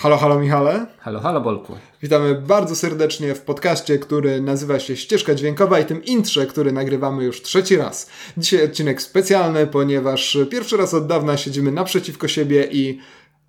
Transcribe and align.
Halo, 0.00 0.16
halo 0.16 0.38
Michale. 0.38 0.86
Halo, 0.98 1.20
halo 1.20 1.40
Bolku. 1.40 1.76
Witamy 2.02 2.34
bardzo 2.34 2.76
serdecznie 2.76 3.34
w 3.34 3.40
podcaście, 3.40 3.98
który 3.98 4.40
nazywa 4.40 4.78
się 4.78 4.96
Ścieżka 4.96 5.34
Dźwiękowa 5.34 5.80
i 5.80 5.84
tym 5.84 6.04
intrze, 6.04 6.46
który 6.46 6.72
nagrywamy 6.72 7.24
już 7.24 7.42
trzeci 7.42 7.76
raz. 7.76 8.10
Dzisiaj 8.36 8.64
odcinek 8.64 9.02
specjalny, 9.02 9.66
ponieważ 9.66 10.38
pierwszy 10.50 10.76
raz 10.76 10.94
od 10.94 11.06
dawna 11.06 11.36
siedzimy 11.36 11.72
naprzeciwko 11.72 12.28
siebie 12.28 12.68
i 12.70 13.00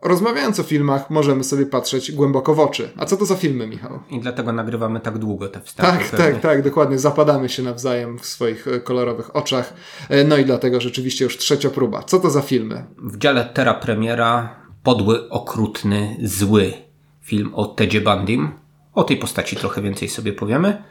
rozmawiając 0.02 0.60
o 0.60 0.64
filmach 0.64 1.10
możemy 1.10 1.44
sobie 1.44 1.66
patrzeć 1.66 2.12
głęboko 2.12 2.56
w 2.56 2.60
oczy. 2.60 2.90
A 2.98 3.06
co 3.06 3.18
to 3.18 3.26
za 3.26 3.36
filmy, 3.36 3.68
Michał? 3.68 4.00
I 4.10 4.20
dlatego 4.20 4.54
nagrywamy 4.54 5.00
tak 5.00 5.18
długo 5.18 5.48
te 5.48 5.62
wstawki. 5.62 6.00
Tak, 6.00 6.10
pewnie. 6.10 6.26
tak, 6.26 6.42
tak, 6.42 6.62
dokładnie. 6.62 7.00
Zapadamy 7.00 7.50
się 7.50 7.64
nawzajem 7.64 8.20
w 8.20 8.26
swoich 8.26 8.68
e, 8.68 8.80
kolorowych 8.80 9.36
oczach. 9.36 9.74
E, 10.10 10.24
no 10.24 10.38
i 10.38 10.46
dlatego 10.46 10.82
rzeczywiście 10.82 11.24
już 11.24 11.38
trzecia 11.38 11.70
próba. 11.70 12.04
Co 12.04 12.20
to 12.20 12.30
za 12.30 12.42
filmy? 12.42 12.86
W 12.98 13.18
dziale 13.18 13.46
Terra 13.54 13.74
Premiera 13.74 14.61
podły, 14.84 15.30
okrutny, 15.30 16.18
zły 16.24 16.74
film 17.22 17.56
o 17.56 17.66
Tedzie 17.66 18.02
Bandim. 18.02 18.52
O 18.94 19.04
tej 19.04 19.18
postaci 19.18 19.56
trochę 19.56 19.82
więcej 19.82 20.10
sobie 20.10 20.34
powiemy. 20.34 20.84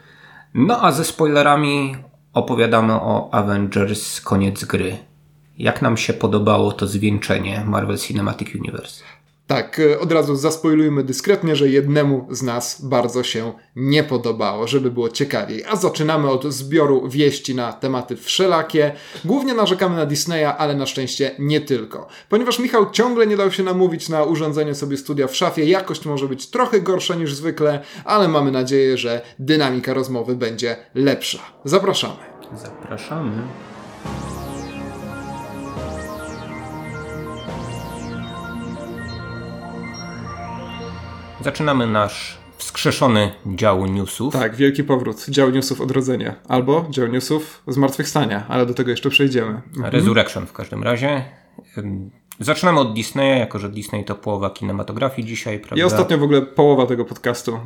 No 0.53 0.81
a 0.81 0.91
ze 0.91 1.05
spoilerami 1.05 1.95
opowiadamy 2.33 2.93
o 2.93 3.29
Avengers 3.33 4.21
koniec 4.21 4.65
gry. 4.65 4.97
Jak 5.57 5.81
nam 5.81 5.97
się 5.97 6.13
podobało 6.13 6.71
to 6.71 6.87
zwieńczenie 6.87 7.63
Marvel 7.65 7.97
Cinematic 7.97 8.55
Universe? 8.55 9.03
Tak, 9.51 9.79
e, 9.79 9.99
od 9.99 10.11
razu 10.11 10.35
zaspoilujmy 10.35 11.03
dyskretnie, 11.03 11.55
że 11.55 11.69
jednemu 11.69 12.27
z 12.29 12.41
nas 12.43 12.81
bardzo 12.81 13.23
się 13.23 13.53
nie 13.75 14.03
podobało, 14.03 14.67
żeby 14.67 14.91
było 14.91 15.09
ciekawiej. 15.09 15.63
A 15.65 15.75
zaczynamy 15.75 16.29
od 16.29 16.53
zbioru 16.53 17.09
wieści 17.09 17.55
na 17.55 17.73
tematy 17.73 18.15
wszelakie. 18.15 18.91
Głównie 19.25 19.53
narzekamy 19.53 19.95
na 19.95 20.05
Disneya, 20.05 20.45
ale 20.57 20.75
na 20.75 20.85
szczęście 20.85 21.31
nie 21.39 21.61
tylko. 21.61 22.07
Ponieważ 22.29 22.59
Michał 22.59 22.91
ciągle 22.91 23.27
nie 23.27 23.37
dał 23.37 23.51
się 23.51 23.63
namówić 23.63 24.09
na 24.09 24.23
urządzenie 24.23 24.75
sobie 24.75 24.97
studia 24.97 25.27
w 25.27 25.35
szafie, 25.35 25.65
jakość 25.65 26.05
może 26.05 26.27
być 26.27 26.47
trochę 26.47 26.81
gorsza 26.81 27.15
niż 27.15 27.33
zwykle, 27.33 27.83
ale 28.05 28.27
mamy 28.27 28.51
nadzieję, 28.51 28.97
że 28.97 29.21
dynamika 29.39 29.93
rozmowy 29.93 30.35
będzie 30.35 30.75
lepsza. 30.95 31.39
Zapraszamy. 31.65 32.19
Zapraszamy. 32.55 33.31
Zaczynamy 41.43 41.87
nasz 41.87 42.37
wskrzeszony 42.57 43.31
dział 43.45 43.85
newsów. 43.85 44.33
Tak, 44.33 44.55
wielki 44.55 44.83
powrót. 44.83 45.25
Dział 45.29 45.51
newsów 45.51 45.81
odrodzenia. 45.81 46.35
Albo 46.47 46.87
dział 46.89 47.07
newsów 47.07 47.63
zmartwychwstania, 47.67 48.45
ale 48.47 48.65
do 48.65 48.73
tego 48.73 48.91
jeszcze 48.91 49.09
przejdziemy. 49.09 49.61
Mhm. 49.75 49.93
Resurrection 49.93 50.45
w 50.45 50.53
każdym 50.53 50.83
razie. 50.83 51.23
Zaczynamy 52.39 52.79
od 52.79 52.93
Disneya, 52.93 53.39
jako 53.39 53.59
że 53.59 53.69
Disney 53.69 54.05
to 54.05 54.15
połowa 54.15 54.49
kinematografii 54.49 55.27
dzisiaj, 55.27 55.59
prawda? 55.59 55.75
I 55.75 55.83
ostatnio 55.83 56.17
w 56.17 56.23
ogóle 56.23 56.41
połowa 56.41 56.85
tego 56.85 57.05
podcastu. 57.05 57.59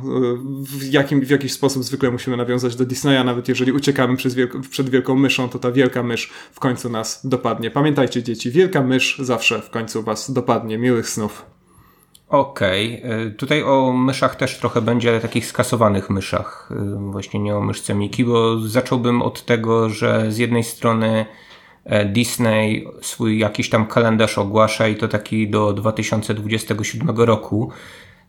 W, 0.62 0.92
jakim, 0.92 1.20
w 1.20 1.30
jakiś 1.30 1.52
sposób 1.52 1.84
zwykle 1.84 2.10
musimy 2.10 2.36
nawiązać 2.36 2.76
do 2.76 2.84
Disneya, 2.84 3.24
nawet 3.24 3.48
jeżeli 3.48 3.72
uciekamy 3.72 4.16
wielko, 4.16 4.60
przed 4.70 4.90
wielką 4.90 5.14
myszą, 5.14 5.48
to 5.48 5.58
ta 5.58 5.72
wielka 5.72 6.02
mysz 6.02 6.30
w 6.52 6.60
końcu 6.60 6.88
nas 6.88 7.26
dopadnie. 7.26 7.70
Pamiętajcie 7.70 8.22
dzieci, 8.22 8.50
wielka 8.50 8.82
mysz 8.82 9.18
zawsze 9.18 9.62
w 9.62 9.70
końcu 9.70 10.02
was 10.02 10.30
dopadnie. 10.30 10.78
Miłych 10.78 11.08
snów. 11.08 11.55
Okej, 12.28 13.02
okay. 13.04 13.30
tutaj 13.30 13.62
o 13.62 13.92
myszach 13.92 14.36
też 14.36 14.58
trochę 14.58 14.80
będzie, 14.80 15.08
ale 15.08 15.20
takich 15.20 15.46
skasowanych 15.46 16.10
myszach, 16.10 16.68
y, 16.70 17.10
właśnie 17.10 17.40
nie 17.40 17.56
o 17.56 17.60
myszce 17.60 17.94
Miki, 17.94 18.24
bo 18.24 18.58
zacząłbym 18.60 19.22
od 19.22 19.44
tego, 19.44 19.88
że 19.88 20.32
z 20.32 20.38
jednej 20.38 20.64
strony 20.64 21.26
e, 21.84 22.04
Disney 22.04 22.88
swój 23.02 23.38
jakiś 23.38 23.70
tam 23.70 23.86
kalendarz 23.86 24.38
ogłasza 24.38 24.88
i 24.88 24.96
to 24.96 25.08
taki 25.08 25.50
do 25.50 25.72
2027 25.72 27.16
roku, 27.16 27.70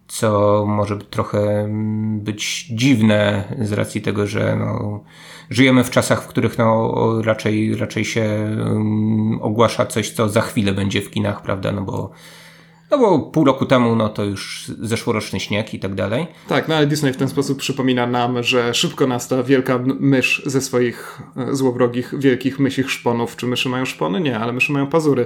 co 0.08 0.66
może 0.68 0.98
trochę 0.98 1.40
mm, 1.40 2.20
być 2.20 2.66
dziwne 2.66 3.44
z 3.62 3.72
racji 3.72 4.02
tego, 4.02 4.28
że 4.28 4.56
no, 4.56 5.04
żyjemy 5.50 5.84
w 5.84 5.90
czasach, 5.90 6.24
w 6.24 6.28
których 6.28 6.58
no, 6.58 6.94
raczej, 7.22 7.76
raczej 7.76 8.06
się 8.06 8.26
um, 8.60 9.40
ogłasza 9.42 9.86
coś, 9.86 10.12
co 10.12 10.30
za 10.30 10.42
chwilę 10.42 10.74
będzie 10.74 11.02
w 11.02 11.12
kinach, 11.12 11.42
prawda, 11.42 11.72
no 11.72 11.82
bo 11.82 12.12
no 12.92 12.98
bo 12.98 13.20
pół 13.20 13.46
roku 13.46 13.66
temu, 13.66 13.96
no 13.96 14.10
to 14.10 14.24
już 14.24 14.72
zeszłoroczny 14.82 15.40
śnieg 15.40 15.74
i 15.74 15.80
tak 15.80 15.96
dalej. 15.96 16.28
Tak, 16.48 16.68
no 16.68 16.76
ale 16.76 16.88
Disney 16.88 17.14
w 17.14 17.18
ten 17.18 17.28
sposób 17.28 17.58
przypomina 17.58 18.08
nam, 18.08 18.44
że 18.44 18.74
szybko 18.74 19.08
nas 19.08 19.28
ta 19.28 19.44
wielka 19.44 19.80
mysz 20.00 20.42
ze 20.46 20.62
swoich 20.62 21.22
e, 21.36 21.56
złowrogich, 21.56 22.14
wielkich 22.20 22.60
mysich 22.60 22.92
szponów. 22.92 23.36
Czy 23.36 23.48
myszy 23.48 23.70
mają 23.70 23.86
szpony? 23.86 24.22
Nie, 24.22 24.40
ale 24.40 24.54
myszy 24.54 24.72
mają 24.72 24.88
pazury. 24.88 25.26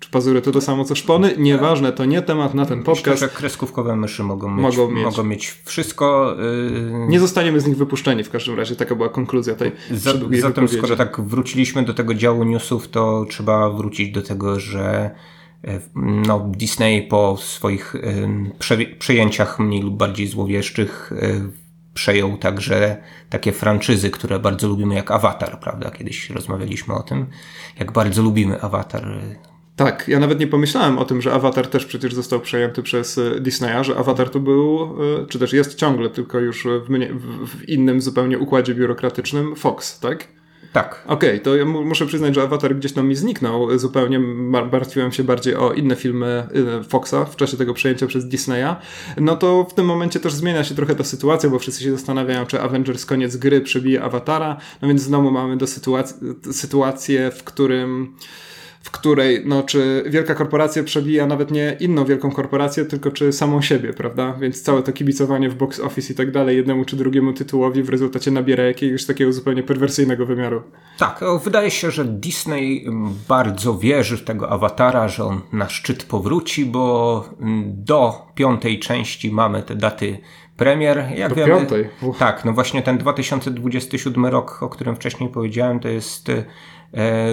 Czy 0.00 0.10
pazury 0.10 0.42
to 0.42 0.52
to 0.52 0.60
samo 0.60 0.84
co 0.84 0.94
szpony? 0.94 1.34
Nieważne, 1.38 1.92
to 1.92 2.04
nie 2.04 2.22
temat 2.22 2.54
na 2.54 2.66
ten 2.66 2.82
podcast. 2.82 3.22
Myślę, 3.22 3.36
kreskówkowe 3.36 3.96
myszy 3.96 4.22
mogą 4.22 4.50
mieć, 4.50 4.62
mogą 4.62 4.90
mieć. 4.90 5.04
Mogą 5.04 5.24
mieć 5.24 5.50
wszystko. 5.64 6.36
Yy... 6.38 7.06
Nie 7.08 7.20
zostaniemy 7.20 7.60
z 7.60 7.66
nich 7.66 7.76
wypuszczeni 7.76 8.24
w 8.24 8.30
każdym 8.30 8.56
razie. 8.56 8.76
Taka 8.76 8.94
była 8.94 9.08
konkluzja 9.08 9.54
tej 9.54 9.72
Za, 9.90 10.12
Zatem 10.40 10.68
skoro 10.68 10.96
tak 10.96 11.20
wróciliśmy 11.20 11.82
do 11.82 11.94
tego 11.94 12.14
działu 12.14 12.44
newsów, 12.44 12.88
to 12.88 13.26
trzeba 13.28 13.70
wrócić 13.70 14.12
do 14.12 14.22
tego, 14.22 14.60
że 14.60 15.10
no, 15.94 16.50
Disney 16.56 17.02
po 17.02 17.36
swoich 17.36 17.94
e, 17.94 18.98
przejęciach 18.98 19.58
mniej 19.58 19.82
lub 19.82 19.96
bardziej 19.96 20.26
złowieszczych 20.26 21.12
e, 21.12 21.48
przejął 21.94 22.36
także 22.36 22.96
takie 23.30 23.52
franczyzy, 23.52 24.10
które 24.10 24.38
bardzo 24.38 24.68
lubimy, 24.68 24.94
jak 24.94 25.10
Avatar, 25.10 25.60
prawda? 25.60 25.90
Kiedyś 25.90 26.30
rozmawialiśmy 26.30 26.94
o 26.94 27.02
tym, 27.02 27.26
jak 27.78 27.92
bardzo 27.92 28.22
lubimy 28.22 28.60
Avatar. 28.60 29.06
Tak, 29.76 30.08
ja 30.08 30.20
nawet 30.20 30.40
nie 30.40 30.46
pomyślałem 30.46 30.98
o 30.98 31.04
tym, 31.04 31.22
że 31.22 31.32
Avatar 31.32 31.66
też 31.66 31.86
przecież 31.86 32.14
został 32.14 32.40
przejęty 32.40 32.82
przez 32.82 33.20
Disneya, 33.40 33.84
że 33.84 33.96
Avatar 33.96 34.30
to 34.30 34.40
był, 34.40 34.96
czy 35.28 35.38
też 35.38 35.52
jest 35.52 35.74
ciągle, 35.74 36.10
tylko 36.10 36.40
już 36.40 36.64
w, 36.64 36.88
w 37.48 37.68
innym 37.68 38.00
zupełnie 38.00 38.38
układzie 38.38 38.74
biurokratycznym 38.74 39.56
Fox, 39.56 40.00
tak? 40.00 40.28
Tak. 40.74 41.02
Okej, 41.06 41.30
okay, 41.30 41.40
to 41.40 41.56
ja 41.56 41.64
muszę 41.64 42.06
przyznać, 42.06 42.34
że 42.34 42.42
Avatar 42.42 42.76
gdzieś 42.76 42.92
tam 42.92 43.08
mi 43.08 43.14
zniknął. 43.14 43.78
Zupełnie 43.78 44.18
martwiłem 44.72 45.12
się 45.12 45.24
bardziej 45.24 45.56
o 45.56 45.72
inne 45.72 45.96
filmy 45.96 46.46
y, 46.80 46.84
Foxa 46.84 47.24
w 47.30 47.36
czasie 47.36 47.56
tego 47.56 47.74
przejęcia 47.74 48.06
przez 48.06 48.28
Disneya. 48.28 48.76
No 49.16 49.36
to 49.36 49.66
w 49.70 49.74
tym 49.74 49.86
momencie 49.86 50.20
też 50.20 50.32
zmienia 50.32 50.64
się 50.64 50.74
trochę 50.74 50.94
ta 50.94 51.04
sytuacja, 51.04 51.50
bo 51.50 51.58
wszyscy 51.58 51.82
się 51.82 51.92
zastanawiają, 51.92 52.46
czy 52.46 52.60
Avengers 52.60 53.06
koniec 53.06 53.36
gry 53.36 53.60
przebije 53.60 54.02
Awatara. 54.02 54.56
No 54.82 54.88
więc 54.88 55.02
znowu 55.02 55.30
mamy 55.30 55.56
do 55.56 55.66
sytuacji, 55.66 56.16
sytuację, 56.52 57.30
w 57.30 57.44
którym 57.44 58.14
w 58.84 58.90
której, 58.90 59.42
no, 59.46 59.62
czy 59.62 60.04
wielka 60.06 60.34
korporacja 60.34 60.82
przebija 60.82 61.26
nawet 61.26 61.50
nie 61.50 61.76
inną 61.80 62.04
wielką 62.04 62.30
korporację, 62.30 62.84
tylko 62.84 63.10
czy 63.10 63.32
samą 63.32 63.62
siebie, 63.62 63.92
prawda? 63.92 64.32
Więc 64.40 64.62
całe 64.62 64.82
to 64.82 64.92
kibicowanie 64.92 65.50
w 65.50 65.54
box 65.54 65.80
office 65.80 66.12
i 66.12 66.16
tak 66.16 66.30
dalej, 66.30 66.56
jednemu 66.56 66.84
czy 66.84 66.96
drugiemu 66.96 67.32
tytułowi 67.32 67.82
w 67.82 67.88
rezultacie 67.88 68.30
nabiera 68.30 68.64
jakiegoś 68.64 69.06
takiego 69.06 69.32
zupełnie 69.32 69.62
perwersyjnego 69.62 70.26
wymiaru. 70.26 70.62
Tak, 70.98 71.20
wydaje 71.44 71.70
się, 71.70 71.90
że 71.90 72.04
Disney 72.04 72.86
bardzo 73.28 73.78
wierzy 73.78 74.16
w 74.16 74.24
tego 74.24 74.50
awatara, 74.50 75.08
że 75.08 75.24
on 75.24 75.40
na 75.52 75.68
szczyt 75.68 76.04
powróci, 76.04 76.66
bo 76.66 77.24
do 77.66 78.26
piątej 78.34 78.78
części 78.78 79.30
mamy 79.30 79.62
te 79.62 79.76
daty 79.76 80.18
premier. 80.56 81.04
Jak 81.16 81.28
do 81.28 81.34
wiemy, 81.34 81.48
piątej? 81.48 81.88
Uf. 82.02 82.18
Tak, 82.18 82.44
no 82.44 82.52
właśnie 82.52 82.82
ten 82.82 82.98
2027 82.98 84.26
rok, 84.26 84.62
o 84.62 84.68
którym 84.68 84.96
wcześniej 84.96 85.30
powiedziałem, 85.30 85.80
to 85.80 85.88
jest 85.88 86.28
e, 86.28 86.44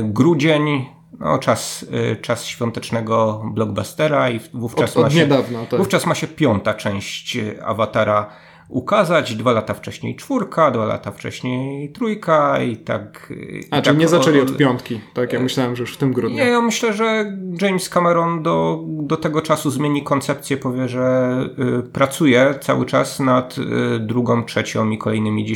grudzień 0.03 0.85
no, 1.21 1.39
czas, 1.39 1.85
y, 2.13 2.15
czas 2.21 2.45
świątecznego 2.45 3.43
blockbustera 3.53 4.29
i 4.29 4.39
wówczas, 4.53 4.91
od, 4.91 4.97
od 4.97 5.03
ma 5.03 5.09
się, 5.09 5.17
niedawna, 5.17 5.65
tak. 5.65 5.79
wówczas 5.79 6.05
ma 6.05 6.15
się 6.15 6.27
piąta 6.27 6.73
część 6.73 7.37
Awatara 7.65 8.29
ukazać. 8.71 9.35
Dwa 9.35 9.51
lata 9.51 9.73
wcześniej 9.73 10.15
czwórka, 10.15 10.71
dwa 10.71 10.85
lata 10.85 11.11
wcześniej 11.11 11.91
trójka 11.91 12.61
i 12.61 12.77
tak. 12.77 13.33
A, 13.71 13.79
i 13.79 13.81
czyli 13.81 13.81
tak 13.81 13.97
nie 13.97 14.07
zaczęli 14.07 14.39
od 14.39 14.57
piątki, 14.57 14.99
tak? 15.13 15.33
Ja 15.33 15.39
myślałem, 15.39 15.75
że 15.75 15.83
już 15.83 15.93
w 15.93 15.97
tym 15.97 16.13
grudniu. 16.13 16.37
Nie, 16.37 16.49
ja 16.49 16.61
myślę, 16.61 16.93
że 16.93 17.37
James 17.61 17.89
Cameron 17.89 18.43
do, 18.43 18.83
do 18.87 19.17
tego 19.17 19.41
czasu 19.41 19.69
zmieni 19.69 20.03
koncepcję, 20.03 20.57
powie, 20.57 20.87
że 20.87 21.35
y, 21.79 21.83
pracuje 21.83 22.55
cały 22.61 22.85
czas 22.85 23.19
nad 23.19 23.57
y, 23.57 23.99
drugą, 23.99 24.45
trzecią 24.45 24.89
i 24.89 24.97
kolejnymi 24.97 25.55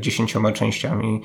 dziesięcioma 0.00 0.52
częściami 0.52 1.22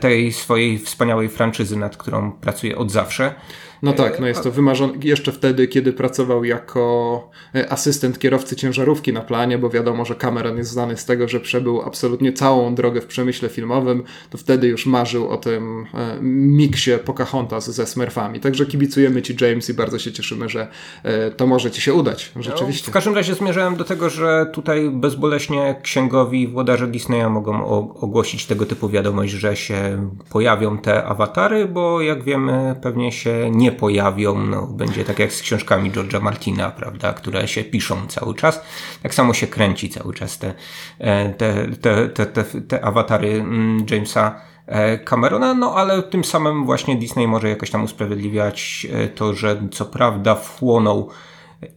tej 0.00 0.32
swojej 0.32 0.78
wspaniałej 0.78 1.28
franczyzy, 1.28 1.76
nad 1.76 1.96
którą 1.96 2.32
pracuje 2.32 2.78
od 2.78 2.90
zawsze. 2.90 3.34
No 3.82 3.92
tak, 3.92 4.20
no 4.20 4.26
jest 4.26 4.42
to 4.42 4.50
wymarzone 4.50 4.92
jeszcze 5.02 5.32
wtedy, 5.32 5.68
kiedy 5.68 5.92
pracował 5.92 6.44
jako 6.44 7.30
e, 7.54 7.72
asystent 7.72 8.18
kierowcy 8.18 8.56
ciężarówki 8.56 9.12
na 9.12 9.20
planie, 9.20 9.58
bo 9.58 9.70
wiadomo, 9.70 10.04
że 10.04 10.14
Cameron 10.14 10.56
jest 10.56 10.70
znany 10.70 10.96
z 10.96 11.04
tego, 11.04 11.28
że 11.28 11.40
przebył 11.40 11.82
absolutnie 11.82 12.32
całą 12.32 12.74
drogę 12.74 13.00
w 13.00 13.06
przemyśle 13.06 13.48
filmowym, 13.48 14.02
to 14.30 14.38
wtedy 14.38 14.68
już 14.68 14.86
marzył 14.86 15.28
o 15.28 15.36
tym 15.36 15.86
e, 15.94 16.18
miksie 16.22 16.90
Pocahontas 17.04 17.70
ze 17.70 17.86
Smurfami. 17.86 18.40
Także 18.40 18.66
kibicujemy 18.66 19.22
Ci 19.22 19.36
James 19.40 19.70
i 19.70 19.74
bardzo 19.74 19.98
się 19.98 20.12
cieszymy, 20.12 20.48
że 20.48 20.68
e, 21.02 21.30
to 21.30 21.46
może 21.46 21.70
Ci 21.70 21.80
się 21.80 21.94
udać, 21.94 22.32
rzeczywiście. 22.36 22.84
No, 22.86 22.90
w 22.90 22.94
każdym 22.94 23.14
razie 23.14 23.34
zmierzałem 23.34 23.76
do 23.76 23.84
tego, 23.84 24.10
że 24.10 24.46
tutaj 24.52 24.90
bezboleśnie 24.90 25.76
księgowi 25.82 26.48
włodarze 26.48 26.86
Disneya 26.86 27.30
mogą 27.30 27.66
ogłosić 28.00 28.46
tego 28.46 28.66
typu 28.66 28.88
wiadomość, 28.88 29.32
że 29.32 29.56
się 29.56 30.10
pojawią 30.30 30.78
te 30.78 31.04
awatary, 31.04 31.66
bo 31.66 32.00
jak 32.00 32.22
wiemy 32.22 32.74
pewnie 32.82 33.12
się 33.12 33.50
nie 33.50 33.69
nie 33.70 33.76
pojawią. 33.76 34.46
No, 34.46 34.66
będzie 34.66 35.04
tak 35.04 35.18
jak 35.18 35.32
z 35.32 35.42
książkami 35.42 35.92
George'a 35.92 36.22
Martina, 36.22 36.70
prawda, 36.70 37.12
które 37.12 37.48
się 37.48 37.64
piszą 37.64 38.06
cały 38.06 38.34
czas. 38.34 38.60
Tak 39.02 39.14
samo 39.14 39.34
się 39.34 39.46
kręci 39.46 39.88
cały 39.88 40.14
czas 40.14 40.38
te, 40.38 40.54
e, 40.98 41.30
te, 41.34 41.68
te, 41.80 42.08
te, 42.08 42.26
te, 42.26 42.44
te 42.44 42.84
awatary 42.84 43.28
mm, 43.28 43.86
Jamesa 43.90 44.40
e, 44.66 44.98
Camerona, 44.98 45.54
no 45.54 45.74
ale 45.74 46.02
tym 46.02 46.24
samym 46.24 46.64
właśnie 46.64 46.96
Disney 46.96 47.26
może 47.26 47.48
jakoś 47.48 47.70
tam 47.70 47.84
usprawiedliwiać 47.84 48.86
e, 48.92 49.08
to, 49.08 49.34
że 49.34 49.62
co 49.70 49.84
prawda 49.86 50.34
wchłonął 50.34 51.10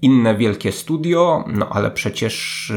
inne 0.01 0.35
wielkie 0.35 0.71
studio, 0.71 1.43
no 1.47 1.69
ale 1.69 1.91
przecież 1.91 2.71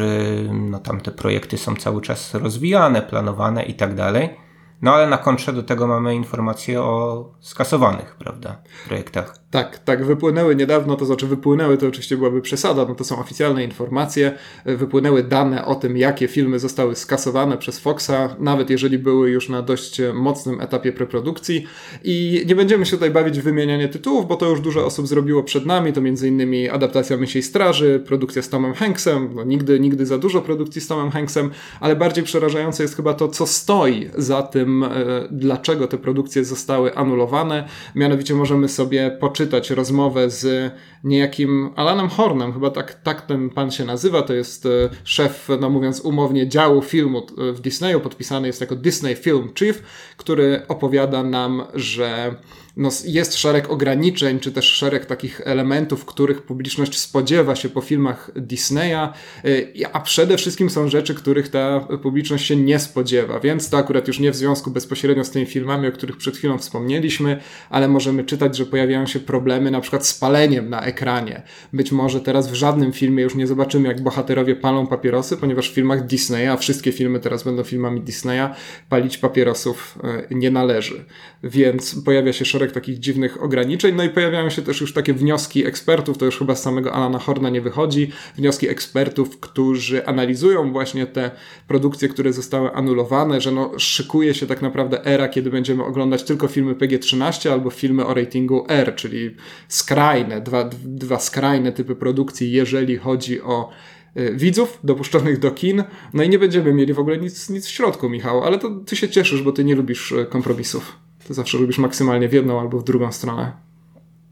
no, 0.52 0.78
tam 0.78 1.00
te 1.00 1.10
projekty 1.10 1.58
są 1.58 1.76
cały 1.76 2.02
czas 2.02 2.34
rozwijane, 2.34 3.02
planowane 3.02 3.62
i 3.62 3.74
tak 3.74 3.94
dalej. 3.94 4.45
No 4.82 4.94
ale 4.94 5.06
na 5.06 5.18
kontrze 5.18 5.52
do 5.52 5.62
tego 5.62 5.86
mamy 5.86 6.14
informacje 6.14 6.82
o 6.82 7.24
skasowanych, 7.40 8.14
prawda, 8.14 8.62
projektach. 8.86 9.36
Tak, 9.56 9.78
tak, 9.78 10.04
wypłynęły 10.04 10.56
niedawno, 10.56 10.96
to 10.96 11.04
znaczy 11.04 11.26
wypłynęły, 11.26 11.78
to 11.78 11.86
oczywiście 11.86 12.16
byłaby 12.16 12.42
przesada, 12.42 12.84
no 12.88 12.94
to 12.94 13.04
są 13.04 13.18
oficjalne 13.18 13.64
informacje, 13.64 14.32
wypłynęły 14.64 15.22
dane 15.22 15.64
o 15.64 15.74
tym, 15.74 15.96
jakie 15.96 16.28
filmy 16.28 16.58
zostały 16.58 16.96
skasowane 16.96 17.58
przez 17.58 17.78
Foxa, 17.78 18.36
nawet 18.38 18.70
jeżeli 18.70 18.98
były 18.98 19.30
już 19.30 19.48
na 19.48 19.62
dość 19.62 20.00
mocnym 20.14 20.60
etapie 20.60 20.92
preprodukcji. 20.92 21.66
I 22.04 22.44
nie 22.46 22.54
będziemy 22.54 22.86
się 22.86 22.92
tutaj 22.92 23.10
bawić 23.10 23.40
w 23.40 23.42
wymienianie 23.42 23.88
tytułów, 23.88 24.28
bo 24.28 24.36
to 24.36 24.46
już 24.46 24.60
dużo 24.60 24.86
osób 24.86 25.06
zrobiło 25.06 25.42
przed 25.42 25.66
nami, 25.66 25.92
to 25.92 26.00
innymi 26.26 26.68
adaptacja 26.68 27.16
Mysiej 27.16 27.42
Straży, 27.42 28.02
produkcja 28.06 28.42
z 28.42 28.48
Tomem 28.48 28.74
Hanksem, 28.74 29.30
no 29.34 29.44
nigdy, 29.44 29.80
nigdy 29.80 30.06
za 30.06 30.18
dużo 30.18 30.42
produkcji 30.42 30.80
z 30.80 30.86
Tomem 30.86 31.10
Hanksem, 31.10 31.50
ale 31.80 31.96
bardziej 31.96 32.24
przerażające 32.24 32.82
jest 32.82 32.96
chyba 32.96 33.14
to, 33.14 33.28
co 33.28 33.46
stoi 33.46 34.10
za 34.14 34.42
tym, 34.42 34.82
e, 34.82 34.88
dlaczego 35.30 35.88
te 35.88 35.98
produkcje 35.98 36.44
zostały 36.44 36.94
anulowane, 36.94 37.68
mianowicie 37.94 38.34
możemy 38.34 38.68
sobie 38.68 39.10
poczytać 39.20 39.45
przeczytać 39.46 39.70
rozmowę 39.70 40.30
z 40.30 40.72
niejakim 41.04 41.70
Alanem 41.76 42.08
Hornem, 42.08 42.52
chyba 42.52 42.70
tak, 42.70 42.94
tak 42.94 43.22
ten 43.22 43.50
pan 43.50 43.70
się 43.70 43.84
nazywa, 43.84 44.22
to 44.22 44.34
jest 44.34 44.66
e, 44.66 44.68
szef, 45.04 45.48
no 45.60 45.70
mówiąc 45.70 46.00
umownie, 46.00 46.48
działu 46.48 46.82
filmu 46.82 47.26
w 47.36 47.60
Disneyu, 47.60 48.00
podpisany 48.00 48.46
jest 48.46 48.60
jako 48.60 48.76
Disney 48.76 49.14
Film 49.14 49.48
Chief, 49.58 49.82
który 50.16 50.62
opowiada 50.68 51.22
nam, 51.22 51.64
że 51.74 52.34
no, 52.76 52.88
jest 53.04 53.36
szereg 53.36 53.70
ograniczeń, 53.70 54.40
czy 54.40 54.52
też 54.52 54.64
szereg 54.64 55.06
takich 55.06 55.40
elementów, 55.44 56.04
których 56.04 56.42
publiczność 56.42 56.98
spodziewa 56.98 57.56
się 57.56 57.68
po 57.68 57.80
filmach 57.80 58.30
Disneya, 58.36 59.12
y, 59.44 59.72
a 59.92 60.00
przede 60.00 60.36
wszystkim 60.36 60.70
są 60.70 60.88
rzeczy, 60.88 61.14
których 61.14 61.48
ta 61.48 61.80
publiczność 62.02 62.46
się 62.46 62.56
nie 62.56 62.78
spodziewa, 62.78 63.40
więc 63.40 63.70
to 63.70 63.76
akurat 63.76 64.08
już 64.08 64.18
nie 64.18 64.30
w 64.30 64.36
związku 64.36 64.70
bezpośrednio 64.70 65.24
z 65.24 65.30
tymi 65.30 65.46
filmami, 65.46 65.88
o 65.88 65.92
których 65.92 66.16
przed 66.16 66.36
chwilą 66.36 66.58
wspomnieliśmy, 66.58 67.40
ale 67.70 67.88
możemy 67.88 68.24
czytać, 68.24 68.56
że 68.56 68.66
pojawiają 68.66 69.06
się 69.06 69.20
problemy 69.20 69.70
na 69.70 69.80
przykład 69.80 70.06
z 70.06 70.18
paleniem 70.18 70.70
na 70.70 70.82
ekranie. 70.82 71.42
Być 71.72 71.92
może 71.92 72.20
teraz 72.20 72.50
w 72.50 72.54
żadnym 72.54 72.92
filmie 72.92 73.22
już 73.22 73.34
nie 73.34 73.46
zobaczymy, 73.46 73.88
jak 73.88 74.02
bohaterowie 74.02 74.56
palą 74.56 74.86
papierosy, 74.86 75.36
ponieważ 75.36 75.70
w 75.70 75.74
filmach 75.74 76.06
Disneya, 76.06 76.46
a 76.46 76.56
wszystkie 76.56 76.92
filmy 76.92 77.20
teraz 77.20 77.42
będą 77.42 77.62
filmami 77.62 78.00
Disneya, 78.00 78.48
palić 78.88 79.18
papierosów 79.18 79.98
y, 80.30 80.34
nie 80.34 80.50
należy. 80.50 81.04
Więc 81.42 82.02
pojawia 82.04 82.32
się 82.32 82.44
szereg 82.44 82.65
takich 82.72 82.98
dziwnych 82.98 83.42
ograniczeń. 83.42 83.94
No 83.94 84.04
i 84.04 84.08
pojawiają 84.08 84.50
się 84.50 84.62
też 84.62 84.80
już 84.80 84.92
takie 84.92 85.14
wnioski 85.14 85.66
ekspertów, 85.66 86.18
to 86.18 86.24
już 86.24 86.38
chyba 86.38 86.54
z 86.54 86.62
samego 86.62 86.92
Alana 86.92 87.18
Horna 87.18 87.50
nie 87.50 87.60
wychodzi, 87.60 88.12
wnioski 88.36 88.68
ekspertów, 88.68 89.40
którzy 89.40 90.06
analizują 90.06 90.72
właśnie 90.72 91.06
te 91.06 91.30
produkcje, 91.68 92.08
które 92.08 92.32
zostały 92.32 92.72
anulowane, 92.72 93.40
że 93.40 93.52
no 93.52 93.78
szykuje 93.78 94.34
się 94.34 94.46
tak 94.46 94.62
naprawdę 94.62 95.04
era, 95.04 95.28
kiedy 95.28 95.50
będziemy 95.50 95.84
oglądać 95.84 96.22
tylko 96.22 96.48
filmy 96.48 96.74
PG-13 96.74 97.48
albo 97.48 97.70
filmy 97.70 98.06
o 98.06 98.14
ratingu 98.14 98.64
R, 98.68 98.94
czyli 98.94 99.36
skrajne, 99.68 100.40
dwa, 100.40 100.70
dwa 100.84 101.18
skrajne 101.18 101.72
typy 101.72 101.96
produkcji, 101.96 102.52
jeżeli 102.52 102.96
chodzi 102.96 103.42
o 103.42 103.70
y, 104.16 104.32
widzów 104.36 104.78
dopuszczonych 104.84 105.38
do 105.38 105.50
kin, 105.50 105.84
no 106.14 106.22
i 106.22 106.28
nie 106.28 106.38
będziemy 106.38 106.74
mieli 106.74 106.92
w 106.94 106.98
ogóle 106.98 107.18
nic, 107.18 107.50
nic 107.50 107.66
w 107.66 107.70
środku, 107.70 108.08
Michał, 108.08 108.44
ale 108.44 108.58
to 108.58 108.70
ty 108.70 108.96
się 108.96 109.08
cieszysz, 109.08 109.42
bo 109.42 109.52
ty 109.52 109.64
nie 109.64 109.74
lubisz 109.74 110.12
y, 110.12 110.26
kompromisów. 110.26 111.05
Ty 111.26 111.34
zawsze 111.34 111.58
lubisz 111.58 111.78
maksymalnie 111.78 112.28
w 112.28 112.32
jedną 112.32 112.60
albo 112.60 112.78
w 112.78 112.84
drugą 112.84 113.12
stronę. 113.12 113.52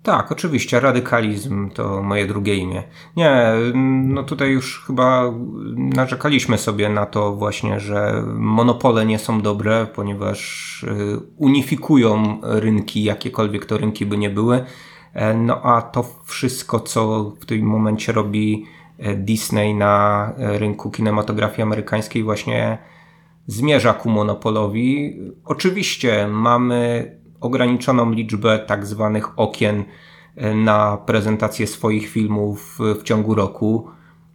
Tak, 0.03 0.33
oczywiście, 0.33 0.81
radykalizm 0.81 1.71
to 1.71 2.03
moje 2.03 2.27
drugie 2.27 2.55
imię. 2.55 2.83
Nie, 3.17 3.53
no 4.05 4.23
tutaj 4.23 4.51
już 4.51 4.85
chyba 4.87 5.33
narzekaliśmy 5.77 6.59
sobie 6.59 6.89
na 6.89 7.07
to 7.07 7.33
właśnie, 7.33 7.81
że 7.81 8.23
monopole 8.35 9.07
nie 9.07 9.19
są 9.19 9.41
dobre, 9.41 9.87
ponieważ 9.95 10.83
y, 10.83 11.21
unifikują 11.37 12.39
rynki, 12.43 13.05
jakiekolwiek 13.05 13.67
to 13.67 13.79
rynki 13.79 14.07
by 14.07 14.19
nie 14.19 14.31
były. 14.31 14.65
E, 15.15 15.35
no 15.35 15.63
a 15.63 15.83
to 15.83 16.07
wszystko, 16.25 16.81
co 16.81 17.33
w 17.41 17.47
tym 17.47 17.67
momencie 17.67 18.13
robi 18.13 18.67
e, 18.99 19.15
Disney 19.15 19.75
na 19.75 20.33
e, 20.39 20.59
rynku 20.59 20.91
kinematografii 20.91 21.63
amerykańskiej 21.63 22.23
właśnie 22.23 22.79
zmierza 23.47 23.95
ku 23.95 24.11
monopolowi. 24.11 25.19
Oczywiście 25.45 26.29
mamy 26.29 27.11
ograniczoną 27.41 28.13
liczbę 28.13 28.59
tak 28.59 28.87
zwanych 28.87 29.39
okien 29.39 29.85
e, 30.37 30.55
na 30.55 30.97
prezentację 30.97 31.67
swoich 31.67 32.09
filmów 32.09 32.79
w 33.01 33.03
ciągu 33.03 33.35
roku. 33.35 33.89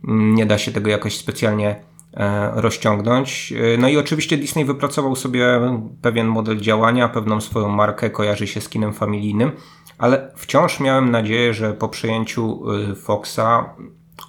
Nie 0.04 0.46
da 0.46 0.58
się 0.58 0.72
tego 0.72 0.90
jakoś 0.90 1.18
specjalnie 1.18 1.76
e, 2.14 2.52
rozciągnąć. 2.56 3.54
E, 3.74 3.78
no 3.78 3.90
i 3.90 3.98
oczywiście 3.98 4.38
Disney 4.38 4.66
wypracował 4.66 5.16
sobie 5.16 5.60
pewien 6.02 6.28
model 6.28 6.58
działania, 6.58 7.10
pewną 7.10 7.42
swoją 7.42 7.70
markę, 7.70 8.10
kojarzy 8.10 8.48
się 8.48 8.62
z 8.62 8.70
kinem 8.70 8.94
familijnym, 8.94 9.52
ale 9.98 10.32
wciąż 10.36 10.80
miałem 10.80 11.12
nadzieję, 11.12 11.54
że 11.54 11.74
po 11.74 11.90
przejęciu 11.90 12.62
Foxa 12.96 13.76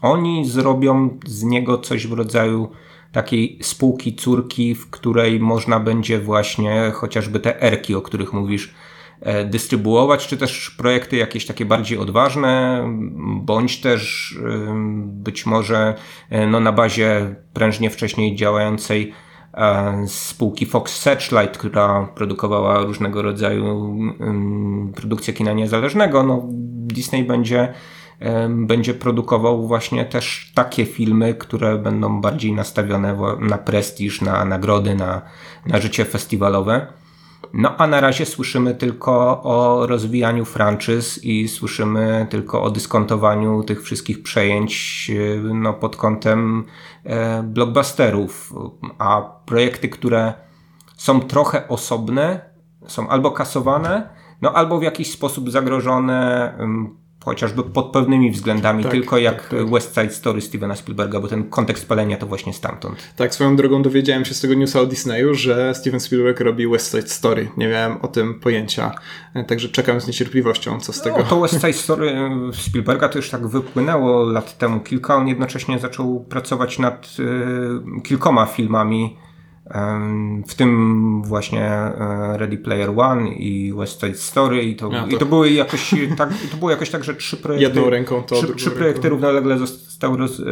oni 0.03 0.47
zrobią 0.47 1.19
z 1.27 1.43
niego 1.43 1.79
coś 1.79 2.07
w 2.07 2.13
rodzaju 2.13 2.69
takiej 3.13 3.59
spółki 3.63 4.15
córki, 4.15 4.75
w 4.75 4.91
której 4.91 5.41
można 5.41 5.81
będzie 5.81 6.19
właśnie 6.19 6.91
chociażby 6.95 7.41
te 7.41 7.63
erki, 7.63 7.95
o 7.95 8.03
których 8.03 8.33
mówisz, 8.33 8.75
e, 9.21 9.45
dystrybuować, 9.45 10.27
czy 10.27 10.37
też 10.37 10.71
projekty 10.71 11.17
jakieś 11.17 11.47
takie 11.47 11.65
bardziej 11.65 11.99
odważne, 11.99 12.85
bądź 13.43 13.81
też 13.81 14.35
być 15.05 15.47
może 15.47 15.95
e, 16.31 16.47
no, 16.47 16.61
na 16.61 16.73
bazie 16.73 17.35
prężnie 17.55 17.91
wcześniej 17.91 18.37
działającej 18.37 19.13
e, 19.55 20.05
spółki 20.07 20.67
Fox 20.67 20.97
Searchlight, 20.97 21.59
która 21.59 22.09
produkowała 22.15 22.85
różnego 22.85 23.23
rodzaju 23.23 23.97
produkcje 24.95 25.35
kina 25.35 25.53
niezależnego, 25.53 26.23
no, 26.23 26.43
Disney 26.87 27.25
będzie 27.25 27.75
będzie 28.49 28.95
produkował 28.95 29.67
właśnie 29.67 30.05
też 30.05 30.53
takie 30.55 30.87
filmy, 30.87 31.35
które 31.35 31.79
będą 31.79 32.21
bardziej 32.21 32.53
nastawione 32.53 33.17
na 33.41 33.59
prestiż, 33.59 34.21
na 34.21 34.45
nagrody, 34.45 34.95
na, 34.95 35.23
na 35.67 35.81
życie 35.81 36.05
festiwalowe. 36.05 36.87
No 37.53 37.77
a 37.77 37.87
na 37.87 38.01
razie 38.01 38.27
słyszymy 38.27 38.75
tylko 38.75 39.43
o 39.43 39.87
rozwijaniu 39.87 40.45
franczyz 40.45 41.25
i 41.25 41.49
słyszymy 41.49 42.27
tylko 42.31 42.63
o 42.63 42.71
dyskontowaniu 42.71 43.63
tych 43.63 43.83
wszystkich 43.83 44.23
przejęć 44.23 45.11
no, 45.55 45.75
pod 45.75 45.97
kątem 45.97 46.65
e, 47.05 47.43
blockbusterów. 47.43 48.55
A 48.99 49.23
projekty, 49.47 49.89
które 49.89 50.33
są 50.97 51.21
trochę 51.21 51.69
osobne, 51.69 52.41
są 52.87 53.09
albo 53.09 53.31
kasowane, 53.31 54.09
no 54.43 54.53
albo 54.53 54.79
w 54.79 54.83
jakiś 54.83 55.13
sposób 55.13 55.51
zagrożone 55.51 56.55
chociażby 57.25 57.63
pod 57.63 57.87
pewnymi 57.87 58.31
względami, 58.31 58.83
tak, 58.83 58.93
tylko 58.93 59.19
jak 59.19 59.43
tak, 59.43 59.51
tak. 59.51 59.71
West 59.71 59.95
Side 59.95 60.11
Story 60.11 60.41
Stevena 60.41 60.77
Spielberga, 60.77 61.21
bo 61.21 61.29
ten 61.29 61.45
kontekst 61.45 61.89
palenia 61.89 62.17
to 62.17 62.27
właśnie 62.27 62.53
stamtąd. 62.53 62.97
Tak, 63.17 63.35
swoją 63.35 63.57
drogą 63.57 63.83
dowiedziałem 63.83 64.25
się 64.25 64.35
z 64.35 64.41
tego 64.41 64.55
newsa 64.55 64.81
o 64.81 64.87
Disneyu, 64.87 65.35
że 65.35 65.75
Steven 65.75 66.01
Spielberg 66.01 66.41
robi 66.41 66.69
West 66.69 66.91
Side 66.91 67.09
Story. 67.09 67.49
Nie 67.57 67.69
miałem 67.69 67.97
o 68.03 68.09
tym 68.09 68.41
pojęcia, 68.41 68.95
e, 69.35 69.45
także 69.45 69.69
czekam 69.69 70.01
z 70.01 70.07
niecierpliwością, 70.07 70.81
co 70.81 70.93
z 70.93 70.99
no, 70.99 71.05
tego. 71.05 71.23
To 71.23 71.41
West 71.41 71.55
Side 71.55 71.73
Story 71.73 72.11
e, 72.11 72.51
Spielberga 72.53 73.09
to 73.09 73.19
już 73.19 73.31
tak 73.31 73.47
wypłynęło 73.47 74.25
lat 74.25 74.59
temu 74.59 74.81
kilka. 74.81 75.17
On 75.17 75.29
jednocześnie 75.29 75.79
zaczął 75.79 76.21
pracować 76.21 76.79
nad 76.79 77.17
y, 77.99 78.03
kilkoma 78.03 78.47
filmami 78.47 79.17
w 80.49 80.55
tym 80.55 81.23
właśnie 81.23 81.65
e, 81.65 82.37
Ready 82.37 82.59
Player 82.59 82.91
One 82.97 83.29
i 83.29 83.73
West 83.73 84.01
Side 84.01 84.15
Story 84.15 84.63
i 84.63 84.77
to, 84.77 84.93
ja, 84.93 85.01
to... 85.01 85.09
I 85.09 85.19
to 85.19 85.27
były 85.27 85.51
jakoś 85.51 85.95
tak, 86.17 86.31
to 86.51 86.57
było 86.57 86.71
jakoś 86.71 86.91
tak, 86.91 87.05
że 87.05 87.15
trzy 87.15 87.37
projekty, 87.37 87.65
jedną 87.65 87.91
ręką 87.91 88.23
to 88.23 88.37
trzy, 88.37 88.55
trzy 88.55 88.71
projekty 88.71 89.09
równolegle 89.09 89.59
zostały 89.59 90.19
roz, 90.19 90.41
e, 90.41 90.45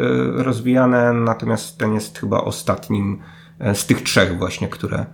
rozwijane, 0.43 1.13
natomiast 1.13 1.79
ten 1.79 1.95
jest 1.95 2.19
chyba 2.19 2.41
ostatnim 2.41 3.19
e, 3.59 3.75
z 3.75 3.87
tych 3.87 4.03
trzech 4.03 4.39
właśnie, 4.39 4.69
które, 4.69 5.07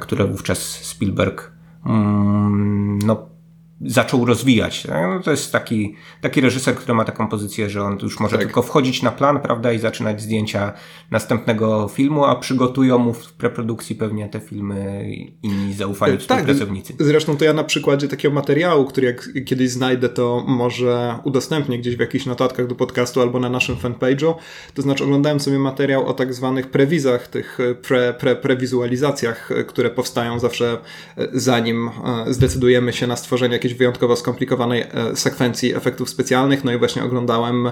które 0.00 0.26
wówczas 0.26 0.58
Spielberg 0.82 1.52
mm, 1.86 2.98
no, 2.98 3.35
zaczął 3.80 4.24
rozwijać. 4.24 4.82
Tak? 4.82 5.02
No 5.14 5.22
to 5.22 5.30
jest 5.30 5.52
taki, 5.52 5.94
taki 6.20 6.40
reżyser, 6.40 6.74
który 6.74 6.94
ma 6.94 7.04
taką 7.04 7.28
pozycję, 7.28 7.70
że 7.70 7.82
on 7.82 7.98
już 8.02 8.20
może 8.20 8.36
tak. 8.36 8.46
tylko 8.46 8.62
wchodzić 8.62 9.02
na 9.02 9.12
plan, 9.12 9.40
prawda, 9.40 9.72
i 9.72 9.78
zaczynać 9.78 10.22
zdjęcia 10.22 10.72
następnego 11.10 11.88
filmu, 11.88 12.24
a 12.24 12.36
przygotują 12.36 12.98
mu 12.98 13.12
w 13.12 13.32
preprodukcji 13.32 13.96
pewnie 13.96 14.28
te 14.28 14.40
filmy 14.40 15.08
inni 15.42 15.74
zaufani 15.74 16.12
tak, 16.12 16.20
współpracownicy. 16.20 16.94
Zresztą 17.00 17.36
to 17.36 17.44
ja 17.44 17.52
na 17.52 17.64
przykładzie 17.64 18.08
takiego 18.08 18.34
materiału, 18.34 18.84
który 18.84 19.06
jak 19.06 19.28
kiedyś 19.44 19.70
znajdę, 19.70 20.08
to 20.08 20.44
może 20.46 21.18
udostępnię 21.24 21.78
gdzieś 21.78 21.96
w 21.96 22.00
jakichś 22.00 22.26
notatkach 22.26 22.66
do 22.66 22.74
podcastu 22.74 23.20
albo 23.20 23.40
na 23.40 23.48
naszym 23.48 23.76
fanpage'u. 23.76 24.34
To 24.74 24.82
znaczy 24.82 25.04
oglądałem 25.04 25.40
sobie 25.40 25.58
materiał 25.58 26.06
o 26.06 26.14
tak 26.14 26.34
zwanych 26.34 26.70
prewizach, 26.70 27.28
tych 27.28 27.58
pre, 27.82 28.14
pre, 28.14 28.36
prewizualizacjach, 28.36 29.50
które 29.66 29.90
powstają 29.90 30.38
zawsze 30.38 30.78
zanim 31.32 31.88
e, 31.88 32.32
zdecydujemy 32.32 32.92
się 32.92 33.06
na 33.06 33.16
stworzenie 33.16 33.58
jakiejś 33.66 33.78
wyjątkowo 33.78 34.16
skomplikowanej 34.16 34.80
e, 34.80 35.16
sekwencji 35.16 35.74
efektów 35.74 36.10
specjalnych. 36.10 36.64
No 36.64 36.72
i 36.72 36.78
właśnie 36.78 37.04
oglądałem 37.04 37.70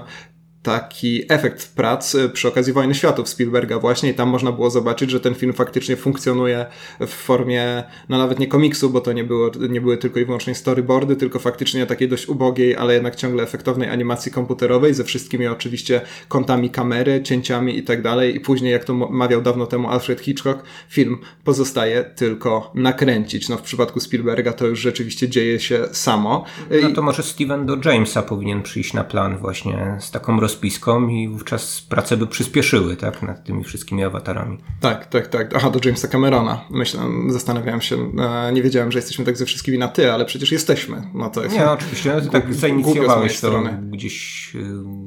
taki 0.64 1.23
efekt 1.28 1.75
prac 1.75 2.16
przy 2.33 2.49
okazji 2.49 2.73
Wojny 2.73 2.94
Światów 2.94 3.28
Spielberga 3.28 3.78
właśnie 3.78 4.11
i 4.11 4.14
tam 4.14 4.28
można 4.28 4.52
było 4.52 4.71
zobaczyć, 4.71 5.11
że 5.11 5.21
ten 5.21 5.35
film 5.35 5.52
faktycznie 5.52 5.97
funkcjonuje 5.97 6.66
w 7.00 7.11
formie, 7.11 7.83
no 8.09 8.18
nawet 8.18 8.38
nie 8.38 8.47
komiksu, 8.47 8.90
bo 8.90 9.00
to 9.00 9.12
nie, 9.12 9.25
było, 9.25 9.50
nie 9.68 9.80
były 9.80 9.97
tylko 9.97 10.21
i 10.21 10.25
wyłącznie 10.25 10.54
storyboardy, 10.54 11.16
tylko 11.16 11.38
faktycznie 11.38 11.87
takiej 11.87 12.09
dość 12.09 12.28
ubogiej, 12.28 12.76
ale 12.76 12.94
jednak 12.94 13.16
ciągle 13.16 13.42
efektownej 13.42 13.88
animacji 13.88 14.33
komputerowej 14.33 14.94
ze 14.94 15.04
wszystkimi 15.04 15.47
oczywiście 15.47 16.00
kątami 16.28 16.71
kamery, 16.71 17.23
cięciami 17.23 17.78
i 17.78 17.83
tak 17.83 18.02
dalej 18.02 18.37
i 18.37 18.40
później, 18.40 18.73
jak 18.73 18.85
to 18.85 18.94
mawiał 18.94 19.42
dawno 19.42 19.66
temu 19.66 19.88
Alfred 19.88 20.21
Hitchcock, 20.21 20.62
film 20.88 21.18
pozostaje 21.44 22.04
tylko 22.04 22.71
nakręcić. 22.75 23.49
No 23.49 23.56
w 23.56 23.62
przypadku 23.62 24.00
Spielberga 24.00 24.52
to 24.52 24.66
już 24.66 24.80
rzeczywiście 24.80 25.28
dzieje 25.28 25.61
się 25.61 25.85
samo. 25.92 26.44
No 26.83 26.90
to 26.90 27.02
może 27.02 27.23
Steven 27.23 27.66
do 27.66 27.76
Jamesa 27.85 28.23
powinien 28.23 28.62
przyjść 28.62 28.92
na 28.92 29.04
plan 29.04 29.38
właśnie 29.38 29.97
z 30.00 30.11
taką 30.11 30.40
roz 30.40 30.53
rozpiską 30.54 31.08
i 31.08 31.28
wówczas 31.28 31.82
prace 31.88 32.16
by 32.16 32.26
przyspieszyły, 32.26 32.96
tak, 32.96 33.23
nad 33.23 33.44
tymi 33.44 33.64
wszystkimi 33.64 34.04
awatarami. 34.04 34.58
Tak, 34.80 35.06
tak, 35.06 35.28
tak. 35.28 35.56
Aha, 35.56 35.70
do 35.70 35.80
Jamesa 35.84 36.08
Camerona. 36.08 36.64
Myślę, 36.70 37.00
zastanawiałem 37.28 37.80
się, 37.80 37.96
e, 38.18 38.52
nie 38.52 38.62
wiedziałem, 38.62 38.92
że 38.92 38.99
jesteśmy 38.99 39.25
tak 39.25 39.37
ze 39.37 39.46
wszystkimi 39.46 39.78
na 39.78 39.88
ty, 39.88 40.12
ale 40.12 40.25
przecież 40.25 40.52
jesteśmy. 40.52 41.02
No 41.14 41.30
to 41.30 41.42
jest... 41.42 41.54
Nie, 41.54 41.64
no, 41.64 41.73
oczywiście, 41.73 42.20
no, 42.25 42.30
tak 42.40 42.54
zainicjowałeś 42.54 43.32
to 43.32 43.38
strony. 43.38 43.78
gdzieś... 43.90 44.52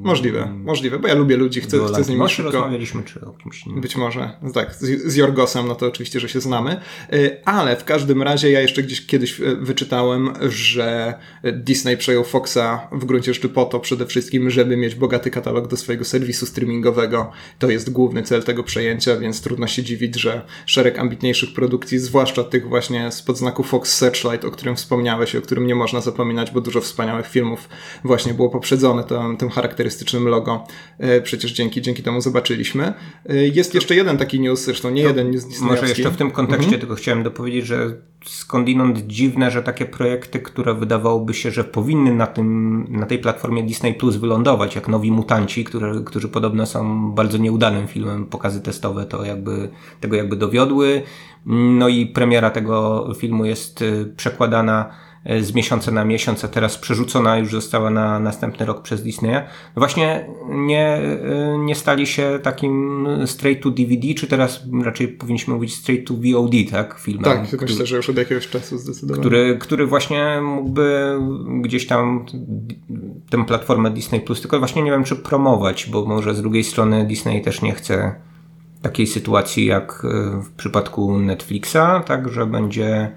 Możliwe, 0.02 0.46
możliwe, 0.64 0.98
bo 0.98 1.08
ja 1.08 1.14
lubię 1.14 1.36
ludzi, 1.36 1.60
chcę, 1.60 1.78
chcę 1.88 2.04
z 2.04 2.08
nimi 2.08 2.18
może 2.18 2.34
szybko... 2.34 2.52
rozmawialiśmy, 2.52 3.02
czy 3.02 3.20
o 3.20 3.32
kimś 3.32 3.66
innym. 3.66 3.80
Być 3.80 3.96
może, 3.96 4.30
tak, 4.54 4.74
z, 4.74 5.12
z 5.12 5.16
Jorgosem, 5.16 5.68
no 5.68 5.74
to 5.74 5.86
oczywiście, 5.86 6.20
że 6.20 6.28
się 6.28 6.40
znamy, 6.40 6.80
e, 7.12 7.48
ale 7.48 7.76
w 7.76 7.84
każdym 7.84 8.22
razie 8.22 8.50
ja 8.50 8.60
jeszcze 8.60 8.82
gdzieś 8.82 9.06
kiedyś 9.06 9.40
e, 9.40 9.56
wyczytałem, 9.56 10.32
że 10.48 11.14
Disney 11.52 11.96
przejął 11.96 12.24
Foxa 12.24 12.88
w 12.92 13.04
gruncie 13.04 13.34
rzeczy 13.34 13.48
po 13.48 13.64
to 13.64 13.80
przede 13.80 14.06
wszystkim, 14.06 14.50
żeby 14.50 14.76
mieć 14.76 14.94
bogaty 14.94 15.30
katalog 15.38 15.68
do 15.68 15.76
swojego 15.76 16.04
serwisu 16.04 16.46
streamingowego. 16.46 17.30
To 17.58 17.70
jest 17.70 17.92
główny 17.92 18.22
cel 18.22 18.42
tego 18.42 18.64
przejęcia, 18.64 19.16
więc 19.16 19.40
trudno 19.40 19.66
się 19.66 19.82
dziwić, 19.82 20.20
że 20.20 20.42
szereg 20.66 20.98
ambitniejszych 20.98 21.54
produkcji, 21.54 21.98
zwłaszcza 21.98 22.44
tych 22.44 22.68
właśnie 22.68 23.12
spod 23.12 23.38
znaku 23.38 23.62
Fox 23.62 23.96
Searchlight, 23.96 24.44
o 24.44 24.50
którym 24.50 24.76
wspomniałeś 24.76 25.34
i 25.34 25.38
o 25.38 25.42
którym 25.42 25.66
nie 25.66 25.74
można 25.74 26.00
zapominać, 26.00 26.50
bo 26.50 26.60
dużo 26.60 26.80
wspaniałych 26.80 27.26
filmów 27.26 27.68
właśnie 28.04 28.34
było 28.34 28.50
poprzedzone 28.50 29.04
tym, 29.04 29.36
tym 29.36 29.50
charakterystycznym 29.50 30.28
logo. 30.28 30.66
E, 30.98 31.20
przecież 31.20 31.52
dzięki, 31.52 31.82
dzięki 31.82 32.02
temu 32.02 32.20
zobaczyliśmy. 32.20 32.92
E, 33.28 33.34
jest 33.36 33.74
jeszcze 33.74 33.94
jeden 33.94 34.18
taki 34.18 34.40
news, 34.40 34.64
zresztą 34.64 34.90
nie 34.90 35.02
jeden 35.02 35.30
news 35.30 35.44
Disneyowski. 35.44 35.80
Może 35.80 35.88
jeszcze 35.88 36.10
w 36.10 36.16
tym 36.16 36.30
kontekście 36.30 36.64
mhm. 36.64 36.80
tylko 36.80 36.94
chciałem 36.94 37.22
dopowiedzieć, 37.22 37.66
że 37.66 37.96
skądinąd 38.24 38.98
dziwne, 38.98 39.50
że 39.50 39.62
takie 39.62 39.86
projekty, 39.86 40.38
które 40.38 40.74
wydawałoby 40.74 41.34
się, 41.34 41.50
że 41.50 41.64
powinny 41.64 42.14
na, 42.14 42.26
tym, 42.26 42.86
na 42.90 43.06
tej 43.06 43.18
platformie 43.18 43.62
Disney 43.62 43.94
Plus 43.94 44.16
wylądować, 44.16 44.74
jak 44.74 44.88
Nowi 44.88 45.12
Mutanci, 45.12 45.64
które, 45.64 46.00
którzy 46.04 46.28
podobno 46.28 46.66
są 46.66 47.12
bardzo 47.12 47.38
nieudanym 47.38 47.86
filmem, 47.86 48.26
pokazy 48.26 48.60
testowe 48.60 49.06
to 49.06 49.24
jakby, 49.24 49.68
tego 50.00 50.16
jakby 50.16 50.36
dowiodły. 50.36 51.02
No 51.46 51.88
i 51.88 52.06
premiera 52.06 52.50
tego 52.50 53.06
filmu 53.18 53.44
jest 53.44 53.82
y, 53.82 54.12
przekładana 54.16 54.90
z 55.40 55.54
miesiąca 55.54 55.90
na 55.90 56.04
miesiąc, 56.04 56.44
a 56.44 56.48
teraz 56.48 56.78
przerzucona 56.78 57.38
już 57.38 57.50
została 57.50 57.90
na 57.90 58.20
następny 58.20 58.66
rok 58.66 58.82
przez 58.82 59.02
Disneya. 59.02 59.40
No 59.76 59.80
właśnie 59.80 60.26
nie, 60.48 60.86
e, 60.86 61.58
nie 61.58 61.74
stali 61.74 62.06
się 62.06 62.38
takim 62.42 63.06
straight 63.26 63.62
to 63.62 63.70
DVD, 63.70 64.14
czy 64.14 64.26
teraz 64.26 64.60
raczej 64.84 65.08
powinniśmy 65.08 65.54
mówić 65.54 65.74
straight 65.74 66.08
to 66.08 66.14
VOD, 66.14 66.52
tak? 66.70 66.98
Filmem. 66.98 67.24
Tak, 67.24 67.46
który, 67.46 67.66
myślę, 67.66 67.86
że 67.86 67.96
już 67.96 68.10
od 68.10 68.16
jakiegoś 68.16 68.48
czasu 68.48 68.78
zdecydowanie. 68.78 69.20
Który, 69.20 69.58
który 69.60 69.86
właśnie 69.86 70.40
mógłby 70.42 71.18
gdzieś 71.60 71.86
tam 71.86 72.26
tę 73.30 73.44
platformę 73.44 73.90
Disney 73.90 74.20
Plus, 74.20 74.40
tylko 74.40 74.58
właśnie 74.58 74.82
nie 74.82 74.90
wiem, 74.90 75.04
czy 75.04 75.16
promować, 75.16 75.88
bo 75.90 76.04
może 76.04 76.34
z 76.34 76.42
drugiej 76.42 76.64
strony 76.64 77.06
Disney 77.06 77.42
też 77.42 77.62
nie 77.62 77.72
chce 77.72 78.14
takiej 78.82 79.06
sytuacji 79.06 79.66
jak 79.66 80.04
e, 80.04 80.42
w 80.42 80.50
przypadku 80.50 81.18
Netflixa, 81.18 82.02
tak, 82.06 82.28
że 82.28 82.46
będzie 82.46 83.12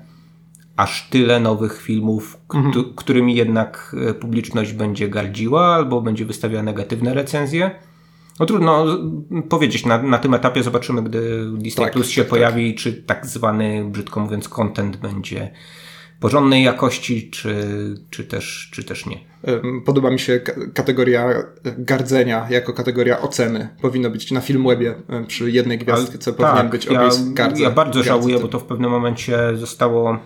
aż 0.75 1.09
tyle 1.09 1.39
nowych 1.39 1.81
filmów, 1.81 2.37
mhm. 2.53 2.93
którymi 2.95 3.35
jednak 3.35 3.95
e, 4.09 4.13
publiczność 4.13 4.73
będzie 4.73 5.09
gardziła 5.09 5.75
albo 5.75 6.01
będzie 6.01 6.25
wystawiała 6.25 6.63
negatywne 6.63 7.13
recenzje. 7.13 7.71
No 8.39 8.45
trudno 8.45 8.85
powiedzieć, 9.49 9.85
na, 9.85 10.03
na 10.03 10.17
tym 10.17 10.33
etapie 10.33 10.63
zobaczymy, 10.63 11.03
gdy 11.03 11.45
Disney 11.57 11.85
tak, 11.85 11.93
Plus 11.93 12.09
się 12.09 12.21
tak, 12.21 12.29
pojawi, 12.29 12.73
tak. 12.73 12.83
czy 12.83 12.93
tak 12.93 13.25
zwany, 13.25 13.85
brzydko 13.85 14.19
mówiąc, 14.19 14.49
content 14.49 14.97
będzie 14.97 15.51
porządnej 16.19 16.63
jakości, 16.63 17.29
czy, 17.29 17.55
czy, 18.09 18.23
też, 18.23 18.69
czy 18.73 18.83
też 18.83 19.05
nie. 19.05 19.17
Podoba 19.85 20.11
mi 20.11 20.19
się 20.19 20.39
kategoria 20.73 21.43
gardzenia 21.77 22.47
jako 22.49 22.73
kategoria 22.73 23.21
oceny. 23.21 23.69
Powinno 23.81 24.09
być 24.09 24.31
na 24.31 24.41
Filmwebie 24.41 24.95
przy 25.27 25.51
jednej 25.51 25.77
gwiazdce, 25.77 26.17
co 26.17 26.33
powinien 26.33 26.57
tak, 26.57 26.69
być 26.69 26.85
ja, 26.85 27.09
gardza. 27.33 27.63
Ja 27.63 27.71
bardzo 27.71 28.03
żałuję, 28.03 28.39
bo 28.39 28.47
to 28.47 28.59
w 28.59 28.63
pewnym 28.63 28.91
momencie 28.91 29.57
zostało 29.57 30.19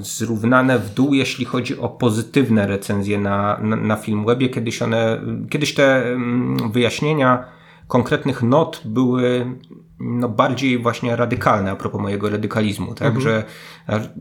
zrównane 0.00 0.78
w 0.78 0.94
dół, 0.94 1.14
jeśli 1.14 1.44
chodzi 1.44 1.78
o 1.78 1.88
pozytywne 1.88 2.66
recenzje 2.66 3.18
na, 3.18 3.58
na, 3.62 3.76
na 3.76 3.96
Filmwebie. 3.96 4.48
Kiedyś 4.48 4.82
one, 4.82 5.20
kiedyś 5.50 5.74
te 5.74 6.12
mm, 6.12 6.72
wyjaśnienia 6.72 7.44
konkretnych 7.88 8.42
not 8.42 8.82
były 8.84 9.56
no, 10.00 10.28
bardziej 10.28 10.78
właśnie 10.78 11.16
radykalne 11.16 11.70
a 11.70 11.76
propos 11.76 12.00
mojego 12.00 12.30
radykalizmu, 12.30 12.94
tak, 12.94 13.14
mhm. 13.14 13.42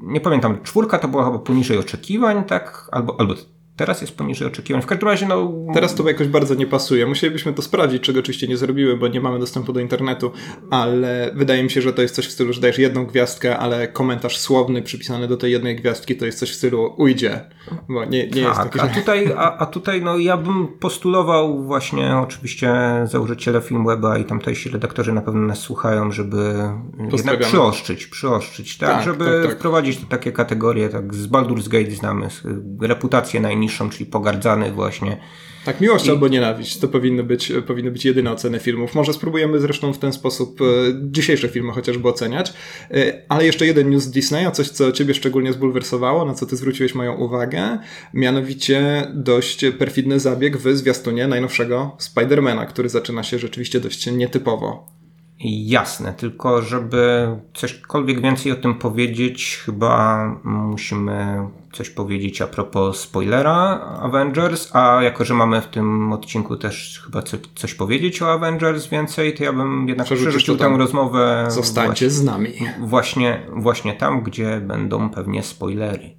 nie 0.01 0.21
pamiętam, 0.21 0.57
czwórka 0.63 0.99
to 0.99 1.07
była 1.07 1.25
chyba 1.25 1.39
poniżej 1.39 1.77
oczekiwań, 1.77 2.43
tak, 2.43 2.89
albo, 2.91 3.19
albo 3.19 3.33
Teraz 3.75 4.01
jest 4.01 4.17
poniżej 4.17 4.47
oczekiwań. 4.47 4.81
W 4.81 4.85
każdym 4.85 5.09
razie, 5.09 5.25
no. 5.25 5.53
Teraz 5.73 5.95
to 5.95 6.07
jakoś 6.07 6.27
bardzo 6.27 6.55
nie 6.55 6.67
pasuje. 6.67 7.05
Musielibyśmy 7.05 7.53
to 7.53 7.61
sprawdzić, 7.61 8.03
czego 8.03 8.19
oczywiście 8.19 8.47
nie 8.47 8.57
zrobiły, 8.57 8.97
bo 8.97 9.07
nie 9.07 9.21
mamy 9.21 9.39
dostępu 9.39 9.73
do 9.73 9.79
internetu, 9.79 10.31
ale 10.71 11.31
wydaje 11.35 11.63
mi 11.63 11.69
się, 11.69 11.81
że 11.81 11.93
to 11.93 12.01
jest 12.01 12.15
coś 12.15 12.27
w 12.27 12.31
stylu, 12.31 12.53
że 12.53 12.61
dajesz 12.61 12.79
jedną 12.79 13.05
gwiazdkę, 13.05 13.57
ale 13.57 13.87
komentarz 13.87 14.37
słowny 14.37 14.81
przypisany 14.81 15.27
do 15.27 15.37
tej 15.37 15.51
jednej 15.51 15.75
gwiazdki 15.75 16.15
to 16.15 16.25
jest 16.25 16.39
coś 16.39 16.51
w 16.51 16.55
stylu 16.55 16.93
ujdzie, 16.97 17.41
bo 17.89 18.05
nie, 18.05 18.27
nie 18.27 18.29
tak, 18.29 18.35
jest 18.35 18.57
takie. 18.57 18.81
A 18.81 18.87
tutaj, 18.99 19.33
a, 19.37 19.57
a 19.57 19.65
tutaj, 19.65 20.01
no 20.01 20.17
ja 20.17 20.37
bym 20.37 20.67
postulował 20.67 21.63
właśnie, 21.63 22.17
oczywiście 22.17 22.73
założyciele 23.03 23.61
Filmweba 23.61 24.17
i 24.17 24.25
tamtejsi 24.25 24.69
redaktorzy 24.69 25.13
na 25.13 25.21
pewno 25.21 25.41
nas 25.41 25.59
słuchają, 25.59 26.11
żeby 26.11 26.53
jednak 27.11 27.39
przyoszczyć, 27.39 28.07
przyoszczyć, 28.07 28.77
tak, 28.77 28.89
tak 28.89 29.03
żeby 29.03 29.25
tak, 29.25 29.49
tak. 29.49 29.59
wprowadzić 29.59 29.99
takie 30.09 30.31
kategorie, 30.31 30.89
tak 30.89 31.13
z 31.13 31.27
Baldur's 31.27 31.69
Gate 31.69 31.91
znamy, 31.91 32.27
reputację 32.81 33.39
najniższą 33.39 33.64
najniższą, 33.65 33.89
czyli 33.89 34.05
pogardzany 34.05 34.71
właśnie. 34.71 35.17
Tak, 35.65 35.81
miłość 35.81 36.05
I... 36.05 36.09
albo 36.09 36.27
nienawiść 36.27 36.77
to 36.77 36.87
powinny 36.87 37.23
być, 37.23 37.51
powinny 37.67 37.91
być 37.91 38.05
jedyne 38.05 38.31
oceny 38.31 38.59
filmów. 38.59 38.95
Może 38.95 39.13
spróbujemy 39.13 39.59
zresztą 39.59 39.93
w 39.93 39.97
ten 39.97 40.13
sposób 40.13 40.61
e, 40.61 40.65
dzisiejsze 41.01 41.47
filmy 41.47 41.71
chociażby 41.71 42.07
oceniać. 42.07 42.53
E, 42.91 43.21
ale 43.29 43.45
jeszcze 43.45 43.65
jeden 43.65 43.89
news 43.89 44.03
z 44.03 44.11
Disneya, 44.11 44.51
coś 44.53 44.69
co 44.69 44.91
ciebie 44.91 45.13
szczególnie 45.13 45.53
zbulwersowało, 45.53 46.25
na 46.25 46.33
co 46.33 46.45
ty 46.45 46.55
zwróciłeś 46.55 46.95
moją 46.95 47.15
uwagę, 47.15 47.77
mianowicie 48.13 49.07
dość 49.13 49.65
perfidny 49.79 50.19
zabieg 50.19 50.57
w 50.57 50.77
zwiastunie 50.77 51.27
najnowszego 51.27 51.95
Spidermana, 51.99 52.65
który 52.65 52.89
zaczyna 52.89 53.23
się 53.23 53.39
rzeczywiście 53.39 53.79
dość 53.79 54.11
nietypowo. 54.11 54.94
Jasne, 55.47 56.13
tylko 56.13 56.61
żeby 56.61 57.27
cośkolwiek 57.53 58.21
więcej 58.21 58.51
o 58.51 58.55
tym 58.55 58.75
powiedzieć, 58.75 59.61
chyba 59.65 60.25
musimy 60.43 61.47
coś 61.73 61.89
powiedzieć 61.89 62.41
a 62.41 62.47
propos 62.47 62.99
spoilera 62.99 63.79
Avengers, 64.01 64.75
a 64.75 65.03
jako, 65.03 65.25
że 65.25 65.33
mamy 65.33 65.61
w 65.61 65.67
tym 65.67 66.13
odcinku 66.13 66.57
też 66.57 67.01
chyba 67.05 67.21
co, 67.21 67.37
coś 67.55 67.73
powiedzieć 67.73 68.21
o 68.21 68.31
Avengers 68.31 68.87
więcej, 68.87 69.33
to 69.33 69.43
ja 69.43 69.53
bym 69.53 69.87
jednak 69.87 70.05
przerzucił 70.05 70.57
tę 70.57 70.75
rozmowę. 70.77 71.45
Zostańcie 71.47 71.87
właśnie, 71.87 72.09
z 72.09 72.23
nami. 72.23 72.53
Właśnie, 72.79 73.41
właśnie 73.55 73.93
tam, 73.93 74.23
gdzie 74.23 74.61
będą 74.61 75.09
pewnie 75.09 75.43
spoilery. 75.43 76.09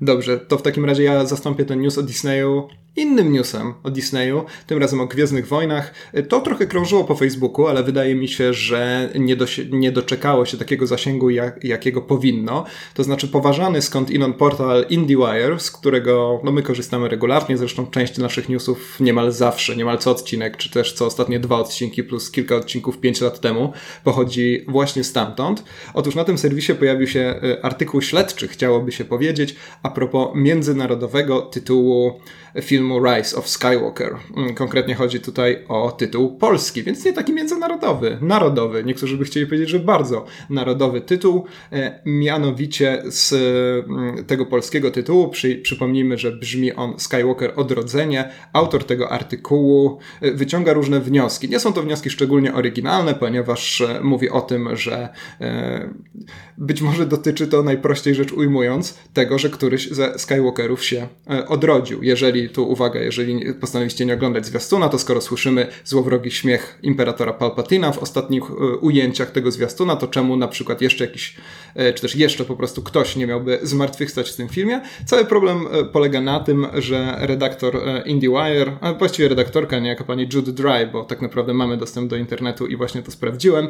Dobrze, 0.00 0.38
to 0.38 0.58
w 0.58 0.62
takim 0.62 0.84
razie 0.84 1.02
ja 1.02 1.26
zastąpię 1.26 1.64
ten 1.64 1.80
news 1.80 1.98
o 1.98 2.02
Disneyu 2.02 2.68
innym 2.96 3.32
newsem 3.32 3.74
o 3.82 3.90
Disneyu, 3.90 4.44
tym 4.66 4.78
razem 4.78 5.00
o 5.00 5.06
Gwiezdnych 5.06 5.48
Wojnach. 5.48 5.94
To 6.28 6.40
trochę 6.40 6.66
krążyło 6.66 7.04
po 7.04 7.14
Facebooku, 7.14 7.66
ale 7.66 7.82
wydaje 7.82 8.14
mi 8.14 8.28
się, 8.28 8.54
że 8.54 9.10
nie, 9.14 9.36
do, 9.36 9.46
nie 9.70 9.92
doczekało 9.92 10.46
się 10.46 10.58
takiego 10.58 10.86
zasięgu, 10.86 11.30
jak, 11.30 11.64
jakiego 11.64 12.02
powinno. 12.02 12.64
To 12.94 13.04
znaczy 13.04 13.28
poważany 13.28 13.82
skąd 13.82 14.10
inon 14.10 14.32
portal 14.32 14.86
IndieWire, 14.88 15.60
z 15.60 15.70
którego 15.70 16.40
no, 16.44 16.52
my 16.52 16.62
korzystamy 16.62 17.08
regularnie, 17.08 17.56
zresztą 17.56 17.86
część 17.86 18.18
naszych 18.18 18.48
newsów 18.48 19.00
niemal 19.00 19.32
zawsze, 19.32 19.76
niemal 19.76 19.98
co 19.98 20.10
odcinek, 20.10 20.56
czy 20.56 20.70
też 20.70 20.92
co 20.92 21.06
ostatnie 21.06 21.40
dwa 21.40 21.58
odcinki 21.58 22.04
plus 22.04 22.30
kilka 22.30 22.56
odcinków 22.56 22.98
pięć 22.98 23.20
lat 23.20 23.40
temu 23.40 23.72
pochodzi 24.04 24.64
właśnie 24.68 25.04
stamtąd. 25.04 25.64
Otóż 25.94 26.14
na 26.14 26.24
tym 26.24 26.38
serwisie 26.38 26.74
pojawił 26.74 27.06
się 27.06 27.40
y, 27.44 27.62
artykuł 27.62 28.02
śledczy, 28.02 28.48
chciałoby 28.48 28.92
się 28.92 29.04
powiedzieć, 29.04 29.56
a 29.82 29.90
propos 29.90 30.28
międzynarodowego 30.34 31.42
tytułu 31.42 32.20
filmu 32.62 32.83
Rise 32.92 33.36
of 33.36 33.48
Skywalker. 33.48 34.16
Mm, 34.36 34.54
konkretnie 34.54 34.94
chodzi 34.94 35.20
tutaj 35.20 35.64
o 35.68 35.92
tytuł 35.92 36.36
polski, 36.36 36.82
więc 36.82 37.04
nie 37.04 37.12
taki 37.12 37.32
międzynarodowy, 37.32 38.18
narodowy. 38.20 38.84
Niektórzy 38.84 39.16
by 39.16 39.24
chcieli 39.24 39.46
powiedzieć, 39.46 39.68
że 39.68 39.78
bardzo 39.78 40.24
narodowy 40.50 41.00
tytuł. 41.00 41.44
E, 41.72 42.00
mianowicie 42.04 43.02
z 43.06 43.32
mm, 43.32 44.24
tego 44.24 44.46
polskiego 44.46 44.90
tytułu, 44.90 45.28
przy, 45.28 45.56
przypomnijmy, 45.56 46.18
że 46.18 46.32
brzmi 46.32 46.72
on 46.72 46.94
Skywalker 46.98 47.52
Odrodzenie. 47.56 48.30
Autor 48.52 48.84
tego 48.84 49.10
artykułu 49.12 49.98
e, 50.20 50.32
wyciąga 50.32 50.72
różne 50.72 51.00
wnioski. 51.00 51.48
Nie 51.48 51.60
są 51.60 51.72
to 51.72 51.82
wnioski 51.82 52.10
szczególnie 52.10 52.54
oryginalne, 52.54 53.14
ponieważ 53.14 53.80
e, 53.80 54.00
mówi 54.02 54.30
o 54.30 54.40
tym, 54.40 54.76
że 54.76 55.08
być 56.58 56.82
może 56.82 57.06
dotyczy 57.06 57.46
to 57.46 57.62
najprościej 57.62 58.14
rzecz 58.14 58.32
ujmując 58.32 58.98
tego, 59.12 59.38
że 59.38 59.50
któryś 59.50 59.90
ze 59.90 60.18
Skywalkerów 60.18 60.84
się 60.84 61.08
odrodził. 61.48 62.02
Jeżeli 62.02 62.48
tu 62.48 62.70
uwaga, 62.74 63.00
jeżeli 63.00 63.54
postanowiliście 63.54 64.06
nie 64.06 64.14
oglądać 64.14 64.46
zwiastuna, 64.46 64.88
to 64.88 64.98
skoro 64.98 65.20
słyszymy 65.20 65.66
złowrogi 65.84 66.30
śmiech 66.30 66.78
imperatora 66.82 67.32
Palpatina 67.32 67.92
w 67.92 67.98
ostatnich 67.98 68.42
e, 68.42 68.54
ujęciach 68.76 69.30
tego 69.30 69.50
zwiastuna, 69.50 69.96
to 69.96 70.08
czemu 70.08 70.36
na 70.36 70.48
przykład 70.48 70.80
jeszcze 70.80 71.04
jakiś, 71.04 71.36
e, 71.74 71.92
czy 71.92 72.02
też 72.02 72.16
jeszcze 72.16 72.44
po 72.44 72.56
prostu 72.56 72.82
ktoś 72.82 73.16
nie 73.16 73.26
miałby 73.26 73.58
zmartwychwstać 73.62 74.30
w 74.30 74.36
tym 74.36 74.48
filmie? 74.48 74.80
Cały 75.06 75.24
problem 75.24 75.66
e, 75.72 75.84
polega 75.84 76.20
na 76.20 76.40
tym, 76.40 76.66
że 76.74 77.16
redaktor 77.20 77.80
IndieWire, 78.04 78.76
a 78.80 78.92
właściwie 78.92 79.28
redaktorka, 79.28 79.78
nie 79.78 79.88
jaka 79.88 80.04
pani 80.04 80.28
Jude 80.32 80.52
Dry, 80.52 80.88
bo 80.92 81.04
tak 81.04 81.22
naprawdę 81.22 81.54
mamy 81.54 81.76
dostęp 81.76 82.10
do 82.10 82.16
internetu 82.16 82.66
i 82.66 82.76
właśnie 82.76 83.02
to 83.02 83.10
sprawdziłem, 83.10 83.68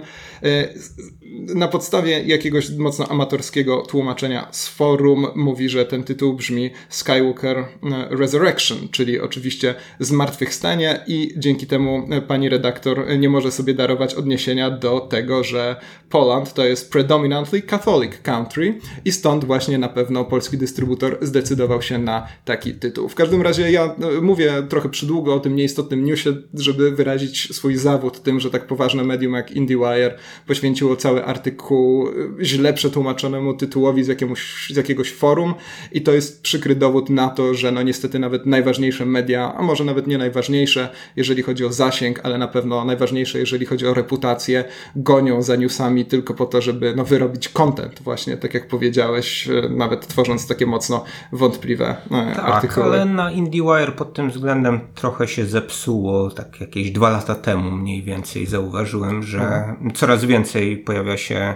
na 1.55 1.69
podstawie 1.69 2.23
jakiegoś 2.27 2.71
mocno 2.71 3.09
amatorskiego 3.09 3.83
tłumaczenia 3.83 4.49
z 4.51 4.69
forum 4.69 5.27
mówi, 5.35 5.69
że 5.69 5.85
ten 5.85 6.05
tytuł 6.05 6.35
brzmi 6.35 6.71
Skywalker 6.89 7.65
Resurrection, 8.11 8.89
czyli 8.95 9.21
oczywiście 9.21 9.75
zmartwychwstanie 10.01 11.01
i 11.07 11.35
dzięki 11.37 11.67
temu 11.67 12.09
e, 12.11 12.21
pani 12.21 12.49
redaktor 12.49 13.19
nie 13.19 13.29
może 13.29 13.53
sobie 13.53 13.75
darować 13.75 14.15
odniesienia 14.15 14.71
do 14.71 15.01
tego, 15.01 15.45
że 15.45 15.77
Poland 16.11 16.55
to 16.55 16.65
jest 16.65 16.93
predominantly 16.93 17.63
Catholic 17.63 18.23
country 18.23 18.79
i 19.05 19.13
stąd 19.13 19.45
właśnie 19.45 19.79
na 19.79 19.89
pewno 19.89 20.25
polski 20.25 20.59
dystrybutor 20.59 21.19
zdecydował 21.23 21.83
się 21.83 21.99
na 21.99 22.27
taki 22.45 22.75
tytuł. 22.75 23.09
W 23.09 23.15
każdym 23.15 23.43
razie 23.43 23.71
ja 23.71 23.85
e, 23.85 24.21
mówię 24.21 24.53
trochę 24.69 24.89
przydługo 24.89 25.35
o 25.35 25.41
tym 25.41 25.57
nieistotnym 25.57 26.05
newsie, 26.05 26.31
żeby 26.55 26.91
wyrazić 26.91 27.57
swój 27.57 27.77
zawód 27.77 28.23
tym, 28.23 28.41
że 28.41 28.51
tak 28.51 28.67
poważne 28.67 29.05
medium 29.05 29.35
jak 29.35 29.51
IndieWire 29.51 30.19
poświęciło 30.47 30.97
cały 30.97 31.25
artykuł 31.25 32.09
e, 32.09 32.13
źle 32.45 32.73
przetłumaczonemu 32.73 33.55
tytułowi 33.55 34.05
z, 34.05 34.09
jakiemuś, 34.09 34.71
z 34.73 34.77
jakiegoś 34.77 35.13
forum 35.13 35.55
i 35.93 36.03
to 36.03 36.13
jest 36.13 36.43
przykry 36.43 36.77
dowód 36.77 37.11
na 37.11 37.29
to, 37.29 37.55
że 37.55 37.73
no 37.73 37.83
niestety 37.83 38.19
nawet 38.19 38.47
najważniejsze 38.47 38.84
media, 38.93 39.55
a 39.57 39.63
może 39.63 39.85
nawet 39.85 40.07
nie 40.07 40.19
najważniejsze, 40.19 40.89
jeżeli 41.17 41.43
chodzi 41.43 41.65
o 41.65 41.73
zasięg, 41.73 42.21
ale 42.23 42.39
na 42.39 42.49
pewno 42.49 42.85
najważniejsze, 42.85 43.39
jeżeli 43.39 43.67
chodzi 43.67 43.87
o 43.87 43.95
reputację, 43.95 44.65
gonią 44.97 45.43
za 45.43 45.57
newsami 45.57 46.05
tylko 46.05 46.35
po 46.35 46.47
to, 46.47 46.63
żeby 46.63 46.95
no, 46.97 47.05
wyrobić 47.05 47.49
content 47.49 48.03
właśnie, 48.03 48.37
tak 48.37 48.55
jak 48.55 48.69
powiedziałeś, 48.69 49.49
e, 49.49 49.69
nawet 49.69 50.07
tworząc 50.07 50.47
takie 50.47 50.67
mocno 50.67 51.05
wątpliwe 51.33 51.97
e, 52.11 52.35
tak, 52.35 52.45
artykuły. 52.45 52.87
ale 52.87 53.05
na 53.05 53.31
IndieWire 53.31 53.93
pod 53.93 54.15
tym 54.15 54.31
względem 54.31 54.81
trochę 54.95 55.29
się 55.29 55.47
zepsuło, 55.47 56.31
tak 56.31 56.61
jakieś 56.61 56.91
dwa 56.91 57.11
lata 57.11 57.35
temu 57.35 57.71
mniej 57.71 58.03
więcej 58.03 58.47
zauważyłem, 58.47 59.23
że 59.23 59.39
hmm. 59.39 59.93
coraz 59.95 60.25
więcej 60.25 60.77
pojawia 60.77 61.17
się 61.17 61.55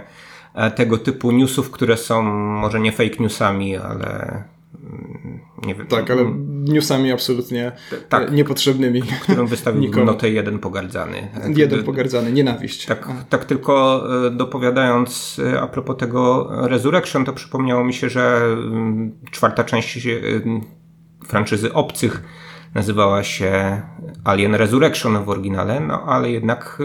e, 0.55 0.71
tego 0.71 0.97
typu 0.97 1.31
newsów, 1.31 1.71
które 1.71 1.97
są 1.97 2.23
może 2.61 2.79
nie 2.79 2.91
fake 2.91 3.15
newsami, 3.19 3.77
ale 3.77 4.43
nie 5.65 5.75
wiem. 5.75 5.87
Tak, 5.87 6.11
ale 6.11 6.25
newsami 6.49 7.11
absolutnie 7.11 7.71
tak, 8.09 8.31
niepotrzebnymi. 8.31 9.01
Którym 9.21 9.47
wystawił 9.47 10.05
notę 10.05 10.29
jeden 10.29 10.59
pogardzany. 10.59 11.27
Jeden 11.55 11.83
pogardzany, 11.83 12.31
nienawiść. 12.31 12.85
Tak, 12.85 13.09
tak 13.29 13.45
tylko 13.45 14.03
e, 14.27 14.31
dopowiadając 14.31 15.41
e, 15.53 15.61
a 15.61 15.67
propos 15.67 15.97
tego 15.97 16.49
Resurrection, 16.67 17.25
to 17.25 17.33
przypomniało 17.33 17.83
mi 17.83 17.93
się, 17.93 18.09
że 18.09 18.41
mm, 18.43 19.11
czwarta 19.31 19.63
część 19.63 20.07
e, 20.07 20.11
franczyzy 21.27 21.73
Obcych 21.73 22.23
nazywała 22.75 23.23
się 23.23 23.81
Alien 24.23 24.55
Resurrection 24.55 25.23
w 25.23 25.29
oryginale, 25.29 25.79
no 25.79 26.03
ale 26.03 26.31
jednak... 26.31 26.79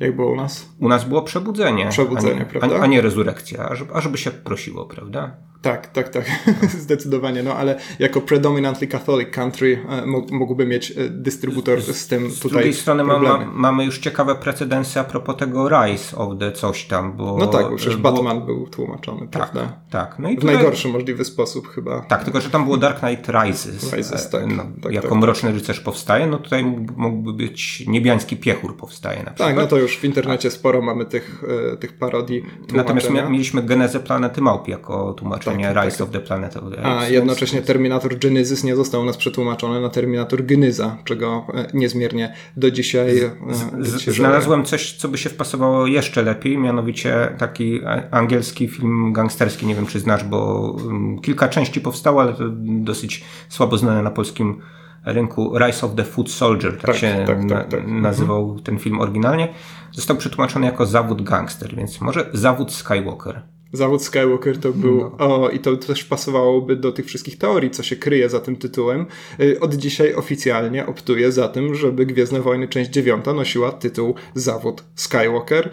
Jak 0.00 0.16
było 0.16 0.32
u 0.32 0.36
nas? 0.36 0.68
U 0.78 0.88
nas 0.88 1.04
było 1.04 1.22
Przebudzenie. 1.22 1.88
Przebudzenie, 1.88 2.34
a 2.34 2.38
nie, 2.38 2.44
prawda? 2.44 2.80
A, 2.80 2.86
nie 2.86 3.00
Rezurekcja, 3.00 3.68
ażeby, 3.68 3.94
ażeby 3.94 4.18
się 4.18 4.30
prosiło, 4.30 4.84
prawda? 4.84 5.36
Tak, 5.62 5.86
tak, 5.86 6.08
tak, 6.08 6.24
zdecydowanie. 6.84 7.42
No 7.42 7.54
ale 7.54 7.78
jako 7.98 8.20
predominantly 8.20 8.86
Catholic 8.86 9.30
country 9.30 9.84
e, 9.88 10.06
mógłby 10.32 10.66
mieć 10.66 10.90
e, 10.90 10.94
dystrybutor 11.08 11.82
z 11.82 12.06
tym 12.06 12.30
z 12.30 12.34
tutaj. 12.34 12.50
Z 12.50 12.52
drugiej 12.52 12.74
strony 12.74 13.04
ma, 13.04 13.46
mamy 13.52 13.84
już 13.84 13.98
ciekawe 13.98 14.34
precedensy 14.34 15.00
a 15.00 15.04
propos 15.04 15.36
tego 15.36 15.68
Rise 15.68 16.16
of 16.16 16.38
the 16.38 16.52
coś 16.52 16.84
tam, 16.84 17.16
bo. 17.16 17.36
No 17.38 17.46
tak, 17.46 17.70
bo 17.70 17.76
przecież 17.76 17.96
było... 17.96 18.12
Batman 18.12 18.46
był 18.46 18.66
tłumaczony, 18.66 19.20
tak, 19.20 19.30
prawda? 19.30 19.72
Tak. 19.90 20.18
No 20.18 20.30
i 20.30 20.36
tutaj... 20.36 20.50
W 20.50 20.54
najgorszy 20.54 20.88
możliwy 20.88 21.24
sposób 21.24 21.68
chyba. 21.68 22.00
Tak, 22.00 22.24
tylko 22.24 22.40
że 22.40 22.50
tam 22.50 22.64
było 22.64 22.76
Dark 22.76 22.98
Knight 22.98 23.28
Rises. 23.28 23.92
Rises, 23.92 24.30
tak. 24.30 24.46
No, 24.46 24.64
tak 24.82 24.92
jako 24.92 25.08
tak, 25.08 25.18
Mroczny. 25.18 25.52
Rycerz 25.52 25.80
powstaje, 25.80 26.26
no 26.26 26.38
tutaj 26.38 26.64
mógłby 26.96 27.32
być 27.32 27.84
Niebiański 27.86 28.36
Piechur 28.36 28.76
powstaje 28.76 29.18
na 29.18 29.30
przykład. 29.30 29.48
Tak, 29.48 29.56
no 29.56 29.66
to 29.66 29.78
już 29.82 29.98
w 29.98 30.04
internecie 30.04 30.50
sporo 30.50 30.82
mamy 30.82 31.04
tych, 31.04 31.44
e, 31.72 31.76
tych 31.76 31.92
parodii. 31.92 32.42
Natomiast 32.72 33.10
mieliśmy 33.30 33.62
Genezę 33.62 34.00
Planety 34.00 34.40
Małp 34.40 34.68
jako 34.68 35.12
tłumaczenie 35.12 35.42
tłumaczenie 35.42 35.74
tak, 35.74 35.84
Rise 35.84 35.98
tak. 35.98 36.06
of 36.06 36.12
the 36.12 36.20
Planet 36.20 36.56
of 36.56 36.62
the 36.70 36.78
Apes. 36.78 37.02
A 37.02 37.08
jednocześnie 37.08 37.62
Terminator 37.62 38.18
Genesis 38.18 38.64
nie 38.64 38.76
został 38.76 39.02
u 39.02 39.04
nas 39.04 39.16
przetłumaczony 39.16 39.80
na 39.80 39.88
Terminator 39.88 40.46
Genyza, 40.46 40.98
czego 41.04 41.46
e, 41.54 41.66
niezmiernie 41.74 42.34
do 42.56 42.70
dzisiaj, 42.70 43.18
e, 43.18 43.30
do 43.72 43.98
dzisiaj 43.98 44.14
Znalazłem 44.14 44.64
coś, 44.64 44.92
co 44.92 45.08
by 45.08 45.18
się 45.18 45.30
wpasowało 45.30 45.86
jeszcze 45.86 46.22
lepiej, 46.22 46.58
mianowicie 46.58 47.34
taki 47.38 47.80
angielski 48.10 48.68
film 48.68 49.12
gangsterski, 49.12 49.66
nie 49.66 49.74
wiem 49.74 49.86
czy 49.86 50.00
znasz, 50.00 50.24
bo 50.24 50.72
mm, 50.80 51.18
kilka 51.18 51.48
części 51.48 51.80
powstało, 51.80 52.22
ale 52.22 52.32
to 52.32 52.44
dosyć 52.62 53.24
słabo 53.48 53.78
znane 53.78 54.02
na 54.02 54.10
polskim 54.10 54.62
rynku 55.04 55.58
Rise 55.58 55.86
of 55.86 55.94
the 55.94 56.04
Foot 56.04 56.30
Soldier, 56.30 56.72
tak, 56.72 56.80
tak 56.80 56.96
się 56.96 57.24
tak, 57.26 57.38
tak, 57.48 57.68
tak. 57.68 57.86
nazywał 57.86 58.44
mhm. 58.44 58.62
ten 58.62 58.78
film 58.78 59.00
oryginalnie. 59.00 59.48
Został 59.92 60.16
przetłumaczony 60.16 60.66
jako 60.66 60.86
zawód 60.86 61.22
gangster, 61.22 61.76
więc 61.76 62.00
może 62.00 62.30
zawód 62.32 62.72
Skywalker 62.72 63.42
zawód 63.72 64.02
Skywalker 64.02 64.58
to 64.58 64.72
był, 64.72 65.10
no. 65.18 65.44
o 65.44 65.48
i 65.48 65.58
to 65.58 65.76
też 65.76 66.04
pasowałoby 66.04 66.76
do 66.76 66.92
tych 66.92 67.06
wszystkich 67.06 67.38
teorii, 67.38 67.70
co 67.70 67.82
się 67.82 67.96
kryje 67.96 68.28
za 68.28 68.40
tym 68.40 68.56
tytułem. 68.56 69.06
Y, 69.40 69.60
od 69.60 69.74
dzisiaj 69.74 70.14
oficjalnie 70.14 70.86
optuję 70.86 71.32
za 71.32 71.48
tym, 71.48 71.74
żeby 71.74 72.06
Gwiezdne 72.06 72.40
Wojny 72.40 72.68
część 72.68 72.90
dziewiąta 72.90 73.32
nosiła 73.32 73.72
tytuł 73.72 74.14
zawód 74.34 74.84
Skywalker. 74.94 75.70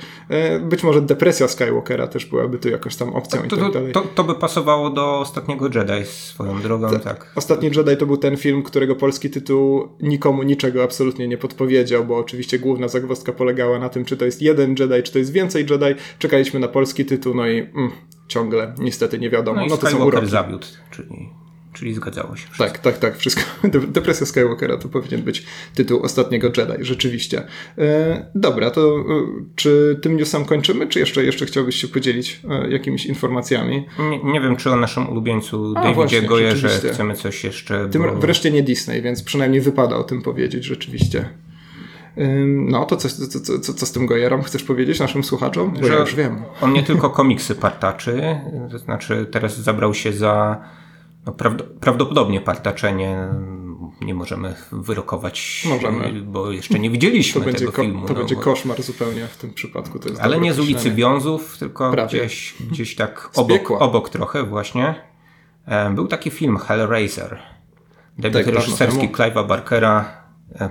Y, 0.57 0.59
być 0.59 0.83
może 0.83 1.01
depresja 1.01 1.47
Skywalkera 1.47 2.07
też 2.07 2.25
byłaby 2.25 2.57
tu 2.57 2.69
jakoś 2.69 2.95
tam 2.95 3.13
opcją 3.13 3.39
to, 3.39 3.45
i 3.45 3.49
tak 3.59 3.71
dalej. 3.71 3.91
To, 3.91 4.01
to, 4.15 4.23
by 4.23 4.35
pasowało 4.35 4.89
do 4.89 5.19
Ostatniego 5.19 5.65
Jedi 5.65 6.05
swoją 6.05 6.61
drogą, 6.61 6.89
tak. 6.89 7.03
tak. 7.03 7.31
Ostatni 7.35 7.71
Jedi 7.75 7.97
to 7.97 8.05
był 8.05 8.17
ten 8.17 8.37
film, 8.37 8.63
którego 8.63 8.95
polski 8.95 9.29
tytuł 9.29 9.87
nikomu 10.01 10.43
niczego 10.43 10.83
absolutnie 10.83 11.27
nie 11.27 11.37
podpowiedział, 11.37 12.05
bo 12.05 12.17
oczywiście 12.17 12.59
główna 12.59 12.87
zagwozdka 12.87 13.33
polegała 13.33 13.79
na 13.79 13.89
tym, 13.89 14.05
czy 14.05 14.17
to 14.17 14.25
jest 14.25 14.41
jeden 14.41 14.75
Jedi, 14.79 15.03
czy 15.03 15.11
to 15.11 15.19
jest 15.19 15.31
więcej 15.31 15.65
Jedi. 15.69 16.01
Czekaliśmy 16.19 16.59
na 16.59 16.67
polski 16.67 17.05
tytuł, 17.05 17.33
no 17.35 17.47
i 17.47 17.59
mm, 17.59 17.88
ciągle 18.29 18.73
niestety 18.77 19.19
nie 19.19 19.29
wiadomo. 19.29 19.61
No, 19.61 19.67
no 19.69 19.77
to 19.77 19.89
są 19.89 20.05
uroki. 20.05 20.27
zawiódł, 20.27 20.67
czyli, 20.91 21.29
czyli 21.73 21.93
zgadzało 21.93 22.35
się. 22.35 22.47
Wszystko. 22.47 22.63
Tak, 22.63 22.77
tak, 22.77 22.97
tak, 22.97 23.17
wszystko. 23.17 23.41
Depresja 23.87 24.25
Skywalkera 24.25 24.77
to 24.77 24.89
powinien 24.89 25.21
być 25.21 25.45
tytuł 25.75 26.03
ostatniego 26.03 26.47
Jedi, 26.57 26.85
rzeczywiście. 26.85 27.43
E, 27.77 28.25
dobra, 28.35 28.71
to 28.71 28.97
e, 28.97 29.03
czy 29.55 29.99
tym 30.01 30.17
newsem 30.17 30.45
kończymy, 30.45 30.87
czy 30.87 30.99
jeszcze, 30.99 31.23
jeszcze 31.23 31.45
chciałbyś 31.45 31.75
się 31.75 31.87
podzielić 31.87 32.41
e, 32.49 32.69
jakimiś 32.69 33.05
informacjami? 33.05 33.85
Nie, 33.99 34.23
nie 34.23 34.41
wiem, 34.41 34.55
czy 34.55 34.71
o 34.71 34.75
naszym 34.75 35.09
ulubieńcu 35.09 35.73
A, 35.77 35.83
Davidzie 35.83 36.21
Goyerze 36.21 36.69
chcemy 36.69 37.15
coś 37.15 37.43
jeszcze... 37.43 37.89
Tym 37.89 38.01
bo... 38.01 38.15
wreszcie 38.15 38.51
nie 38.51 38.63
Disney, 38.63 39.01
więc 39.01 39.23
przynajmniej 39.23 39.61
wypada 39.61 39.95
o 39.95 40.03
tym 40.03 40.21
powiedzieć, 40.21 40.65
rzeczywiście. 40.65 41.29
No, 42.45 42.85
to 42.85 42.97
co, 42.97 43.09
co, 43.09 43.59
co, 43.59 43.73
co 43.73 43.85
z 43.85 43.91
tym 43.91 44.05
Gojerem 44.05 44.43
chcesz 44.43 44.63
powiedzieć 44.63 44.99
naszym 44.99 45.23
słuchaczom? 45.23 45.73
Bo 45.73 45.87
że 45.87 45.93
ja 45.93 45.99
już 45.99 46.15
wiem. 46.15 46.43
On 46.61 46.73
nie 46.73 46.83
tylko 46.83 47.09
komiksy 47.09 47.55
partaczy, 47.55 48.39
to 48.71 48.79
znaczy 48.79 49.27
teraz 49.31 49.57
zabrał 49.57 49.93
się 49.93 50.13
za 50.13 50.61
no, 51.25 51.35
prawdopodobnie 51.79 52.41
partaczenie 52.41 53.27
nie 54.01 54.13
możemy 54.13 54.55
wyrokować, 54.71 55.65
Możemy. 55.69 56.21
bo 56.21 56.51
jeszcze 56.51 56.79
nie 56.79 56.89
widzieliśmy 56.89 57.41
to 57.41 57.53
tego 57.53 57.71
filmu. 57.71 58.07
To 58.07 58.13
no, 58.13 58.19
będzie 58.19 58.35
bo... 58.35 58.41
koszmar 58.41 58.81
zupełnie 58.81 59.27
w 59.27 59.37
tym 59.37 59.53
przypadku. 59.53 59.99
Ale 60.21 60.39
nie 60.39 60.53
z 60.53 60.59
ulicy. 60.59 60.91
Wiązów, 60.91 61.57
tylko 61.57 61.91
Prawie. 61.91 62.19
gdzieś, 62.19 62.55
gdzieś 62.71 62.95
tak 62.95 63.29
obok, 63.35 63.71
obok 63.71 64.09
trochę 64.09 64.43
właśnie. 64.43 64.95
E, 65.65 65.89
Był 65.89 66.07
taki 66.07 66.29
film 66.29 66.57
Hellraiser. 66.57 67.39
Debiut 68.17 68.45
Tak, 68.45 68.55
reżyserski. 68.55 69.09
Clive'a 69.09 69.47
Barkera, 69.47 70.18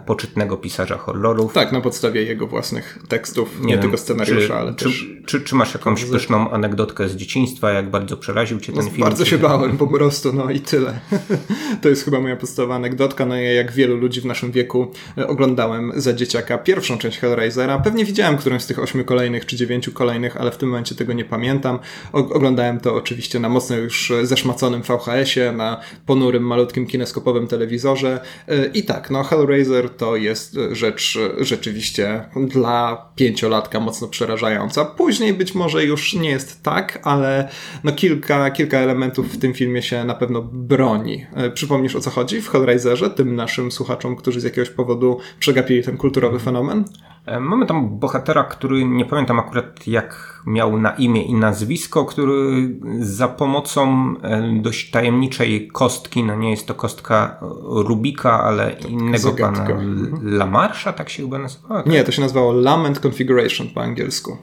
poczytnego 0.07 0.57
pisarza 0.57 0.99
horrorów. 0.99 1.53
Tak, 1.53 1.73
na 1.73 1.81
podstawie 1.81 2.23
jego 2.23 2.47
własnych 2.47 2.99
tekstów, 3.09 3.61
nie, 3.61 3.73
wiem, 3.73 3.83
tylko 3.83 3.97
scenariusza, 3.97 4.47
czy, 4.47 4.55
ale 4.55 4.75
czy, 4.75 4.85
też... 4.85 5.07
Czy, 5.27 5.41
czy 5.41 5.55
masz 5.55 5.75
jakąś 5.75 6.05
pyszną 6.05 6.51
anegdotkę 6.51 7.09
z 7.09 7.17
dzieciństwa, 7.17 7.71
jak 7.71 7.91
bardzo 7.91 8.17
przeraził 8.17 8.61
cię 8.61 8.73
ten 8.73 8.83
film? 8.83 8.95
No, 8.99 9.05
Bardzo 9.05 9.25
Czy- 9.25 9.31
się 9.31 9.39
bałem 9.39 9.77
po 9.77 9.87
prostu, 9.87 10.33
no 10.33 10.51
i 10.51 10.61
tyle. 10.61 11.01
To 11.83 11.89
jest 11.89 12.05
chyba 12.05 12.21
moja 12.21 12.37
podstawowa 12.37 12.75
anegdotka. 12.75 13.27
No 13.27 13.37
ja 13.37 13.53
jak 13.53 13.73
wielu 13.73 13.97
ludzi 13.97 14.21
w 14.21 14.25
naszym 14.25 14.53
wieku 14.53 14.93
e, 15.19 15.29
oglądałem 15.29 15.93
za 15.97 16.13
dzieciaka 16.13 16.59
pierwszą 16.59 16.99
część 16.99 17.19
Hellraisera. 17.19 17.79
Pewnie 17.79 18.05
widziałem 18.05 18.37
którąś 18.37 18.63
z 18.63 18.67
tych 18.67 18.79
ośmiu 18.79 19.05
kolejnych 19.05 19.47
czy 19.47 19.57
dziewięciu 19.57 19.93
kolejnych, 19.93 20.37
ale 20.37 20.51
w 20.51 20.57
tym 20.57 20.69
momencie 20.69 20.95
tego 20.95 21.13
nie 21.13 21.25
pamiętam. 21.25 21.79
Oglądałem 22.13 22.81
to 22.81 22.95
oczywiście 22.95 23.41
na 23.41 23.49
mocno 23.49 23.77
już 23.77 24.11
e, 24.11 24.27
zeszmaconym 24.27 24.83
VHS-ie, 24.83 25.53
na 25.53 25.81
ponurym, 26.07 26.43
malutkim 26.43 26.87
kineskopowym 26.87 27.47
telewizorze. 27.47 28.21
E, 28.49 28.67
I 28.67 28.83
tak, 28.83 29.11
no 29.11 29.25
Hellraiser 29.25 29.68
to 29.97 30.17
jest 30.17 30.59
rzecz 30.73 31.19
rzeczywiście 31.39 32.25
dla 32.37 33.09
pięciolatka 33.17 33.81
mocno 33.81 34.09
przerażająca. 34.09 34.85
Później 34.85 35.35
być 35.35 35.55
może 35.55 35.85
już 35.85 36.15
nie 36.15 36.31
jest 36.31 36.63
tak, 36.63 36.99
ale 37.03 37.49
no 37.85 37.93
kilka, 37.93 38.51
kilka 38.51 38.79
elementów 38.79 39.35
w 39.35 39.39
tym 39.39 39.55
filmie 39.55 39.83
się 39.83 40.05
na 40.05 40.15
pewno 40.15 40.43
broni. 40.43 41.27
E, 41.35 41.51
Przypomnisz 41.51 41.97
o 41.97 42.01
co 42.01 42.11
chodzi 42.11 42.43
w 42.43 42.49
Hellraiserze, 42.49 43.11
tym 43.11 43.37
naszym 43.37 43.73
słuchaczom, 43.73 44.17
którzy 44.17 44.41
z 44.41 44.45
jakiegoś 44.45 44.71
powodu 44.71 45.19
przegapili 45.39 45.83
ten 45.83 45.97
kulturowy 45.97 46.39
fenomen? 46.39 46.85
E, 47.29 47.41
Mamy 47.41 47.67
tam 47.67 47.99
bohatera, 47.99 48.45
który 48.45 48.85
nie 48.85 49.05
pamiętam 49.05 49.39
akurat 49.39 49.87
jak 49.87 50.43
miał 50.47 50.79
na 50.79 50.91
imię 50.91 51.23
i 51.25 51.35
nazwisko, 51.35 52.05
który 52.05 52.69
za 53.01 53.29
pomocą 53.29 54.15
e, 54.23 54.43
dość 54.63 54.91
tajemniczej 54.91 55.69
kostki, 55.69 56.25
no 56.25 56.37
nie 56.37 56.51
jest 56.51 56.67
to 56.67 56.75
kostka 56.75 57.41
Rubika, 57.63 58.43
ale 58.45 58.73
innego 58.89 59.19
zagadka. 59.19 59.63
pana 59.67 59.81
Lamarsza, 60.23 60.93
tak 60.93 61.09
się 61.11 61.23
chyba 61.23 61.39
nazywa. 61.39 61.83
Nie, 61.87 62.05
to 62.05 62.13
się 62.13 62.21
nazywało 62.23 62.53
Lament 62.53 63.01
Configuration 63.07 63.69
po 63.69 63.83
angielsku. 63.83 64.37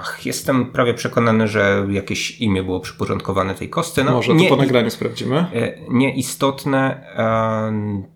Ach, 0.00 0.26
jestem 0.26 0.66
prawie 0.66 0.94
przekonany, 0.94 1.48
że 1.48 1.86
jakieś 1.90 2.40
imię 2.40 2.62
było 2.62 2.80
przyporządkowane 2.80 3.54
tej 3.54 3.68
kostce. 3.70 4.04
No, 4.04 4.12
Może 4.12 4.28
to 4.32 4.34
nie, 4.38 4.48
po 4.48 4.56
nagraniu 4.56 4.90
sprawdzimy. 4.90 5.36
e, 5.54 5.78
nieistotne. 5.88 7.06
E, 7.16 8.08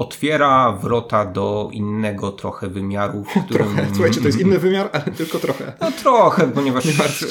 otwiera 0.00 0.72
wrota 0.72 1.24
do 1.24 1.68
innego 1.72 2.32
trochę 2.32 2.68
wymiaru, 2.68 3.24
w 3.24 3.28
którym... 3.44 3.66
Trochę. 3.66 3.86
Słuchajcie, 3.92 4.20
to 4.20 4.26
jest 4.26 4.40
inny 4.40 4.58
wymiar, 4.58 4.90
ale 4.92 5.04
tylko 5.04 5.38
trochę. 5.38 5.72
No 5.80 5.92
trochę, 5.92 6.46
ponieważ 6.46 6.86
e, 7.22 7.26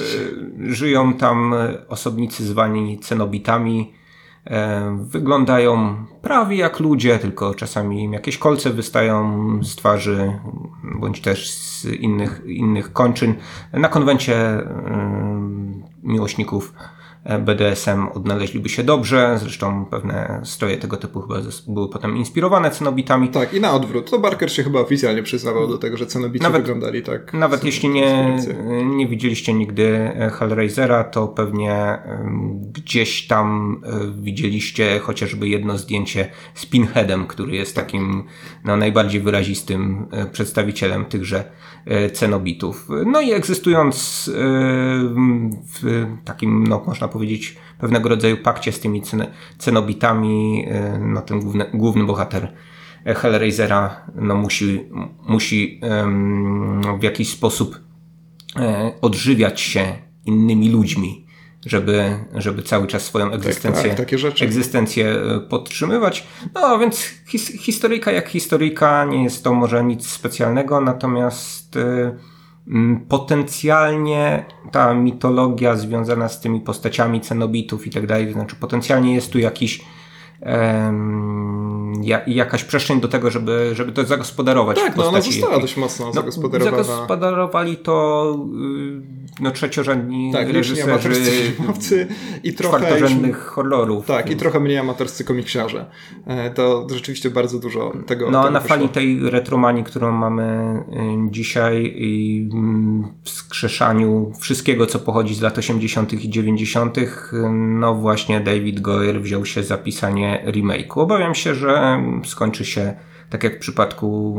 żyją 0.60 1.13
tam 1.13 1.53
e, 1.53 1.88
osobnicy 1.88 2.45
zwani 2.45 2.99
cenobitami. 2.99 3.93
E, 4.47 4.97
Wyglądają 5.01 5.95
prawie 6.21 6.58
jak 6.58 6.79
ludzie, 6.79 7.19
tylko 7.19 7.53
czasami 7.53 8.03
im 8.03 8.13
jakieś 8.13 8.38
kolce 8.38 8.69
wystają 8.69 9.60
z 9.63 9.75
twarzy, 9.75 10.39
bądź 10.84 11.21
też 11.21 11.51
z 11.51 11.86
innych, 11.86 12.41
innych 12.45 12.93
kończyn. 12.93 13.36
Na 13.73 13.89
konwencie 13.89 14.36
miłośników 16.03 16.73
BDSM 17.39 18.08
odnaleźliby 18.13 18.69
się 18.69 18.84
dobrze, 18.84 19.38
zresztą 19.39 19.86
pewne 19.86 20.41
stroje 20.43 20.77
tego 20.77 20.97
typu 20.97 21.21
chyba 21.21 21.36
były 21.67 21.89
potem 21.89 22.17
inspirowane 22.17 22.71
cenobitami. 22.71 23.29
Tak, 23.29 23.53
i 23.53 23.62
na 23.62 23.71
odwrót. 23.71 24.12
To 24.12 24.19
Barker 24.19 24.51
się 24.51 24.63
chyba 24.63 24.79
oficjalnie 24.79 25.23
przyznawał 25.23 25.67
do 25.67 25.77
tego, 25.77 25.97
że 25.97 26.05
cenobici 26.05 26.43
Nawet- 26.43 26.62
wyglądali 26.62 27.03
tak. 27.03 27.34
Nawet 27.34 27.63
jeśli 27.63 27.89
nie, 27.89 28.38
nie 28.84 29.08
widzieliście 29.08 29.53
nigdy 29.53 29.88
e, 29.88 30.29
Hellraisera, 30.29 31.03
to 31.03 31.27
pewnie 31.27 31.73
em, 31.73 32.62
gdzieś 32.71 33.27
tam 33.27 33.82
e, 33.86 34.21
widzieliście 34.21 34.99
chociażby 34.99 35.47
jedno 35.47 35.77
zdjęcie 35.77 36.29
z 36.53 36.65
Pinheadem, 36.65 37.27
który 37.27 37.55
jest 37.55 37.75
takim 37.75 38.23
no, 38.65 38.77
najbardziej 38.77 39.21
wyrazistym 39.21 40.08
e, 40.12 40.25
przedstawicielem 40.25 41.05
tychże 41.05 41.51
e, 41.86 42.10
cenobitów. 42.10 42.88
No 43.05 43.21
i 43.21 43.32
egzystując 43.32 44.29
e, 44.36 44.41
w 45.73 46.08
takim, 46.25 46.67
no, 46.67 46.84
można 46.88 47.09
powiedzieć, 47.10 47.58
pewnego 47.80 48.10
rodzaju 48.10 48.38
pakcie 48.38 48.72
z 48.72 48.80
tymi 48.80 49.02
cen- 49.02 49.28
cenobitami, 49.58 50.65
e, 50.67 51.00
no, 51.00 51.22
ten 51.22 51.39
główny, 51.39 51.65
główny 51.74 52.04
bohater 52.04 52.54
Hellraisera 53.06 54.06
no, 54.15 54.36
musi, 54.36 54.89
musi 55.28 55.82
w 57.00 57.04
jakiś 57.04 57.30
sposób 57.30 57.80
e, 58.56 58.91
odżywiać 59.02 59.62
się 59.62 59.93
innymi 60.26 60.69
ludźmi, 60.69 61.26
żeby, 61.65 62.15
żeby 62.34 62.63
cały 62.63 62.88
czas 62.88 63.04
swoją 63.04 63.32
egzystencję, 63.32 63.95
tak, 63.95 64.19
rzeczy. 64.19 64.45
egzystencję 64.45 65.12
e, 65.12 65.39
podtrzymywać. 65.39 66.28
No 66.56 66.80
więc 66.80 67.04
his, 67.28 67.48
historyjka 67.48 68.12
jak 68.12 68.30
historyjka, 68.30 69.06
nie 69.06 69.24
jest 69.24 69.43
to 69.43 69.54
może 69.54 69.84
nic 69.84 70.08
specjalnego, 70.08 70.82
natomiast 70.82 71.78
e, 71.78 72.15
potencjalnie 73.08 74.45
ta 74.71 74.93
mitologia 74.93 75.75
związana 75.75 76.29
z 76.29 76.41
tymi 76.41 76.62
postaciami 76.62 77.21
cenobitów 77.21 77.88
i 77.88 77.89
tak 77.89 78.08
dalej, 78.08 78.27
to 78.27 78.34
znaczy 78.34 78.55
potencjalnie 78.55 79.15
jest 79.15 79.32
tu 79.32 79.39
jakiś 79.39 79.82
ja, 82.04 82.22
jakaś 82.28 82.64
przestrzeń 82.64 83.02
do 83.02 83.08
tego, 83.08 83.32
żeby, 83.32 83.72
żeby 83.74 83.92
to 83.92 84.04
zagospodarować. 84.06 84.78
Tak, 84.78 84.96
no 84.96 85.08
ona 85.08 85.22
została 85.22 85.60
dość 85.60 85.78
mocno 85.78 86.06
no, 86.06 86.14
zagospodarowana. 86.14 86.84
Zagospodarowali 86.84 87.78
to 87.78 88.36
y, 89.06 89.20
no, 89.40 89.52
trzeciorzędni 89.52 90.32
Tak, 90.34 90.50
reżyserzy 90.50 91.16
filmowcy 91.16 92.08
i 92.44 92.54
trochę... 92.54 92.78
czwartorzędnych 92.78 93.38
horrorów. 93.38 94.06
Tak, 94.06 94.26
i 94.26 94.30
więc- 94.30 94.42
trochę 94.42 94.60
mniej 94.60 94.78
amatorscy 94.78 95.24
komiksiarze. 95.24 95.86
E, 96.26 96.50
To 96.50 96.88
rzeczywiście 96.94 97.30
bardzo 97.30 97.60
dużo 97.60 97.94
tego. 98.08 98.32
No 98.32 98.40
a 98.40 98.42
tego 98.44 98.54
na 98.54 98.60
wyszło. 98.60 98.76
fali 98.78 98.90
tej 98.90 99.30
retromanii, 99.30 99.84
którą 99.84 100.12
mamy 100.12 100.44
y, 101.28 101.32
dzisiaj 101.32 101.94
i 101.96 102.50
mm, 102.54 103.08
wskrzeszaniu 103.24 104.32
wszystkiego, 104.40 104.86
co 104.86 105.00
pochodzi 105.00 105.36
z 105.36 105.42
lat 105.42 105.58
80. 105.58 106.14
i 106.14 106.30
90., 106.30 106.98
y, 106.98 107.08
no 107.54 107.96
właśnie 107.96 108.40
David 108.40 108.80
Goyer 108.80 109.22
wziął 109.22 109.46
się 109.46 109.64
za 109.64 109.78
pisanie 109.78 110.44
remake'u. 110.48 111.00
Obawiam 111.00 111.36
się, 111.36 111.56
że 111.56 111.88
skończy 112.25 112.65
się 112.65 112.93
tak 113.30 113.43
jak 113.43 113.56
w 113.56 113.60
przypadku 113.60 114.38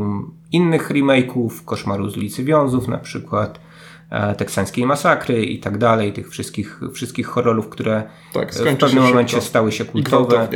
innych 0.51 0.89
remake'ów, 0.91 1.49
Koszmaru 1.65 2.09
z 2.09 2.17
ulicy 2.17 2.43
Wiązów 2.43 2.87
na 2.87 2.97
przykład, 2.97 3.59
e, 4.09 4.35
teksańskiej 4.35 4.85
masakry 4.85 5.45
i 5.45 5.59
tak 5.59 5.77
dalej, 5.77 6.13
tych 6.13 6.29
wszystkich, 6.29 6.79
wszystkich 6.93 7.27
horrorów, 7.27 7.69
które 7.69 8.03
Tak, 8.33 8.51
w 8.51 8.53
skończy 8.55 8.77
pewnym 8.77 9.03
momencie 9.03 9.31
szybko. 9.31 9.45
stały 9.45 9.71
się 9.71 9.85
kultowe. 9.85 10.47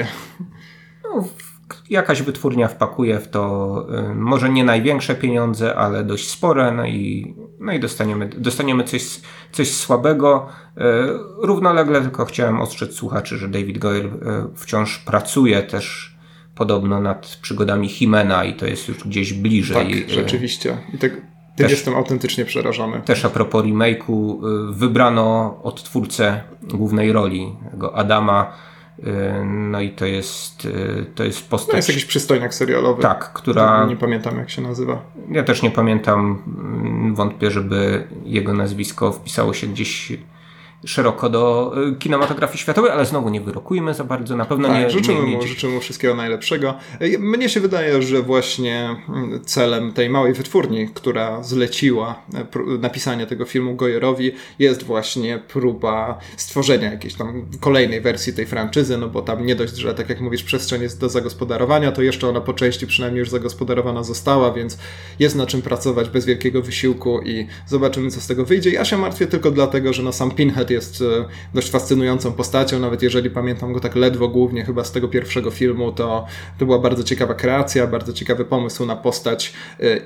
No, 1.04 1.22
w- 1.22 1.46
jakaś 1.90 2.22
wytwórnia 2.22 2.68
wpakuje 2.68 3.20
w 3.20 3.28
to 3.28 3.86
y, 4.12 4.16
może 4.16 4.50
nie 4.50 4.64
największe 4.64 5.16
pieniądze, 5.16 5.76
ale 5.76 6.04
dość 6.04 6.30
spore, 6.30 6.72
no 6.72 6.86
i, 6.86 7.36
no 7.60 7.74
i 7.74 7.80
dostaniemy, 7.80 8.30
dostaniemy 8.30 8.84
coś, 8.84 9.22
coś 9.52 9.72
słabego. 9.72 10.48
Równolegle 11.38 12.02
tylko 12.02 12.26
chciałem 12.26 12.62
ostrzec 12.62 12.94
słuchaczy, 12.94 13.38
że 13.38 13.48
David 13.48 13.78
Goyer 13.78 14.10
wciąż 14.56 15.00
pracuje 15.00 15.64
też 15.64 16.15
podobno 16.56 17.00
nad 17.02 17.38
przygodami 17.42 17.88
Himena 17.90 18.44
i 18.44 18.54
to 18.54 18.66
jest 18.66 18.88
już 18.88 19.04
gdzieś 19.04 19.34
bliżej. 19.34 19.76
Tak, 19.76 20.10
Y, 20.10 20.14
rzeczywiście. 20.14 20.78
I 20.94 20.98
tak, 20.98 21.12
tym 21.12 21.24
Też- 21.56 21.72
jestem 21.72 21.96
autentycznie 21.96 22.46
przerażony. 22.46 23.02
Też 23.02 23.26
a 23.26 23.30
propos 23.30 23.64
remake'u, 23.66 24.38
y, 24.70 24.74
wybrano 24.74 25.60
odtwórcę 25.64 26.42
głównej 26.64 27.12
roli, 27.12 27.56
tego 27.72 27.96
Adama, 27.98 28.54
y, 29.00 29.04
no 29.46 29.82
i 29.82 29.90
to 29.90 30.06
jest, 30.06 30.68
to 31.16 31.24
jest 31.24 31.50
postać... 31.50 31.72
No 31.74 31.78
jest 31.78 31.90
jakiś 31.90 32.06
przystojniak 32.06 32.54
serialowy. 32.54 33.02
Tak, 33.02 33.34
która. 33.34 33.86
Nie 33.90 33.96
pamiętam 33.98 34.38
jak 34.38 34.50
się 34.50 34.62
nazywa. 34.62 35.02
Ja 35.32 35.44
też 35.44 35.62
nie 35.62 35.72
pamiętam. 35.72 36.42
mm, 36.48 37.16
Wątpię, 37.16 37.52
żeby 37.52 38.08
jego 38.24 38.54
nazwisko 38.54 39.12
wpisało 39.12 39.54
się 39.54 39.68
gdzieś 39.68 40.14
szeroko 40.86 41.30
do 41.30 41.74
y, 41.92 41.96
kinematografii 41.96 42.60
światowej, 42.60 42.92
ale 42.92 43.06
znowu 43.06 43.30
nie 43.30 43.42
wyrokujmy 43.42 43.94
za 43.94 44.04
bardzo. 44.04 44.36
Na 44.36 44.46
pewno 44.46 44.68
Tak, 44.68 44.78
nie. 44.84 44.90
życzymy, 44.90 45.20
nie, 45.22 45.30
nie, 45.30 45.36
mu, 45.38 45.42
życzymy 45.48 45.80
wszystkiego 45.80 46.16
najlepszego. 46.16 46.74
E, 47.00 47.18
Mnie 47.18 47.50
się 47.50 47.60
wydaje, 47.60 48.02
że 48.02 48.22
właśnie 48.22 48.96
mm, 49.10 49.44
celem 49.46 49.94
tej 49.94 50.10
małej 50.10 50.34
wytwórni, 50.34 50.90
która 50.94 51.44
zleciła 51.44 52.22
pró- 52.52 52.80
napisanie 52.80 53.26
tego 53.28 53.46
filmu 53.46 53.76
Goyerowi, 53.76 54.32
jest 54.60 54.84
właśnie 54.84 55.40
próba 55.48 56.20
stworzenia 56.38 56.92
jakiejś 56.92 57.14
tam 57.14 57.46
kolejnej 57.60 58.02
wersji 58.02 58.34
tej 58.34 58.46
franczyzy, 58.46 58.98
no 58.98 59.08
bo 59.10 59.22
tam 59.22 59.46
nie 59.46 59.56
dość, 59.56 59.76
że 59.76 59.94
tak 59.94 60.10
jak 60.10 60.22
mówisz, 60.22 60.44
przestrzeń 60.44 60.82
jest 60.82 61.00
do 61.00 61.10
zagospodarowania, 61.10 61.92
to 61.92 62.02
jeszcze 62.02 62.30
ona 62.30 62.42
po 62.42 62.54
części 62.54 62.88
przynajmniej 62.88 63.20
już 63.20 63.30
zagospodarowana 63.30 64.04
została, 64.04 64.52
więc 64.54 64.78
jest 65.20 65.36
na 65.36 65.46
czym 65.46 65.62
pracować 65.62 66.10
bez 66.10 66.26
wielkiego 66.26 66.62
wysiłku 66.62 67.22
i 67.22 67.48
zobaczymy, 67.68 68.12
co 68.12 68.22
z 68.22 68.28
tego 68.28 68.46
wyjdzie. 68.46 68.70
Ja 68.70 68.86
się 68.86 68.98
martwię 68.98 69.28
tylko 69.28 69.52
dlatego, 69.52 69.94
że 69.94 70.04
no 70.04 70.12
sam 70.14 70.32
Pinhead 70.32 70.65
Head 70.66 70.70
jest 70.70 71.04
dość 71.54 71.70
fascynującą 71.70 72.32
postacią, 72.32 72.80
nawet 72.80 73.02
jeżeli 73.02 73.30
pamiętam 73.30 73.74
go 73.74 73.80
tak 73.80 73.96
ledwo, 73.96 74.28
głównie 74.28 74.66
chyba 74.66 74.84
z 74.84 74.92
tego 74.92 75.08
pierwszego 75.08 75.52
filmu, 75.52 75.92
to, 75.92 76.26
to 76.58 76.66
była 76.66 76.80
bardzo 76.80 77.04
ciekawa 77.04 77.34
kreacja, 77.34 77.88
bardzo 77.88 78.14
ciekawy 78.14 78.46
pomysł 78.46 78.86
na 78.86 78.96
postać 78.96 79.54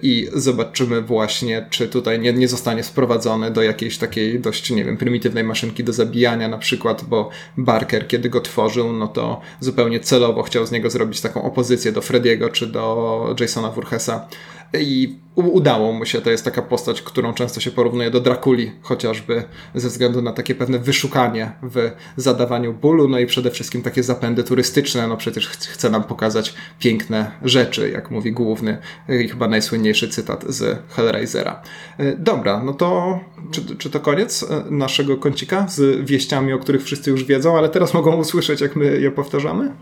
i 0.02 0.28
zobaczymy 0.34 1.02
właśnie, 1.02 1.66
czy 1.70 1.88
tutaj 1.88 2.20
nie, 2.20 2.34
nie 2.34 2.48
zostanie 2.48 2.84
sprowadzony 2.84 3.52
do 3.52 3.62
jakiejś 3.62 3.98
takiej 3.98 4.40
dość, 4.40 4.70
nie 4.72 4.86
wiem, 4.86 4.98
prymitywnej 4.98 5.44
maszynki 5.44 5.84
do 5.84 5.94
zabijania 5.94 6.48
na 6.48 6.58
przykład, 6.58 7.04
bo 7.04 7.30
Barker, 7.58 8.08
kiedy 8.08 8.30
go 8.30 8.42
tworzył, 8.42 8.94
no 8.94 9.08
to 9.08 9.42
zupełnie 9.60 10.00
celowo 10.00 10.44
chciał 10.44 10.66
z 10.66 10.72
niego 10.72 10.90
zrobić 10.90 11.22
taką 11.22 11.44
opozycję 11.44 11.92
do 11.92 12.02
Frediego 12.02 12.50
czy 12.50 12.68
do 12.68 13.36
Jasona 13.40 13.72
Voorhesa 13.72 14.28
i 14.74 15.20
udało 15.36 15.94
mu 15.94 16.06
się. 16.06 16.22
To 16.22 16.30
jest 16.30 16.46
taka 16.46 16.62
postać, 16.62 17.02
którą 17.02 17.34
często 17.34 17.60
się 17.60 17.72
porównuje 17.72 18.12
do 18.12 18.20
Drakuli, 18.20 18.72
chociażby 18.82 19.44
ze 19.76 19.88
względu 19.88 20.22
na 20.22 20.32
takie 20.32 20.56
pewne 20.56 20.80
wyszukanie 20.80 21.52
w 21.64 21.92
zadawaniu 22.16 22.74
bólu, 22.74 23.08
no 23.08 23.20
i 23.20 23.26
przede 23.26 23.52
wszystkim 23.52 23.82
takie 23.82 24.04
zapędy 24.04 24.44
turystyczne. 24.44 25.08
No 25.08 25.18
przecież 25.18 25.48
chce 25.48 25.90
nam 25.90 26.04
pokazać 26.04 26.54
piękne 26.80 27.32
rzeczy, 27.44 27.90
jak 27.90 28.12
mówi 28.12 28.32
główny 28.32 28.78
i 29.24 29.28
chyba 29.28 29.48
najsłynniejszy 29.48 30.08
cytat 30.08 30.46
z 30.48 30.80
Hellraisera. 30.90 31.62
E, 31.98 32.16
dobra, 32.18 32.64
no 32.64 32.74
to 32.74 33.20
czy, 33.52 33.76
czy 33.76 33.90
to 33.90 34.00
koniec 34.00 34.44
e, 34.44 34.64
naszego 34.72 35.18
kącika 35.18 35.68
z 35.68 36.06
wieściami, 36.06 36.54
o 36.54 36.60
których 36.60 36.84
wszyscy 36.84 37.10
już 37.10 37.24
wiedzą, 37.24 37.58
ale 37.58 37.70
teraz 37.70 37.94
mogą 37.94 38.16
usłyszeć, 38.16 38.62
jak 38.62 38.76
my 38.76 39.00
je 39.00 39.12
powtarzamy? 39.12 39.76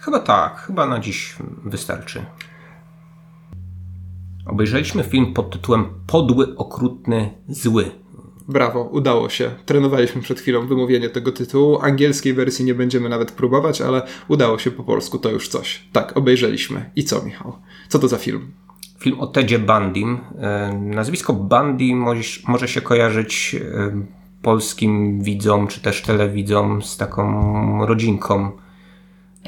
Chyba 0.00 0.20
tak, 0.20 0.56
chyba 0.56 0.86
na 0.86 0.98
dziś 0.98 1.36
wystarczy. 1.64 2.24
Obejrzeliśmy 4.46 5.02
film 5.02 5.34
pod 5.34 5.50
tytułem 5.50 5.84
Podły, 6.06 6.56
okrutny, 6.56 7.30
zły. 7.48 7.90
Brawo, 8.48 8.82
udało 8.82 9.28
się. 9.28 9.50
Trenowaliśmy 9.66 10.22
przed 10.22 10.40
chwilą 10.40 10.66
wymówienie 10.66 11.08
tego 11.08 11.32
tytułu. 11.32 11.78
Angielskiej 11.80 12.34
wersji 12.34 12.64
nie 12.64 12.74
będziemy 12.74 13.08
nawet 13.08 13.32
próbować, 13.32 13.80
ale 13.80 14.02
udało 14.28 14.58
się 14.58 14.70
po 14.70 14.82
polsku, 14.82 15.18
to 15.18 15.30
już 15.30 15.48
coś. 15.48 15.88
Tak, 15.92 16.16
obejrzeliśmy. 16.16 16.90
I 16.96 17.04
co, 17.04 17.22
Michał? 17.22 17.58
Co 17.88 17.98
to 17.98 18.08
za 18.08 18.16
film? 18.16 18.52
Film 18.98 19.20
o 19.20 19.26
Tedzie 19.26 19.58
Bandym. 19.58 20.18
E, 20.38 20.78
nazwisko 20.82 21.32
Bandy 21.32 21.84
może 22.48 22.68
się 22.68 22.80
kojarzyć 22.80 23.56
e, 23.60 24.06
polskim 24.42 25.22
widzom, 25.22 25.66
czy 25.66 25.80
też 25.80 26.02
telewidzom 26.02 26.82
z 26.82 26.96
taką 26.96 27.86
rodzinką 27.86 28.50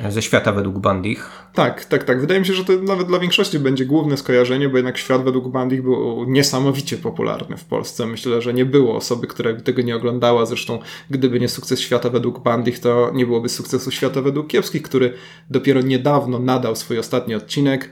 ze 0.08 0.22
świata 0.22 0.52
według 0.52 0.78
Bandich. 0.78 1.30
Tak, 1.54 1.84
tak, 1.84 2.04
tak. 2.04 2.20
Wydaje 2.20 2.40
mi 2.40 2.46
się, 2.46 2.52
że 2.52 2.64
to 2.64 2.72
nawet 2.72 3.06
dla 3.06 3.18
większości 3.18 3.58
będzie 3.58 3.84
główne 3.84 4.16
skojarzenie, 4.16 4.68
bo 4.68 4.76
jednak 4.76 4.98
świat 4.98 5.24
według 5.24 5.48
Bandich 5.48 5.82
był 5.82 6.24
niesamowicie 6.24 6.96
popularny 6.96 7.56
w 7.56 7.64
Polsce. 7.64 8.06
Myślę, 8.06 8.42
że 8.42 8.54
nie 8.54 8.64
było 8.64 8.96
osoby, 8.96 9.26
która 9.26 9.52
by 9.52 9.60
tego 9.60 9.82
nie 9.82 9.96
oglądała. 9.96 10.46
Zresztą, 10.46 10.78
gdyby 11.10 11.40
nie 11.40 11.48
sukces 11.48 11.80
świata 11.80 12.10
według 12.10 12.42
Bandich, 12.42 12.78
to 12.78 13.10
nie 13.14 13.26
byłoby 13.26 13.48
sukcesu 13.48 13.90
świata 13.90 14.22
według 14.22 14.46
Kiepskich, 14.48 14.82
który 14.82 15.12
dopiero 15.50 15.80
niedawno 15.80 16.38
nadał 16.38 16.76
swój 16.76 16.98
ostatni 16.98 17.34
odcinek 17.34 17.90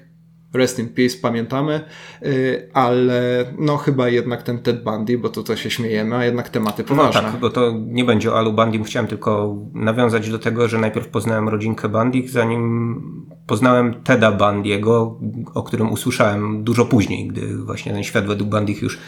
Rest 0.54 0.78
in 0.78 0.88
Peace, 0.88 1.16
pamiętamy, 1.22 1.80
y, 2.22 2.70
ale 2.72 3.44
no 3.58 3.76
chyba 3.76 4.08
jednak 4.08 4.42
ten 4.42 4.58
Ted 4.58 4.84
Bundy, 4.84 5.18
bo 5.18 5.28
tutaj 5.28 5.56
się 5.56 5.70
śmiejemy, 5.70 6.16
a 6.16 6.24
jednak 6.24 6.48
tematy 6.48 6.82
no 6.82 6.88
poważne. 6.88 7.22
No 7.22 7.30
tak, 7.30 7.40
bo 7.40 7.50
to 7.50 7.72
nie 7.86 8.04
będzie 8.04 8.32
o 8.32 8.38
Alu 8.38 8.52
Bundy, 8.52 8.84
chciałem 8.84 9.08
tylko 9.08 9.56
nawiązać 9.74 10.30
do 10.30 10.38
tego, 10.38 10.68
że 10.68 10.78
najpierw 10.78 11.08
poznałem 11.08 11.48
rodzinkę 11.48 11.88
Bundy, 11.88 12.28
zanim 12.28 13.24
poznałem 13.46 14.02
Teda 14.02 14.32
Bundy'ego, 14.32 15.14
o 15.54 15.62
którym 15.62 15.92
usłyszałem 15.92 16.64
dużo 16.64 16.84
później, 16.84 17.28
gdy 17.28 17.56
właśnie 17.56 17.92
ten 17.92 18.04
świat 18.04 18.26
według 18.26 18.50
Bundy 18.50 18.72
już 18.82 18.98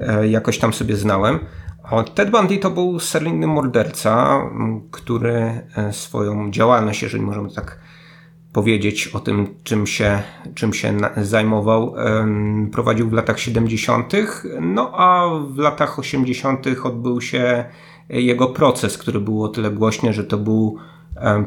e, 0.00 0.28
jakoś 0.28 0.58
tam 0.58 0.72
sobie 0.72 0.96
znałem. 0.96 1.38
Ted 2.14 2.30
Bundy 2.30 2.58
to 2.58 2.70
był 2.70 2.98
seryjny 2.98 3.46
morderca, 3.46 4.40
który 4.90 5.32
e, 5.76 5.92
swoją 5.92 6.50
działalność, 6.50 7.02
jeżeli 7.02 7.22
możemy 7.22 7.54
tak 7.54 7.78
powiedzieć 8.52 9.08
o 9.08 9.20
tym, 9.20 9.54
czym 9.62 9.86
się, 9.86 10.22
czym 10.54 10.74
się 10.74 10.96
zajmował. 11.16 11.94
Prowadził 12.72 13.08
w 13.08 13.12
latach 13.12 13.40
70., 13.40 14.12
no 14.60 14.92
a 14.94 15.28
w 15.50 15.58
latach 15.58 15.98
80. 15.98 16.66
odbył 16.84 17.20
się 17.20 17.64
jego 18.08 18.46
proces, 18.46 18.98
który 18.98 19.20
był 19.20 19.44
o 19.44 19.48
tyle 19.48 19.70
głośny, 19.70 20.12
że 20.12 20.24
to 20.24 20.38
był 20.38 20.78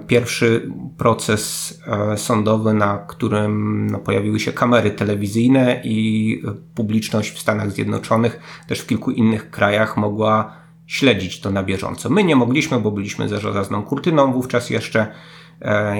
pierwszy 0.07 0.71
proces 0.97 1.73
e, 1.87 2.17
sądowy, 2.17 2.73
na 2.73 2.97
którym 2.97 3.87
no, 3.91 3.99
pojawiły 3.99 4.39
się 4.39 4.53
kamery 4.53 4.91
telewizyjne 4.91 5.81
i 5.83 6.41
publiczność 6.75 7.31
w 7.31 7.39
Stanach 7.39 7.71
Zjednoczonych, 7.71 8.39
też 8.67 8.79
w 8.79 8.87
kilku 8.87 9.11
innych 9.11 9.49
krajach 9.49 9.97
mogła 9.97 10.51
śledzić 10.87 11.41
to 11.41 11.51
na 11.51 11.63
bieżąco. 11.63 12.09
My 12.09 12.23
nie 12.23 12.35
mogliśmy, 12.35 12.79
bo 12.79 12.91
byliśmy 12.91 13.29
za 13.29 13.39
żelazną 13.39 13.83
kurtyną 13.83 14.33
wówczas 14.33 14.69
jeszcze 14.69 15.07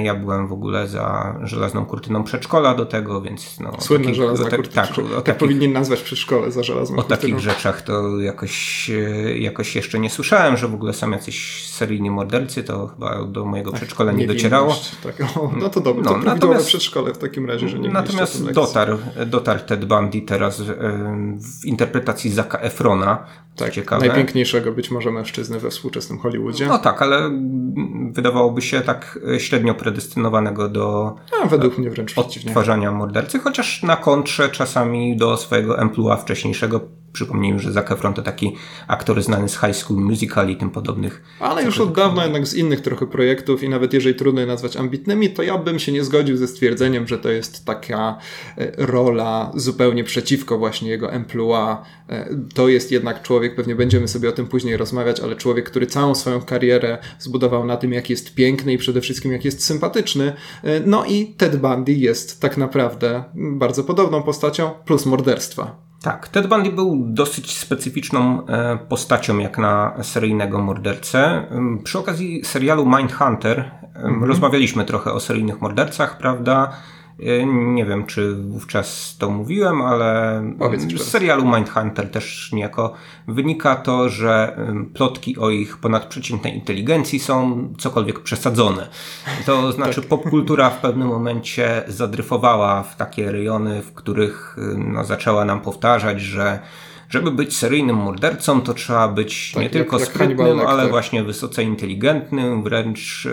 ja 0.04 0.16
byłem 0.16 0.48
w 0.48 0.52
ogóle 0.54 0.88
za 0.88 1.36
żelazną 1.44 1.86
kurtyną 1.86 2.24
przedszkola 2.24 2.76
do 2.76 2.86
tego, 2.86 3.22
więc 3.22 3.60
no... 3.60 3.72
Słynna 3.80 4.06
takich, 4.06 4.22
żelazna 4.22 4.46
tak, 4.46 4.56
kurtyna. 4.56 4.88
Tak, 4.88 4.96
tak 4.96 5.24
takich, 5.24 5.40
powinien 5.40 5.74
nazwać 5.74 6.02
przedszkole 6.02 6.52
za 6.52 6.64
żelazną 6.64 6.98
O 6.98 7.02
kurtyną. 7.02 7.22
takich 7.22 7.40
rzeczach 7.40 7.82
to 7.82 8.20
jakoś, 8.20 8.90
e, 8.90 9.38
jakoś 9.38 9.76
jeszcze 9.76 10.00
nie 10.00 10.10
słyszałem, 10.10 10.58
że 10.58 10.68
w 10.68 10.74
ogóle 10.74 10.94
są 10.94 11.12
jacyś 11.12 11.68
seryjni 11.70 12.12
mordercy, 12.12 12.64
to 12.64 12.88
chyba 12.88 13.24
do 13.26 13.46
mojego 13.46 13.72
przedszkola 13.72 14.12
nie 14.12 14.28
docierało. 14.28 14.76
Tak, 15.04 15.38
o, 15.38 15.52
no 15.58 15.70
to 15.70 15.82
dobrze, 15.82 16.04
no, 16.04 16.10
to 16.10 16.18
natomiast, 16.18 16.68
przedszkole 16.68 17.14
w 17.14 17.18
takim 17.18 17.46
razie, 17.46 17.70
że 17.70 17.80
nie 17.80 17.90
Natomiast 17.90 18.52
dotarł, 18.52 18.98
dotarł 19.26 19.60
Ted 19.60 19.86
Bundy 19.86 20.22
teraz 20.22 20.60
e, 20.60 20.64
w 21.62 21.66
interpretacji 21.66 22.32
Zaka 22.32 22.60
Efrona, 22.60 23.26
tak, 23.56 23.74
ciekawe. 23.74 24.08
najpiękniejszego 24.08 24.72
być 24.72 24.92
może 24.92 25.12
mężczyzny 25.12 25.60
we 25.60 25.70
współczesnym 25.70 26.20
Hollywoodzie. 26.20 26.68
No 26.68 26.80
tak, 26.80 27.02
ale 27.02 27.32
wydawałoby 28.12 28.62
się 28.62 28.82
tak 28.82 29.20
średnio 29.38 29.76
predestynowanego 29.76 30.70
do 30.70 31.16
A, 31.44 31.48
według 31.48 31.78
mnie 31.78 31.90
wręcz 31.90 32.18
odtwarzania 32.18 32.92
mordercy, 32.92 33.40
chociaż 33.40 33.84
na 33.84 33.96
kontrze 33.96 34.50
czasami 34.50 35.18
do 35.18 35.38
swojego 35.38 35.80
emplua 35.80 36.18
wcześniejszego 36.18 36.80
Przypomnijmy, 37.16 37.60
że 37.60 37.72
Zac 37.72 37.92
Efron 37.92 38.14
to 38.14 38.22
taki 38.22 38.56
aktor 38.88 39.24
znany 39.24 39.50
z 39.50 39.60
High 39.60 39.76
School 39.76 40.00
Musical 40.00 40.50
i 40.50 40.58
tym 40.58 40.70
podobnych. 40.70 41.24
Ale 41.40 41.64
już 41.64 41.80
od 41.80 41.96
dawna 41.96 42.24
jednak 42.24 42.48
z 42.48 42.54
innych 42.54 42.82
trochę 42.82 43.08
projektów 43.08 43.64
i 43.64 43.70
nawet 43.70 43.94
jeżeli 43.94 44.16
trudno 44.16 44.42
je 44.42 44.48
nazwać 44.48 44.78
ambitnymi, 44.78 45.30
to 45.30 45.44
ja 45.44 45.58
bym 45.58 45.80
się 45.80 45.92
nie 45.92 46.04
zgodził 46.04 46.38
ze 46.38 46.48
stwierdzeniem, 46.48 47.08
że 47.08 47.18
to 47.18 47.30
jest 47.30 47.66
taka 47.66 48.18
e, 48.58 48.72
rola 48.78 49.52
zupełnie 49.56 50.04
przeciwko 50.04 50.58
właśnie 50.58 50.90
jego 50.90 51.12
emploi. 51.12 51.76
E, 52.10 52.30
to 52.54 52.68
jest 52.68 52.92
jednak 52.92 53.22
człowiek, 53.22 53.56
pewnie 53.56 53.76
będziemy 53.76 54.08
sobie 54.08 54.30
o 54.30 54.32
tym 54.32 54.48
później 54.48 54.78
rozmawiać, 54.78 55.20
ale 55.20 55.36
człowiek, 55.36 55.70
który 55.70 55.88
całą 55.88 56.16
swoją 56.16 56.42
karierę 56.42 56.98
zbudował 57.20 57.66
na 57.66 57.78
tym, 57.78 57.94
jak 57.94 58.10
jest 58.10 58.36
piękny 58.36 58.74
i 58.74 58.78
przede 58.78 59.02
wszystkim 59.02 59.32
jak 59.32 59.46
jest 59.46 59.66
sympatyczny. 59.66 60.34
E, 60.64 60.80
no 60.80 61.06
i 61.06 61.28
Ted 61.38 61.56
Bundy 61.56 61.94
jest 61.94 62.42
tak 62.42 62.58
naprawdę 62.58 63.24
bardzo 63.34 63.84
podobną 63.84 64.24
postacią, 64.24 64.72
plus 64.86 65.06
morderstwa. 65.06 65.85
Tak, 66.06 66.28
Ted 66.28 66.48
Bundy 66.48 66.72
był 66.72 66.96
dosyć 67.08 67.58
specyficzną 67.58 68.48
e, 68.48 68.78
postacią 68.78 69.38
jak 69.38 69.58
na 69.58 70.04
seryjnego 70.04 70.60
mordercę. 70.60 71.48
Przy 71.84 72.00
okazji 72.00 72.46
serialu 72.46 72.86
Mindhunter 72.86 73.72
-hmm. 73.94 74.24
rozmawialiśmy 74.24 74.86
trochę 74.86 75.12
o 75.14 75.20
seryjnych 75.20 75.62
mordercach, 75.62 76.18
prawda? 76.18 76.72
Y, 77.20 77.46
nie 77.46 77.86
wiem, 77.86 78.06
czy 78.06 78.36
wówczas 78.36 79.16
to 79.20 79.30
mówiłem, 79.30 79.82
ale 79.82 80.42
z 80.98 81.02
serialu 81.02 81.46
Mindhunter 81.46 82.12
też 82.12 82.50
niejako 82.54 82.94
wynika 83.28 83.76
to, 83.76 84.10
że 84.10 84.58
plotki 84.94 85.38
o 85.38 85.50
ich 85.50 85.78
ponadprzeciętnej 85.78 86.56
inteligencji 86.56 87.20
są 87.20 87.68
cokolwiek 87.78 88.20
przesadzone. 88.20 88.88
To 89.46 89.72
znaczy 89.72 90.02
tak. 90.02 90.10
popkultura 90.10 90.70
w 90.70 90.82
pewnym 90.82 91.08
momencie 91.08 91.84
zadryfowała 91.88 92.84
w 92.84 92.96
takie 92.96 93.32
rejony, 93.32 93.82
w 93.82 93.94
których 93.94 94.58
no, 94.78 95.04
zaczęła 95.04 95.46
nam 95.46 95.62
powtarzać, 95.62 96.22
że 96.22 96.60
żeby 97.10 97.32
być 97.32 97.58
seryjnym 97.58 97.96
mordercą, 97.96 98.62
to 98.62 98.74
trzeba 98.74 99.08
być 99.08 99.52
tak, 99.52 99.64
nie 99.64 99.70
tylko 99.70 100.00
jak 100.00 100.08
sprytnym, 100.08 100.60
ale 100.60 100.90
właśnie 100.90 101.24
wysoce 101.24 101.64
inteligentnym, 101.64 102.64
wręcz 102.64 103.28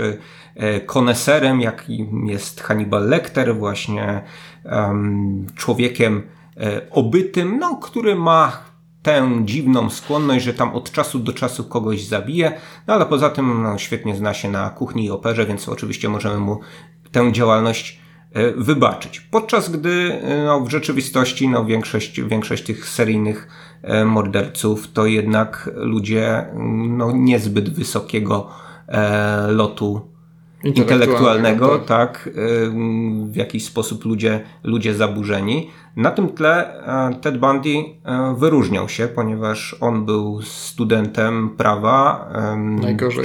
E, 0.57 0.81
koneserem, 0.81 1.61
jakim 1.61 2.27
jest 2.27 2.61
Hannibal 2.61 3.09
Lecter, 3.09 3.57
właśnie 3.57 4.23
um, 4.65 5.47
człowiekiem 5.57 6.23
e, 6.57 6.91
obytym, 6.91 7.59
no, 7.59 7.77
który 7.77 8.17
ma 8.17 8.59
tę 9.03 9.41
dziwną 9.45 9.91
skłonność, 9.91 10.45
że 10.45 10.55
tam 10.55 10.75
od 10.75 10.93
czasu 10.93 11.19
do 11.19 11.33
czasu 11.33 11.65
kogoś 11.65 12.05
zabije, 12.05 12.61
no 12.87 12.95
ale 12.95 13.07
poza 13.07 13.31
tym 13.31 13.63
no, 13.63 13.79
świetnie 13.79 14.17
zna 14.17 14.35
się 14.35 14.51
na 14.51 14.71
kuchni 14.71 15.05
i 15.05 15.11
operze, 15.11 15.47
więc 15.47 15.69
oczywiście 15.69 16.09
możemy 16.09 16.39
mu 16.39 16.61
tę 17.13 17.33
działalność 17.33 18.01
wybaczyć. 18.57 19.21
Podczas 19.21 19.71
gdy 19.71 20.21
no, 20.47 20.61
w 20.61 20.71
rzeczywistości 20.71 21.49
no, 21.49 21.65
większość, 21.65 22.21
większość 22.21 22.63
tych 22.63 22.89
seryjnych 22.89 23.49
morderców 24.05 24.93
to 24.93 25.07
jednak 25.07 25.71
ludzie 25.75 26.47
no, 26.89 27.13
niezbyt 27.13 27.71
wysokiego 27.71 28.49
e, 28.89 29.47
lotu 29.51 30.13
intelektualnego, 30.65 31.79
tak, 31.79 32.31
w 33.27 33.37
jakiś 33.37 33.65
sposób 33.65 34.05
ludzie, 34.05 34.41
ludzie 34.65 34.95
zaburzeni. 34.95 35.71
Na 35.97 36.11
tym 36.11 36.29
tle 36.29 36.83
Ted 37.21 37.39
Bundy 37.39 37.85
wyróżniał 38.37 38.89
się, 38.89 39.09
ponieważ 39.09 39.77
on 39.81 40.05
był 40.05 40.43
studentem 40.43 41.51
prawa. 41.51 42.29
Najgorzej. 42.57 43.25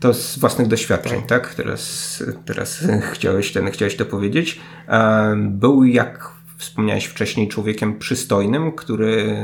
To 0.00 0.14
z 0.14 0.38
własnych 0.38 0.68
doświadczeń, 0.68 1.20
tak? 1.20 1.28
tak? 1.28 1.54
Teraz, 1.54 2.22
teraz 2.44 2.84
chciałeś, 3.12 3.52
ten, 3.52 3.70
chciałeś 3.70 3.96
to 3.96 4.06
powiedzieć. 4.06 4.60
Był, 5.36 5.84
jak 5.84 6.32
wspomniałeś 6.56 7.04
wcześniej, 7.04 7.48
człowiekiem 7.48 7.98
przystojnym, 7.98 8.72
który 8.72 9.36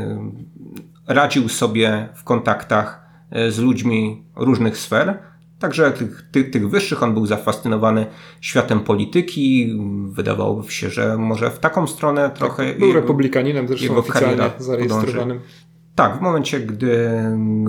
radził 1.06 1.48
sobie 1.48 2.08
w 2.14 2.24
kontaktach 2.24 3.06
e, 3.30 3.50
z 3.50 3.58
ludźmi 3.58 4.24
różnych 4.36 4.78
sfer. 4.78 5.18
Także 5.58 5.92
tych, 5.92 6.24
tych, 6.32 6.50
tych 6.50 6.70
wyższych 6.70 7.02
on 7.02 7.14
był 7.14 7.26
zafascynowany 7.26 8.06
światem 8.40 8.80
polityki. 8.80 9.76
Wydawało 10.08 10.62
się, 10.62 10.90
że 10.90 11.16
może 11.16 11.50
w 11.50 11.58
taką 11.58 11.86
stronę 11.86 12.30
trochę. 12.34 12.66
Tak, 12.66 12.78
był 12.78 12.88
jego, 12.88 13.00
republikaninem, 13.00 13.68
zresztą 13.68 13.96
oficjalnie 13.96 14.50
zarejestrowanym. 14.58 15.38
Podąży. 15.38 15.69
Tak, 16.00 16.18
w 16.18 16.20
momencie, 16.20 16.60
gdy 16.60 17.22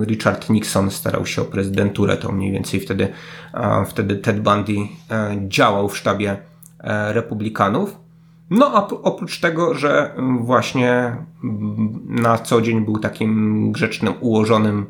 Richard 0.04 0.50
Nixon 0.50 0.90
starał 0.90 1.26
się 1.26 1.42
o 1.42 1.44
prezydenturę, 1.44 2.16
to 2.16 2.32
mniej 2.32 2.52
więcej 2.52 2.80
wtedy, 2.80 3.08
wtedy 3.86 4.16
Ted 4.16 4.40
Bundy 4.40 4.72
e, 4.72 5.36
działał 5.48 5.88
w 5.88 5.96
sztabie 5.96 6.36
e, 6.80 7.12
republikanów. 7.12 7.98
No 8.50 8.66
a 8.74 8.88
oprócz 8.88 9.40
tego, 9.40 9.74
że 9.74 10.14
właśnie 10.40 11.16
na 12.04 12.38
co 12.38 12.60
dzień 12.60 12.84
był 12.84 12.98
takim 12.98 13.72
grzecznym, 13.72 14.14
ułożonym, 14.20 14.86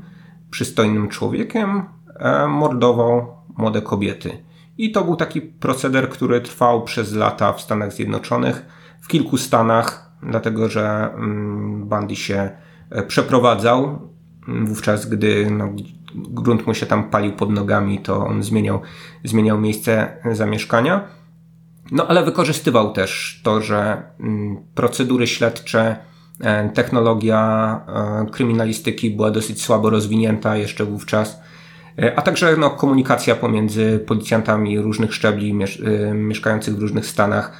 przystojnym 0.50 1.08
człowiekiem, 1.08 1.82
e, 2.16 2.46
mordował 2.46 3.26
młode 3.56 3.82
kobiety. 3.82 4.30
I 4.78 4.92
to 4.92 5.04
był 5.04 5.16
taki 5.16 5.40
proceder, 5.40 6.08
który 6.08 6.40
trwał 6.40 6.82
przez 6.82 7.12
lata 7.14 7.52
w 7.52 7.60
Stanach 7.60 7.92
Zjednoczonych, 7.92 8.66
w 9.00 9.08
kilku 9.08 9.36
stanach, 9.36 10.12
dlatego 10.22 10.68
że 10.68 11.14
Bundy 11.76 12.16
się 12.16 12.50
przeprowadzał. 13.08 13.98
Wówczas, 14.64 15.06
gdy 15.06 15.50
no, 15.50 15.68
grunt 16.14 16.66
mu 16.66 16.74
się 16.74 16.86
tam 16.86 17.10
palił 17.10 17.32
pod 17.32 17.50
nogami, 17.50 17.98
to 17.98 18.26
on 18.26 18.42
zmieniał, 18.42 18.80
zmieniał 19.24 19.60
miejsce 19.60 20.16
zamieszkania. 20.32 21.08
No 21.92 22.06
ale 22.06 22.24
wykorzystywał 22.24 22.92
też 22.92 23.40
to, 23.44 23.60
że 23.60 24.02
mm, 24.20 24.56
procedury 24.74 25.26
śledcze, 25.26 25.96
e, 26.40 26.68
technologia 26.68 27.80
e, 27.88 28.26
kryminalistyki 28.30 29.10
była 29.10 29.30
dosyć 29.30 29.62
słabo 29.62 29.90
rozwinięta 29.90 30.56
jeszcze 30.56 30.84
wówczas, 30.84 31.40
e, 31.98 32.18
a 32.18 32.22
także 32.22 32.56
no, 32.56 32.70
komunikacja 32.70 33.34
pomiędzy 33.34 34.04
policjantami 34.06 34.80
różnych 34.80 35.14
szczebli 35.14 35.54
mieszkających 36.14 36.76
w 36.76 36.80
różnych 36.80 37.06
stanach 37.06 37.52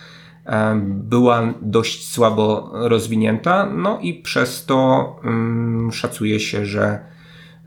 była 0.85 1.55
dość 1.63 2.11
słabo 2.11 2.71
rozwinięta, 2.73 3.67
no 3.67 3.99
i 4.01 4.15
przez 4.15 4.67
to 4.67 5.21
um, 5.25 5.91
szacuje 5.93 6.41
się, 6.41 6.67
że 6.67 7.13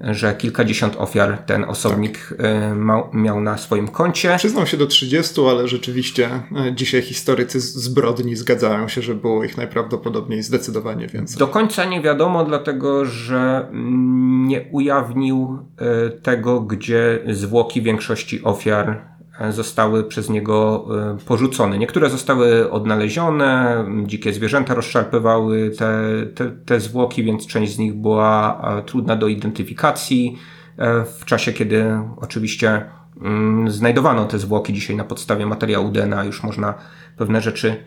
że 0.01 0.35
kilkadziesiąt 0.35 0.95
ofiar 0.97 1.37
ten 1.37 1.63
osobnik 1.63 2.29
tak. 2.37 3.13
miał 3.13 3.41
na 3.41 3.57
swoim 3.57 3.87
koncie. 3.87 4.35
Przyznał 4.37 4.67
się 4.67 4.77
do 4.77 4.87
30, 4.87 5.41
ale 5.49 5.67
rzeczywiście 5.67 6.29
e, 6.67 6.75
dzisiaj 6.75 7.01
historycy 7.01 7.59
zbrodni 7.59 8.35
zgadzają 8.35 8.87
się, 8.87 9.01
że 9.01 9.15
było 9.15 9.43
ich 9.43 9.57
najprawdopodobniej 9.57 10.43
zdecydowanie 10.43 11.07
więcej. 11.07 11.37
Do 11.37 11.47
końca 11.47 11.85
nie 11.85 12.01
wiadomo, 12.01 12.45
dlatego 12.45 13.05
że 13.05 13.67
mm, 13.71 14.47
nie 14.47 14.65
ujawnił 14.71 15.59
e, 15.77 16.09
tego, 16.09 16.61
gdzie 16.61 17.19
zwłoki 17.29 17.81
większości 17.81 18.43
ofiar 18.43 19.14
zostały 19.49 20.03
przez 20.03 20.29
niego 20.29 20.87
e, 21.13 21.17
porzucone. 21.25 21.77
Niektóre 21.77 22.09
zostały 22.09 22.71
odnalezione, 22.71 23.85
dzikie 24.03 24.33
zwierzęta 24.33 24.73
rozszarpywały 24.73 25.71
te, 25.77 26.01
te, 26.35 26.51
te 26.51 26.79
zwłoki, 26.79 27.23
więc 27.23 27.47
część 27.47 27.73
z 27.73 27.77
nich 27.77 27.93
była 27.93 28.61
e, 28.77 28.83
trudna 28.83 29.15
do 29.15 29.27
identyfikacji. 29.27 30.37
E, 30.77 31.05
w 31.05 31.25
czasie, 31.25 31.53
kiedy 31.53 31.99
oczywiście 32.17 32.85
mm, 33.21 33.71
znajdowano 33.71 34.25
te 34.25 34.39
zwłoki, 34.39 34.73
dzisiaj 34.73 34.95
na 34.95 35.03
podstawie 35.03 35.45
materiału 35.45 35.89
DNA 35.89 36.23
już 36.23 36.43
można 36.43 36.73
pewne 37.17 37.41
rzeczy 37.41 37.83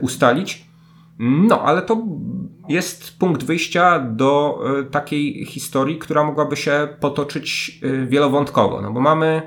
ustalić. 0.00 0.66
No, 1.18 1.62
ale 1.62 1.82
to 1.82 2.02
jest 2.68 3.18
punkt 3.18 3.44
wyjścia 3.44 3.98
do 3.98 4.60
takiej 4.90 5.44
historii, 5.44 5.98
która 5.98 6.24
mogłaby 6.24 6.56
się 6.56 6.88
potoczyć 7.00 7.80
wielowątkowo, 8.06 8.82
no 8.82 8.92
bo 8.92 9.00
mamy 9.00 9.42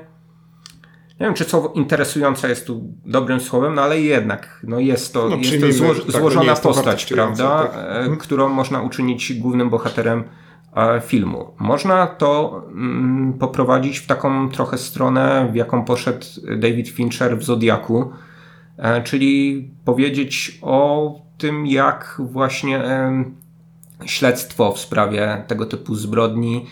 nie 1.20 1.26
wiem, 1.26 1.34
czy 1.34 1.44
słowo 1.44 1.72
interesująca 1.74 2.48
jest 2.48 2.66
tu 2.66 2.94
dobrym 3.04 3.40
słowem, 3.40 3.74
no 3.74 3.82
ale 3.82 4.00
jednak 4.00 4.60
no 4.62 4.80
jest 4.80 5.12
to, 5.12 5.28
no, 5.28 5.36
jest 5.36 5.60
to 5.60 5.72
zło, 5.72 5.94
tak, 5.94 6.10
złożona 6.12 6.50
jest 6.50 6.62
postać, 6.62 7.06
prawda, 7.06 7.62
tak. 7.62 7.74
E, 7.74 7.98
mhm. 7.98 8.16
którą 8.16 8.48
można 8.48 8.82
uczynić 8.82 9.32
głównym 9.32 9.70
bohaterem 9.70 10.24
e, 10.76 11.00
filmu. 11.00 11.54
Można 11.58 12.06
to 12.06 12.62
mm, 12.68 13.32
poprowadzić 13.32 13.98
w 13.98 14.06
taką 14.06 14.48
trochę 14.48 14.78
stronę, 14.78 15.48
w 15.52 15.54
jaką 15.54 15.84
poszedł 15.84 16.26
David 16.56 16.88
Fincher 16.88 17.38
w 17.38 17.44
Zodiaku, 17.44 18.12
e, 18.78 19.02
czyli 19.02 19.70
powiedzieć 19.84 20.58
o 20.62 21.14
tym, 21.38 21.66
jak 21.66 22.16
właśnie 22.18 22.82
śledztwo 24.04 24.72
w 24.72 24.78
sprawie 24.78 25.44
tego 25.46 25.66
typu 25.66 25.94
zbrodni 25.94 26.66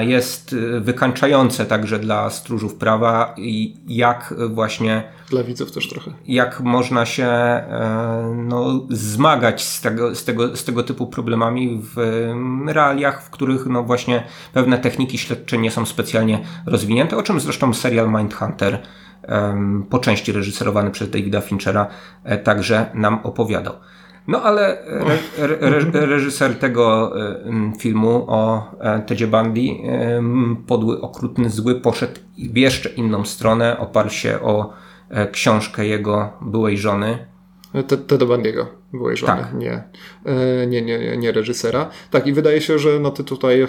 jest 0.00 0.52
y, 0.52 0.80
wykańczające 0.80 1.66
także 1.66 1.98
dla 1.98 2.30
stróżów 2.30 2.74
prawa 2.74 3.34
i 3.36 3.76
jak 3.86 4.34
właśnie. 4.48 5.02
Dla 5.30 5.42
widzów 5.42 5.72
też 5.72 5.88
trochę. 5.88 6.10
Jak 6.26 6.60
można 6.60 7.06
się 7.06 7.24
e, 7.24 8.34
no, 8.36 8.86
zmagać 8.90 9.64
z 9.64 9.80
tego, 9.80 10.14
z, 10.14 10.24
tego, 10.24 10.56
z 10.56 10.64
tego 10.64 10.82
typu 10.82 11.06
problemami 11.06 11.80
w 11.94 11.96
realiach, 12.66 13.22
w 13.22 13.30
których 13.30 13.66
no 13.66 13.82
właśnie 13.82 14.24
pewne 14.52 14.78
techniki 14.78 15.18
śledcze 15.18 15.58
nie 15.58 15.70
są 15.70 15.86
specjalnie 15.86 16.44
rozwinięte, 16.66 17.16
o 17.16 17.22
czym 17.22 17.40
zresztą 17.40 17.74
serial 17.74 18.08
Mindhunter 18.08 18.78
po 19.90 19.98
części 19.98 20.32
reżyserowany 20.32 20.90
przez 20.90 21.10
Davida 21.10 21.40
Finchera 21.40 21.86
e, 22.24 22.38
także 22.38 22.90
nam 22.94 23.20
opowiadał. 23.22 23.74
No 24.28 24.42
ale 24.42 24.84
re, 24.86 25.18
re, 25.36 26.06
reżyser 26.06 26.58
tego 26.58 27.12
e, 27.20 27.72
filmu 27.78 28.24
o 28.28 28.70
e, 28.80 29.00
Tedzie 29.00 29.26
Bundy, 29.26 29.60
e, 29.60 30.22
podły, 30.66 31.00
okrutny, 31.00 31.50
zły, 31.50 31.80
poszedł 31.80 32.20
w 32.52 32.56
jeszcze 32.56 32.88
inną 32.88 33.24
stronę, 33.24 33.78
oparł 33.78 34.10
się 34.10 34.40
o 34.40 34.72
książkę 35.32 35.86
jego 35.86 36.32
byłej 36.40 36.78
żony. 36.78 37.26
Teda 38.08 38.26
Bundy'ego 38.26 38.66
byłej 38.92 39.16
żony, 39.16 39.42
tak. 39.42 39.54
nie, 39.54 39.82
e, 40.24 40.66
nie, 40.66 40.82
nie, 40.82 41.16
nie 41.16 41.32
reżysera. 41.32 41.90
Tak, 42.10 42.26
i 42.26 42.32
wydaje 42.32 42.60
się, 42.60 42.78
że 42.78 43.00
no 43.00 43.10
ty 43.10 43.24
tutaj 43.24 43.66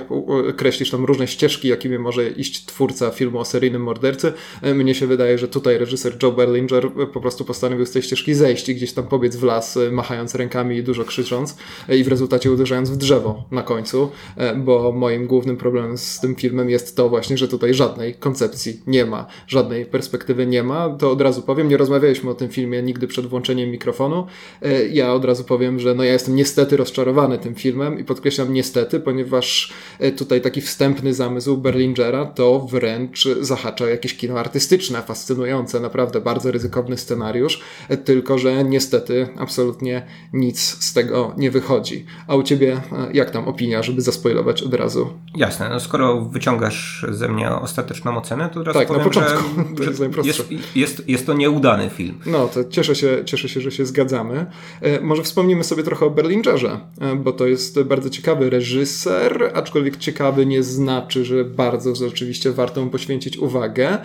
kreślisz 0.57 0.91
tam 0.91 1.05
różne 1.05 1.27
ścieżki, 1.27 1.67
jakimi 1.67 1.99
może 1.99 2.29
iść 2.29 2.65
twórca 2.65 3.09
filmu 3.09 3.39
o 3.39 3.45
seryjnym 3.45 3.83
mordercy. 3.83 4.33
E, 4.61 4.73
mnie 4.73 4.95
się 4.95 5.07
wydaje, 5.07 5.37
że 5.37 5.47
tutaj 5.47 5.77
reżyser 5.77 6.23
Joe 6.23 6.31
Berlinger 6.31 6.91
po 7.13 7.21
prostu 7.21 7.45
postanowił 7.45 7.85
z 7.85 7.91
tej 7.91 8.01
ścieżki 8.01 8.33
zejść 8.33 8.69
i 8.69 8.75
gdzieś 8.75 8.93
tam 8.93 9.07
pobiec 9.07 9.35
w 9.35 9.43
las, 9.43 9.77
e, 9.77 9.91
machając 9.91 10.35
rękami 10.35 10.77
i 10.77 10.83
dużo 10.83 11.03
krzycząc 11.03 11.57
i 11.89 12.03
w 12.03 12.07
rezultacie 12.07 12.51
uderzając 12.51 12.89
w 12.89 12.97
drzewo 12.97 13.43
na 13.51 13.63
końcu, 13.63 14.11
bo 14.57 14.91
moim 14.91 15.27
głównym 15.27 15.57
problemem 15.57 15.97
z 15.97 16.19
tym 16.19 16.35
filmem 16.35 16.69
jest 16.69 16.95
to 16.95 17.09
właśnie, 17.09 17.37
że 17.37 17.47
tutaj 17.47 17.73
żadnej 17.73 18.13
koncepcji 18.13 18.81
nie 18.87 19.05
ma, 19.05 19.25
żadnej 19.47 19.85
perspektywy 19.85 20.47
nie 20.47 20.63
ma. 20.63 20.89
To 20.89 21.11
od 21.11 21.21
razu 21.21 21.41
powiem, 21.41 21.69
nie 21.69 21.77
rozmawialiśmy 21.77 22.29
o 22.29 22.33
tym 22.33 22.49
filmie 22.49 22.83
nigdy 22.83 23.07
przed 23.07 23.25
włączeniem 23.25 23.69
mikrofonu. 23.69 24.27
Ja 24.91 25.08
od 25.13 25.25
razu 25.25 25.43
powiem, 25.43 25.79
że 25.79 25.95
no 25.95 26.03
ja 26.03 26.13
jestem 26.13 26.35
niestety 26.35 26.77
rozczarowany 26.77 27.37
tym 27.37 27.55
filmem 27.55 27.99
i 27.99 28.03
podkreślam 28.03 28.53
niestety, 28.53 28.99
ponieważ 28.99 29.73
e, 29.99 30.11
tutaj 30.11 30.41
taki 30.41 30.61
wstępny 30.61 31.13
zamysł 31.13 31.57
Berlingera 31.57 32.25
to 32.25 32.59
wręcz 32.59 33.27
zahacza 33.41 33.89
jakieś 33.89 34.17
kino 34.17 34.39
artystyczne, 34.39 35.01
fascynujące, 35.01 35.79
naprawdę 35.79 36.21
bardzo 36.21 36.51
ryzykowny 36.51 36.97
scenariusz, 36.97 37.61
e, 37.89 37.97
tylko 37.97 38.37
że 38.37 38.63
niestety 38.63 39.27
absolutnie 39.37 40.05
nic 40.33 40.59
z 40.59 40.93
tego 40.93 41.33
nie 41.37 41.51
wychodzi. 41.51 42.05
A 42.27 42.35
u 42.35 42.43
ciebie 42.43 42.81
e, 42.91 43.13
jak 43.13 43.31
tam 43.31 43.47
opinia, 43.47 43.83
żeby 43.83 44.01
zaspoilować 44.01 44.63
od 44.63 44.73
razu? 44.73 45.09
Jasne, 45.35 45.69
no 45.69 45.79
skoro 45.79 46.21
wyciągasz 46.21 47.05
ze 47.09 47.29
mnie 47.29 47.49
ostateczną 47.49 48.17
ocenę, 48.17 48.49
to 48.53 48.59
od 48.59 48.67
razu 48.67 48.79
tak, 48.79 48.87
powiem, 48.87 49.03
na 49.03 49.07
początku. 49.07 49.43
że, 49.83 49.93
że 49.93 50.09
jest, 50.23 50.51
jest, 50.51 50.75
jest, 50.75 51.09
jest 51.09 51.25
to 51.25 51.33
nieudany 51.33 51.89
film. 51.89 52.19
No, 52.25 52.47
to 52.47 52.63
cieszę 52.63 52.95
się, 52.95 53.25
cieszę 53.25 53.49
się, 53.49 53.61
że 53.61 53.71
się 53.71 53.85
zgadzamy. 53.85 54.45
Może 55.01 55.23
wspomnimy 55.23 55.63
sobie 55.63 55.83
trochę 55.83 56.05
o 56.05 56.09
Berlingerze, 56.09 56.79
bo 57.17 57.31
to 57.31 57.47
jest 57.47 57.81
bardzo 57.81 58.09
ciekawy 58.09 58.49
reżyser, 58.49 59.51
aczkolwiek 59.53 59.97
ciekawy 59.97 60.45
nie 60.45 60.63
znaczy, 60.63 61.25
że 61.25 61.45
bardzo 61.45 61.95
rzeczywiście 61.95 62.51
warto 62.51 62.85
mu 62.85 62.89
poświęcić 62.89 63.37
uwagę. 63.37 63.97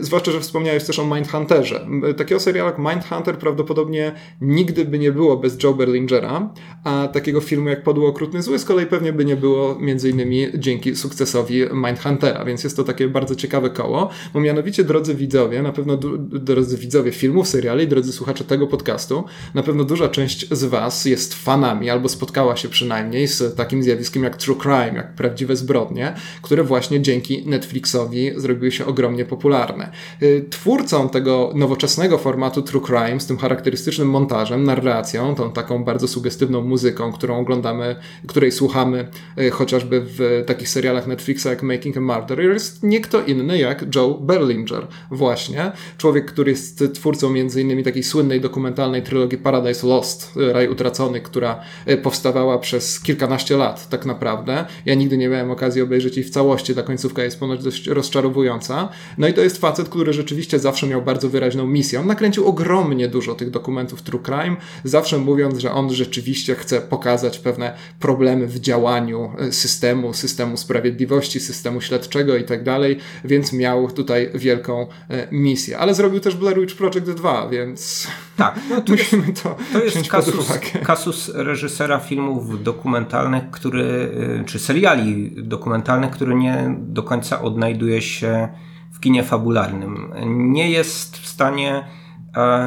Zwłaszcza, 0.00 0.32
że 0.32 0.40
wspomniałeś 0.40 0.84
też 0.84 0.98
o 0.98 1.04
Mindhunterze. 1.04 1.86
Takiego 2.16 2.40
serialu 2.40 2.70
jak 2.70 2.78
Mindhunter 2.78 3.38
prawdopodobnie 3.38 4.12
nigdy 4.40 4.84
by 4.84 4.98
nie 4.98 5.12
było 5.12 5.36
bez 5.36 5.62
Joe 5.62 5.74
Berlingera, 5.74 6.54
a 6.84 7.08
takiego 7.12 7.40
filmu 7.40 7.68
jak 7.68 7.82
Podło 7.82 8.08
Okrutny 8.08 8.42
Zły 8.42 8.58
z 8.58 8.64
kolei 8.64 8.86
pewnie 8.86 9.12
by 9.12 9.24
nie 9.24 9.36
było 9.36 9.78
między 9.80 10.10
innymi 10.10 10.46
dzięki 10.54 10.96
sukcesowi 10.96 11.62
Mindhuntera, 11.72 12.44
więc 12.44 12.64
jest 12.64 12.76
to 12.76 12.84
takie 12.84 13.08
bardzo 13.08 13.34
ciekawe 13.34 13.70
koło, 13.70 14.10
bo 14.34 14.40
mianowicie 14.40 14.84
drodzy 14.84 15.14
widzowie, 15.14 15.62
na 15.62 15.72
pewno 15.72 15.96
drodzy 16.32 16.78
widzowie 16.78 17.12
filmów, 17.12 17.48
seriali, 17.48 17.88
drodzy 17.88 18.12
słuchacze 18.12 18.44
tego 18.44 18.66
podcastu, 18.66 19.24
na 19.54 19.62
pewno 19.62 19.84
duża 19.84 20.08
część 20.16 20.48
z 20.50 20.64
was 20.64 21.04
jest 21.04 21.34
fanami 21.34 21.90
albo 21.90 22.08
spotkała 22.08 22.56
się 22.56 22.68
przynajmniej 22.68 23.26
z 23.28 23.56
takim 23.56 23.82
zjawiskiem 23.82 24.24
jak 24.24 24.36
true 24.36 24.56
crime, 24.62 24.92
jak 24.94 25.14
prawdziwe 25.14 25.56
zbrodnie, 25.56 26.14
które 26.42 26.64
właśnie 26.64 27.00
dzięki 27.00 27.46
Netflixowi 27.46 28.30
zrobiły 28.36 28.72
się 28.72 28.86
ogromnie 28.86 29.24
popularne. 29.24 29.92
Y, 30.22 30.46
twórcą 30.50 31.08
tego 31.08 31.52
nowoczesnego 31.54 32.18
formatu 32.18 32.62
true 32.62 32.80
crime 32.86 33.20
z 33.20 33.26
tym 33.26 33.38
charakterystycznym 33.38 34.10
montażem, 34.10 34.64
narracją, 34.64 35.34
tą 35.34 35.52
taką 35.52 35.84
bardzo 35.84 36.08
sugestywną 36.08 36.62
muzyką, 36.62 37.12
którą 37.12 37.38
oglądamy, 37.38 37.96
której 38.26 38.52
słuchamy 38.52 39.08
y, 39.38 39.50
chociażby 39.50 40.02
w 40.06 40.44
takich 40.46 40.68
serialach 40.68 41.06
Netflixa 41.06 41.46
jak 41.46 41.62
Making 41.62 41.96
a 41.96 42.00
Murderer, 42.00 42.52
jest 42.52 42.82
nie 42.82 43.00
kto 43.00 43.22
inny 43.22 43.58
jak 43.58 43.94
Joe 43.94 44.18
Berlinger. 44.20 44.86
Właśnie. 45.10 45.72
Człowiek, 45.98 46.26
który 46.26 46.50
jest 46.50 46.84
twórcą 46.94 47.30
między 47.30 47.62
innymi 47.62 47.84
takiej 47.84 48.02
słynnej 48.02 48.40
dokumentalnej 48.40 49.02
trylogii 49.02 49.38
Paradise 49.38 49.86
Lost, 49.86 50.05
Raj 50.52 50.68
Utracony, 50.68 51.20
która 51.20 51.60
y, 51.88 51.96
powstawała 51.96 52.58
przez 52.58 53.00
kilkanaście 53.00 53.56
lat 53.56 53.88
tak 53.88 54.06
naprawdę. 54.06 54.64
Ja 54.86 54.94
nigdy 54.94 55.16
nie 55.18 55.28
miałem 55.28 55.50
okazji 55.50 55.82
obejrzeć 55.82 56.16
jej 56.16 56.24
w 56.24 56.30
całości, 56.30 56.74
ta 56.74 56.82
końcówka 56.82 57.22
jest 57.22 57.40
ponoć 57.40 57.62
dość 57.62 57.86
rozczarowująca. 57.86 58.88
No 59.18 59.28
i 59.28 59.34
to 59.34 59.40
jest 59.40 59.58
facet, 59.58 59.88
który 59.88 60.12
rzeczywiście 60.12 60.58
zawsze 60.58 60.86
miał 60.86 61.02
bardzo 61.02 61.28
wyraźną 61.28 61.66
misję. 61.66 62.00
On 62.00 62.06
nakręcił 62.06 62.46
ogromnie 62.46 63.08
dużo 63.08 63.34
tych 63.34 63.50
dokumentów 63.50 64.02
true 64.02 64.22
crime, 64.22 64.56
zawsze 64.84 65.18
mówiąc, 65.18 65.58
że 65.58 65.72
on 65.72 65.94
rzeczywiście 65.94 66.54
chce 66.54 66.80
pokazać 66.80 67.38
pewne 67.38 67.76
problemy 68.00 68.46
w 68.46 68.60
działaniu 68.60 69.32
e, 69.38 69.52
systemu, 69.52 70.14
systemu 70.14 70.56
sprawiedliwości, 70.56 71.40
systemu 71.40 71.80
śledczego 71.80 72.36
i 72.36 72.44
tak 72.44 72.62
dalej, 72.62 72.98
więc 73.24 73.52
miał 73.52 73.90
tutaj 73.90 74.30
wielką 74.34 74.86
e, 75.10 75.28
misję. 75.32 75.78
Ale 75.78 75.94
zrobił 75.94 76.20
też 76.20 76.36
Blair 76.36 76.60
Witch 76.60 76.76
Project 76.76 77.10
2, 77.10 77.48
więc 77.48 78.06
tak, 78.36 78.60
no 78.70 78.80
to 78.80 78.92
musimy 78.92 79.26
jest, 79.26 79.42
to 79.42 79.56
To 79.72 79.84
jest 79.84 79.95
kasus, 80.02 80.58
kasus 80.86 81.30
reżysera 81.34 81.98
filmów 81.98 82.62
dokumentalnych, 82.62 83.50
który, 83.50 84.12
e, 84.40 84.44
czy 84.44 84.58
seriali 84.58 85.32
dokumentalnych, 85.42 86.10
który 86.10 86.34
nie 86.34 86.76
do 86.78 87.02
końca 87.02 87.42
odnajduje 87.42 88.02
się 88.02 88.48
w 88.92 89.00
kinie 89.00 89.24
fabularnym. 89.24 90.12
Nie 90.26 90.70
jest 90.70 91.18
w 91.18 91.26
stanie 91.26 91.84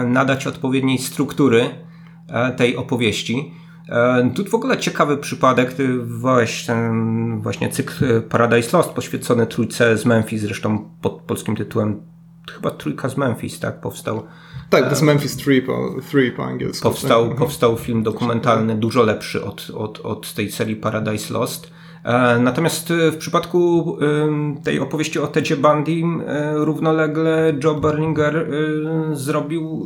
nadać 0.05 0.47
odpowiedniej 0.47 0.97
struktury 0.97 1.69
tej 2.57 2.77
opowieści. 2.77 3.53
E, 3.89 4.31
tu 4.35 4.45
w 4.45 4.53
ogóle 4.53 4.77
ciekawy 4.77 5.17
przypadek, 5.17 5.73
ty 5.73 5.87
wywołałeś 5.87 6.65
ten 6.65 7.41
właśnie 7.41 7.69
cykl 7.69 8.21
Paradise 8.21 8.77
Lost 8.77 8.89
poświęcony 8.89 9.47
trójce 9.47 9.97
z 9.97 10.05
Memphis, 10.05 10.41
zresztą 10.41 10.89
pod 11.01 11.21
polskim 11.21 11.55
tytułem 11.55 12.01
chyba 12.51 12.71
trójka 12.71 13.09
z 13.09 13.17
Memphis, 13.17 13.59
tak, 13.59 13.81
powstał. 13.81 14.23
Tak, 14.69 14.83
to 14.83 14.89
jest 14.89 15.01
Memphis 15.01 15.35
3 15.35 15.61
po, 15.61 15.95
three 16.09 16.31
po 16.31 16.45
angielsku. 16.45 16.89
Powstał, 16.89 17.27
tak. 17.27 17.37
powstał 17.37 17.77
film 17.77 18.03
dokumentalny 18.03 18.75
dużo 18.75 19.03
lepszy 19.03 19.45
od, 19.45 19.71
od, 19.75 19.99
od 19.99 20.33
tej 20.33 20.51
serii 20.51 20.75
Paradise 20.75 21.33
Lost. 21.33 21.71
E, 22.03 22.39
natomiast 22.39 22.93
w 23.11 23.17
przypadku 23.17 23.97
tej 24.63 24.79
opowieści 24.79 25.19
o 25.19 25.27
Tedzie 25.27 25.57
Bundy 25.57 26.01
równolegle 26.53 27.53
Joe 27.63 27.75
Berlinger 27.75 28.47
zrobił 29.13 29.85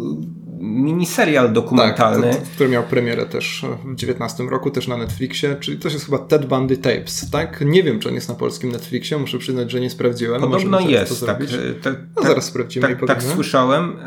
miniserial 0.64 1.54
dokumentalny. 1.54 2.28
Tak, 2.28 2.36
to, 2.36 2.46
to, 2.46 2.52
który 2.56 2.70
miał 2.70 2.84
premierę 2.84 3.26
też 3.26 3.66
w 3.86 3.96
19 3.96 4.44
roku, 4.44 4.72
też 4.72 4.88
na 4.88 4.98
Netflixie, 4.98 5.56
czyli 5.60 5.78
to 5.78 5.90
jest 5.90 6.06
chyba 6.06 6.18
Ted 6.18 6.46
Bundy 6.46 6.78
Tapes, 6.78 7.30
tak? 7.32 7.64
Nie 7.66 7.84
wiem, 7.84 8.00
czy 8.00 8.10
on 8.10 8.16
jest 8.16 8.30
na 8.30 8.36
polskim 8.36 8.72
Netflixie, 8.72 9.18
muszę 9.18 9.38
przyznać, 9.38 9.72
że 9.72 9.80
nie 9.80 9.90
sprawdziłem. 9.90 10.42
Podobno 10.42 10.80
jest, 10.80 11.26
tak. 11.26 11.44
Te, 11.82 11.96
no 12.16 12.24
zaraz 12.24 12.46
sprawdzimy 12.46 12.88
tak, 12.88 13.08
tak 13.08 13.24
słyszałem. 13.24 13.98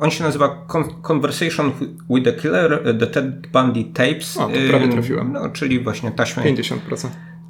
on 0.00 0.10
się 0.10 0.24
nazywa 0.24 0.66
Conversation 1.02 1.72
with 2.10 2.24
the 2.24 2.32
Killer, 2.32 2.96
The 3.00 3.06
Ted 3.06 3.46
Bundy 3.52 3.84
Tapes. 3.84 4.36
O, 4.36 4.48
prawie 4.70 4.88
trafiłem. 4.88 5.32
No, 5.32 5.48
czyli 5.48 5.80
właśnie 5.80 6.10
taśmy... 6.10 6.42
50%. 6.42 6.78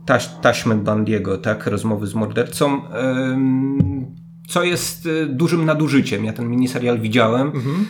Taś, 0.06 0.28
taśmy 0.42 0.74
Bandiego, 0.74 1.38
tak? 1.38 1.66
Rozmowy 1.66 2.06
z 2.06 2.14
mordercą 2.14 2.82
co 4.46 4.64
jest 4.64 5.06
y, 5.06 5.26
dużym 5.26 5.64
nadużyciem. 5.64 6.24
Ja 6.24 6.32
ten 6.32 6.48
miniserial 6.48 6.98
widziałem. 6.98 7.52
Mhm. 7.54 7.86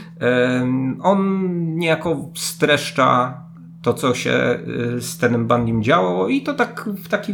On 1.03 1.51
niejako 1.77 2.31
streszcza 2.35 3.41
to, 3.83 3.95
co 3.95 4.15
się 4.15 4.59
y, 4.97 5.03
z 5.03 5.19
Tenem 5.19 5.47
Bandim 5.47 5.83
działo 5.83 6.29
i 6.29 6.43
to 6.43 6.55
tak 6.55 6.91
w, 7.05 7.09
taki, 7.09 7.33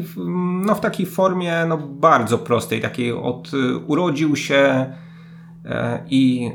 no 0.65 0.75
w 0.75 0.81
takiej 0.81 1.07
formie 1.07 1.67
no 1.69 1.79
bardzo 1.79 2.39
prostej, 2.39 2.81
takiej 2.81 3.13
od 3.13 3.55
y, 3.55 3.77
urodził 3.77 4.37
się 4.37 4.93
i... 6.11 6.51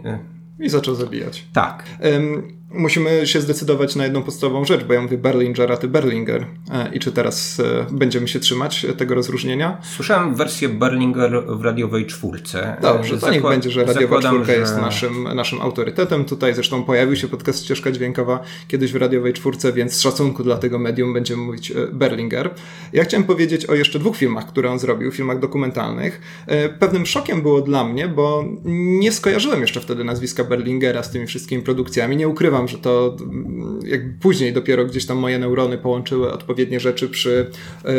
I 0.60 0.70
zaczął 0.70 0.96
zabijać. 0.96 1.48
Tak. 1.54 1.84
Um, 2.14 2.44
musimy 2.76 3.28
się 3.28 3.42
zdecydować 3.42 3.96
na 3.96 4.04
jedną 4.04 4.24
podstawową 4.24 4.66
rzecz, 4.66 4.84
bo 4.84 4.94
ja 4.94 5.02
mówię 5.02 5.18
Berlinger, 5.18 5.72
a 5.72 5.78
ty 5.78 5.88
Berlinger. 5.88 6.46
E, 6.72 6.90
I 6.94 7.00
czy 7.00 7.12
teraz 7.12 7.60
e, 7.60 7.86
będziemy 7.92 8.28
się 8.28 8.40
trzymać 8.40 8.86
tego 8.98 9.16
rozróżnienia? 9.16 9.78
Słyszałem 9.96 10.36
wersję 10.36 10.70
Berlinger 10.70 11.44
w 11.48 11.64
radiowej 11.64 12.06
czwórce. 12.06 12.78
Dobrze, 12.82 13.18
to 13.18 13.32
niech 13.32 13.42
będzie, 13.42 13.72
że 13.72 13.86
radiowa 13.86 14.20
czwórka 14.20 14.46
że... 14.46 14.58
jest 14.58 14.78
naszym, 14.78 15.24
naszym 15.36 15.62
autorytetem. 15.62 16.26
Tutaj 16.26 16.54
zresztą 16.54 16.84
pojawił 16.84 17.16
się 17.16 17.28
podcast 17.28 17.64
Ścieżka 17.64 17.92
Dźwiękowa 17.92 18.44
kiedyś 18.68 18.92
w 18.92 18.96
radiowej 18.96 19.34
czwórce, 19.34 19.74
więc 19.74 19.94
z 19.94 20.02
szacunku 20.02 20.44
dla 20.44 20.58
tego 20.58 20.80
medium 20.80 21.14
będziemy 21.14 21.44
mówić 21.44 21.72
e, 21.72 21.76
Berlinger. 21.94 22.50
Ja 22.94 23.04
chciałem 23.04 23.24
powiedzieć 23.24 23.66
o 23.66 23.76
jeszcze 23.76 24.00
dwóch 24.00 24.18
filmach, 24.18 24.48
które 24.48 24.72
on 24.72 24.80
zrobił, 24.80 25.12
filmach 25.12 25.40
dokumentalnych. 25.40 26.46
Pewnym 26.80 27.06
szokiem 27.06 27.42
było 27.42 27.62
dla 27.62 27.84
mnie, 27.84 28.08
bo 28.08 28.46
nie 28.66 29.12
skojarzyłem 29.12 29.62
jeszcze 29.62 29.82
wtedy 29.82 30.04
nazwiska 30.04 30.44
Berlingera 30.44 31.04
z 31.04 31.12
tymi 31.12 31.28
wszystkimi 31.28 31.64
produkcjami. 31.64 32.18
Nie 32.18 32.28
ukrywam, 32.28 32.65
że 32.68 32.78
to 32.78 33.18
mm, 33.22 33.80
jak 33.86 34.20
później 34.20 34.54
dopiero 34.54 34.86
gdzieś 34.86 35.06
tam 35.06 35.18
moje 35.18 35.40
neurony 35.40 35.78
połączyły 35.78 36.34
odpowiednie 36.34 36.80
rzeczy 36.80 37.10
przy 37.10 37.52
e, 37.86 37.92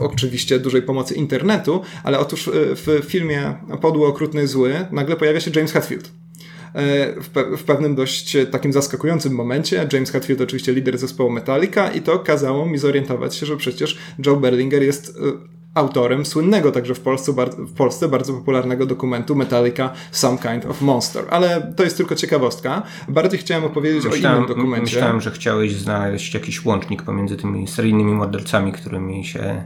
oczywiście 0.00 0.58
dużej 0.58 0.82
pomocy 0.82 1.14
internetu, 1.14 1.82
ale 2.04 2.18
otóż 2.18 2.48
e, 2.48 2.52
w 2.54 3.04
filmie 3.04 3.54
Podły, 3.80 4.06
Okrutny, 4.06 4.46
Zły 4.46 4.74
nagle 4.92 5.16
pojawia 5.16 5.40
się 5.40 5.50
James 5.56 5.72
Hetfield 5.72 6.10
e, 6.74 7.20
w, 7.20 7.28
pe 7.30 7.56
w, 7.56 7.64
pewnym 7.64 7.94
dość 7.94 8.36
takim 8.50 8.72
zaskakującym 8.72 9.32
momencie. 9.32 9.88
James 9.92 10.10
Hetfield 10.10 10.40
oczywiście 10.40 10.72
lider 10.72 10.98
zespołu 10.98 11.30
Metallica 11.30 11.90
i 11.90 12.00
to 12.00 12.18
kazało 12.18 12.66
mi 12.66 12.78
zorientować 12.78 13.34
się, 13.34 13.46
że 13.46 13.56
przecież 13.56 13.98
Joe 14.26 14.36
Berlinger 14.36 14.82
jest 14.82 15.18
autorem 15.74 16.26
słynnego 16.26 16.72
także 16.72 16.94
w 16.94 17.00
Polsce, 17.00 17.32
w 17.58 17.74
Polsce 17.74 18.08
bardzo 18.08 18.32
popularnego 18.32 18.86
dokumentu 18.86 19.36
Metallica 19.36 19.90
Some 20.10 20.38
Kind 20.38 20.66
of 20.66 20.82
Monster. 20.82 21.24
Ale 21.30 21.72
to 21.76 21.84
jest 21.84 21.96
tylko 21.96 22.14
ciekawostka. 22.14 22.82
Bardziej 23.08 23.40
chciałem 23.40 23.64
opowiedzieć 23.64 24.04
myślałem, 24.04 24.42
o 24.42 24.44
innym 24.44 24.56
dokumencie. 24.56 24.94
Myślałem, 24.94 25.20
że 25.20 25.30
chciałeś 25.30 25.76
znaleźć 25.76 26.34
jakiś 26.34 26.64
łącznik 26.64 27.02
pomiędzy 27.02 27.36
tymi 27.36 27.66
seryjnymi 27.68 28.12
mordercami, 28.12 28.72
którymi 28.72 29.24
się 29.24 29.64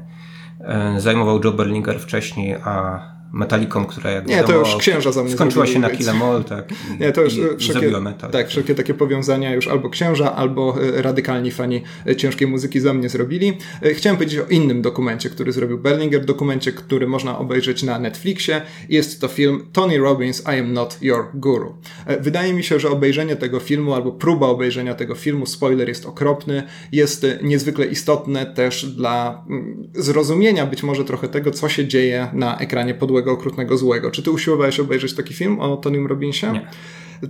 e, 0.61 1.01
zajmował 1.01 1.41
Joe 1.45 1.53
Berlinger 1.53 2.01
wcześniej, 2.01 2.55
a 2.55 3.01
metaliką, 3.33 3.85
która 3.85 4.11
jak 4.11 4.27
Nie, 4.27 4.37
wiadomo, 4.37 4.65
to 4.65 4.71
już 4.71 4.77
księża 4.77 5.13
za 5.13 5.23
mnie 5.23 5.33
skończyła 5.33 5.67
się 5.67 5.79
na 5.79 5.91
Kilemol, 5.91 6.45
tak. 6.45 6.65
Nie, 7.01 7.13
to 7.13 7.23
już 7.23 7.35
wszelkie, 7.59 8.01
metal. 8.01 8.31
Tak, 8.31 8.49
wszelkie 8.49 8.75
takie 8.75 8.95
powiązania 8.95 9.55
już 9.55 9.69
albo 9.69 9.91
księża, 9.91 10.37
albo 10.37 10.77
e, 10.83 11.03
radykalni 11.03 11.51
fani 11.51 11.83
e, 12.07 12.17
ciężkiej 12.17 12.49
muzyki 12.49 12.81
za 12.81 12.95
mnie 12.95 13.09
zrobili. 13.09 13.59
E, 13.83 13.95
chciałem 13.95 14.17
powiedzieć 14.17 14.39
o 14.39 14.47
innym 14.47 14.83
dokumencie, 14.83 15.31
który 15.31 15.53
zrobił 15.53 15.79
Berlinger, 15.79 16.25
dokumencie, 16.25 16.73
który 16.73 17.07
można 17.07 17.39
obejrzeć 17.39 17.83
na 17.83 17.99
Netflixie. 17.99 18.63
Jest 18.89 19.21
to 19.21 19.29
film 19.29 19.67
Tony 19.73 19.99
Robbins 19.99 20.41
I 20.41 20.61
Am 20.61 20.73
Not 20.73 20.99
Your 21.01 21.27
Guru. 21.35 21.75
Wydaje 22.21 22.55
mi 22.55 22.65
się, 22.65 22.81
że 22.81 22.91
obejrzenie 22.91 23.37
tego 23.37 23.61
filmu, 23.61 23.95
albo 23.95 24.13
próba 24.13 24.47
obejrzenia 24.47 24.95
tego 24.95 25.15
filmu, 25.15 25.47
spoiler 25.47 25.89
jest 25.89 26.07
okropny, 26.07 26.63
jest 26.93 27.27
niezwykle 27.43 27.87
istotne 27.87 28.47
też 28.47 28.87
dla 28.87 29.45
mm, 29.51 29.91
zrozumienia 29.95 30.67
być 30.67 30.83
może 30.83 31.05
trochę 31.05 31.29
tego, 31.29 31.51
co 31.51 31.69
się 31.69 31.87
dzieje 31.87 32.29
na 32.33 32.59
ekranie 32.59 32.95
podłogowym 32.95 33.18
złego, 33.19 33.33
okrutnego 33.33 33.79
złego. 33.79 34.11
Czy 34.11 34.23
ty 34.23 34.31
usiłowałeś 34.31 34.81
obejrzeć 34.81 35.15
taki 35.15 35.35
film 35.35 35.61
o 35.61 35.77
Tonym 35.77 36.07
Robinsie? 36.07 36.53
Nie. 36.53 36.69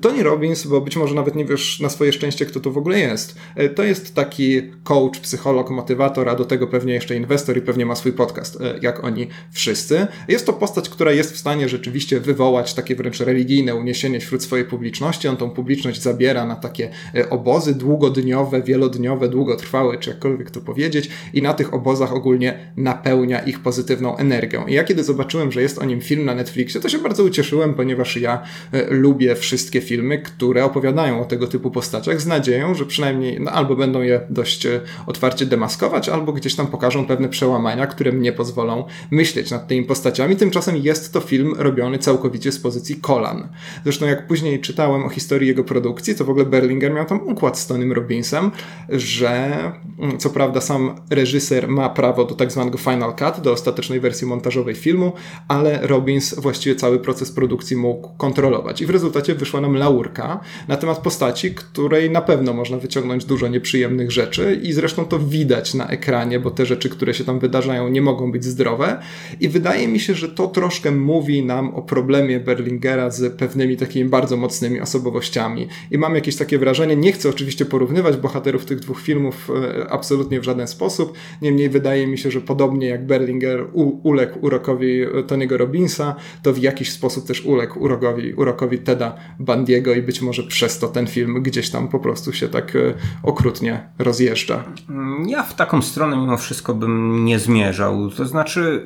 Tony 0.01 0.22
Robbins, 0.22 0.66
bo 0.66 0.80
być 0.80 0.97
może 0.97 1.14
nawet 1.14 1.34
nie 1.34 1.45
wiesz 1.45 1.80
na 1.80 1.89
swoje 1.89 2.12
szczęście, 2.12 2.47
kto 2.47 2.61
to 2.61 2.70
w 2.70 2.78
ogóle 2.78 2.99
jest. 2.99 3.34
E, 3.57 3.68
to 3.68 3.84
jest 3.84 4.14
taki 4.14 4.62
coach, 4.84 5.20
psycholog, 5.20 5.70
motywator, 5.70 6.28
a 6.28 6.34
do 6.34 6.45
tego 6.45 6.66
pewnie 6.66 6.95
jeszcze 6.95 7.16
inwestor 7.16 7.57
i 7.59 7.61
pewnie 7.61 7.86
ma 7.86 7.95
swój 7.95 8.12
podcast, 8.12 8.61
e, 8.61 8.78
jak 8.82 9.05
oni 9.05 9.28
wszyscy. 9.53 10.07
Jest 10.28 10.47
to 10.47 10.53
postać, 10.53 10.89
która 10.89 11.12
jest 11.12 11.32
w 11.32 11.39
stanie 11.39 11.68
rzeczywiście 11.68 12.20
wywołać 12.20 12.74
takie 12.74 12.97
wręcz 12.97 13.20
religijne 13.20 13.74
uniesienie 13.74 14.20
wśród 14.20 14.43
swojej 14.43 14.64
publiczności. 14.64 15.28
On 15.28 15.36
tą 15.36 15.51
publiczność 15.51 16.03
zabiera 16.03 16.47
na 16.47 16.57
takie 16.57 16.91
e, 17.14 17.30
obozy 17.30 17.74
długodniowe, 17.74 18.62
wielodniowe, 18.62 19.28
długotrwałe, 19.28 19.99
czy 19.99 20.11
jakkolwiek 20.11 20.51
to 20.51 20.61
powiedzieć, 20.61 21.11
i 21.34 21.43
na 21.43 21.55
tych 21.55 21.74
obozach 21.74 22.12
ogólnie 22.12 22.72
napełnia 22.76 23.41
ich 23.41 23.61
pozytywną 23.61 24.16
energią. 24.16 24.66
I 24.66 24.74
ja 24.74 24.84
kiedy 24.84 25.05
zobaczyłem, 25.05 25.53
że 25.53 25.62
jest 25.62 25.78
o 25.78 25.84
nim 25.84 26.01
film 26.01 26.24
na 26.24 26.34
Netflixie, 26.34 26.80
to 26.80 26.89
się 26.89 26.99
bardzo 26.99 27.24
ucieszyłem, 27.24 27.74
ponieważ 27.74 28.16
ja 28.16 28.43
lubię 28.91 29.34
wszystkie 29.34 29.78
filmy, 29.81 30.18
które 30.18 30.64
opowiadają 30.64 31.20
o 31.20 31.24
tego 31.24 31.47
typu 31.47 31.70
postaciach 31.70 32.20
z 32.20 32.26
nadzieją, 32.26 32.74
że 32.74 32.87
przynajmniej 32.87 33.41
no, 33.41 33.51
albo 33.51 33.76
będą 33.76 34.03
je 34.03 34.20
dość 34.31 34.66
e, 34.66 34.81
otwarcie 35.07 35.47
demaskować, 35.47 36.09
albo 36.09 36.33
gdzieś 36.33 36.55
tam 36.55 36.66
pokażą 36.66 37.07
pewne 37.07 37.29
przełamania, 37.29 37.87
które 37.87 38.12
mnie 38.12 38.33
pozwolą 38.33 38.85
myśleć 39.11 39.51
nad 39.51 39.68
tymi 39.68 39.83
postaciami. 39.83 40.37
Tymczasem 40.37 40.76
jest 40.76 41.12
to 41.12 41.20
film 41.20 41.55
robiony 41.59 41.99
całkowicie 41.99 42.53
z 42.53 42.59
pozycji 42.59 42.97
kolan. 42.97 43.49
Zresztą 43.85 44.07
jak 44.07 44.26
później 44.26 44.61
czytałem 44.61 45.05
o 45.05 45.09
historii 45.09 45.49
jego 45.49 45.64
produkcji, 45.64 46.14
to 46.14 46.24
w 46.24 46.31
ogóle 46.31 46.47
Berlinger 46.47 46.93
miał 46.93 47.05
tam 47.05 47.29
układ 47.29 47.59
z 47.59 47.66
Tonym 47.66 47.93
Robinsem, 47.93 48.51
że 48.89 49.59
mm, 49.99 50.18
co 50.18 50.31
prawda 50.31 50.61
sam 50.61 50.95
reżyser 51.11 51.68
ma 51.68 51.89
prawo 51.89 52.24
do 52.24 52.35
tak 52.35 52.53
zwanego 52.53 52.79
final 52.79 53.14
cut, 53.14 53.41
do 53.43 53.53
ostatecznej 53.53 54.01
wersji 54.01 54.26
montażowej 54.26 54.74
filmu, 54.74 55.12
ale 55.49 55.87
Robbins 55.87 56.35
właściwie 56.35 56.76
cały 56.76 56.99
proces 56.99 57.33
produkcji 57.33 57.76
mógł 57.76 58.09
kontrolować. 58.16 58.81
I 58.83 58.87
w 58.87 58.91
rezultacie 58.91 59.35
wyszła 59.35 59.61
nam 59.61 59.68
laurka 59.77 60.41
na 60.69 60.77
temat 60.77 60.99
postaci, 60.99 61.55
której 61.55 62.11
na 62.11 62.21
pewno 62.21 62.53
można 62.53 62.77
wyciągnąć 62.77 63.25
dużo 63.25 63.49
nieprzyjemnych 63.49 64.11
rzeczy 64.11 64.61
i 64.62 64.73
zresztą 64.73 65.05
to 65.05 65.19
widać 65.19 65.75
na 65.75 65.89
ekranie, 65.89 66.41
bo 66.41 66.51
te 66.51 66.66
rzeczy, 66.66 66.89
które 66.89 67.14
się 67.14 67.25
tam 67.25 67.39
wydarzają, 67.39 67.89
nie 67.89 68.03
mogą 68.03 68.33
być 68.33 68.45
zdrowe. 68.45 69.01
I 69.41 69.49
wydaje 69.49 69.89
mi 69.89 70.01
się, 70.01 70.14
że 70.14 70.29
to 70.29 70.47
troszkę 70.47 70.91
mówi 70.91 71.45
nam 71.45 71.75
o 71.75 71.83
problemie 71.83 72.41
Berlingera 72.41 73.11
z 73.11 73.35
pewnymi 73.35 73.77
takimi 73.77 74.11
bardzo 74.11 74.37
mocnymi 74.37 74.81
osobowościami. 74.81 75.69
I 75.91 75.99
mam 75.99 76.14
jakieś 76.14 76.37
takie 76.37 76.59
wrażenie, 76.59 76.97
nie 76.97 77.12
chcę 77.12 77.29
oczywiście 77.29 77.64
porównywać 77.64 78.16
bohaterów 78.16 78.64
tych 78.64 78.81
dwóch 78.81 79.01
filmów 79.01 79.51
e, 79.51 79.91
absolutnie 79.91 80.41
w 80.41 80.45
żaden 80.45 80.69
sposób, 80.69 81.12
niemniej 81.43 81.69
wydaje 81.69 82.07
mi 82.07 82.19
się, 82.19 82.31
że 82.31 82.41
podobnie 82.41 82.87
jak 82.87 83.07
Berlinger 83.07 83.66
uległ 84.03 84.39
urokowi 84.41 85.07
Tony'ego 85.07 85.57
Robinsa, 85.57 86.14
to 86.43 86.53
w 86.53 86.59
jakiś 86.59 86.93
sposób 86.93 87.27
też 87.27 87.45
uległ 87.45 87.81
urokowi, 87.81 88.35
urokowi 88.35 88.79
Teda 88.79 89.16
Bandiego 89.59 89.95
i 89.95 90.03
być 90.03 90.23
może 90.23 90.43
przez 90.43 90.79
to 90.79 90.89
ten 90.89 91.07
film 91.07 91.43
gdzieś 91.43 91.71
tam 91.71 91.89
po 91.89 91.99
prostu 91.99 92.33
się 92.33 92.49
tak 92.49 92.77
e, 92.77 92.95
okrutnie 93.23 93.89
rozjeżdża. 93.99 94.65
Mm, 94.91 95.29
ja 95.29 95.43
w 95.43 95.55
taką 95.55 95.83
stronę 95.83 96.17
mimo 96.17 96.37
wszystko 96.37 96.75
bym 96.75 97.25
nie 97.25 97.39
zmierzał. 97.39 98.11
To 98.11 98.27
znaczy 98.27 98.85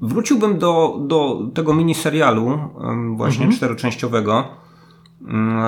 wróciłbym 0.00 0.58
do, 0.58 0.98
do 1.06 1.50
tego 1.54 1.74
miniserialu 1.74 2.58
właśnie 3.16 3.44
mhm. 3.44 3.52
czteroczęściowego 3.52 4.44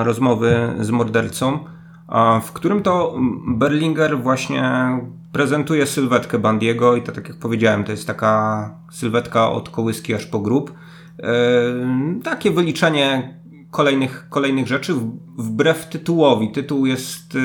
rozmowy 0.03 0.73
z 0.79 0.89
mordercą, 0.89 1.59
w 2.43 2.51
którym 2.51 2.81
to 2.81 3.15
Berlinger 3.47 4.21
właśnie 4.23 4.63
prezentuje 5.31 5.85
sylwetkę 5.85 6.39
Bandiego 6.39 6.95
i 6.95 7.01
to 7.01 7.11
tak 7.11 7.27
jak 7.27 7.37
powiedziałem, 7.37 7.83
to 7.83 7.91
jest 7.91 8.07
taka 8.07 8.69
sylwetka 8.91 9.51
od 9.51 9.69
kołyski 9.69 10.13
aż 10.13 10.25
po 10.25 10.39
grób. 10.39 10.73
E, 11.19 11.33
takie 12.23 12.51
wyliczenie 12.51 13.39
kolejnych, 13.75 14.27
kolejnych 14.29 14.67
rzeczy 14.67 14.93
wbrew 15.37 15.85
tytułowi. 15.85 16.51
Tytuł 16.51 16.85
jest, 16.85 17.35
y, 17.35 17.39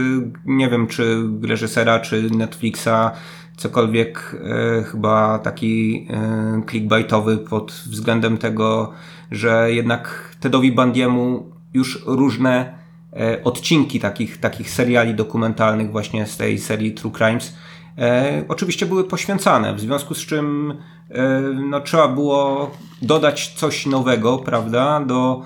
nie 0.46 0.70
wiem, 0.70 0.86
czy 0.86 1.16
reżysera, 1.42 2.00
czy 2.00 2.30
Netflixa, 2.30 3.10
cokolwiek 3.56 4.36
e, 4.44 4.82
chyba 4.82 5.38
taki 5.38 6.06
e, 6.10 6.62
clickbaitowy 6.70 7.38
pod 7.38 7.72
względem 7.72 8.38
tego, 8.38 8.92
że 9.30 9.72
jednak 9.72 10.36
Tedowi 10.40 10.72
Bandiemu 10.72 11.50
już 11.74 12.02
różne 12.06 12.78
e, 13.12 13.44
odcinki 13.44 14.00
takich, 14.00 14.40
takich 14.40 14.70
seriali 14.70 15.14
dokumentalnych 15.14 15.90
właśnie 15.92 16.26
z 16.26 16.36
tej 16.36 16.58
serii 16.58 16.92
True 16.92 17.12
Crimes 17.12 17.56
e, 17.98 18.44
oczywiście 18.48 18.86
były 18.86 19.04
poświęcane, 19.04 19.74
w 19.74 19.80
związku 19.80 20.14
z 20.14 20.26
czym 20.26 20.74
e, 21.10 21.40
no, 21.70 21.80
trzeba 21.80 22.08
było 22.08 22.70
dodać 23.02 23.54
coś 23.56 23.86
nowego, 23.86 24.38
prawda, 24.38 25.00
do 25.00 25.42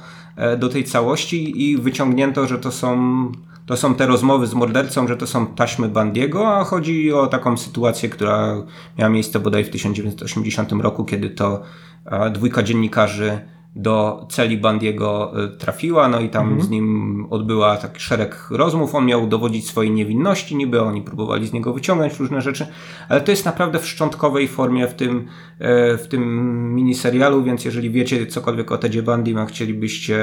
do 0.58 0.68
tej 0.68 0.84
całości 0.84 1.62
i 1.70 1.76
wyciągnięto, 1.76 2.46
że 2.46 2.58
to 2.58 2.72
są, 2.72 3.32
to 3.66 3.76
są 3.76 3.94
te 3.94 4.06
rozmowy 4.06 4.46
z 4.46 4.54
mordercą, 4.54 5.08
że 5.08 5.16
to 5.16 5.26
są 5.26 5.46
taśmy 5.46 5.88
Bandiego, 5.88 6.56
a 6.56 6.64
chodzi 6.64 7.12
o 7.12 7.26
taką 7.26 7.56
sytuację, 7.56 8.08
która 8.08 8.62
miała 8.98 9.10
miejsce 9.10 9.40
bodaj 9.40 9.64
w 9.64 9.70
1980 9.70 10.72
roku, 10.72 11.04
kiedy 11.04 11.30
to 11.30 11.62
e, 12.06 12.30
dwójka 12.30 12.62
dziennikarzy 12.62 13.40
do 13.76 14.26
celi 14.30 14.58
Bandiego 14.58 15.32
e, 15.44 15.48
trafiła, 15.48 16.08
no 16.08 16.20
i 16.20 16.28
tam 16.28 16.46
mhm. 16.46 16.62
z 16.62 16.70
nim 16.70 17.26
odbyła 17.30 17.76
taki 17.76 18.00
szereg 18.00 18.46
rozmów. 18.50 18.94
On 18.94 19.06
miał 19.06 19.26
dowodzić 19.26 19.68
swojej 19.68 19.92
niewinności, 19.92 20.56
niby 20.56 20.82
oni 20.82 21.02
próbowali 21.02 21.46
z 21.46 21.52
niego 21.52 21.72
wyciągnąć 21.72 22.18
różne 22.18 22.40
rzeczy, 22.40 22.66
ale 23.08 23.20
to 23.20 23.30
jest 23.30 23.44
naprawdę 23.44 23.78
w 23.78 23.86
szczątkowej 23.86 24.48
formie 24.48 24.88
w 24.88 24.94
tym, 24.94 25.26
e, 25.58 25.98
w 25.98 26.08
tym 26.08 26.74
miniserialu, 26.74 27.42
więc 27.42 27.64
jeżeli 27.64 27.90
wiecie 27.90 28.26
cokolwiek 28.26 28.72
o 28.72 28.78
Tedzie 28.78 29.02
Bandim, 29.02 29.38
a 29.38 29.46
chcielibyście, 29.46 30.18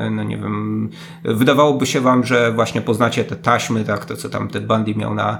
e, 0.00 0.10
no 0.10 0.22
nie 0.22 0.36
wiem, 0.36 0.90
wydawałoby 1.24 1.86
się 1.86 2.00
wam, 2.00 2.24
że 2.24 2.52
właśnie 2.52 2.80
poznacie 2.80 3.24
te 3.24 3.36
taśmy, 3.36 3.84
tak, 3.84 4.04
to 4.04 4.16
co 4.16 4.28
tam 4.28 4.48
Ted 4.48 4.66
Bundy 4.66 4.94
miał 4.94 5.14
na, 5.14 5.38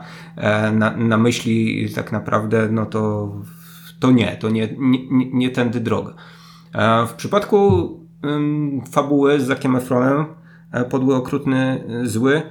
na, 0.72 0.96
na 0.96 1.18
myśli, 1.18 1.88
tak 1.94 2.12
naprawdę, 2.12 2.68
no 2.70 2.86
to, 2.86 3.32
to 4.00 4.10
nie, 4.10 4.36
to 4.36 4.50
nie, 4.50 4.68
nie, 4.78 5.30
nie 5.32 5.50
tędy 5.50 5.80
droga. 5.80 6.14
W 7.08 7.12
przypadku 7.16 7.90
fabuły 8.92 9.40
z 9.40 9.46
Zakiem 9.46 9.76
Efronem, 9.76 10.26
e, 10.72 10.84
podły, 10.84 11.14
okrutny, 11.14 11.84
e, 12.02 12.06
zły, 12.06 12.42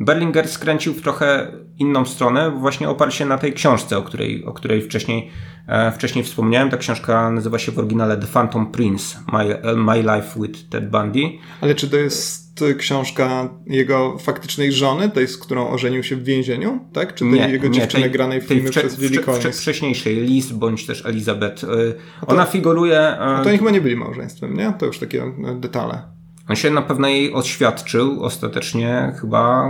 Berlinger 0.00 0.48
skręcił 0.48 0.94
w 0.94 1.02
trochę 1.02 1.52
inną 1.78 2.04
stronę, 2.04 2.50
właśnie 2.50 2.88
oparł 2.88 3.10
się 3.10 3.26
na 3.26 3.38
tej 3.38 3.52
książce, 3.52 3.98
o 3.98 4.02
której, 4.02 4.44
o 4.44 4.52
której 4.52 4.82
wcześniej, 4.82 5.30
e, 5.66 5.92
wcześniej 5.92 6.24
wspomniałem. 6.24 6.70
Ta 6.70 6.76
książka 6.76 7.30
nazywa 7.30 7.58
się 7.58 7.72
w 7.72 7.78
oryginale 7.78 8.16
The 8.16 8.26
Phantom 8.26 8.66
Prince, 8.66 9.18
My, 9.32 9.74
My 9.76 10.02
Life 10.02 10.40
with 10.40 10.68
Ted 10.68 10.90
Bundy. 10.90 11.30
Ale 11.60 11.74
czy 11.74 11.90
to 11.90 11.96
jest 11.96 12.45
książka 12.78 13.48
jego 13.66 14.18
faktycznej 14.18 14.72
żony, 14.72 15.10
tej, 15.10 15.28
z 15.28 15.38
którą 15.38 15.70
ożenił 15.70 16.02
się 16.02 16.16
w 16.16 16.24
więzieniu, 16.24 16.80
tak? 16.92 17.14
Czy 17.14 17.24
tej 17.24 17.32
nie, 17.32 17.48
jego 17.48 17.68
dziewczyny 17.68 18.02
tej, 18.02 18.12
granej 18.12 18.40
w 18.40 18.44
filmie 18.44 18.70
przez 18.70 18.98
Lily 18.98 19.18
Collins? 19.18 19.40
Wcze, 19.40 19.52
wcześniejszej, 19.52 20.16
Liz 20.16 20.52
bądź 20.52 20.86
też 20.86 21.06
Elizabeth. 21.06 21.64
Y, 21.64 21.66
to, 22.20 22.26
Ona 22.26 22.44
figuruje... 22.44 23.00
A 23.18 23.42
to 23.42 23.48
oni 23.48 23.58
chyba 23.58 23.70
nie 23.70 23.80
byli 23.80 23.96
małżeństwem, 23.96 24.56
nie? 24.56 24.72
To 24.78 24.86
już 24.86 24.98
takie 24.98 25.22
e, 25.22 25.54
detale. 25.60 26.02
On 26.48 26.56
się 26.56 26.70
na 26.70 26.82
pewno 26.82 27.08
jej 27.08 27.32
oświadczył 27.32 28.24
ostatecznie 28.24 29.12
chyba 29.20 29.68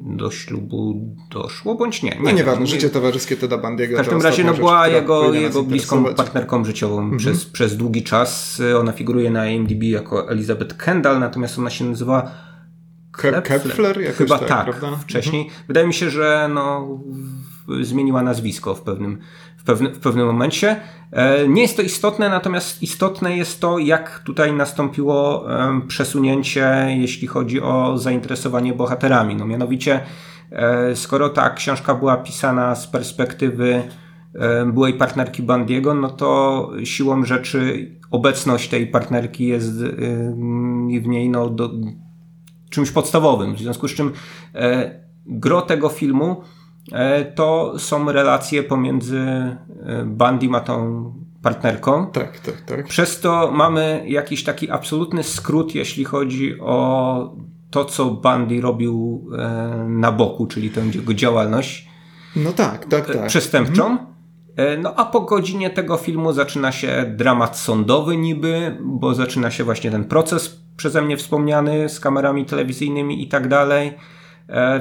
do 0.00 0.30
ślubu 0.30 1.14
doszło, 1.30 1.74
bądź 1.74 2.02
nie. 2.02 2.10
nie 2.10 2.18
no 2.22 2.30
nieważne, 2.30 2.66
życie 2.66 2.90
towarzyskie 2.90 3.36
Teda 3.36 3.58
Bandiego. 3.58 3.94
W 3.94 3.98
każdym 3.98 4.22
razie 4.22 4.44
no, 4.44 4.54
była 4.54 4.84
rzecz, 4.84 4.94
jego, 4.94 5.34
jego 5.34 5.62
bliską 5.62 6.04
partnerką 6.14 6.64
życiową 6.64 6.98
mhm. 6.98 7.18
przez, 7.18 7.44
przez 7.44 7.76
długi 7.76 8.02
czas. 8.02 8.62
Ona 8.80 8.92
figuruje 8.92 9.30
na 9.30 9.46
IMDb 9.46 9.82
jako 9.82 10.30
Elizabeth 10.30 10.76
Kendall, 10.76 11.18
natomiast 11.18 11.58
ona 11.58 11.70
się 11.70 11.84
nazywa 11.84 12.30
Kepler? 13.12 14.14
Chyba 14.14 14.38
tak, 14.38 14.80
tak 14.80 14.98
wcześniej. 15.00 15.42
Mhm. 15.42 15.62
Wydaje 15.68 15.86
mi 15.86 15.94
się, 15.94 16.10
że 16.10 16.50
no, 16.54 16.98
zmieniła 17.82 18.22
nazwisko 18.22 18.74
w 18.74 18.82
pewnym, 18.82 19.18
w, 19.62 19.64
pewny, 19.64 19.88
w 19.88 20.00
pewnym 20.00 20.26
momencie. 20.26 20.76
E, 21.12 21.48
nie 21.48 21.62
jest 21.62 21.76
to 21.76 21.82
istotne, 21.82 22.28
natomiast 22.28 22.82
istotne 22.82 23.36
jest 23.36 23.60
to, 23.60 23.78
jak 23.78 24.18
tutaj 24.18 24.52
nastąpiło 24.52 25.46
przesunięcie, 25.88 26.86
jeśli 26.98 27.28
chodzi 27.28 27.60
o 27.60 27.98
zainteresowanie 27.98 28.72
bohaterami. 28.72 29.36
No 29.36 29.46
mianowicie, 29.46 30.00
e, 30.50 30.96
skoro 30.96 31.28
ta 31.28 31.50
książka 31.50 31.94
była 31.94 32.16
pisana 32.16 32.74
z 32.74 32.86
perspektywy 32.86 33.82
byłej 34.66 34.94
partnerki 34.94 35.42
Bandiego, 35.42 35.94
no 35.94 36.10
to 36.10 36.70
siłą 36.84 37.24
rzeczy 37.24 37.90
obecność 38.10 38.68
tej 38.68 38.86
partnerki 38.86 39.46
jest 39.46 39.84
w 41.02 41.06
niej 41.06 41.28
no, 41.28 41.48
do, 41.48 41.70
czymś 42.70 42.90
podstawowym. 42.90 43.54
W 43.54 43.58
związku 43.58 43.88
z 43.88 43.94
czym 43.94 44.12
e, 44.54 45.00
gro 45.26 45.62
tego 45.62 45.88
filmu 45.88 46.36
E, 46.36 46.61
to 47.34 47.74
są 47.78 48.12
relacje 48.12 48.62
pomiędzy 48.62 49.18
e, 49.18 49.56
Bandim 50.06 50.54
a 50.54 50.60
tą 50.60 51.04
partnerką. 51.42 52.06
Tak, 52.06 52.38
tak, 52.40 52.60
tak. 52.60 52.86
Przez 52.86 53.20
to 53.20 53.50
mamy 53.52 54.04
jakiś 54.06 54.44
taki 54.44 54.70
absolutny 54.70 55.22
skrót, 55.22 55.74
jeśli 55.74 56.04
chodzi 56.04 56.60
o 56.60 57.36
to, 57.70 57.84
co 57.84 58.10
Bandy 58.10 58.60
robił 58.60 59.26
e, 59.38 59.84
na 59.88 60.12
boku, 60.12 60.46
czyli 60.46 60.70
tę 60.70 60.80
jego 60.94 61.14
działalność. 61.14 61.88
No 62.36 62.52
tak, 62.52 62.86
tak, 62.86 63.06
tak. 63.06 63.26
Przestępczą. 63.26 63.86
Mhm. 63.86 64.12
E, 64.56 64.76
no 64.76 64.94
a 64.94 65.04
po 65.04 65.20
godzinie 65.20 65.70
tego 65.70 65.96
filmu 65.96 66.32
zaczyna 66.32 66.72
się 66.72 67.14
dramat 67.16 67.58
sądowy 67.58 68.16
niby, 68.16 68.76
bo 68.80 69.14
zaczyna 69.14 69.50
się 69.50 69.64
właśnie 69.64 69.90
ten 69.90 70.04
proces 70.04 70.62
przeze 70.76 71.02
mnie 71.02 71.16
wspomniany 71.16 71.88
z 71.88 72.00
kamerami 72.00 72.44
telewizyjnymi 72.44 73.22
i 73.22 73.28
tak 73.28 73.48
dalej. 73.48 73.92
E, 74.48 74.80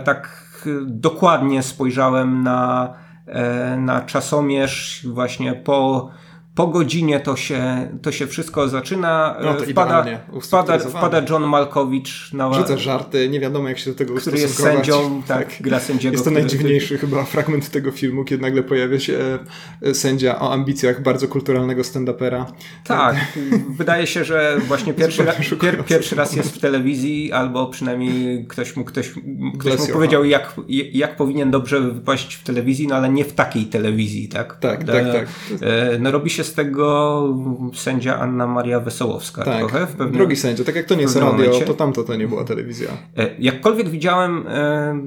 dokładnie 0.86 1.64
spojrzałem 1.64 2.44
na, 2.44 2.94
e, 3.26 3.78
na 3.78 4.02
czasomierz 4.02 5.08
właśnie 5.10 5.54
po 5.54 6.10
po 6.56 6.68
godzinie 6.68 7.20
to 7.20 7.36
się, 7.36 7.90
to 8.02 8.12
się 8.12 8.28
wszystko 8.28 8.70
zaczyna. 8.70 9.36
No 9.44 9.54
to 9.54 9.64
wpada, 9.64 10.06
wpada, 10.42 10.80
wpada 10.80 11.22
John 11.30 11.44
Malkowicz 11.44 12.34
na 12.34 12.54
Rzuca 12.54 12.78
żarty, 12.78 13.30
nie 13.30 13.40
wiadomo 13.40 13.70
jak 13.70 13.80
się 13.80 13.92
do 13.92 13.98
tego 13.98 14.16
Który 14.16 14.40
jest 14.40 14.64
sędzią, 14.64 15.22
tak, 15.28 15.48
tak, 15.48 15.62
gra 15.62 15.80
sędziego. 15.80 16.12
Jest 16.12 16.26
to 16.26 16.32
najdziwniejszy 16.32 16.98
chyba 16.98 17.24
fragment 17.24 17.70
tego 17.70 17.92
filmu, 17.92 18.24
kiedy 18.24 18.42
nagle 18.42 18.64
pojawia 18.64 19.00
się 19.00 19.40
e, 19.82 19.94
sędzia 19.94 20.40
o 20.40 20.54
ambicjach 20.54 21.04
bardzo 21.04 21.28
kulturalnego 21.28 21.82
stand-upera. 21.82 22.46
Tak, 22.84 23.16
wydaje 23.80 24.08
się, 24.08 24.24
że 24.24 24.58
właśnie 24.68 24.94
pierwszy, 24.94 25.24
ra, 25.26 25.34
pier, 25.62 25.86
pierwszy 25.86 26.16
raz 26.16 26.36
jest 26.36 26.56
w 26.56 26.60
telewizji, 26.60 27.32
albo 27.32 27.68
przynajmniej 27.68 28.46
ktoś 28.48 28.76
mu, 28.76 28.86
ktoś, 28.86 29.14
ktoś 29.60 29.80
mu 29.80 29.88
powiedział, 29.88 30.26
jak, 30.26 30.54
jak 30.94 31.16
powinien 31.16 31.52
dobrze 31.52 31.82
wypaść 31.82 32.36
w 32.36 32.44
telewizji, 32.44 32.88
no 32.88 32.96
ale 32.96 33.10
nie 33.10 33.26
w 33.26 33.34
takiej 33.34 33.66
telewizji, 33.66 34.28
tak? 34.28 34.58
Tak, 34.60 34.84
tak, 34.84 35.06
tak. 35.12 35.28
E, 35.62 36.00
no 36.00 36.12
robi 36.12 36.30
się 36.30 36.41
z 36.44 36.54
tego 36.54 37.38
sędzia 37.74 38.20
Anna 38.20 38.48
Maria 38.48 38.80
Wesołowska 38.80 39.44
tak. 39.44 39.60
trochę. 39.60 39.88
W 39.88 39.92
pewnym, 39.92 40.12
Drogi 40.12 40.36
sędzia, 40.36 40.64
tak 40.64 40.76
jak 40.76 40.86
to 40.86 40.96
nie 40.96 41.02
jest 41.02 41.16
radio, 41.16 41.32
momencie. 41.32 41.66
to 41.66 41.74
tamto 41.74 42.04
to 42.04 42.16
nie 42.16 42.28
była 42.28 42.44
telewizja. 42.44 42.90
E, 43.18 43.36
jakkolwiek 43.40 43.90
widziałem 43.90 44.48
e, 44.48 45.02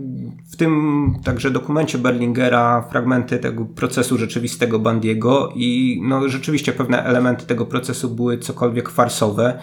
w 0.53 0.57
tym 0.57 1.15
także 1.25 1.51
dokumencie 1.51 1.99
Berlingera 1.99 2.83
fragmenty 2.91 3.39
tego 3.39 3.65
procesu 3.65 4.19
rzeczywistego 4.19 4.79
Bandiego 4.79 5.53
i 5.55 6.01
no 6.05 6.29
rzeczywiście 6.29 6.73
pewne 6.73 7.05
elementy 7.05 7.47
tego 7.47 7.67
procesu 7.67 8.11
były 8.11 8.39
cokolwiek 8.39 8.91
farsowe 8.91 9.59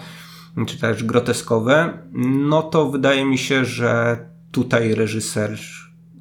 czy 0.68 0.80
też 0.80 1.04
groteskowe, 1.04 1.94
no 2.26 2.62
to 2.62 2.90
wydaje 2.90 3.26
mi 3.26 3.38
się, 3.38 3.66
że 3.66 4.18
tutaj 4.52 4.96
reżyser 4.96 5.58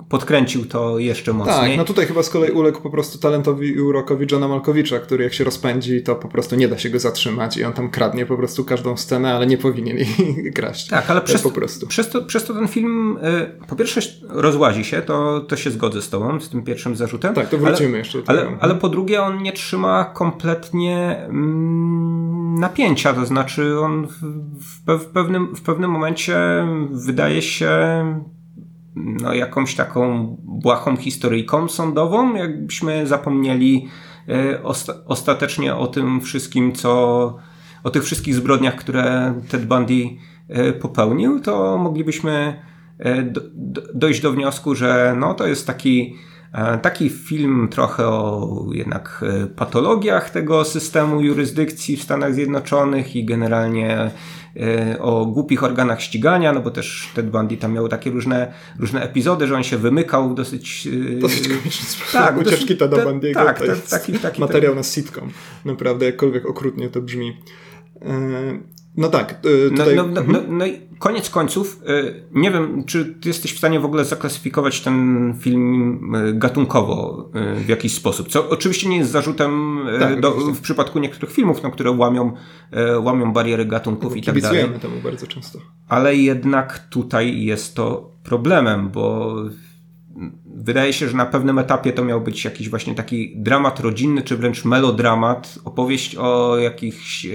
podkręcił 0.09 0.67
to 0.67 0.99
jeszcze 0.99 1.33
mocniej. 1.33 1.57
Tak, 1.57 1.77
no 1.77 1.85
tutaj 1.85 2.07
chyba 2.07 2.23
z 2.23 2.31
kolei 2.31 2.51
uległ 2.51 2.81
po 2.81 2.91
prostu 2.91 3.19
talentowi 3.19 3.69
i 3.69 3.81
urokowi 3.81 4.27
Johna 4.33 4.49
Malkowicza, 4.49 4.99
który 4.99 5.25
jak 5.25 5.35
się 5.35 5.45
rozpędzi, 5.45 6.03
to 6.03 6.17
po 6.17 6.29
prostu 6.29 6.57
nie 6.57 6.69
da 6.69 6.79
się 6.79 6.91
go 6.91 6.99
zatrzymać 6.99 7.57
i 7.57 7.65
on 7.65 7.73
tam 7.73 7.91
kradnie 7.91 8.27
po 8.27 8.37
prostu 8.37 8.65
każdą 8.65 8.97
scenę, 8.97 9.35
ale 9.35 9.47
nie 9.47 9.59
powinien 9.59 9.97
jej 9.97 10.53
kraść. 10.57 10.89
Tak, 10.89 11.11
ale 11.11 11.21
przez, 11.21 11.43
po 11.43 11.51
prostu. 11.51 11.87
Przez, 11.87 12.09
to, 12.09 12.23
przez 12.23 12.45
to 12.45 12.55
ten 12.55 12.69
film 12.69 13.19
y, 13.63 13.67
po 13.67 13.77
pierwsze 13.77 14.01
rozłazi 14.29 14.85
się, 14.85 15.03
to, 15.03 15.41
to 15.41 15.57
się 15.57 15.71
zgodzę 15.71 16.03
z 16.03 16.11
tobą, 16.11 16.41
z 16.41 16.49
tym 16.49 16.63
pierwszym 16.63 16.97
zarzutem. 16.97 17.35
Tak, 17.35 17.49
to 17.49 17.59
wrócimy 17.59 17.89
ale, 17.89 17.99
jeszcze 17.99 18.19
do 18.19 18.25
tego. 18.25 18.41
Ale, 18.41 18.57
ale 18.61 18.75
po 18.75 18.89
drugie 18.89 19.23
on 19.23 19.43
nie 19.43 19.53
trzyma 19.53 20.05
kompletnie 20.05 21.17
mm, 21.29 22.55
napięcia, 22.61 23.13
to 23.13 23.27
znaczy 23.27 23.81
on 23.81 24.07
w, 24.07 24.21
w, 24.87 25.05
w, 25.05 25.07
pewnym, 25.07 25.57
w 25.57 25.63
pewnym 25.63 25.91
momencie 25.91 26.39
wydaje 26.91 27.43
się 27.43 27.71
no, 28.97 29.35
jakąś 29.35 29.75
taką 29.75 30.37
błahą 30.43 30.97
historyjką 30.97 31.69
sądową, 31.69 32.35
jakbyśmy 32.35 33.07
zapomnieli 33.07 33.89
e, 34.29 34.63
osta 34.63 34.95
ostatecznie 35.07 35.75
o 35.75 35.87
tym 35.87 36.21
wszystkim, 36.21 36.73
co 36.73 37.37
o 37.85 37.91
tych 37.91 38.05
wszystkich 38.05 38.35
zbrodniach, 38.35 38.77
które 38.77 39.35
Ted 39.49 39.67
Bundy 39.67 40.09
e, 40.49 40.73
popełnił, 40.73 41.41
to 41.41 41.79
moglibyśmy 41.79 42.63
e, 42.99 43.23
do, 43.23 43.41
do, 43.55 43.83
dojść 43.95 44.21
do 44.21 44.33
wniosku, 44.33 44.75
że 44.75 45.17
no, 45.19 45.35
to 45.35 45.47
jest 45.47 45.67
taki, 45.67 46.17
taki 46.83 47.11
film 47.11 47.69
trochę 47.71 48.07
o 48.07 48.67
jednak 48.73 49.25
patologiach 49.57 50.31
tego 50.31 50.65
systemu 50.65 51.21
jurysdykcji 51.21 51.97
w 51.97 52.03
Stanach 52.03 52.35
Zjednoczonych 52.35 53.17
i 53.17 53.25
generalnie 53.25 54.11
o 54.99 55.27
głupich 55.27 55.65
organach 55.65 56.03
ścigania, 56.03 56.53
no 56.53 56.61
bo 56.61 56.71
też 56.71 57.11
Ted 57.15 57.31
Bundy 57.31 57.57
tam 57.57 57.73
miał 57.73 57.89
takie 57.89 58.11
różne, 58.11 58.53
różne 58.79 59.03
epizody, 59.03 59.47
że 59.47 59.57
on 59.57 59.63
się 59.63 59.79
wymykał 59.79 60.35
dosyć... 60.35 60.89
E, 61.13 61.19
dosyć 61.19 61.49
komiczny. 61.49 61.87
Tak, 62.13 62.41
ucieczki 62.41 62.77
Tada 62.77 62.97
Bundy'ego 62.97 63.35
tak, 63.35 63.59
to 63.59 63.65
jest 63.65 63.91
taki, 63.91 64.13
taki, 64.13 64.41
materiał 64.41 64.75
na 64.75 64.83
sitcom. 64.83 65.31
Naprawdę, 65.65 66.07
jakkolwiek 66.07 66.47
okrutnie 66.47 66.89
to 66.89 67.03
brzmi. 67.03 67.37
No 68.97 69.09
tak. 69.09 69.41
No, 69.73 69.79
tutaj... 69.79 69.97
No, 69.97 70.07
no, 70.07 70.21
no, 70.27 70.39
no, 70.49 70.67
i 70.67 70.81
koniec 70.99 71.31
końców, 71.31 71.83
nie 72.33 72.51
wiem, 72.51 72.85
czy 72.85 73.05
ty 73.05 73.29
jesteś 73.29 73.55
w 73.55 73.59
stanie 73.59 73.81
w 73.81 73.85
ogóle 73.85 74.05
zaklasyfikować 74.05 74.81
ten 74.81 75.35
film 75.41 76.13
gatunkowo 76.35 77.31
w 77.57 77.69
jakiś 77.69 77.95
sposób, 77.95 78.29
co 78.29 78.49
oczywiście 78.49 78.89
nie 78.89 78.97
jest 78.97 79.11
zarzutem 79.11 79.81
tak, 80.01 80.21
do, 80.21 80.31
w 80.31 80.61
przypadku 80.61 80.99
niektórych 80.99 81.35
filmów, 81.35 81.63
no, 81.63 81.71
które 81.71 81.91
łamią, 81.91 82.33
łamią 83.01 83.33
bariery 83.33 83.65
gatunków 83.65 84.17
i 84.17 84.23
tak 84.23 84.41
dalej. 84.41 84.65
temu 84.81 85.01
bardzo 85.05 85.27
często. 85.27 85.59
Ale 85.89 86.17
jednak 86.17 86.79
tutaj 86.79 87.43
jest 87.43 87.75
to 87.75 88.13
problemem, 88.23 88.91
bo 88.91 89.35
wydaje 90.47 90.93
się, 90.93 91.09
że 91.09 91.17
na 91.17 91.27
pewnym 91.27 91.59
etapie 91.59 91.93
to 91.93 92.05
miał 92.05 92.21
być 92.21 92.45
jakiś 92.45 92.69
właśnie 92.69 92.95
taki 92.95 93.35
dramat 93.37 93.81
rodzinny, 93.81 94.23
czy 94.23 94.37
wręcz 94.37 94.65
melodramat, 94.65 95.59
opowieść 95.65 96.17
o 96.17 96.59
jakichś 96.59 97.27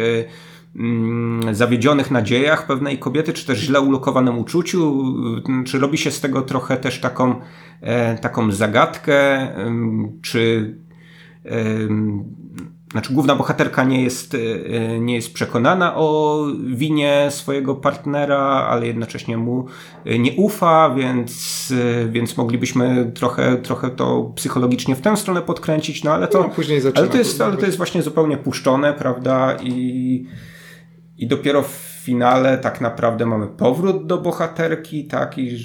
zawiedzionych 1.51 2.11
nadziejach 2.11 2.67
pewnej 2.67 2.99
kobiety, 2.99 3.33
czy 3.33 3.45
też 3.45 3.59
źle 3.59 3.81
ulokowanym 3.81 4.39
uczuciu, 4.39 5.03
mm, 5.47 5.63
czy 5.63 5.79
robi 5.79 5.97
się 5.97 6.11
z 6.11 6.21
tego 6.21 6.41
trochę 6.41 6.77
też 6.77 6.99
taką, 6.99 7.35
e, 7.81 8.17
taką 8.17 8.51
zagadkę, 8.51 9.47
czy 10.21 10.75
znaczy 12.91 13.13
główna 13.13 13.35
bohaterka 13.35 13.83
nie 13.83 14.03
jest, 14.03 14.35
e, 14.35 14.99
nie 14.99 15.15
jest 15.15 15.33
przekonana 15.33 15.95
o 15.95 16.39
winie 16.65 17.27
swojego 17.29 17.75
partnera, 17.75 18.39
ale 18.69 18.87
jednocześnie 18.87 19.37
mu 19.37 19.65
e, 20.05 20.19
nie 20.19 20.33
ufa, 20.33 20.89
więc, 20.89 21.73
więc 22.09 22.37
moglibyśmy 22.37 23.11
trochę, 23.15 23.57
trochę 23.57 23.89
to 23.89 24.31
psychologicznie 24.35 24.95
w 24.95 25.01
tę 25.01 25.17
stronę 25.17 25.41
podkręcić, 25.41 26.03
no 26.03 26.13
ale 26.13 26.27
to, 26.27 26.39
no, 26.39 26.49
ale 26.95 27.07
to, 27.07 27.17
jest, 27.17 27.41
ale 27.41 27.57
to 27.57 27.65
jest 27.65 27.77
właśnie 27.77 28.01
zupełnie 28.01 28.37
puszczone, 28.37 28.93
prawda, 28.93 29.57
i 29.63 30.25
i 31.17 31.27
dopiero 31.27 31.61
w 31.61 31.94
finale 32.05 32.57
tak 32.57 32.81
naprawdę 32.81 33.25
mamy 33.25 33.47
powrót 33.47 34.05
do 34.05 34.17
bohaterki, 34.17 35.05
tak, 35.05 35.37
i 35.37 35.57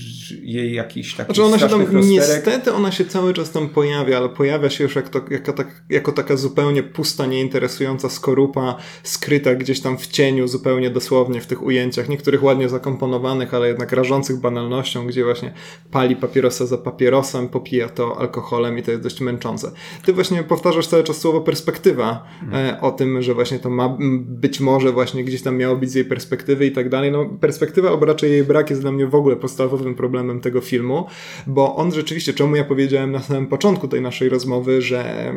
jej 0.43 0.75
jakiś 0.75 1.15
taki 1.15 1.27
Znaczy 1.27 1.45
ona 1.45 1.59
się 1.59 1.69
tam, 1.69 1.81
rozterek. 1.81 2.05
niestety 2.05 2.73
ona 2.73 2.93
się 2.93 3.05
cały 3.05 3.35
czas 3.35 3.51
tam 3.51 3.69
pojawia, 3.69 4.17
ale 4.17 4.29
pojawia 4.29 4.71
się 4.71 4.85
już 4.85 4.97
jak 4.97 5.09
to, 5.09 5.21
jako, 5.31 5.53
tak, 5.53 5.83
jako 5.91 6.13
taka 6.13 6.37
zupełnie 6.37 6.83
pusta, 6.83 7.27
nieinteresująca 7.27 8.09
skorupa, 8.09 8.77
skryta 9.03 9.55
gdzieś 9.55 9.81
tam 9.81 9.99
w 9.99 10.07
cieniu, 10.07 10.49
zupełnie 10.49 10.91
dosłownie 10.91 11.41
w 11.41 11.47
tych 11.47 11.63
ujęciach, 11.63 12.09
niektórych 12.09 12.43
ładnie 12.43 12.69
zakomponowanych, 12.69 13.55
ale 13.55 13.69
jednak 13.69 13.93
rażących 13.93 14.41
banalnością, 14.41 15.07
gdzie 15.07 15.25
właśnie 15.25 15.53
pali 15.91 16.17
papierosa 16.17 16.67
za 16.67 16.79
papierosem, 16.79 17.49
popija 17.49 17.89
to 17.89 18.21
alkoholem 18.21 18.79
i 18.79 18.83
to 18.83 18.91
jest 18.91 19.03
dość 19.03 19.21
męczące. 19.21 19.73
Ty 20.05 20.13
właśnie 20.13 20.43
powtarzasz 20.43 20.87
cały 20.87 21.05
czas 21.05 21.19
słowo 21.19 21.41
perspektywa 21.41 22.25
hmm. 22.41 22.77
o 22.81 22.91
tym, 22.91 23.23
że 23.23 23.35
właśnie 23.35 23.59
to 23.59 23.71
ma 23.71 23.97
być 24.21 24.61
może 24.61 24.93
właśnie 24.93 25.25
gdzieś 25.25 25.43
tam 25.43 25.57
miało 25.57 25.77
być 25.77 25.91
z 25.91 25.95
jej 25.95 26.05
perspektywy 26.05 26.30
perspektywy 26.31 26.67
i 26.67 26.73
tak 26.73 26.89
dalej. 26.89 27.13
No, 27.13 27.27
perspektywa, 27.41 27.89
albo 27.91 28.07
raczej 28.07 28.31
jej 28.31 28.45
brak 28.45 28.71
jest 28.71 28.83
dla 28.83 28.93
mnie 28.93 29.07
w 29.07 29.15
ogóle 29.15 29.37
podstawowym 29.37 29.95
problemem 29.95 30.41
tego 30.41 30.61
filmu, 30.61 31.07
bo 31.47 31.77
on 31.77 31.93
rzeczywiście, 31.93 32.33
czemu 32.33 32.57
ja 32.57 32.65
powiedziałem 32.65 33.13
na 33.13 33.23
samym 33.23 33.47
początku 33.47 33.89
tej 33.89 34.01
naszej 34.01 34.29
rozmowy, 34.29 34.83
że 34.83 35.33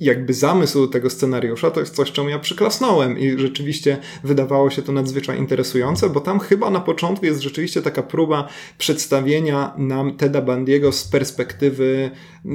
jakby 0.00 0.34
zamysł 0.34 0.86
tego 0.86 1.10
scenariusza 1.10 1.70
to 1.70 1.80
jest 1.80 1.94
coś, 1.94 2.12
czemu 2.12 2.28
ja 2.28 2.38
przyklasnąłem 2.38 3.18
i 3.18 3.38
rzeczywiście 3.38 3.98
wydawało 4.24 4.70
się 4.70 4.82
to 4.82 4.92
nadzwyczaj 4.92 5.38
interesujące, 5.38 6.10
bo 6.10 6.20
tam 6.20 6.40
chyba 6.40 6.70
na 6.70 6.80
początku 6.80 7.26
jest 7.26 7.40
rzeczywiście 7.40 7.82
taka 7.82 8.02
próba 8.02 8.48
przedstawienia 8.78 9.74
nam 9.78 10.16
Teda 10.16 10.42
Bandiego 10.42 10.92
z 10.92 11.08
perspektywy 11.08 12.10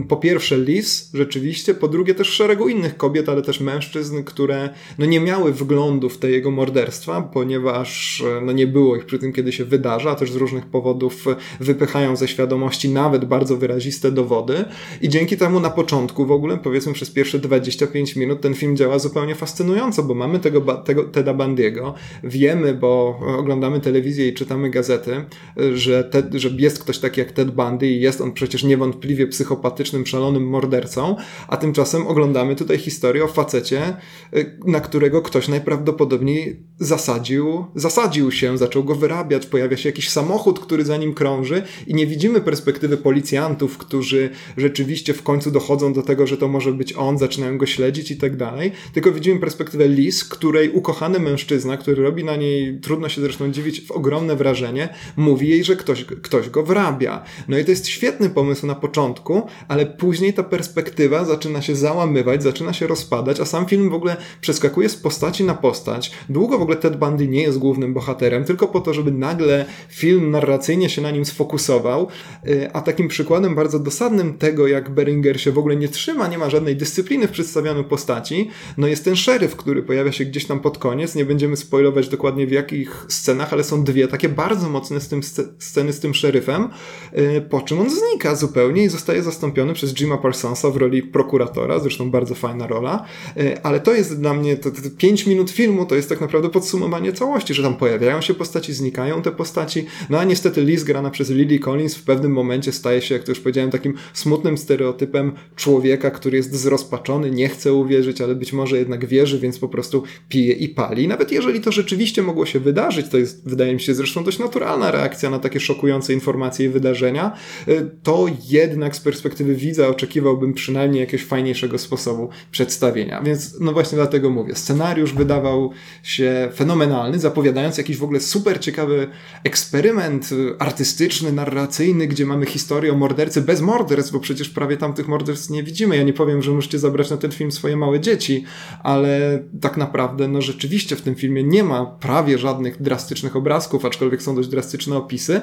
po 0.08 0.18
pierwsze 0.18 0.58
Liz, 0.58 1.10
rzeczywiście, 1.14 1.74
po 1.74 1.88
drugie 1.88 2.16
też 2.16 2.28
szeregu 2.28 2.68
innych 2.68 2.98
kobiet, 2.98 3.30
ale 3.30 3.42
też 3.42 3.60
mężczyzn, 3.60 4.24
które 4.24 4.70
no 4.98 5.06
nie 5.06 5.20
miały 5.20 5.54
wglądu 5.54 6.10
w 6.10 6.18
te 6.18 6.32
jego 6.32 6.52
morderstwa, 6.52 7.22
ponieważ 7.22 8.24
no 8.46 8.52
nie 8.52 8.68
było 8.68 8.96
ich 8.96 9.06
przy 9.06 9.20
tym, 9.20 9.34
kiedy 9.34 9.52
się 9.52 9.66
wydarza, 9.66 10.12
a 10.12 10.16
też 10.16 10.32
z 10.32 10.36
różnych 10.36 10.66
powodów 10.66 11.26
wypychają 11.60 12.16
ze 12.16 12.28
świadomości 12.28 12.90
nawet 12.90 13.26
bardzo 13.26 13.58
wyraziste 13.58 14.12
dowody. 14.12 14.66
I 15.02 15.10
dzięki 15.10 15.38
temu 15.38 15.60
na 15.60 15.70
początku 15.70 16.26
w 16.26 16.32
ogóle, 16.32 16.58
powiedzmy 16.58 16.94
przez 16.94 17.12
pierwsze 17.12 17.40
25 17.40 18.16
minut 18.16 18.42
ten 18.42 18.54
film 18.54 18.78
działa 18.78 19.00
zupełnie 19.00 19.36
fascynująco, 19.36 20.04
bo 20.04 20.14
mamy 20.14 20.40
tego, 20.40 20.62
tego 20.62 21.04
Teda 21.04 21.34
Bandiego, 21.34 21.94
wiemy, 22.24 22.74
bo 22.74 23.20
oglądamy 23.38 23.80
telewizję 23.80 24.28
i 24.28 24.34
czytamy 24.34 24.70
gazety, 24.70 25.26
że, 25.74 26.10
że 26.32 26.50
jest 26.58 26.80
ktoś 26.84 27.00
taki 27.00 27.20
jak 27.20 27.32
Ted 27.32 27.52
Bundy 27.52 27.88
i 27.88 28.02
jest 28.02 28.22
on 28.22 28.32
przecież 28.32 28.64
niewątpliwie 28.64 29.28
psychopatyczny 29.28 29.73
psychopatycznym, 29.74 30.06
szalonym 30.06 30.48
mordercą, 30.48 31.16
a 31.48 31.58
tymczasem 31.58 32.08
oglądamy 32.08 32.56
tutaj 32.56 32.78
historię 32.78 33.24
o 33.24 33.28
facecie, 33.28 33.98
y, 34.36 34.58
na 34.66 34.80
którego 34.80 35.22
ktoś 35.22 35.48
najprawdopodobniej 35.48 36.64
zasadził 36.80 37.66
zasadził 37.76 38.32
się, 38.32 38.58
zaczął 38.58 38.84
go 38.84 38.96
wyrabiać, 38.96 39.46
pojawia 39.46 39.78
się 39.78 39.90
jakiś 39.90 40.10
samochód, 40.10 40.60
który 40.60 40.86
za 40.86 40.98
nim 40.98 41.14
krąży 41.14 41.64
i 41.88 41.94
nie 41.94 42.08
widzimy 42.08 42.42
perspektywy 42.42 42.98
policjantów, 42.98 43.78
którzy 43.78 44.30
rzeczywiście 44.58 45.14
w 45.14 45.24
końcu 45.24 45.52
dochodzą 45.52 45.94
do 45.94 46.02
tego, 46.02 46.28
że 46.28 46.38
to 46.38 46.48
może 46.48 46.72
być 46.72 46.94
on, 46.94 47.18
zaczynają 47.18 47.58
go 47.58 47.66
śledzić 47.66 48.12
i 48.12 48.18
tak 48.18 48.38
dalej, 48.38 48.72
tylko 48.94 49.12
widzimy 49.12 49.40
perspektywę 49.40 49.88
Liz, 49.88 50.24
której 50.24 50.70
ukochany 50.70 51.20
mężczyzna, 51.20 51.78
który 51.78 52.04
robi 52.04 52.24
na 52.24 52.36
niej, 52.36 52.80
trudno 52.80 53.10
się 53.10 53.22
zresztą 53.22 53.52
dziwić, 53.52 53.82
w 53.82 53.92
ogromne 53.92 54.36
wrażenie, 54.36 54.90
mówi 55.18 55.50
jej, 55.50 55.64
że 55.64 55.76
ktoś, 55.76 56.06
ktoś 56.06 56.50
go 56.50 56.64
wrabia. 56.64 57.24
No 57.48 57.58
i 57.58 57.66
to 57.66 57.72
jest 57.72 57.88
świetny 57.88 58.30
pomysł 58.30 58.68
na 58.68 58.76
początku, 58.76 59.48
ale 59.68 59.86
później 59.86 60.34
ta 60.34 60.44
perspektywa 60.44 61.26
zaczyna 61.26 61.62
się 61.62 61.76
załamywać, 61.76 62.44
zaczyna 62.44 62.74
się 62.74 62.88
rozpadać, 62.88 63.40
a 63.40 63.46
sam 63.46 63.66
film 63.66 63.90
w 63.90 63.94
ogóle 63.94 64.18
przeskakuje 64.42 64.90
z 64.90 64.96
postaci 64.96 65.44
na 65.44 65.54
postać. 65.54 66.12
Długo 66.30 66.58
w 66.58 66.62
ogóle 66.62 66.78
Ted 66.78 66.98
Bundy 66.98 67.28
nie 67.28 67.42
jest 67.42 67.58
głównym 67.58 67.94
bohaterem, 67.94 68.44
tylko 68.44 68.68
po 68.68 68.82
to, 68.82 68.94
żeby 68.94 69.12
nagle 69.12 69.66
film 69.90 70.32
narracyjnie 70.32 70.90
się 70.90 71.02
na 71.02 71.12
nim 71.12 71.26
sfokusował, 71.26 72.08
y, 72.48 72.74
a 72.74 72.82
takim 72.82 73.08
przykładem 73.08 73.56
bardzo 73.56 73.80
dosadnym 73.80 74.38
tego, 74.38 74.68
jak 74.68 74.90
Beringer 74.90 75.42
się 75.42 75.52
w 75.52 75.58
ogóle 75.58 75.76
nie 75.76 75.88
trzyma, 75.88 76.28
nie 76.28 76.38
ma 76.38 76.50
żadnej 76.50 76.76
dyscypliny 76.76 77.28
w 77.28 77.32
przedstawianiu 77.32 77.84
postaci, 77.84 78.50
no 78.78 78.88
jest 78.88 79.06
ten 79.06 79.16
szeryf, 79.16 79.56
który 79.56 79.84
pojawia 79.84 80.12
się 80.12 80.26
gdzieś 80.26 80.46
tam 80.46 80.60
pod 80.60 80.78
koniec, 80.78 81.16
nie 81.16 81.26
będziemy 81.26 81.58
spoilować 81.58 82.10
dokładnie 82.10 82.48
w 82.48 82.52
jakich 82.52 83.06
scenach, 83.10 83.54
ale 83.54 83.64
są 83.64 83.84
dwie 83.84 84.08
takie 84.08 84.30
bardzo 84.30 84.70
mocne 84.70 85.02
z 85.02 85.08
tym 85.08 85.22
sceny 85.60 85.94
z 85.94 86.00
tym 86.00 86.14
szeryfem, 86.14 86.70
y, 87.18 87.42
po 87.50 87.62
czym 87.62 87.80
on 87.80 87.90
znika 87.90 88.36
zupełnie 88.36 88.84
i 88.84 88.90
zostaje 88.90 89.24
zastąpiony 89.24 89.53
przez 89.74 89.94
Jima 89.94 90.18
Parsonsa 90.18 90.70
w 90.70 90.78
roli 90.78 91.04
prokuratora, 91.04 91.80
zresztą 91.80 92.12
bardzo 92.12 92.36
fajna 92.36 92.68
rola, 92.68 93.06
y, 93.38 93.64
ale 93.64 93.80
to 93.80 93.94
jest 93.94 94.20
dla 94.20 94.34
mnie, 94.34 94.58
te 94.58 94.72
5 94.98 95.26
minut 95.26 95.52
filmu 95.52 95.86
to 95.86 95.96
jest 95.96 96.10
tak 96.10 96.22
naprawdę 96.22 96.50
podsumowanie 96.50 97.14
całości, 97.14 97.54
że 97.54 97.64
tam 97.64 97.76
pojawiają 97.76 98.22
się 98.22 98.34
postaci, 98.34 98.74
znikają 98.74 99.22
te 99.22 99.32
postaci, 99.32 99.86
no 100.10 100.20
a 100.20 100.24
niestety 100.24 100.62
Liz 100.62 100.84
grana 100.84 101.10
przez 101.10 101.30
Lily 101.30 101.60
Collins 101.60 101.96
w 101.96 102.04
pewnym 102.04 102.32
momencie 102.32 102.72
staje 102.72 103.02
się, 103.02 103.16
jak 103.16 103.24
to 103.24 103.32
już 103.32 103.40
powiedziałem, 103.40 103.72
takim 103.72 103.94
smutnym 104.14 104.58
stereotypem 104.58 105.32
człowieka, 105.56 106.12
który 106.12 106.38
jest 106.38 106.56
zrozpaczony, 106.56 107.32
nie 107.32 107.50
chce 107.50 107.74
uwierzyć, 107.74 108.22
ale 108.22 108.36
być 108.36 108.54
może 108.54 108.78
jednak 108.78 109.06
wierzy, 109.06 109.40
więc 109.40 109.60
po 109.60 109.68
prostu 109.68 110.04
pije 110.30 110.54
i 110.54 110.70
pali. 110.70 111.08
Nawet 111.08 111.32
jeżeli 111.32 111.62
to 111.62 111.72
rzeczywiście 111.72 112.22
mogło 112.22 112.46
się 112.46 112.60
wydarzyć, 112.60 113.10
to 113.10 113.18
jest, 113.18 113.50
wydaje 113.50 113.74
mi 113.74 113.80
się, 113.80 113.94
zresztą 113.94 114.24
dość 114.24 114.40
naturalna 114.40 114.92
reakcja 114.92 115.30
na 115.30 115.40
takie 115.40 115.60
szokujące 115.60 116.14
informacje 116.14 116.66
i 116.66 116.70
wydarzenia, 116.70 117.32
y, 117.68 117.92
to 118.04 118.26
jednak 118.50 118.96
z 118.96 119.00
perspektywy 119.00 119.43
widza 119.44 119.88
oczekiwałbym 119.88 120.54
przynajmniej 120.54 121.00
jakiegoś 121.00 121.26
fajniejszego 121.26 121.78
sposobu 121.78 122.30
przedstawienia. 122.52 123.22
Więc 123.22 123.60
no 123.60 123.74
właśnie 123.74 123.96
dlatego 123.96 124.30
mówię, 124.30 124.56
scenariusz 124.56 125.14
wydawał 125.14 125.72
się 126.04 126.50
fenomenalny, 126.56 127.20
zapowiadając 127.20 127.78
jakiś 127.78 127.98
w 127.98 128.04
ogóle 128.04 128.20
super 128.20 128.60
ciekawy 128.60 129.08
eksperyment 129.44 130.30
artystyczny, 130.60 131.32
narracyjny, 131.32 132.08
gdzie 132.08 132.26
mamy 132.26 132.46
historię 132.46 132.94
o 132.94 132.96
mordercy 132.96 133.42
bez 133.42 133.62
morderstw, 133.62 134.12
bo 134.12 134.20
przecież 134.20 134.50
prawie 134.50 134.78
tam 134.78 134.94
tych 134.94 135.08
morderstw 135.08 135.50
nie 135.50 135.64
widzimy. 135.64 135.98
Ja 135.98 136.04
nie 136.04 136.14
powiem, 136.14 136.42
że 136.42 136.52
możecie 136.52 136.80
zabrać 136.80 137.10
na 137.10 137.18
ten 137.18 137.32
film 137.32 137.52
swoje 137.52 137.78
małe 137.78 138.00
dzieci, 138.00 138.44
ale 138.84 139.44
tak 139.62 139.78
naprawdę, 139.78 140.28
no 140.28 140.42
rzeczywiście 140.42 140.96
w 140.96 141.02
tym 141.02 141.16
filmie 141.16 141.44
nie 141.44 141.64
ma 141.64 141.86
prawie 141.86 142.38
żadnych 142.38 142.82
drastycznych 142.82 143.36
obrazków, 143.36 143.86
aczkolwiek 143.86 144.24
są 144.24 144.36
dość 144.36 144.50
drastyczne 144.50 144.98
opisy, 144.98 145.42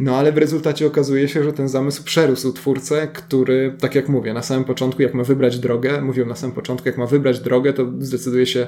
no 0.00 0.16
ale 0.16 0.32
w 0.32 0.38
rezultacie 0.38 0.86
okazuje 0.86 1.28
się, 1.28 1.44
że 1.44 1.52
ten 1.52 1.68
zamysł 1.68 2.04
przerósł 2.04 2.52
twórcę, 2.52 3.08
który, 3.08 3.41
tak 3.80 3.94
jak 3.94 4.08
mówię, 4.08 4.34
na 4.34 4.42
samym 4.42 4.64
początku, 4.64 5.02
jak 5.02 5.14
ma 5.14 5.24
wybrać 5.24 5.58
drogę, 5.58 6.02
mówił 6.02 6.26
na 6.26 6.34
samym 6.34 6.54
początku, 6.54 6.88
jak 6.88 6.98
ma 6.98 7.06
wybrać 7.06 7.40
drogę, 7.40 7.72
to 7.72 7.86
zdecyduje 7.98 8.46
się 8.46 8.66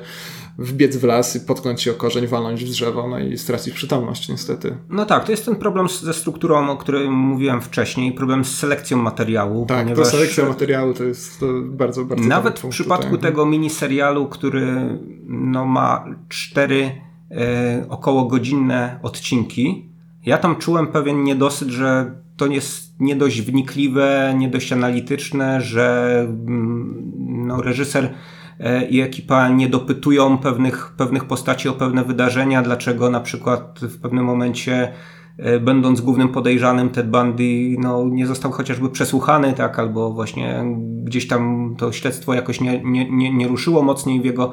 wbiec 0.58 0.96
w 0.96 1.04
las 1.04 1.36
i 1.36 1.40
potknąć 1.40 1.82
się 1.82 1.90
o 1.90 1.94
korzeń, 1.94 2.26
walnąć 2.26 2.64
w 2.64 2.68
drzewo, 2.68 3.08
no 3.08 3.18
i 3.18 3.38
stracić 3.38 3.74
przytomność 3.74 4.28
niestety. 4.28 4.76
No 4.88 5.06
tak, 5.06 5.24
to 5.24 5.30
jest 5.30 5.44
ten 5.44 5.56
problem 5.56 5.88
ze 5.88 6.14
strukturą, 6.14 6.70
o 6.70 6.76
którym 6.76 7.12
mówiłem 7.12 7.60
wcześniej, 7.60 8.12
problem 8.12 8.44
z 8.44 8.58
selekcją 8.58 8.96
materiału. 8.96 9.66
Tak, 9.66 9.82
ponieważ... 9.82 10.04
to 10.04 10.10
selekcja 10.10 10.44
materiału 10.44 10.94
to 10.94 11.04
jest 11.04 11.40
to 11.40 11.46
bardzo, 11.62 12.04
bardzo 12.04 12.28
Nawet 12.28 12.60
w 12.60 12.68
przypadku 12.68 13.10
tutaj. 13.10 13.30
tego 13.30 13.46
miniserialu, 13.46 14.26
który 14.26 14.98
no, 15.26 15.66
ma 15.66 16.04
cztery 16.28 16.90
e, 17.30 17.86
około 17.88 18.24
godzinne 18.24 18.98
odcinki, 19.02 19.88
ja 20.26 20.38
tam 20.38 20.56
czułem 20.56 20.86
pewien 20.86 21.24
niedosyt, 21.24 21.68
że 21.68 22.12
to 22.36 22.46
jest 22.46 22.83
nie 23.00 23.16
dość 23.16 23.42
wnikliwe, 23.42 24.34
nie 24.36 24.48
dość 24.48 24.72
analityczne, 24.72 25.60
że 25.60 26.18
mm, 26.28 27.12
no, 27.46 27.62
reżyser 27.62 28.14
e, 28.60 28.88
i 28.88 29.00
ekipa 29.00 29.48
nie 29.48 29.68
dopytują 29.68 30.38
pewnych, 30.38 30.94
pewnych 30.96 31.24
postaci 31.24 31.68
o 31.68 31.72
pewne 31.72 32.04
wydarzenia, 32.04 32.62
dlaczego 32.62 33.10
na 33.10 33.20
przykład 33.20 33.80
w 33.82 34.00
pewnym 34.00 34.24
momencie 34.24 34.92
e, 35.38 35.60
będąc 35.60 36.00
głównym 36.00 36.28
podejrzanym 36.28 36.90
Ted 36.90 37.10
Bundy 37.10 37.76
no, 37.78 38.04
nie 38.08 38.26
został 38.26 38.52
chociażby 38.52 38.90
przesłuchany, 38.90 39.52
tak, 39.52 39.78
albo 39.78 40.12
właśnie 40.12 40.64
gdzieś 41.04 41.28
tam 41.28 41.74
to 41.78 41.92
śledztwo 41.92 42.34
jakoś 42.34 42.60
nie, 42.60 42.82
nie, 42.84 43.10
nie, 43.10 43.34
nie 43.34 43.48
ruszyło 43.48 43.82
mocniej 43.82 44.20
w 44.20 44.24
jego, 44.24 44.52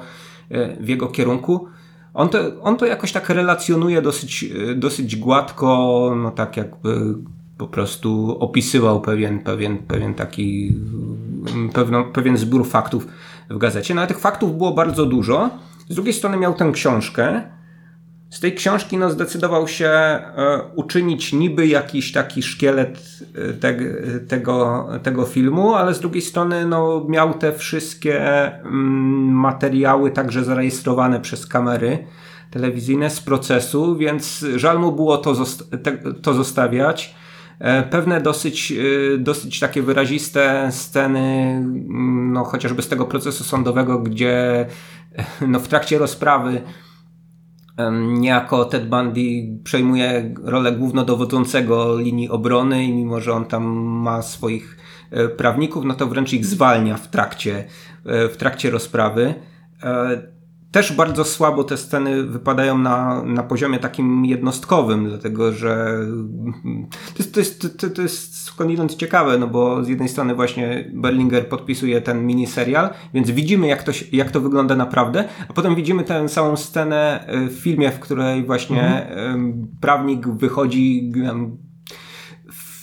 e, 0.49 0.83
w 0.83 0.89
jego 0.89 1.07
kierunku. 1.07 1.67
On 2.13 2.29
to, 2.29 2.39
on 2.61 2.77
to 2.77 2.85
jakoś 2.85 3.11
tak 3.11 3.29
relacjonuje 3.29 4.01
dosyć, 4.01 4.45
dosyć 4.75 5.15
gładko, 5.15 6.13
no 6.17 6.31
tak 6.31 6.57
jakby 6.57 7.15
po 7.61 7.67
prostu 7.67 8.37
opisywał 8.39 9.01
pewien, 9.01 9.39
pewien, 9.39 9.77
pewien 9.77 10.13
taki, 10.13 10.75
pewno, 11.73 12.03
pewien 12.03 12.37
zbiór 12.37 12.67
faktów 12.67 13.07
w 13.49 13.57
gazecie. 13.57 13.95
No 13.95 14.01
ale 14.01 14.07
tych 14.07 14.19
faktów 14.19 14.57
było 14.57 14.73
bardzo 14.73 15.05
dużo. 15.05 15.49
Z 15.89 15.95
drugiej 15.95 16.13
strony 16.13 16.37
miał 16.37 16.53
tę 16.53 16.71
książkę. 16.73 17.41
Z 18.29 18.39
tej 18.39 18.55
książki 18.55 18.97
no, 18.97 19.09
zdecydował 19.09 19.67
się 19.67 19.87
e, 19.87 20.21
uczynić 20.75 21.33
niby 21.33 21.67
jakiś 21.67 22.11
taki 22.11 22.43
szkielet 22.43 22.99
e, 23.35 23.53
te, 23.53 23.77
tego, 24.27 24.87
tego 25.03 25.25
filmu, 25.25 25.73
ale 25.73 25.93
z 25.93 25.99
drugiej 25.99 26.21
strony 26.21 26.65
no, 26.65 27.05
miał 27.09 27.33
te 27.33 27.53
wszystkie 27.53 28.21
mm, 28.55 28.73
materiały 29.33 30.11
także 30.11 30.43
zarejestrowane 30.43 31.19
przez 31.19 31.47
kamery 31.47 32.07
telewizyjne 32.51 33.09
z 33.09 33.19
procesu, 33.19 33.95
więc 33.95 34.45
żal 34.55 34.79
mu 34.79 34.91
było 34.91 35.17
to, 35.17 35.35
zosta 35.35 35.65
to 36.21 36.33
zostawiać. 36.33 37.20
E, 37.61 37.83
pewne 37.83 38.21
dosyć, 38.21 38.71
e, 38.71 39.17
dosyć 39.17 39.59
takie 39.59 39.81
wyraziste 39.81 40.69
sceny, 40.71 41.19
mm, 41.19 42.33
no 42.33 42.43
chociażby 42.43 42.81
z 42.81 42.87
tego 42.87 43.05
procesu 43.05 43.43
sądowego, 43.43 43.99
gdzie 43.99 44.65
no, 45.47 45.59
w 45.59 45.67
trakcie 45.67 45.97
rozprawy 45.97 46.61
niejako 48.01 48.65
Ted 48.65 48.89
Bundy 48.89 49.21
przejmuje 49.63 50.33
rolę 50.43 50.71
głównodowodzącego 50.71 51.99
linii 51.99 52.29
obrony 52.29 52.83
i 52.83 52.93
mimo, 52.93 53.19
że 53.19 53.33
on 53.33 53.45
tam 53.45 53.63
ma 53.77 54.21
swoich 54.21 54.77
e, 55.11 55.27
prawników, 55.27 55.85
no 55.85 55.93
to 55.93 56.07
wręcz 56.07 56.33
ich 56.33 56.45
zwalnia 56.45 56.97
w 56.97 57.07
trakcie, 57.07 57.65
w 58.05 58.35
trakcie 58.37 58.69
rozprawy. 58.69 59.33
Też 60.71 60.93
bardzo 60.93 61.23
słabo 61.23 61.63
te 61.63 61.77
sceny 61.77 62.23
wypadają 62.23 62.77
na, 62.77 63.23
na 63.23 63.43
poziomie 63.43 63.79
takim 63.79 64.25
jednostkowym, 64.25 65.09
dlatego 65.09 65.51
że 65.51 65.97
to 67.13 67.17
jest, 67.17 67.33
to 67.33 67.39
jest, 67.39 67.79
to, 67.79 67.89
to 67.89 68.01
jest 68.01 68.43
skądinąd 68.43 68.95
ciekawe, 68.95 69.37
no 69.37 69.47
bo 69.47 69.83
z 69.83 69.87
jednej 69.87 70.09
strony 70.09 70.35
właśnie 70.35 70.91
Berlinger 70.93 71.49
podpisuje 71.49 72.01
ten 72.01 72.25
miniserial, 72.25 72.89
więc 73.13 73.31
widzimy 73.31 73.67
jak 73.67 73.83
to, 73.83 73.91
jak 74.11 74.31
to 74.31 74.41
wygląda 74.41 74.75
naprawdę, 74.75 75.23
a 75.49 75.53
potem 75.53 75.75
widzimy 75.75 76.03
tę 76.03 76.29
samą 76.29 76.57
scenę 76.57 77.25
w 77.49 77.53
filmie, 77.53 77.91
w 77.91 77.99
której 77.99 78.45
właśnie 78.45 79.09
mhm. 79.09 79.67
prawnik 79.81 80.27
wychodzi 80.27 81.11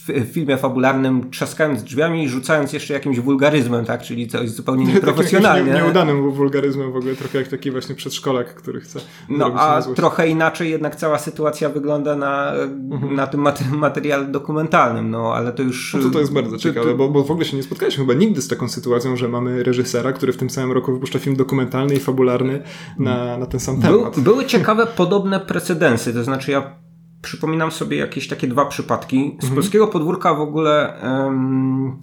w 0.08 0.32
filmie 0.32 0.56
fabularnym 0.56 1.30
trzaskając 1.30 1.82
drzwiami 1.82 2.24
i 2.24 2.28
rzucając 2.28 2.72
jeszcze 2.72 2.94
jakimś 2.94 3.20
wulgaryzmem, 3.20 3.84
tak? 3.84 4.02
Czyli 4.02 4.28
coś 4.28 4.50
zupełnie 4.50 4.84
nieprofesjonalne. 4.94 5.72
Nie, 5.72 5.80
nieudanym 5.82 6.30
wulgaryzmem 6.30 6.92
w 6.92 6.96
ogóle, 6.96 7.14
trochę 7.14 7.38
jak 7.38 7.48
taki 7.48 7.70
właśnie 7.70 7.94
przedszkolak, 7.94 8.54
który 8.54 8.80
chce 8.80 9.00
No 9.28 9.46
a 9.56 9.82
trochę 9.82 10.28
inaczej 10.28 10.70
jednak 10.70 10.96
cała 10.96 11.18
sytuacja 11.18 11.68
wygląda 11.68 12.16
na, 12.16 12.52
mhm. 12.90 13.14
na 13.14 13.26
tym 13.26 13.46
materiale 13.72 14.26
dokumentalnym, 14.26 15.10
no 15.10 15.34
ale 15.34 15.52
to 15.52 15.62
już... 15.62 15.94
No 15.94 16.02
to, 16.02 16.10
to 16.10 16.20
jest 16.20 16.32
bardzo 16.32 16.52
to, 16.52 16.58
ciekawe, 16.58 16.90
to... 16.90 16.96
Bo, 16.96 17.08
bo 17.08 17.24
w 17.24 17.30
ogóle 17.30 17.46
się 17.46 17.56
nie 17.56 17.62
spotkaliśmy 17.62 18.04
chyba 18.04 18.14
nigdy 18.14 18.42
z 18.42 18.48
taką 18.48 18.68
sytuacją, 18.68 19.16
że 19.16 19.28
mamy 19.28 19.62
reżysera, 19.62 20.12
który 20.12 20.32
w 20.32 20.36
tym 20.36 20.50
samym 20.50 20.72
roku 20.72 20.92
wypuszcza 20.92 21.18
film 21.18 21.36
dokumentalny 21.36 21.94
i 21.94 22.00
fabularny 22.00 22.62
na, 22.98 23.38
na 23.38 23.46
ten 23.46 23.60
sam 23.60 23.80
temat. 23.80 24.14
Był, 24.14 24.22
były 24.22 24.46
ciekawe 24.46 24.86
podobne 24.86 25.40
precedensy, 25.40 26.14
to 26.14 26.24
znaczy 26.24 26.50
ja 26.50 26.87
przypominam 27.22 27.70
sobie 27.70 27.96
jakieś 27.96 28.28
takie 28.28 28.48
dwa 28.48 28.66
przypadki. 28.66 29.36
Z 29.40 29.44
mhm. 29.44 29.54
polskiego 29.54 29.86
podwórka 29.86 30.34
w 30.34 30.40
ogóle 30.40 31.00
um, 31.02 31.98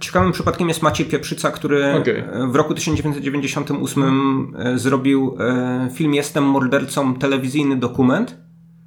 ciekawym 0.00 0.32
przypadkiem 0.32 0.68
jest 0.68 0.82
Maciej 0.82 1.06
Pieprzyca, 1.06 1.50
który 1.50 1.94
okay. 1.94 2.48
w 2.48 2.56
roku 2.56 2.74
1998 2.74 4.02
mhm. 4.02 4.78
zrobił 4.78 5.36
e, 5.40 5.88
film 5.94 6.14
Jestem 6.14 6.44
mordercą, 6.44 7.14
telewizyjny 7.14 7.76
dokument. 7.76 8.36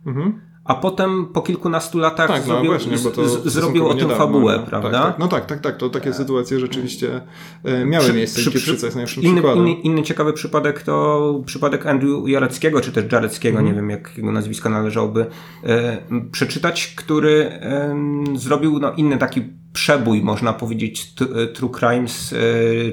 Mhm. 0.05 0.50
A 0.65 0.75
potem 0.75 1.25
po 1.25 1.41
kilkunastu 1.41 1.99
latach 1.99 2.27
tak, 2.27 2.41
no 2.41 2.53
zrobił, 2.53 2.71
właśnie, 2.71 2.97
bo 2.97 3.09
to 3.11 3.29
z, 3.29 3.43
zrobił 3.53 3.85
o 3.85 3.89
tym 3.89 3.97
niedawno, 3.97 4.15
fabułę, 4.25 4.57
no. 4.57 4.63
prawda? 4.67 4.91
Tak, 4.91 5.03
tak. 5.11 5.19
No 5.19 5.27
tak, 5.27 5.45
tak, 5.45 5.59
tak. 5.61 5.77
To 5.77 5.89
takie 5.89 6.13
sytuacje 6.13 6.59
rzeczywiście 6.59 7.21
e, 7.63 7.85
miały 7.85 8.03
Przy- 8.05 8.13
miejsce. 8.13 8.41
przy- 8.41 8.51
Przy, 8.51 8.75
przy- 9.05 9.21
Inny, 9.21 9.41
inny, 9.55 9.71
inny 9.71 10.03
ciekawy 10.03 10.33
przypadek 10.33 10.81
to 10.83 11.33
przypadek 11.45 11.85
Andrew 11.85 12.27
Jareckiego, 12.29 12.81
czy 12.81 12.91
też 12.91 13.11
Jareckiego, 13.11 13.59
Mhm. 13.59 13.75
nie 13.75 13.81
wiem 13.81 13.89
jak 13.89 14.17
jego 14.17 14.31
nazwisko 14.31 14.69
należałoby 14.69 15.25
e, 15.63 15.97
przeczytać, 16.31 16.87
który 16.95 17.49
e, 17.51 17.95
zrobił 18.35 18.79
no, 18.79 18.91
inny 18.93 19.17
taki 19.17 19.41
przebój, 19.73 20.21
można 20.21 20.53
powiedzieć, 20.53 21.13
e, 21.43 21.47
True 21.47 21.69
Crimes, 21.79 22.33
e, 22.33 22.37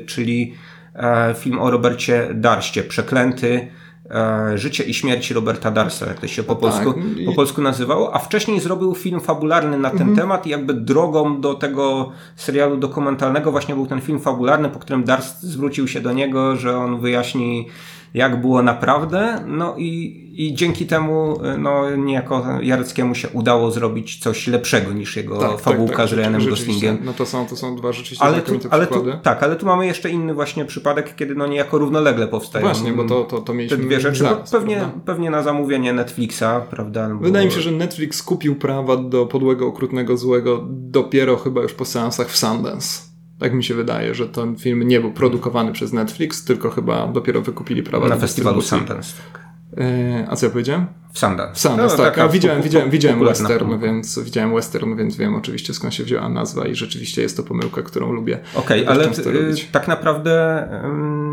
czyli 0.06 0.54
e, 0.94 1.34
film 1.38 1.58
o 1.58 1.70
Robercie 1.70 2.28
Darście, 2.34 2.82
Przeklęty, 2.82 3.54
e, 3.54 3.68
Życie 4.54 4.84
i 4.84 4.94
śmierć 4.94 5.30
Roberta 5.30 5.70
Darsa, 5.70 6.06
jak 6.06 6.20
to 6.20 6.26
się 6.26 6.42
po, 6.42 6.56
polsku, 6.56 6.92
tak. 6.92 7.02
I- 7.18 7.24
po 7.26 7.32
polsku 7.32 7.62
nazywało, 7.62 8.14
a 8.14 8.18
wcześniej 8.18 8.60
zrobił 8.60 8.94
film 8.94 9.20
fabularny 9.20 9.78
na 9.78 9.90
ten 9.90 9.98
Mhm. 10.00 10.16
temat 10.16 10.46
i 10.46 10.50
jakby 10.50 10.74
drogą 10.74 11.40
do 11.40 11.54
tego 11.54 12.12
serialu 12.36 12.76
dokumentalnego 12.76 13.50
właśnie 13.50 13.74
był 13.74 13.86
ten 13.86 14.00
film 14.00 14.20
fabularny, 14.20 14.68
po 14.68 14.78
którym 14.78 15.04
Darst 15.04 15.42
zwrócił 15.42 15.88
się 15.88 16.00
do 16.00 16.12
niego, 16.12 16.56
że 16.56 16.76
on 16.78 17.00
wyjaśni 17.00 17.68
jak 18.14 18.40
było 18.40 18.62
naprawdę, 18.62 19.44
no 19.46 19.74
i, 19.76 20.28
i 20.36 20.54
dzięki 20.54 20.86
temu 20.86 21.40
no, 21.58 21.96
niejako 21.96 22.44
Jareckiemu 22.62 23.14
się 23.14 23.28
udało 23.28 23.70
zrobić 23.70 24.18
coś 24.18 24.46
lepszego 24.46 24.92
niż 24.92 25.16
jego 25.16 25.58
fabułka 25.58 26.06
z 26.06 26.12
Ryanem 26.12 26.40
Tak, 26.40 26.50
rzeczywiście. 26.50 26.72
Goslingiem. 26.72 27.06
No 27.06 27.12
to 27.12 27.26
są, 27.26 27.46
to 27.46 27.56
są 27.56 27.76
dwa 27.76 27.92
rzeczywiście 27.92 28.24
Ale 28.24 28.42
tu, 28.42 28.58
ale 28.70 28.86
tu, 28.86 29.04
tak, 29.22 29.42
ale 29.42 29.56
tu 29.56 29.66
mamy 29.66 29.86
jeszcze 29.86 30.10
inny 30.10 30.34
właśnie 30.34 30.64
przypadek, 30.64 31.16
kiedy 31.16 31.34
no 31.34 31.46
niejako 31.46 31.78
równolegle 31.78 32.28
powstają 32.28 32.64
Właśnie, 32.66 32.92
bo 32.92 33.04
to, 33.04 33.24
to, 33.24 33.36
to 33.36 33.40
te 33.40 33.54
mieliśmy 33.54 33.78
dwie 33.78 34.00
rzeczy, 34.00 34.18
zaraz, 34.18 34.50
pewnie, 34.50 34.76
prawda? 34.76 35.00
pewnie 35.04 35.30
na 35.30 35.42
zamówienie 35.42 35.92
Netflixa, 35.92 36.44
prawda? 36.70 37.08
Bo- 37.08 37.24
Wydaje 37.24 37.46
mi 37.46 37.52
się, 37.52 37.60
że 37.60 37.70
Netflix 37.72 38.22
kupił 38.22 38.56
prawa 38.56 38.96
do 38.96 39.26
podłego, 39.26 39.66
okrutnego, 39.66 40.16
złego 40.16 40.64
dopiero 40.68 41.36
chyba 41.36 41.62
już 41.62 41.74
po 41.74 41.84
seansach 41.84 42.28
w 42.28 42.36
Sundance. 42.36 43.07
Tak 43.38 43.54
mi 43.54 43.64
się 43.64 43.74
wydaje, 43.74 44.14
że 44.14 44.28
ten 44.28 44.56
film 44.56 44.82
nie 44.82 45.00
był 45.00 45.12
produkowany 45.12 45.72
przez 45.72 45.92
Netflix, 45.92 46.44
tylko 46.44 46.70
chyba 46.70 47.06
dopiero 47.08 47.40
wykupili 47.42 47.82
prawa 47.82 48.08
na 48.08 48.14
do 48.14 48.20
festiwalu. 48.20 48.62
Sundance. 48.62 49.12
tak. 49.32 49.48
E, 49.78 50.26
a 50.30 50.36
co 50.36 50.46
ja 50.46 50.52
powiedziałem? 50.52 50.86
W 51.12 51.18
Sundance. 51.18 51.54
W 51.54 51.58
Sundance, 51.58 51.96
No, 51.96 52.02
tak. 52.04 52.18
A 52.18 52.28
widziałem, 52.28 52.62
widziałem, 52.62 52.90
widziałem 52.90 53.24
western, 53.24 53.78
więc 53.78 54.18
widziałem 54.18 54.54
western, 54.54 54.96
więc 54.96 55.16
wiem 55.16 55.34
oczywiście 55.34 55.74
skąd 55.74 55.94
się 55.94 56.04
wzięła 56.04 56.28
nazwa 56.28 56.66
i 56.66 56.74
rzeczywiście 56.74 57.22
jest 57.22 57.36
to 57.36 57.42
pomyłka, 57.42 57.82
którą 57.82 58.12
lubię. 58.12 58.38
Okej, 58.54 58.86
dość 58.86 59.18
ale 59.18 59.36
y, 59.36 59.42
robić. 59.42 59.68
tak 59.72 59.88
naprawdę 59.88 60.64
ym, 60.84 61.27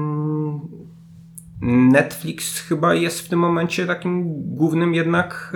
Netflix 1.67 2.59
chyba 2.59 2.93
jest 2.93 3.19
w 3.21 3.29
tym 3.29 3.39
momencie 3.39 3.85
takim 3.85 4.23
głównym 4.55 4.93
jednak 4.93 5.53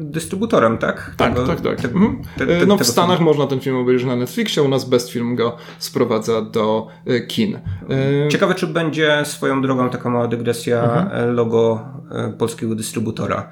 y, 0.00 0.04
dystrybutorem, 0.04 0.78
tak? 0.78 1.14
Tak, 1.16 1.34
Tego- 1.34 1.46
tak, 1.46 1.60
tak. 1.60 1.80
te- 1.80 1.88
Mhm. 1.88 2.22
te- 2.38 2.44
E, 2.44 2.60
te- 2.60 2.66
no 2.66 2.76
w 2.76 2.84
Stanach 2.86 3.16
filmu. 3.16 3.30
można 3.30 3.46
ten 3.46 3.60
film 3.60 3.76
obejrzeć 3.76 4.06
na 4.06 4.16
Netflixie, 4.16 4.62
u 4.62 4.68
nas 4.68 4.84
Best 4.88 5.10
Film 5.10 5.36
go 5.36 5.56
sprowadza 5.78 6.42
do 6.42 6.86
e, 7.06 7.20
kin. 7.20 7.56
E, 7.56 8.28
Ciekawe, 8.28 8.54
czy 8.54 8.66
będzie 8.66 9.20
swoją 9.24 9.62
drogą 9.62 9.88
taka 9.90 10.10
mała 10.10 10.28
dygresja 10.28 10.82
Mhm. 10.82 11.08
e, 11.12 11.26
logo 11.32 11.80
e, 12.10 12.32
polskiego 12.32 12.74
dystrybutora. 12.74 13.48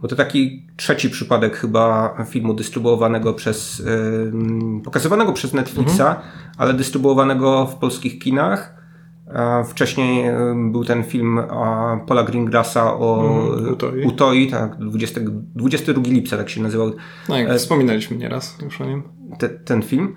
Bo 0.00 0.08
to 0.08 0.16
taki 0.16 0.66
trzeci 0.76 1.10
przypadek 1.10 1.56
chyba 1.56 2.14
filmu 2.30 2.54
dystrybuowanego 2.54 3.32
przez, 3.34 3.82
pokazywanego 4.84 5.32
przez 5.32 5.52
Netflixa, 5.54 6.00
Mhm. 6.00 6.16
ale 6.58 6.74
dystrybuowanego 6.74 7.66
w 7.66 7.74
polskich 7.74 8.18
kinach. 8.18 8.75
Wcześniej 9.68 10.24
był 10.70 10.84
ten 10.84 11.04
film 11.04 11.40
Paula 12.06 12.22
Greengrassa 12.22 12.94
o 12.94 13.24
Mhm, 13.54 13.72
Utoi. 13.72 14.02
Utoi, 14.04 14.46
tak, 14.50 14.76
20, 14.78 15.20
22 15.54 16.02
lipca 16.06 16.36
tak 16.36 16.50
się 16.50 16.62
nazywał 16.62 16.90
no 17.28 17.36
e, 17.38 17.42
jak 17.42 17.58
wspominaliśmy 17.58 18.16
nieraz 18.16 18.58
już 18.62 18.80
o 18.80 18.84
nim. 18.84 19.02
te, 19.38 19.48
ten 19.48 19.82
film. 19.82 20.14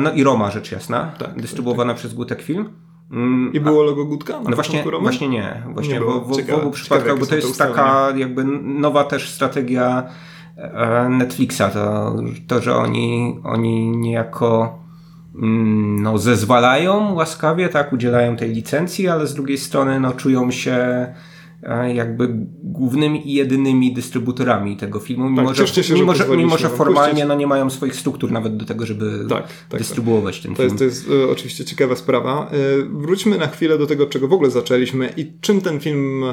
No 0.00 0.12
i 0.12 0.22
Roma, 0.24 0.50
rzecz 0.50 0.72
jasna, 0.72 1.12
Tak, 1.18 1.40
dystrybuowana 1.40 1.94
przez 1.94 2.14
Gutek 2.14 2.42
Film. 2.42 2.68
Mm, 3.12 3.52
I 3.52 3.60
było 3.60 3.82
logo 3.82 4.04
Gutka 4.04 4.40
no 4.44 4.50
właśnie, 4.56 4.84
właśnie 5.00 5.28
nie. 5.28 5.62
Właśnie 5.74 5.94
Nie 5.94 6.00
w, 6.00 6.04
było. 6.04 6.20
w, 6.20 6.46
w 6.46 6.50
obu 6.54 6.70
przypadkach, 6.70 7.18
bo 7.18 7.26
to 7.26 7.36
jest 7.36 7.58
taka 7.58 8.12
jakby 8.16 8.44
nowa 8.62 9.04
też 9.04 9.30
strategia 9.30 10.02
e, 10.56 11.08
Netflixa, 11.08 11.62
to, 11.72 12.14
to 12.46 12.60
że 12.60 12.76
oni, 12.76 13.38
oni 13.44 13.90
niejako 13.96 14.78
no, 15.34 16.18
zezwalają 16.18 17.14
łaskawie, 17.14 17.68
tak, 17.68 17.92
udzielają 17.92 18.36
tej 18.36 18.50
licencji, 18.50 19.08
ale 19.08 19.26
z 19.26 19.34
drugiej 19.34 19.58
strony 19.58 20.00
no, 20.00 20.12
czują 20.12 20.50
się 20.50 21.06
jakby 21.94 22.28
głównymi 22.62 23.30
i 23.30 23.34
jedynymi 23.34 23.92
dystrybutorami 23.92 24.76
tego 24.76 25.00
filmu, 25.00 25.30
mimo, 25.30 25.54
że, 25.54 25.62
cieszcie 25.62 25.82
się, 25.82 25.96
że 25.96 26.02
mimo, 26.02 26.14
że, 26.14 26.36
mimo 26.36 26.58
że 26.58 26.68
formalnie 26.68 27.10
puścić. 27.12 27.28
no, 27.28 27.34
nie 27.34 27.46
mają 27.46 27.70
swoich 27.70 27.96
struktur 27.96 28.32
nawet 28.32 28.56
do 28.56 28.64
tego, 28.64 28.86
żeby 28.86 29.26
Tak, 29.28 29.48
tak, 29.68 29.80
dystrybuować 29.80 30.40
ten 30.40 30.54
To 30.54 30.56
film. 30.56 30.66
jest, 30.68 30.78
to 30.78 30.84
jest 30.84 31.22
e, 31.24 31.30
oczywiście 31.30 31.64
ciekawa 31.64 31.96
sprawa. 31.96 32.50
E, 32.50 32.56
wróćmy 33.00 33.38
na 33.38 33.46
chwilę 33.46 33.78
do 33.78 33.86
tego, 33.86 34.06
czego 34.06 34.28
w 34.28 34.32
ogóle 34.32 34.50
zaczęliśmy 34.50 35.12
i 35.16 35.32
czym 35.40 35.60
ten 35.60 35.80
film 35.80 36.24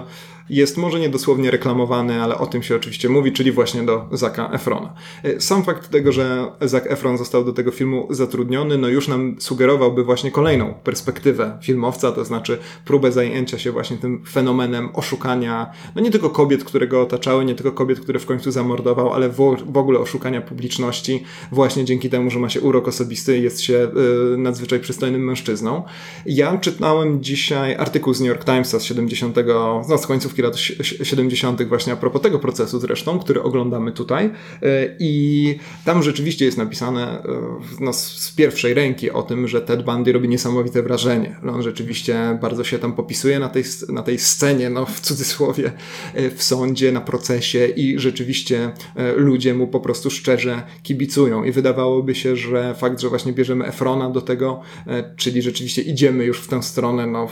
jest 0.50 0.78
może 0.78 1.00
nie 1.00 1.10
dosłownie 1.10 1.52
reklamowany, 1.52 2.24
ale 2.24 2.38
o 2.38 2.46
tym 2.48 2.64
się 2.64 2.76
oczywiście 2.76 3.10
mówi, 3.10 3.32
czyli 3.32 3.52
właśnie 3.52 3.84
do 3.84 4.10
Zaka 4.12 4.50
Efrona. 4.52 4.94
E, 5.24 5.42
Sam 5.42 5.64
fakt 5.64 5.90
tego, 5.90 6.12
że 6.12 6.46
Zak 6.62 6.92
Efron 6.92 7.18
został 7.18 7.46
do 7.46 7.54
tego 7.54 7.72
filmu 7.72 8.08
zatrudniony, 8.10 8.78
no 8.78 8.88
już 8.88 9.08
nam 9.08 9.36
sugerowałby 9.40 10.04
właśnie 10.04 10.32
kolejną 10.32 10.74
perspektywę 10.74 11.58
filmowca, 11.62 12.12
to 12.12 12.26
znaczy 12.26 12.58
próbę 12.86 13.12
zajęcia 13.12 13.60
się 13.60 13.72
właśnie 13.72 13.98
tym 13.98 14.24
fenomenem 14.32 14.90
oszukania, 15.16 15.72
no 15.96 16.02
nie 16.02 16.12
tylko 16.12 16.30
kobiet, 16.30 16.64
które 16.64 16.88
go 16.88 17.02
otaczały, 17.02 17.46
nie 17.46 17.56
tylko 17.56 17.72
kobiet, 17.72 18.00
które 18.00 18.20
w 18.20 18.26
końcu 18.26 18.52
zamordował, 18.52 19.14
ale 19.14 19.30
w, 19.30 19.56
w 19.66 19.78
ogóle 19.78 20.00
oszukania 20.00 20.42
publiczności 20.42 21.24
właśnie 21.52 21.86
dzięki 21.86 22.10
temu, 22.10 22.30
że 22.30 22.40
ma 22.40 22.50
się 22.50 22.62
urok 22.62 22.88
osobisty 22.88 23.38
i 23.38 23.44
jest 23.44 23.62
się 23.62 23.88
y, 24.34 24.38
nadzwyczaj 24.38 24.80
przystojnym 24.80 25.24
mężczyzną. 25.24 25.84
Ja 26.26 26.58
czytałem 26.58 27.24
dzisiaj 27.24 27.76
artykuł 27.76 28.14
z 28.14 28.22
New 28.22 28.28
York 28.28 28.46
Timesa 28.46 28.80
z 28.80 28.84
70, 28.84 29.36
no 29.90 29.98
z 29.98 30.08
końcówki 30.08 30.42
lat 30.42 30.56
si- 30.56 30.84
si- 30.84 31.06
70. 31.06 31.64
właśnie 31.64 31.94
a 31.94 31.96
propos 31.96 32.22
tego 32.22 32.40
procesu 32.40 32.80
zresztą, 32.80 33.20
który 33.20 33.44
oglądamy 33.44 33.92
tutaj 33.92 34.26
y, 34.26 34.96
i 35.00 35.56
tam 35.86 36.04
rzeczywiście 36.04 36.46
jest 36.46 36.58
napisane 36.58 37.24
y, 37.24 37.28
no, 37.80 37.94
z, 37.94 38.34
pierwszej 38.36 38.74
ręki 38.74 39.12
o 39.12 39.24
tym, 39.24 39.48
że 39.48 39.62
Ted 39.62 39.86
Bundy 39.86 40.12
robi 40.12 40.30
niesamowite 40.30 40.84
wrażenie. 40.84 41.36
że 41.44 41.52
On 41.52 41.64
rzeczywiście 41.64 42.38
bardzo 42.42 42.64
się 42.64 42.80
tam 42.80 42.94
popisuje 42.94 43.40
na 43.40 43.50
tej, 43.50 43.64
na 43.90 44.04
tej 44.04 44.20
scenie, 44.20 44.70
no 44.70 44.86
w 44.86 45.02
cudzysłowie, 45.06 45.72
y, 46.18 46.32
w 46.32 46.44
sądzie, 46.44 46.92
na 46.92 47.02
procesie 47.02 47.66
i 47.68 48.00
rzeczywiście 48.00 48.72
y, 49.16 49.20
ludzie 49.20 49.54
mu 49.54 49.68
po 49.68 49.80
prostu 49.80 50.10
szczerze 50.10 50.64
kibicują. 50.84 51.44
I 51.44 51.52
wydawałoby 51.52 52.16
się, 52.16 52.36
że 52.36 52.76
fakt, 52.76 53.00
że 53.00 53.10
właśnie 53.10 53.34
bierzemy 53.34 53.66
Efrona 53.66 54.10
do 54.10 54.22
tego, 54.22 54.62
e, 54.88 55.16
czyli 55.16 55.42
rzeczywiście 55.42 55.82
idziemy 55.82 56.24
już 56.24 56.40
w 56.40 56.48
tę 56.48 56.64
stronę, 56.64 57.08
no 57.08 57.28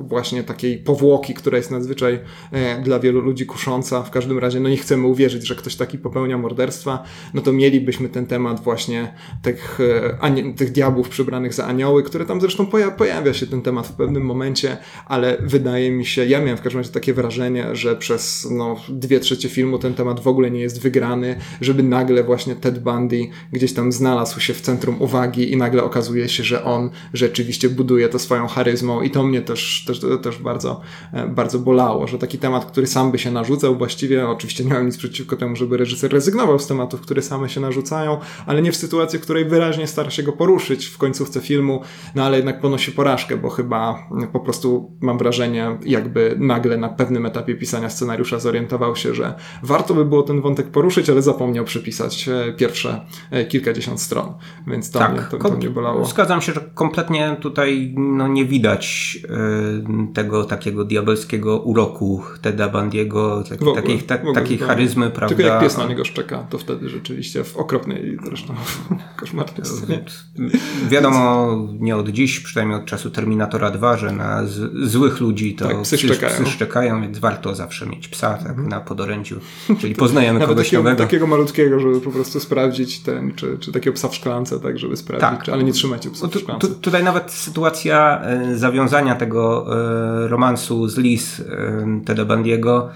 właśnie 0.00 0.42
takiej 0.42 0.78
powłoki, 0.78 1.34
która 1.34 1.56
jest 1.56 1.70
nadzwyczaj 1.70 2.20
e, 2.52 2.82
dla 2.82 2.98
wielu 2.98 3.20
ludzi 3.20 3.46
kusząca. 3.46 4.02
W 4.02 4.10
każdym 4.10 4.38
razie, 4.38 4.60
no 4.60 4.68
nie 4.68 4.76
chcemy 4.76 5.06
uwierzyć, 5.06 5.46
że 5.46 5.54
ktoś 5.54 5.76
taki 5.76 5.98
popełnia 5.98 6.38
morderstwa, 6.38 7.04
no 7.34 7.42
to 7.42 7.52
mielibyśmy 7.52 8.08
ten 8.08 8.26
temat 8.26 8.60
właśnie 8.60 9.14
tych, 9.42 9.78
e, 10.20 10.52
tych 10.56 10.72
diabłów 10.72 11.08
przybranych 11.08 11.54
za 11.54 11.66
anioły, 11.66 12.02
które 12.02 12.26
tam 12.26 12.40
zresztą 12.40 12.66
poja- 12.66 12.90
pojawia 12.90 13.34
się 13.34 13.46
ten 13.46 13.62
temat 13.62 13.86
w 13.86 13.92
pewnym 13.92 14.22
momencie, 14.22 14.76
ale 15.06 15.36
wydaje 15.40 15.90
mi 15.90 16.06
się, 16.06 16.26
ja 16.26 16.40
miałem 16.40 16.56
w 16.56 16.62
każdym 16.62 16.80
razie 16.80 16.92
takie 16.92 17.14
wrażenie, 17.14 17.76
że 17.76 17.96
przez 17.96 18.48
no, 18.50 18.76
dwie 18.88 19.20
trzecie 19.20 19.48
filmu 19.48 19.78
ten 19.78 19.94
temat 19.94 20.20
w 20.20 20.28
ogóle 20.28 20.50
nie 20.50 20.60
jest 20.60 20.80
wygrany, 20.80 21.36
żeby 21.60 21.82
nagle 21.82 22.24
właśnie 22.24 22.54
Ted 22.54 22.78
Bundy 22.78 23.28
gdzieś 23.52 23.72
tam 23.74 23.92
znalazł 23.92 24.40
się 24.40 24.54
w 24.54 24.60
centrum 24.60 25.02
uwagi 25.02 25.52
i 25.52 25.56
nagle 25.56 25.84
okazuje 25.84 26.28
się, 26.28 26.44
że 26.44 26.64
on 26.64 26.90
rzeczywiście 27.12 27.68
buduje 27.68 28.08
to 28.08 28.18
swoją 28.18 28.46
charyzmą 28.46 29.02
i 29.02 29.10
to 29.10 29.22
mnie 29.22 29.42
też, 29.42 29.84
też, 29.88 30.00
też 30.22 30.38
bardzo, 30.38 30.80
e, 31.12 31.26
bardzo 31.28 31.58
bolało, 31.58 32.06
że 32.06 32.18
taki 32.18 32.38
temat, 32.38 32.64
który 32.64 32.86
sam 32.86 33.12
by 33.12 33.18
się 33.18 33.30
narzucał, 33.30 33.76
właściwie 33.76 34.28
oczywiście 34.28 34.64
nie 34.64 34.74
mam 34.74 34.86
nic 34.86 34.96
przeciwko 34.96 35.36
temu, 35.36 35.56
żeby 35.56 35.76
reżyser 35.76 36.12
rezygnował 36.12 36.58
z 36.58 36.66
tematów, 36.66 37.00
które 37.00 37.22
same 37.22 37.48
się 37.48 37.60
narzucają, 37.60 38.18
ale 38.46 38.62
nie 38.62 38.72
w 38.72 38.76
sytuacji, 38.76 39.18
w 39.18 39.22
której 39.22 39.44
wyraźnie 39.44 39.86
stara 39.86 40.10
się 40.10 40.22
go 40.22 40.32
poruszyć 40.32 40.86
w 40.86 40.98
końcówce 40.98 41.40
filmu, 41.40 41.82
no 42.14 42.24
ale 42.24 42.36
jednak 42.36 42.60
ponosi 42.60 42.92
porażkę, 42.92 43.36
bo 43.36 43.50
chyba 43.50 44.08
po 44.32 44.40
prostu 44.40 44.92
mam 45.00 45.18
wrażenie, 45.18 45.78
jakby 45.84 46.36
nagle 46.38 46.76
na 46.76 46.88
pewnym 46.88 47.26
etapie 47.26 47.54
pisania 47.54 47.90
scenariusza 47.90 48.38
zorientował 48.38 48.96
się, 48.96 49.14
że 49.14 49.34
warto 49.62 49.94
by 49.94 50.04
było 50.04 50.22
ten 50.22 50.40
wątek 50.40 50.70
poruszyć, 50.70 51.10
ale 51.10 51.22
zapomniał 51.22 51.64
przypisać 51.64 52.28
e, 52.28 52.52
pierwsze 52.52 53.00
e, 53.30 53.44
kilkadziesiąt 53.44 54.00
stron, 54.00 54.34
więc 54.66 54.90
to, 54.90 55.08
mnie, 55.08 55.20
to, 55.30 55.38
to 55.38 55.50
mnie 55.50 55.70
bolało. 55.70 56.04
Zgadzam 56.04 56.42
się, 56.42 56.52
że 56.52 56.60
kompletnie 56.74 57.36
tutaj 57.40 57.94
no, 57.96 58.28
nie 58.28 58.44
widać 58.44 59.18
tego 60.14 60.44
takiego 60.44 60.84
diabelskiego 60.84 61.58
uroku 61.58 62.22
Teda 62.42 62.68
Bandiego, 62.68 63.44
tak, 63.48 63.62
ogóle, 63.62 63.82
takiej, 63.82 63.98
ta, 63.98 64.14
ogóle, 64.14 64.34
takiej 64.34 64.58
zupełnie. 64.58 64.74
charyzmy, 64.74 65.10
prawda? 65.10 65.36
Tylko 65.36 65.52
jak 65.52 65.62
pies 65.62 65.78
na 65.78 65.86
niego 65.86 66.04
szczeka, 66.04 66.46
to 66.50 66.58
wtedy 66.58 66.88
rzeczywiście 66.88 67.44
w 67.44 67.56
okropnej 67.56 68.18
zresztą 68.24 68.54
koszmarnej 69.20 69.66
scenie. 69.66 70.04
Wiadomo, 70.90 71.48
nie 71.78 71.96
od 71.96 72.08
dziś, 72.08 72.40
przynajmniej 72.40 72.78
od 72.78 72.84
czasu 72.84 73.10
Terminatora 73.10 73.70
2, 73.70 73.96
że 73.96 74.12
na 74.12 74.46
z, 74.46 74.90
złych 74.90 75.20
ludzi 75.20 75.54
to 75.54 75.68
Tak, 75.68 75.82
psy 75.82 75.96
psy, 75.96 76.06
szczekają. 76.06 76.34
psy 76.34 76.46
szczekają, 76.46 77.02
więc 77.02 77.18
warto 77.18 77.54
zawsze 77.54 77.86
mieć 77.86 78.08
psa 78.08 78.34
tak, 78.34 78.48
mhm. 78.48 78.68
na 78.68 78.80
podorędziu, 78.80 79.40
czyli 79.80 79.94
poznajemy 79.94 80.40
kogoś 80.40 80.66
takiego, 80.66 80.82
nowego. 80.82 81.02
Takiego 81.02 81.26
malutkiego, 81.26 81.80
żeby 81.80 82.00
po 82.00 82.10
prostu 82.10 82.40
sprawdzić 82.40 83.00
ten, 83.00 83.34
czy, 83.34 83.58
czy 83.58 83.72
takiego 83.72 83.94
psa 83.94 84.08
w 84.08 84.14
szklance, 84.14 84.60
tak, 84.60 84.78
żeby 84.78 84.96
sprawdzić, 84.96 85.30
tak. 85.30 85.42
czy, 85.42 85.52
ale 85.52 85.64
nie 85.64 85.72
trzymajcie 85.72 86.10
psa 86.10 86.28
w 86.28 86.34
szklance. 86.34 86.68
Tu, 86.68 86.74
tutaj 86.74 87.04
nawet 87.04 87.30
sytuacja 87.30 88.20
e, 88.22 88.56
zawiązania 88.56 89.14
tego 89.14 89.57
e, 89.66 90.28
romansu 90.28 90.88
z 90.88 90.98
Liz 90.98 91.42
Teda 92.04 92.24
Bandiego 92.24 92.90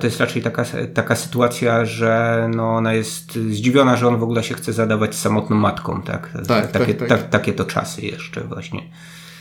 to 0.00 0.06
jest 0.06 0.20
raczej 0.20 0.42
taka, 0.42 0.64
taka 0.94 1.16
sytuacja, 1.16 1.84
że 1.84 2.48
no 2.54 2.76
ona 2.76 2.92
jest 2.92 3.32
zdziwiona, 3.32 3.96
że 3.96 4.08
on 4.08 4.16
w 4.16 4.22
ogóle 4.22 4.42
się 4.42 4.54
chce 4.54 4.72
zadawać 4.72 5.14
samotną 5.14 5.56
matką, 5.56 6.02
tak? 6.02 6.30
tak 6.48 6.72
takie, 6.72 6.94
tak, 6.94 7.08
tak. 7.08 7.30
takie 7.30 7.52
to 7.52 7.64
czasy 7.64 8.02
jeszcze 8.02 8.40
właśnie. 8.40 8.80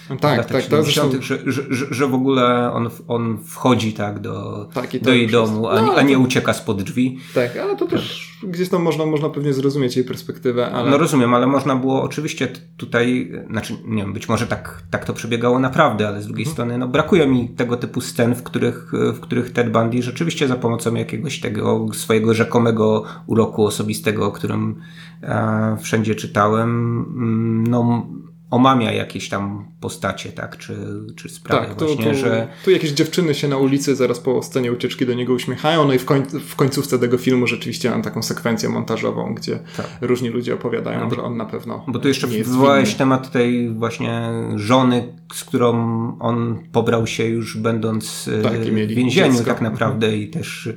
No 0.09 0.15
tak, 0.15 0.45
tak, 0.45 0.63
70, 0.63 1.11
tak. 1.11 1.21
Że, 1.21 1.39
że, 1.45 1.61
że, 1.69 1.85
że 1.91 2.07
w 2.07 2.13
ogóle 2.13 2.71
on, 2.73 2.89
on 3.07 3.37
wchodzi 3.43 3.93
tak 3.93 4.19
do, 4.19 4.67
tak, 4.73 5.01
do 5.01 5.13
jej 5.13 5.27
domu, 5.27 5.67
a, 5.67 5.81
no, 5.81 5.95
a 5.95 6.01
nie 6.01 6.19
ucieka 6.19 6.53
spod 6.53 6.83
drzwi. 6.83 7.19
Tak, 7.33 7.57
ale 7.57 7.75
to 7.75 7.85
też 7.85 8.35
gdzieś 8.43 8.69
tam 8.69 8.81
można, 8.81 9.05
można 9.05 9.29
pewnie 9.29 9.53
zrozumieć 9.53 9.95
jej 9.95 10.05
perspektywę. 10.05 10.71
Ale... 10.71 10.91
No 10.91 10.97
rozumiem, 10.97 11.33
ale 11.33 11.47
można 11.47 11.75
było 11.75 12.03
oczywiście 12.03 12.47
tutaj, 12.77 13.31
znaczy 13.49 13.77
nie 13.85 14.03
wiem, 14.03 14.13
być 14.13 14.29
może 14.29 14.47
tak, 14.47 14.83
tak 14.91 15.05
to 15.05 15.13
przebiegało 15.13 15.59
naprawdę, 15.59 16.07
ale 16.07 16.21
z 16.21 16.25
drugiej 16.25 16.45
hmm. 16.45 16.53
strony 16.53 16.77
no, 16.77 16.87
brakuje 16.87 17.27
mi 17.27 17.49
tego 17.49 17.77
typu 17.77 18.01
scen, 18.01 18.35
w 18.35 18.43
których, 18.43 18.91
w 18.91 19.19
których 19.19 19.51
Ted 19.51 19.71
Bundy 19.71 20.01
rzeczywiście 20.01 20.47
za 20.47 20.55
pomocą 20.55 20.95
jakiegoś 20.95 21.39
tego 21.39 21.87
swojego 21.93 22.33
rzekomego 22.33 23.03
uroku 23.27 23.65
osobistego, 23.65 24.25
o 24.25 24.31
którym 24.31 24.81
e, 25.21 25.77
wszędzie 25.81 26.15
czytałem, 26.15 26.69
mm, 27.17 27.67
no 27.67 28.07
omamia 28.51 28.91
jakieś 28.91 29.29
tam 29.29 29.65
postacie, 29.85 30.31
tak, 30.31 30.57
czy, 30.57 30.75
czy 31.15 31.29
sprawy 31.29 31.67
tak, 31.67 31.77
właśnie, 31.77 32.13
tu, 32.13 32.19
że... 32.19 32.47
Tu 32.65 32.71
jakieś 32.71 32.91
dziewczyny 32.91 33.33
się 33.33 33.47
na 33.47 33.57
ulicy 33.57 33.95
zaraz 33.95 34.19
po 34.19 34.43
scenie 34.43 34.71
ucieczki 34.71 35.05
do 35.05 35.13
niego 35.13 35.33
uśmiechają, 35.33 35.85
no 35.85 35.93
i 35.93 35.99
w, 35.99 36.05
koń, 36.05 36.23
w 36.47 36.55
końcówce 36.55 36.99
tego 36.99 37.17
filmu 37.17 37.47
rzeczywiście 37.47 37.89
mam 37.89 38.01
taką 38.01 38.23
sekwencję 38.23 38.69
montażową, 38.69 39.35
gdzie 39.35 39.59
tak. 39.77 39.85
różni 40.01 40.29
ludzie 40.29 40.53
opowiadają, 40.53 41.09
no, 41.09 41.15
że 41.15 41.23
on 41.23 41.37
na 41.37 41.45
pewno 41.45 41.85
Bo 41.87 41.99
tu 41.99 42.07
jeszcze 42.07 42.27
wywołałeś 42.27 42.95
temat 42.95 43.31
tej 43.31 43.69
właśnie 43.69 44.21
żony, 44.55 45.13
z 45.33 45.43
którą 45.43 45.73
on 46.19 46.59
pobrał 46.71 47.07
się 47.07 47.25
już 47.25 47.57
będąc 47.57 48.29
e, 48.39 48.41
tak, 48.41 48.53
w 48.53 48.75
więzieniu 48.87 49.31
dziecko. 49.31 49.45
tak 49.45 49.61
naprawdę 49.61 50.17
i 50.17 50.29
też, 50.29 50.69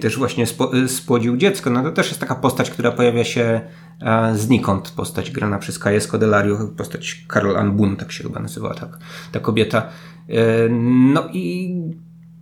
też 0.00 0.18
właśnie 0.18 0.46
spo, 0.46 0.70
spłodził 0.86 1.36
dziecko. 1.36 1.70
No 1.70 1.82
to 1.82 1.92
też 1.92 2.08
jest 2.08 2.20
taka 2.20 2.34
postać, 2.34 2.70
która 2.70 2.92
pojawia 2.92 3.24
się 3.24 3.60
znikąd 4.34 4.90
postać 4.90 5.30
grana 5.30 5.58
przez 5.58 5.78
Kaję 5.78 6.00
Scodelario, 6.00 6.56
postać 6.76 7.24
Carol 7.32 7.56
Ann 7.56 7.76
Boone, 7.76 7.96
tak 7.96 8.12
się 8.12 8.24
chyba 8.24 8.39
nazywała 8.40 8.74
tak, 8.74 8.98
ta 9.32 9.40
kobieta. 9.40 9.88
E, 10.28 10.68
no 10.68 11.28
i 11.32 11.74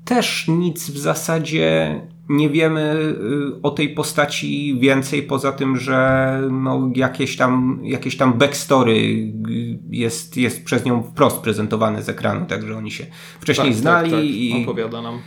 też 0.04 0.48
nic 0.48 0.90
w 0.90 0.98
zasadzie 0.98 2.00
nie 2.28 2.50
wiemy 2.50 3.14
y, 3.58 3.62
o 3.62 3.70
tej 3.70 3.88
postaci 3.88 4.78
więcej 4.80 5.22
poza 5.22 5.52
tym, 5.52 5.76
że 5.76 6.40
no 6.50 6.90
jakieś, 6.94 7.36
tam, 7.36 7.80
jakieś 7.82 8.16
tam 8.16 8.32
backstory 8.32 9.32
jest, 9.90 10.36
jest 10.36 10.64
przez 10.64 10.84
nią 10.84 11.02
wprost 11.02 11.38
prezentowane 11.38 12.02
z 12.02 12.08
ekranu, 12.08 12.46
także 12.46 12.76
oni 12.76 12.90
się 12.90 13.06
wcześniej 13.40 13.68
tak, 13.68 13.76
znali. 13.76 14.10
Tak, 14.10 14.20
tak. 14.20 14.28
i 14.28 14.62
opowiada 14.62 15.02
nam. 15.02 15.18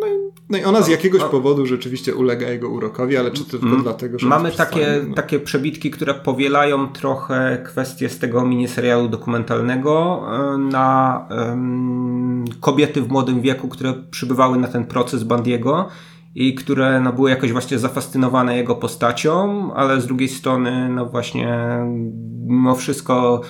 No 0.00 0.06
i, 0.06 0.10
no 0.50 0.58
i 0.58 0.64
ona 0.64 0.82
z 0.82 0.88
jakiegoś 0.88 1.20
no, 1.20 1.28
powodu 1.28 1.66
rzeczywiście 1.66 2.14
ulega 2.14 2.48
jego 2.48 2.68
urokowi, 2.68 3.16
ale 3.16 3.30
czy 3.30 3.44
to 3.44 3.50
tylko 3.50 3.66
mm, 3.66 3.82
dlatego, 3.82 4.18
że... 4.18 4.26
Mamy 4.26 4.52
takie, 4.52 5.00
no. 5.08 5.14
takie 5.14 5.40
przebitki, 5.40 5.90
które 5.90 6.14
powielają 6.14 6.88
trochę 6.88 7.62
kwestie 7.64 8.08
z 8.08 8.18
tego 8.18 8.46
miniserialu 8.46 9.08
dokumentalnego 9.08 10.22
e, 10.54 10.58
na 10.58 11.20
um, 11.30 12.44
kobiety 12.60 13.02
w 13.02 13.08
młodym 13.08 13.40
wieku, 13.40 13.68
które 13.68 13.94
przybywały 14.10 14.58
na 14.58 14.68
ten 14.68 14.84
proces 14.84 15.24
Bandiego 15.24 15.88
i 16.34 16.54
które 16.54 17.00
no, 17.00 17.12
były 17.12 17.30
jakoś 17.30 17.52
właśnie 17.52 17.78
zafascynowane 17.78 18.56
jego 18.56 18.74
postacią, 18.74 19.70
ale 19.74 20.00
z 20.00 20.06
drugiej 20.06 20.28
strony 20.28 20.88
no 20.88 21.06
właśnie 21.06 21.78
mimo 22.46 22.74
wszystko 22.74 23.40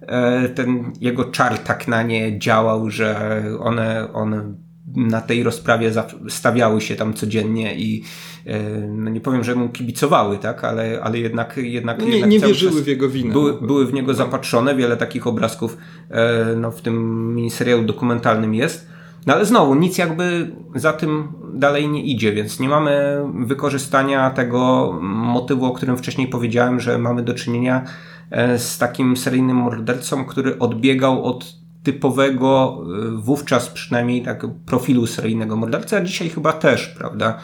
e, 0.00 0.48
ten 0.48 0.92
jego 1.00 1.24
czar 1.24 1.58
tak 1.58 1.88
na 1.88 2.02
nie 2.02 2.38
działał, 2.38 2.90
że 2.90 3.42
one, 3.60 4.12
one 4.12 4.54
na 4.96 5.20
tej 5.20 5.42
rozprawie 5.42 5.92
stawiały 6.28 6.80
się 6.80 6.96
tam 6.96 7.14
codziennie 7.14 7.74
i 7.76 8.04
e, 8.46 8.60
no 8.80 9.10
nie 9.10 9.20
powiem, 9.20 9.44
że 9.44 9.54
mu 9.54 9.68
kibicowały, 9.68 10.38
tak, 10.38 10.64
ale, 10.64 11.00
ale 11.02 11.18
jednak, 11.18 11.56
jednak, 11.56 12.02
nie, 12.02 12.08
jednak 12.08 12.30
nie 12.30 12.40
wierzyły 12.40 12.82
w 12.82 12.86
jego 12.86 13.08
winę. 13.08 13.32
Były, 13.32 13.60
były 13.60 13.86
w 13.86 13.92
niego 13.92 14.14
zapatrzone, 14.14 14.74
wiele 14.74 14.96
takich 14.96 15.26
obrazków 15.26 15.76
e, 16.10 16.44
no, 16.56 16.70
w 16.70 16.82
tym 16.82 17.26
miniserialu 17.34 17.82
dokumentalnym 17.82 18.54
jest. 18.54 18.90
No 19.26 19.34
ale 19.34 19.44
znowu, 19.44 19.74
nic 19.74 19.98
jakby 19.98 20.50
za 20.74 20.92
tym 20.92 21.28
dalej 21.54 21.88
nie 21.88 22.02
idzie, 22.02 22.32
więc 22.32 22.60
nie 22.60 22.68
mamy 22.68 23.22
wykorzystania 23.44 24.30
tego 24.30 24.92
motywu, 25.02 25.64
o 25.64 25.72
którym 25.72 25.96
wcześniej 25.96 26.28
powiedziałem, 26.28 26.80
że 26.80 26.98
mamy 26.98 27.22
do 27.22 27.34
czynienia 27.34 27.84
e, 28.30 28.58
z 28.58 28.78
takim 28.78 29.16
seryjnym 29.16 29.56
mordercą, 29.56 30.24
który 30.24 30.58
odbiegał 30.58 31.24
od 31.24 31.59
typowego 31.82 32.82
y, 33.06 33.10
wówczas 33.10 33.68
przynajmniej 33.68 34.22
tak 34.22 34.46
profilu 34.66 35.06
seryjnego 35.06 35.56
mordercy, 35.56 35.96
a 35.96 36.00
dzisiaj 36.00 36.28
chyba 36.28 36.52
też, 36.52 36.88
prawda? 36.88 37.38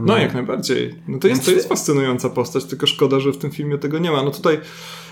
No 0.00 0.18
jak 0.18 0.34
najbardziej. 0.34 0.94
No 1.08 1.18
to, 1.18 1.28
jest, 1.28 1.44
to 1.44 1.50
jest 1.50 1.68
fascynująca 1.68 2.30
postać, 2.30 2.64
tylko 2.64 2.86
szkoda, 2.86 3.20
że 3.20 3.32
w 3.32 3.38
tym 3.38 3.50
filmie 3.50 3.78
tego 3.78 3.98
nie 3.98 4.10
ma. 4.10 4.22
No 4.22 4.30
tutaj 4.30 4.60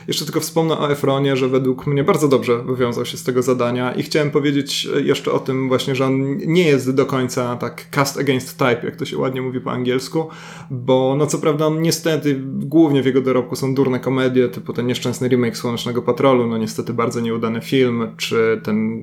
jeszcze 0.09 0.25
tylko 0.25 0.41
wspomnę 0.41 0.79
o 0.79 0.91
Efronie, 0.91 1.37
że 1.37 1.49
według 1.49 1.87
mnie 1.87 2.05
bardzo 2.05 2.29
dobrze 2.29 2.63
wywiązał 2.63 3.05
się 3.07 3.17
z 3.17 3.25
tego 3.25 3.43
zadania 3.43 3.93
i 3.93 4.03
chciałem 4.03 4.31
powiedzieć 4.31 4.89
jeszcze 5.05 5.33
o 5.33 5.39
tym 5.39 5.69
właśnie, 5.69 5.95
że 5.95 6.07
on 6.07 6.37
nie 6.37 6.63
jest 6.63 6.95
do 6.95 7.07
końca 7.07 7.57
tak 7.57 7.91
cast 7.91 8.19
against 8.19 8.59
type, 8.59 8.81
jak 8.85 8.97
to 8.97 9.05
się 9.05 9.19
ładnie 9.19 9.43
mówi 9.43 9.61
po 9.61 9.71
angielsku, 9.71 10.29
bo 10.71 11.15
no 11.19 11.27
co 11.27 11.39
prawda 11.39 11.67
on 11.67 11.83
niestety 11.83 12.41
głównie 12.45 13.03
w 13.03 13.07
jego 13.07 13.21
dorobku 13.21 13.57
są 13.57 13.75
durne 13.75 14.01
komedie, 14.01 14.49
typu 14.49 14.73
ten 14.73 14.87
nieszczęsny 14.87 15.29
remake 15.29 15.57
Słonecznego 15.57 16.03
Patrolu, 16.03 16.47
no 16.47 16.59
niestety 16.59 16.95
bardzo 16.95 17.21
nieudany 17.21 17.61
film, 17.61 18.09
czy 18.17 18.61
ten 18.65 19.01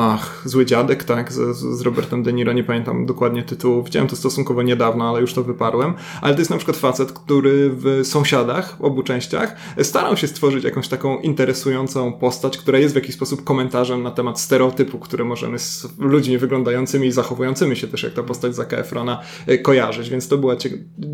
Ach, 0.00 0.42
Zły 0.44 0.66
Dziadek, 0.66 1.04
tak, 1.04 1.32
z, 1.32 1.56
z 1.56 1.80
Robertem 1.80 2.22
De 2.22 2.32
Niro, 2.32 2.52
nie 2.52 2.64
pamiętam 2.64 3.06
dokładnie 3.06 3.42
tytułu. 3.42 3.82
Widziałem 3.82 4.08
to 4.08 4.16
stosunkowo 4.16 4.62
niedawno, 4.62 5.08
ale 5.08 5.20
już 5.20 5.34
to 5.34 5.42
wyparłem. 5.42 5.94
Ale 6.20 6.34
to 6.34 6.40
jest 6.40 6.50
na 6.50 6.56
przykład 6.56 6.76
facet, 6.76 7.12
który 7.12 7.70
w 7.70 8.00
Sąsiadach, 8.04 8.76
w 8.76 8.80
obu 8.80 9.02
częściach, 9.02 9.56
starał 9.82 10.16
się 10.16 10.26
stworzyć 10.26 10.64
jakąś 10.64 10.88
taką 10.88 11.18
interesującą 11.18 12.12
postać, 12.12 12.58
która 12.58 12.78
jest 12.78 12.94
w 12.94 12.96
jakiś 12.96 13.14
sposób 13.14 13.44
komentarzem 13.44 14.02
na 14.02 14.10
temat 14.10 14.40
stereotypu, 14.40 14.98
które 14.98 15.24
możemy 15.24 15.58
z 15.58 15.88
ludźmi 15.98 16.38
wyglądającymi 16.38 17.06
i 17.06 17.12
zachowującymi 17.12 17.76
się 17.76 17.88
też 17.88 18.02
jak 18.02 18.12
ta 18.12 18.22
postać 18.22 18.54
Zaka 18.54 18.76
Efrona 18.76 19.20
e, 19.46 19.58
kojarzyć, 19.58 20.10
więc 20.10 20.28
to 20.28 20.38
była 20.38 20.56
cie 20.56 20.70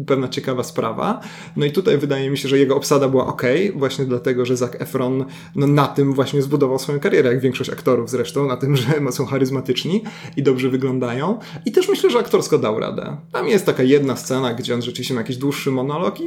pewna 0.07 0.29
ciekawa 0.29 0.63
sprawa. 0.63 1.21
No 1.57 1.67
i 1.67 1.73
tutaj 1.73 1.99
wydaje 1.99 2.31
mi 2.31 2.39
się, 2.39 2.49
że 2.49 2.59
jego 2.59 2.77
obsada 2.77 3.09
była 3.09 3.27
ok, 3.27 3.43
właśnie 3.75 4.05
dlatego, 4.05 4.47
że 4.47 4.57
Zac 4.57 4.73
Efron 4.79 5.25
no, 5.57 5.67
na 5.67 5.87
tym 5.87 6.13
właśnie 6.15 6.43
zbudował 6.43 6.79
swoją 6.79 7.01
karierę, 7.01 7.31
jak 7.31 7.41
większość 7.41 7.71
aktorów 7.71 8.11
zresztą, 8.11 8.47
na 8.47 8.57
tym, 8.57 8.74
że 8.81 9.13
są 9.13 9.27
charyzmatyczni 9.27 10.03
i 10.37 10.43
dobrze 10.43 10.69
wyglądają. 10.69 11.39
I 11.67 11.73
też 11.73 11.89
myślę, 11.89 12.11
że 12.11 12.19
aktorsko 12.19 12.59
dał 12.59 12.81
radę. 12.81 13.17
Tam 13.33 13.49
jest 13.49 13.67
taka 13.67 13.83
jedna 13.83 14.17
scena, 14.17 14.55
gdzie 14.55 14.75
on 14.75 14.83
rzeczywiście 14.83 15.15
ma 15.15 15.21
jakiś 15.21 15.37
dłuższy 15.37 15.71
monolog 15.71 16.21
i 16.21 16.25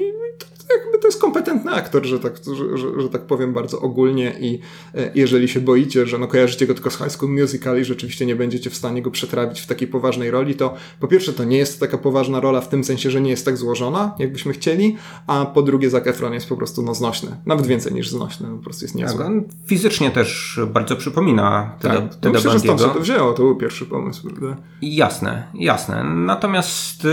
to 1.08 1.12
jest 1.12 1.22
kompetentny 1.22 1.72
aktor, 1.72 2.06
że 2.06 2.20
tak, 2.20 2.34
że, 2.46 2.78
że, 2.78 3.02
że, 3.02 3.10
tak 3.10 3.22
powiem 3.22 3.54
bardzo 3.54 3.82
ogólnie 3.82 4.34
i 4.40 4.60
e, 4.96 5.12
jeżeli 5.16 5.48
się 5.48 5.60
boicie, 5.60 6.06
że 6.06 6.18
no 6.18 6.28
kojarzycie 6.28 6.68
go 6.68 6.74
tylko 6.74 6.92
z 6.92 6.98
High 6.98 7.12
School 7.12 7.32
Musical 7.32 7.82
i 7.82 7.86
rzeczywiście 7.86 8.26
nie 8.26 8.36
będziecie 8.36 8.70
w 8.70 8.76
stanie 8.76 9.02
go 9.02 9.12
przetrawić 9.12 9.62
w 9.62 9.68
takiej 9.68 9.88
poważnej 9.88 10.32
roli, 10.32 10.56
to 10.56 10.74
po 11.00 11.08
pierwsze 11.08 11.34
to 11.34 11.44
nie 11.44 11.58
jest 11.58 11.80
taka 11.80 11.98
poważna 11.98 12.40
rola 12.40 12.62
w 12.62 12.70
tym 12.70 12.84
sensie, 12.84 13.12
że 13.12 13.22
nie 13.22 13.30
jest 13.30 13.46
tak 13.46 13.58
złożona, 13.58 14.16
jakbyśmy 14.20 14.54
chcieli, 14.54 14.96
a 15.28 15.46
po 15.46 15.62
drugie 15.62 15.90
Zac 15.90 16.08
Efron 16.08 16.34
jest 16.34 16.50
po 16.50 16.58
prostu 16.58 16.82
no 16.82 16.96
znośny. 16.96 17.38
Nawet 17.46 17.68
więcej 17.68 17.94
niż 17.94 18.10
znośny, 18.10 18.48
po 18.48 18.64
prostu 18.64 18.86
jest 18.86 18.96
niezły. 18.96 19.18
Tak, 19.18 19.28
on 19.28 19.44
fizycznie 19.66 20.12
też 20.12 20.60
bardzo 20.74 20.96
przypomina 20.96 21.76
Teda, 21.80 22.02
tak. 22.02 22.16
Teda 22.16 22.34
myślę, 22.34 22.60
że 22.60 22.60
to 22.60 23.00
wzięło, 23.00 23.34
to 23.34 23.44
był 23.44 23.56
pierwszy 23.56 23.86
pomysł. 23.86 24.30
Prawda? 24.30 24.58
Jasne, 24.82 25.48
jasne. 25.54 26.04
Natomiast 26.04 27.06
y, 27.06 27.08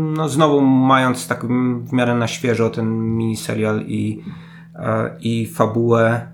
no 0.00 0.28
znowu 0.28 0.60
mając 0.60 1.26
tak 1.26 1.46
w 1.84 1.92
miarę 1.92 2.14
na 2.14 2.28
świeżo 2.28 2.70
ten 2.70 3.16
miniserial 3.24 3.82
i, 3.86 4.22
e, 4.74 5.16
i 5.20 5.46
fabułę, 5.46 6.26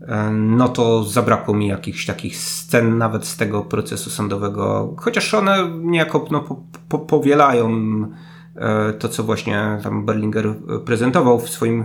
e, 0.00 0.30
no 0.30 0.68
to 0.68 1.04
zabrakło 1.04 1.54
mi 1.54 1.66
jakichś 1.66 2.06
takich 2.06 2.36
scen 2.36 2.98
nawet 2.98 3.26
z 3.26 3.36
tego 3.36 3.62
procesu 3.62 4.10
sądowego, 4.10 4.94
chociaż 4.98 5.34
one 5.34 5.70
niejako 5.82 6.26
no, 6.30 6.40
po, 6.40 6.62
po, 6.88 6.98
powielają 6.98 7.70
e, 8.56 8.92
to, 8.92 9.08
co 9.08 9.22
właśnie 9.22 9.78
tam 9.82 10.06
Berlinger 10.06 10.54
prezentował 10.84 11.40
w 11.40 11.48
swoim, 11.48 11.84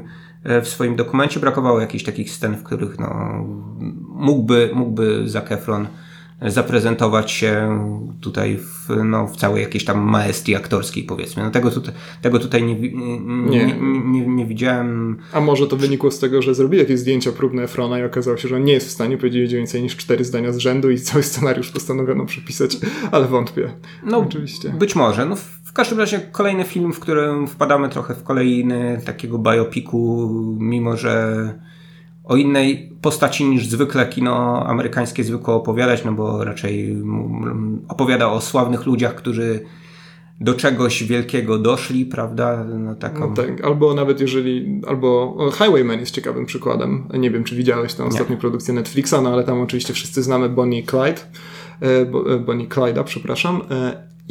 w 0.63 0.67
swoim 0.67 0.95
dokumencie. 0.95 1.39
Brakowało 1.39 1.81
jakichś 1.81 2.03
takich 2.03 2.31
scen, 2.31 2.55
w 2.55 2.63
których 2.63 2.99
no, 2.99 3.09
mógłby, 4.07 4.71
mógłby 4.73 5.29
Zac 5.29 5.51
Efron 5.51 5.87
zaprezentować 6.41 7.31
się 7.31 7.79
tutaj 8.21 8.57
w, 8.57 9.03
no, 9.03 9.27
w 9.27 9.35
całej 9.35 9.63
jakiejś 9.63 9.85
tam 9.85 9.99
maestrii 9.99 10.55
aktorskiej, 10.55 11.03
powiedzmy. 11.03 11.43
No 11.43 11.51
tego, 11.51 11.71
tutaj, 11.71 11.93
tego 12.21 12.39
tutaj 12.39 12.63
nie, 12.63 12.75
nie, 12.75 13.19
nie. 13.19 13.75
nie, 14.05 14.27
nie 14.27 14.45
widziałem. 14.45 15.17
A 15.33 15.41
może 15.41 15.67
to 15.67 15.77
wynikło 15.77 16.11
z 16.11 16.19
tego, 16.19 16.41
że 16.41 16.55
zrobili 16.55 16.81
jakieś 16.81 16.99
zdjęcia 16.99 17.31
próbne 17.31 17.63
Efrona 17.63 17.99
i 17.99 18.03
okazało 18.03 18.37
się, 18.37 18.47
że 18.47 18.55
on 18.55 18.63
nie 18.63 18.73
jest 18.73 18.87
w 18.87 18.91
stanie 18.91 19.17
powiedzieć 19.17 19.53
więcej 19.53 19.83
niż 19.83 19.97
cztery 19.97 20.25
zdania 20.25 20.51
z 20.51 20.57
rzędu 20.57 20.91
i 20.91 20.99
cały 20.99 21.23
scenariusz 21.23 21.69
postanowiono 21.69 22.25
przepisać, 22.25 22.77
ale 23.11 23.27
wątpię. 23.27 23.73
No, 24.03 24.17
oczywiście. 24.17 24.69
Być 24.69 24.95
może. 24.95 25.25
No, 25.25 25.35
w 25.71 25.73
każdym 25.73 25.99
razie 25.99 26.19
kolejny 26.19 26.63
film, 26.63 26.93
w 26.93 26.99
którym 26.99 27.47
wpadamy 27.47 27.89
trochę 27.89 28.15
w 28.15 28.23
kolejny 28.23 29.01
takiego 29.05 29.37
biopiku, 29.37 30.29
mimo 30.59 30.97
że 30.97 31.53
o 32.23 32.35
innej 32.35 32.91
postaci 33.01 33.45
niż 33.45 33.67
zwykle 33.67 34.07
kino 34.07 34.65
amerykańskie 34.67 35.23
zwykło 35.23 35.55
opowiadać, 35.55 36.05
no 36.05 36.11
bo 36.11 36.43
raczej 36.43 36.97
opowiada 37.87 38.31
o 38.31 38.41
sławnych 38.41 38.85
ludziach, 38.85 39.15
którzy 39.15 39.65
do 40.41 40.53
czegoś 40.53 41.03
wielkiego 41.03 41.57
doszli, 41.57 42.05
prawda? 42.05 42.63
No, 42.63 42.95
taką... 42.95 43.29
no 43.29 43.35
tak, 43.35 43.65
albo 43.65 43.93
nawet 43.93 44.21
jeżeli, 44.21 44.81
albo 44.87 45.37
Highwayman 45.51 45.99
jest 45.99 46.15
ciekawym 46.15 46.45
przykładem. 46.45 47.07
Nie 47.13 47.31
wiem, 47.31 47.43
czy 47.43 47.55
widziałeś 47.55 47.93
tę 47.93 48.05
ostatnią 48.05 48.37
produkcję 48.37 48.73
Netflixa, 48.73 49.15
no 49.23 49.33
ale 49.33 49.43
tam 49.43 49.61
oczywiście 49.61 49.93
wszyscy 49.93 50.23
znamy 50.23 50.49
Bonnie 50.49 50.79
i 50.79 50.85
Clyde, 50.85 51.21
e, 51.81 52.01
e, 52.33 52.39
Bonnie 52.39 52.67
Clyde'a, 52.67 53.03
przepraszam. 53.03 53.61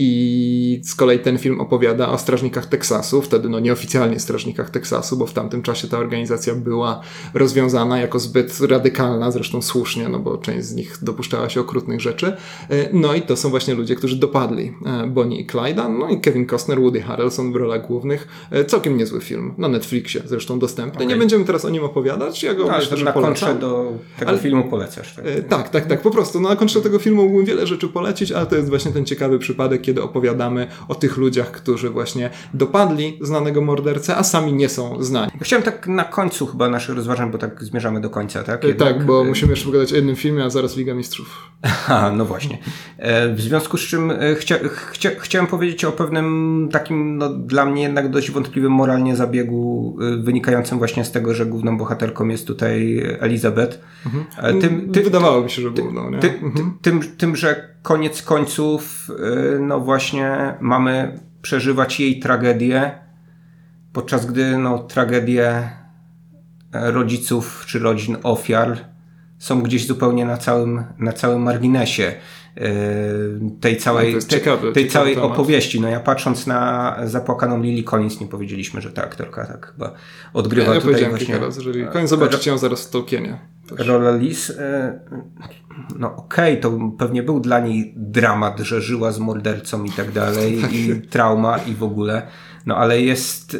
I 0.02 0.80
z 0.84 0.94
kolei 0.94 1.18
ten 1.18 1.38
film 1.38 1.60
opowiada 1.60 2.08
o 2.08 2.18
strażnikach 2.18 2.66
Teksasu, 2.66 3.22
wtedy 3.22 3.48
no 3.48 3.60
nieoficjalnie 3.60 4.20
strażnikach 4.20 4.70
Teksasu, 4.70 5.16
bo 5.16 5.26
w 5.26 5.32
tamtym 5.32 5.62
czasie 5.62 5.88
ta 5.88 5.98
organizacja 5.98 6.54
była 6.54 7.00
rozwiązana 7.34 7.98
jako 7.98 8.18
zbyt 8.18 8.60
radykalna, 8.60 9.30
zresztą 9.30 9.62
słusznie, 9.62 10.08
no 10.08 10.18
bo 10.18 10.38
część 10.38 10.66
z 10.66 10.74
nich 10.74 10.98
dopuszczała 11.02 11.48
się 11.48 11.60
okrutnych 11.60 12.00
rzeczy. 12.00 12.26
E, 12.70 12.88
no 12.92 13.14
i 13.14 13.22
to 13.22 13.36
są 13.36 13.50
właśnie 13.50 13.74
ludzie, 13.74 13.96
którzy 13.96 14.16
dopadli 14.16 14.72
e, 14.86 15.06
Bonnie 15.06 15.40
i 15.40 15.46
Clyde'a, 15.46 15.98
no 15.98 16.08
i 16.08 16.20
Kevin 16.20 16.46
Costner, 16.46 16.80
Woody 16.80 17.02
Harrelson 17.02 17.52
w 17.52 17.56
rolach 17.56 17.86
głównych. 17.86 18.28
E, 18.50 18.64
całkiem 18.64 18.96
niezły 18.96 19.20
film, 19.20 19.54
na 19.58 19.68
Netflixie 19.68 20.22
zresztą 20.24 20.58
dostępny. 20.58 20.96
Okay. 20.96 21.06
Nie 21.06 21.16
będziemy 21.16 21.44
teraz 21.44 21.64
o 21.64 21.70
nim 21.70 21.84
opowiadać, 21.84 22.42
ja 22.42 22.54
go 22.54 22.66
no, 22.66 22.78
myślę, 22.78 23.04
na 23.04 23.12
polecam. 23.12 23.58
do 23.58 23.92
tego 24.18 24.30
ale... 24.30 24.38
filmu 24.38 24.64
polecasz. 24.64 25.14
Tak? 25.14 25.24
tak, 25.48 25.68
tak, 25.68 25.86
tak, 25.86 26.02
po 26.02 26.10
prostu. 26.10 26.40
No, 26.40 26.48
na 26.48 26.56
kontrze 26.56 26.80
tego 26.80 26.98
filmu 26.98 27.22
mógłbym 27.22 27.44
wiele 27.44 27.66
rzeczy 27.66 27.88
polecić, 27.88 28.32
ale 28.32 28.46
to 28.46 28.56
jest 28.56 28.68
właśnie 28.68 28.92
ten 28.92 29.06
ciekawy 29.06 29.38
przypadek, 29.38 29.89
kiedy 29.90 30.02
opowiadamy 30.02 30.66
o 30.88 30.94
tych 30.94 31.16
ludziach, 31.16 31.50
którzy 31.50 31.90
właśnie 31.90 32.30
dopadli 32.54 33.18
znanego 33.20 33.60
mordercę, 33.60 34.16
a 34.16 34.22
sami 34.22 34.52
nie 34.52 34.68
są 34.68 35.02
znani. 35.02 35.32
Chciałem 35.40 35.62
tak 35.62 35.88
na 35.88 36.04
końcu 36.04 36.46
chyba 36.46 36.68
naszych 36.68 36.96
rozważań, 36.96 37.30
bo 37.30 37.38
tak 37.38 37.64
zmierzamy 37.64 38.00
do 38.00 38.10
końca, 38.10 38.42
tak? 38.42 38.64
E, 38.64 38.68
Jednak... 38.68 38.94
Tak, 38.94 39.06
bo 39.06 39.24
musimy 39.24 39.52
jeszcze 39.52 39.66
pogadać 39.66 39.92
o 39.92 39.96
jednym 39.96 40.16
filmie, 40.16 40.44
a 40.44 40.50
zaraz 40.50 40.76
Liga 40.76 40.94
Mistrzów. 40.94 41.50
Aha, 41.62 42.12
no 42.16 42.24
właśnie. 42.24 42.58
E, 42.98 43.34
w 43.34 43.40
związku 43.40 43.78
z 43.78 43.80
czym 43.80 44.10
e, 44.10 44.34
chcia, 44.34 44.56
chcia, 44.92 45.10
chciałem 45.20 45.46
powiedzieć 45.46 45.84
o 45.84 45.92
pewnym 45.92 46.68
takim, 46.72 47.18
no, 47.18 47.28
dla 47.28 47.66
mnie 47.66 47.82
jednak 47.82 48.10
dość 48.10 48.30
wątpliwym 48.30 48.72
moralnie 48.72 49.16
zabiegu 49.16 49.96
wynikającym 50.18 50.78
właśnie 50.78 51.04
z 51.04 51.12
tego, 51.12 51.34
że 51.34 51.46
główną 51.46 51.78
bohaterką 51.78 52.28
jest 52.28 52.46
tutaj 52.46 53.02
Elizabeth. 53.20 53.80
Mhm. 54.06 54.60
Tym, 54.60 54.92
ty, 54.92 55.02
Wydawało 55.02 55.40
mi 55.40 55.50
się, 55.50 55.62
że 55.62 55.70
główną, 55.70 56.10
nie? 56.10 56.18
Ty, 56.18 56.28
mhm. 56.42 56.78
tym, 56.82 57.00
tym, 57.18 57.36
że 57.36 57.70
koniec 57.82 58.22
końców, 58.22 59.08
no 59.60 59.79
właśnie 59.80 60.54
mamy 60.60 61.18
przeżywać 61.42 62.00
jej 62.00 62.20
tragedię, 62.20 62.90
podczas 63.92 64.26
gdy 64.26 64.58
no, 64.58 64.78
tragedie 64.78 65.70
rodziców 66.72 67.64
czy 67.66 67.78
rodzin 67.78 68.16
ofiar 68.22 68.78
są 69.38 69.62
gdzieś 69.62 69.86
zupełnie 69.86 70.24
na 70.24 70.36
całym, 70.36 70.84
na 70.98 71.12
całym 71.12 71.42
marginesie 71.42 72.14
yy, 72.56 72.62
tej 73.60 73.76
całej, 73.76 74.16
no 74.46 74.72
tej 74.72 74.88
całej 74.88 75.16
opowieści. 75.16 75.80
No 75.80 75.88
ja 75.88 76.00
patrząc 76.00 76.46
na 76.46 76.96
zapłakaną 77.04 77.62
Lily 77.62 77.82
Collins 77.82 78.20
nie 78.20 78.26
powiedzieliśmy, 78.26 78.80
że 78.80 78.90
ta 78.92 79.02
aktorka 79.02 79.46
tak 79.46 79.72
chyba 79.72 79.92
odgrywa 80.32 80.68
ja, 80.68 80.74
ja 80.74 80.80
tutaj 80.80 81.08
właśnie... 81.08 81.40
Jeżeli 81.56 81.86
Collins 81.86 82.10
zobaczycie 82.10 82.50
ją 82.50 82.58
zaraz 82.58 82.86
w 82.86 82.90
Tolkienie. 82.90 83.38
Rolę 83.78 84.18
Liz, 84.18 84.48
yy, 84.48 84.56
no 85.98 86.16
okej, 86.16 86.58
okay, 86.58 86.62
to 86.62 86.78
pewnie 86.98 87.22
był 87.22 87.40
dla 87.40 87.60
niej 87.60 87.94
dramat, 87.96 88.60
że 88.60 88.80
żyła 88.80 89.12
z 89.12 89.18
mordercą 89.18 89.84
i 89.84 89.90
tak 89.90 90.12
dalej, 90.12 90.58
i 90.72 91.08
trauma 91.08 91.58
i 91.58 91.74
w 91.74 91.82
ogóle. 91.82 92.22
No 92.66 92.76
ale 92.76 93.00
jest 93.00 93.56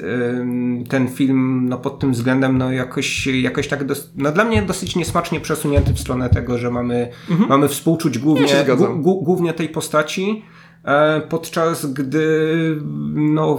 ten 0.89 1.09
film 1.09 1.69
no, 1.69 1.79
pod 1.79 1.99
tym 1.99 2.13
względem 2.13 2.59
no, 2.59 2.73
jakoś, 2.73 3.27
jakoś 3.27 3.69
tak 3.69 3.85
dos- 3.85 4.13
no, 4.17 4.33
dla 4.33 4.45
mnie 4.45 4.63
dosyć 4.63 4.97
niesmacznie 4.97 5.41
przesunięty 5.41 5.93
w 5.93 6.01
stronę 6.01 6.29
tego, 6.29 6.59
że 6.59 6.71
mamy, 6.71 7.09
mhm. 7.31 7.49
mamy 7.49 7.69
współczuć 7.69 8.19
głównie, 8.19 8.53
ja 8.69 8.77
głównie 9.01 9.53
tej 9.53 9.69
postaci, 9.69 10.43
e, 10.85 11.21
podczas 11.21 11.93
gdy 11.93 12.77
no, 13.15 13.59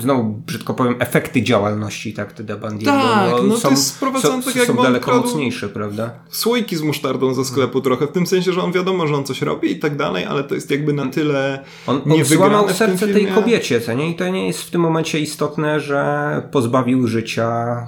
znowu 0.00 0.24
brzydko 0.24 0.74
powiem, 0.74 0.94
efekty 0.98 1.42
działalności 1.42 2.14
tak 2.14 2.32
Teda 2.32 2.56
Bandiego 2.56 2.92
tak, 2.92 3.32
no, 3.32 3.42
no 3.42 3.56
są, 3.56 3.62
to 3.62 3.70
jest 3.70 3.86
sprowadzone 3.86 4.42
tak 4.42 4.56
jak 4.56 4.66
są 4.66 4.76
daleko 4.76 5.20
mocniejsze, 5.20 5.68
prawda? 5.68 6.10
Słoiki 6.30 6.76
z 6.76 6.82
musztardą 6.82 7.34
ze 7.34 7.44
sklepu 7.44 7.80
trochę, 7.80 8.06
w 8.06 8.12
tym 8.12 8.26
sensie, 8.26 8.52
że 8.52 8.62
on 8.62 8.72
wiadomo, 8.72 9.06
że 9.06 9.14
on 9.14 9.24
coś 9.24 9.42
robi 9.42 9.72
i 9.72 9.78
tak 9.78 9.96
dalej, 9.96 10.24
ale 10.24 10.44
to 10.44 10.54
jest 10.54 10.70
jakby 10.70 10.92
na 10.92 11.06
tyle 11.06 11.64
On, 11.86 12.02
on 12.10 12.24
złamał 12.24 12.68
serce 12.68 13.08
tej 13.08 13.26
kobiecie, 13.26 13.80
co 13.80 13.94
nie? 13.94 14.10
I 14.10 14.16
to 14.16 14.28
nie 14.28 14.46
jest 14.46 14.62
w 14.62 14.70
tym 14.70 14.80
momencie 14.80 15.20
istotne, 15.20 15.80
że 15.80 16.42
pozbawił 16.52 17.06
życia 17.06 17.86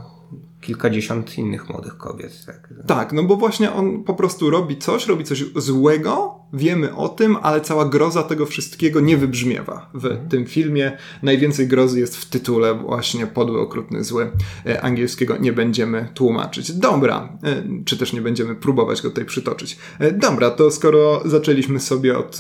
kilkadziesiąt 0.61 1.39
innych 1.39 1.69
młodych 1.69 1.97
kobiet. 1.97 2.47
Tak. 2.47 2.69
tak, 2.87 3.13
no 3.13 3.23
bo 3.23 3.37
właśnie 3.37 3.73
on 3.73 4.05
po 4.05 4.15
prostu 4.15 4.51
robi 4.51 4.79
coś, 4.79 5.07
robi 5.07 5.25
coś 5.25 5.45
złego, 5.57 6.42
wiemy 6.53 6.95
o 6.95 7.09
tym, 7.09 7.37
ale 7.43 7.61
cała 7.61 7.85
groza 7.85 8.23
tego 8.23 8.47
wszystkiego 8.47 9.01
nie 9.01 9.17
wybrzmiewa 9.17 9.91
w 9.95 10.07
mhm. 10.07 10.29
tym 10.29 10.47
filmie. 10.47 10.93
Najwięcej 11.23 11.69
grozy 11.69 12.01
jest 12.01 12.17
w 12.17 12.25
tytule 12.25 12.75
właśnie 12.75 13.27
podły, 13.27 13.61
okrutny, 13.61 14.05
zły. 14.05 14.31
E, 14.67 14.83
angielskiego 14.83 15.37
nie 15.37 15.53
będziemy 15.53 16.09
tłumaczyć. 16.15 16.73
Dobra, 16.73 17.39
e, 17.45 17.63
czy 17.85 17.97
też 17.97 18.13
nie 18.13 18.21
będziemy 18.21 18.55
próbować 18.55 19.03
go 19.03 19.09
tutaj 19.09 19.25
przytoczyć. 19.25 19.79
E, 19.99 20.13
dobra, 20.13 20.51
to 20.51 20.71
skoro 20.71 21.23
zaczęliśmy 21.25 21.81
sobie 21.81 22.19
od 22.19 22.39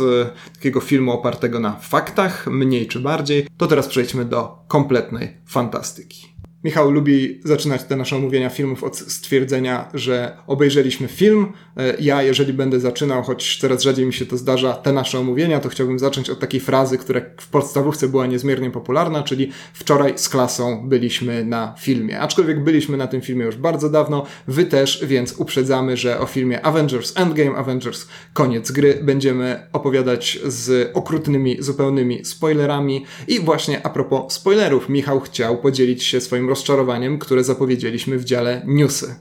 takiego 0.54 0.80
filmu 0.80 1.12
opartego 1.12 1.60
na 1.60 1.72
faktach, 1.72 2.46
mniej 2.46 2.86
czy 2.86 3.00
bardziej, 3.00 3.46
to 3.56 3.66
teraz 3.66 3.88
przejdźmy 3.88 4.24
do 4.24 4.64
kompletnej 4.68 5.36
fantastyki. 5.46 6.31
Michał 6.64 6.90
lubi 6.90 7.40
zaczynać 7.44 7.84
te 7.84 7.96
nasze 7.96 8.16
omówienia 8.16 8.50
filmów 8.50 8.84
od 8.84 8.96
stwierdzenia, 8.98 9.88
że 9.94 10.36
obejrzeliśmy 10.46 11.08
film. 11.08 11.52
E, 11.76 11.94
ja, 12.00 12.22
jeżeli 12.22 12.52
będę 12.52 12.80
zaczynał, 12.80 13.22
choć 13.22 13.58
coraz 13.60 13.82
rzadziej 13.82 14.06
mi 14.06 14.12
się 14.12 14.26
to 14.26 14.36
zdarza, 14.36 14.72
te 14.72 14.92
nasze 14.92 15.18
omówienia, 15.18 15.60
to 15.60 15.68
chciałbym 15.68 15.98
zacząć 15.98 16.30
od 16.30 16.40
takiej 16.40 16.60
frazy, 16.60 16.98
która 16.98 17.20
w 17.40 17.48
podstawówce 17.48 18.08
była 18.08 18.26
niezmiernie 18.26 18.70
popularna, 18.70 19.22
czyli 19.22 19.50
wczoraj 19.72 20.12
z 20.16 20.28
klasą 20.28 20.88
byliśmy 20.88 21.44
na 21.44 21.74
filmie. 21.78 22.20
Aczkolwiek 22.20 22.64
byliśmy 22.64 22.96
na 22.96 23.06
tym 23.06 23.20
filmie 23.20 23.44
już 23.44 23.56
bardzo 23.56 23.90
dawno, 23.90 24.26
wy 24.48 24.64
też, 24.64 25.04
więc 25.06 25.32
uprzedzamy, 25.32 25.96
że 25.96 26.20
o 26.20 26.26
filmie 26.26 26.66
Avengers 26.66 27.12
Endgame, 27.16 27.56
Avengers 27.56 28.06
Koniec 28.32 28.70
Gry 28.70 28.98
będziemy 29.02 29.66
opowiadać 29.72 30.38
z 30.44 30.90
okrutnymi, 30.94 31.56
zupełnymi 31.62 32.24
spoilerami. 32.24 33.04
I 33.28 33.40
właśnie 33.40 33.86
a 33.86 33.90
propos 33.90 34.32
spoilerów, 34.32 34.88
Michał 34.88 35.20
chciał 35.20 35.58
podzielić 35.58 36.02
się 36.02 36.20
swoim 36.20 36.51
rozczarowaniem, 36.52 37.18
które 37.18 37.44
zapowiedzieliśmy 37.44 38.18
w 38.18 38.24
dziale 38.24 38.62
newsy. 38.66 39.14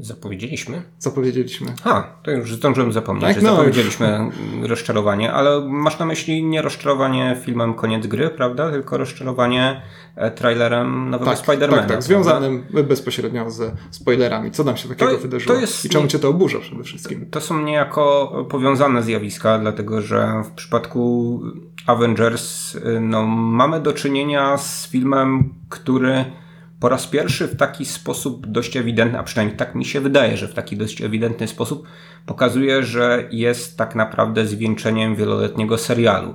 Zapowiedzieliśmy? 0.00 0.82
Zapowiedzieliśmy. 0.98 1.66
Ha, 1.82 2.16
to 2.22 2.30
już 2.30 2.54
zdążyłem 2.54 2.92
zapomnieć, 2.92 3.24
tak, 3.24 3.34
że 3.34 3.42
no, 3.42 3.50
zapowiedzieliśmy 3.50 4.30
rozczarowanie, 4.62 5.32
ale 5.32 5.60
masz 5.68 5.98
na 5.98 6.06
myśli 6.06 6.44
nie 6.44 6.62
rozczarowanie 6.62 7.36
filmem 7.44 7.74
Koniec 7.74 8.06
Gry, 8.06 8.30
prawda? 8.30 8.70
Tylko 8.70 8.98
rozczarowanie 8.98 9.82
e, 10.16 10.30
trailerem 10.30 11.10
nowego 11.10 11.30
tak, 11.30 11.38
Spidermana. 11.38 11.82
Tak, 11.82 11.90
tak, 11.90 12.02
związanym 12.02 12.66
bezpośrednio 12.88 13.50
ze 13.50 13.76
spoilerami. 13.90 14.50
Co 14.50 14.64
nam 14.64 14.76
się 14.76 14.88
takiego 14.88 15.12
to, 15.12 15.18
wydarzyło? 15.18 15.54
To 15.54 15.60
jest, 15.60 15.84
I 15.84 15.88
czemu 15.88 16.06
cię 16.06 16.18
to 16.18 16.28
oburza 16.28 16.58
przede 16.58 16.84
wszystkim? 16.84 17.30
To 17.30 17.40
są 17.40 17.62
niejako 17.62 18.30
powiązane 18.50 19.02
zjawiska, 19.02 19.58
dlatego 19.58 20.02
że 20.02 20.42
w 20.44 20.50
przypadku 20.50 21.40
Avengers 21.86 22.74
y, 22.74 23.00
no, 23.00 23.26
mamy 23.26 23.80
do 23.80 23.92
czynienia 23.92 24.56
z 24.56 24.88
filmem, 24.88 25.54
który 25.68 26.24
po 26.80 26.88
raz 26.88 27.06
pierwszy 27.06 27.48
w 27.48 27.56
taki 27.56 27.84
sposób 27.84 28.46
dość 28.46 28.76
ewidentny, 28.76 29.18
a 29.18 29.22
przynajmniej 29.22 29.56
tak 29.56 29.74
mi 29.74 29.84
się 29.84 30.00
wydaje, 30.00 30.36
że 30.36 30.48
w 30.48 30.54
taki 30.54 30.76
dość 30.76 31.02
ewidentny 31.02 31.48
sposób 31.48 31.86
pokazuje, 32.26 32.82
że 32.82 33.28
jest 33.30 33.78
tak 33.78 33.94
naprawdę 33.94 34.46
zwieńczeniem 34.46 35.16
wieloletniego 35.16 35.78
serialu. 35.78 36.34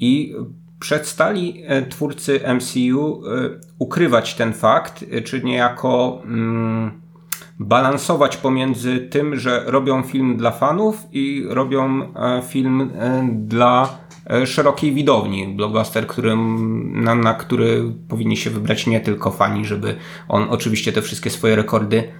I 0.00 0.34
przedstali 0.80 1.62
e, 1.66 1.82
twórcy 1.82 2.40
MCU 2.54 3.22
e, 3.26 3.60
ukrywać 3.78 4.34
ten 4.34 4.52
fakt, 4.52 5.04
e, 5.10 5.22
czy 5.22 5.42
niejako 5.42 6.22
mm, 6.24 7.00
balansować 7.58 8.36
pomiędzy 8.36 8.98
tym, 8.98 9.36
że 9.36 9.62
robią 9.66 10.02
film 10.02 10.36
dla 10.36 10.50
fanów 10.50 11.06
i 11.12 11.44
robią 11.48 12.12
film 12.48 12.90
dla 13.32 13.98
szerokiej 14.44 14.92
widowni. 14.92 15.48
Blockbuster, 15.48 16.06
którym, 16.06 17.02
na, 17.04 17.14
na 17.14 17.34
który 17.34 17.82
powinni 18.08 18.36
się 18.36 18.50
wybrać 18.50 18.86
nie 18.86 19.00
tylko 19.00 19.30
fani, 19.30 19.64
żeby 19.64 19.96
on 20.28 20.46
oczywiście 20.50 20.92
te 20.92 21.02
wszystkie 21.02 21.30
swoje 21.30 21.56
rekordy 21.56 22.12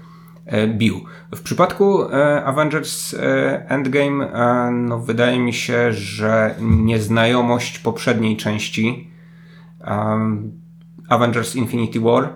bił. 0.68 1.04
W 1.34 1.42
przypadku 1.42 2.02
Avengers 2.44 3.16
Endgame 3.68 4.28
no, 4.72 4.98
wydaje 4.98 5.38
mi 5.38 5.52
się, 5.52 5.92
że 5.92 6.54
nieznajomość 6.60 7.78
poprzedniej 7.78 8.36
części 8.36 9.10
Avengers 11.08 11.56
Infinity 11.56 12.00
War 12.00 12.32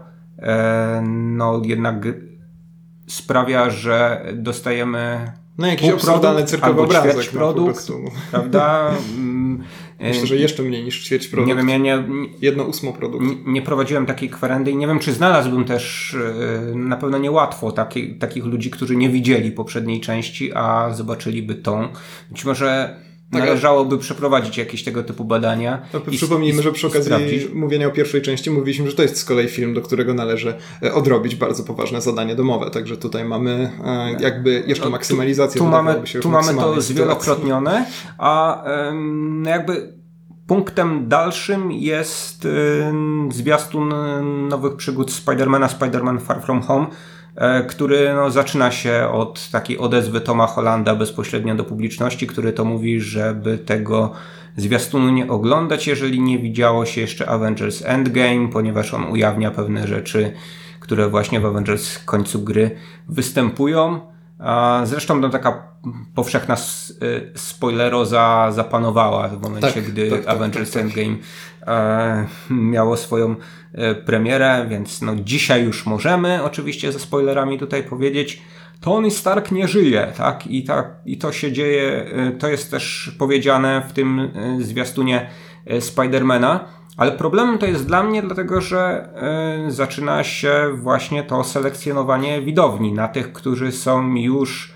no 1.03 1.63
jednak 1.65 1.95
sprawia, 3.07 3.71
że 3.71 4.27
dostajemy 4.35 5.33
no 5.59 5.67
jakiś 5.67 5.91
absurdalny 5.91 6.45
cyrkowy 6.45 6.81
obrazek 6.83 7.31
produkt, 7.31 7.93
prawda? 8.31 8.91
Myślę, 10.01 10.27
że 10.27 10.37
jeszcze 10.37 10.63
mniej 10.63 10.85
niż 10.85 11.05
ćwierć 11.05 11.29
produkt. 11.29 11.49
Nie 11.49 11.57
wiem, 11.57 11.69
ja 11.69 11.79
nie, 11.79 12.05
jedno 12.41 12.65
ósmo 12.65 12.93
produkt. 12.93 13.27
Nie, 13.27 13.53
nie, 13.53 13.63
prowadziłem 13.63 14.07
takiej 14.07 14.31
kwerendy 14.31 14.71
i 14.71 14.77
nie 14.77 14.87
wiem, 14.87 14.99
czy 14.99 15.13
znalazłbym 15.13 15.65
też 15.65 16.15
e, 16.73 16.75
na 16.75 16.97
pewno 16.97 17.19
niełatwo 17.19 17.73
taki, 17.73 18.15
takich 18.15 18.45
ludzi, 18.45 18.71
którzy 18.71 18.97
nie 18.97 19.09
widzieli 19.09 19.53
poprzedniej 19.53 20.01
części, 20.01 20.53
a 20.55 20.91
zobaczyliby 20.95 21.55
tą. 21.55 21.89
Być 22.31 22.45
może 22.45 22.97
należałoby 23.35 23.99
przeprowadzić 23.99 24.59
jakieś 24.59 24.85
tego 24.85 25.03
typu 25.03 25.25
badania. 25.25 25.83
No, 25.93 26.01
i, 26.11 26.17
przypomnijmy, 26.17 26.63
że 26.63 26.73
przy 26.73 26.87
okazji 26.87 27.05
sprawdzić. 27.05 27.49
mówienia 27.55 27.87
o 27.87 27.91
pierwszej 27.91 28.23
części 28.23 28.51
mówiliśmy, 28.51 28.91
że 28.91 28.97
to 28.97 29.03
jest 29.03 29.17
z 29.17 29.25
kolei 29.25 29.49
film, 29.49 29.75
do 29.75 29.83
którego 29.83 30.15
należy 30.15 30.55
e, 30.83 30.95
odrobić 30.95 31.37
bardzo 31.37 31.65
poważne 31.65 32.01
zadanie 32.01 32.37
domowe. 32.37 32.71
Także 32.71 32.97
tutaj 32.97 33.25
mamy 33.25 33.71
e, 33.85 34.17
jakby 34.21 34.65
jeszcze 34.67 34.85
no, 34.85 34.91
maksymalizację. 34.91 35.59
Tu, 35.59 35.65
tu 35.65 35.71
mamy, 35.71 36.03
tu 36.23 36.31
mamy 36.31 36.55
to 36.55 36.81
zwielokrotnione, 36.81 37.87
a 38.19 38.65
jakby 39.47 39.95
punktem 40.47 41.09
dalszym 41.09 41.73
jest 41.73 42.49
zwiastun 43.31 43.95
nowych 44.49 44.77
przygód 44.77 45.13
Spidermana, 45.13 45.67
Spider-Man 45.67 46.21
Far 46.21 46.43
From 46.43 46.63
Home, 46.63 46.87
który 47.69 48.15
no, 48.15 48.31
zaczyna 48.31 48.71
się 48.71 49.09
od 49.13 49.51
takiej 49.51 49.79
odezwy 49.79 50.21
Toma 50.21 50.47
Hollanda 50.47 50.95
bezpośrednio 50.95 51.55
do 51.55 51.65
publiczności, 51.65 52.27
który 52.27 52.53
to 52.53 52.65
mówi, 52.65 53.01
żeby 53.01 53.59
tego 53.59 54.13
zwiastunu 54.57 55.11
nie 55.11 55.29
oglądać, 55.29 55.87
jeżeli 55.87 56.21
nie 56.21 56.39
widziało 56.39 56.87
się 56.87 57.01
jeszcze 57.01 57.29
Avengers 57.29 57.83
Endgame, 57.85 58.49
ponieważ 58.49 58.95
on 58.95 59.05
ujawnia 59.05 59.51
pewne 59.51 59.87
rzeczy, 59.87 60.33
które 60.81 61.09
właśnie 61.09 61.41
w 61.41 61.47
Avengers 61.47 61.99
końcu 62.05 62.43
gry 62.43 62.71
występują. 63.09 64.01
Zresztą 64.85 65.21
tam 65.21 65.31
taka 65.31 65.75
powszechna 66.15 66.57
y, 67.03 67.33
spoileroza 67.35 68.53
zapanowała 68.53 69.29
w 69.29 69.43
momencie, 69.43 69.73
tak, 69.73 69.85
gdy 69.85 70.11
tak, 70.11 70.25
tak, 70.25 70.35
Avengers 70.35 70.71
tak, 70.71 70.83
tak. 70.83 70.93
Endgame 70.93 71.17
e, 71.67 72.27
miało 72.51 72.97
swoją 72.97 73.31
e, 73.31 73.37
premierę, 74.07 74.67
więc 74.71 75.03
no 75.03 75.17
dzisiaj 75.17 75.65
już 75.65 75.87
możemy 75.87 76.43
oczywiście 76.43 76.93
ze 76.93 76.99
spoilerami 76.99 77.59
tutaj 77.59 77.83
powiedzieć. 77.83 78.43
Tony 78.85 79.11
Stark 79.11 79.53
nie 79.53 79.69
żyje, 79.69 80.13
tak? 80.17 80.47
I, 80.47 80.65
tak, 80.65 80.97
I 81.07 81.19
to 81.19 81.33
się 81.33 81.53
dzieje, 81.53 82.07
e, 82.13 82.31
to 82.31 82.49
jest 82.49 82.71
też 82.71 83.15
powiedziane 83.19 83.83
w 83.89 83.93
tym 83.93 84.21
e, 84.21 84.31
zwiastunie 84.61 85.31
e, 85.67 85.81
Spidermana. 85.81 86.65
Ale 86.97 87.13
problemem 87.13 87.59
to 87.59 87.67
jest 87.67 87.87
dla 87.87 88.03
mnie, 88.03 88.23
dlatego 88.23 88.61
że 88.61 89.09
y, 89.67 89.71
zaczyna 89.71 90.25
się 90.25 90.71
właśnie 90.75 91.23
to 91.23 91.45
selekcjonowanie 91.45 92.43
widowni 92.43 92.93
na 92.93 93.09
tych, 93.09 93.33
którzy 93.33 93.73
są 93.73 94.15
już 94.15 94.75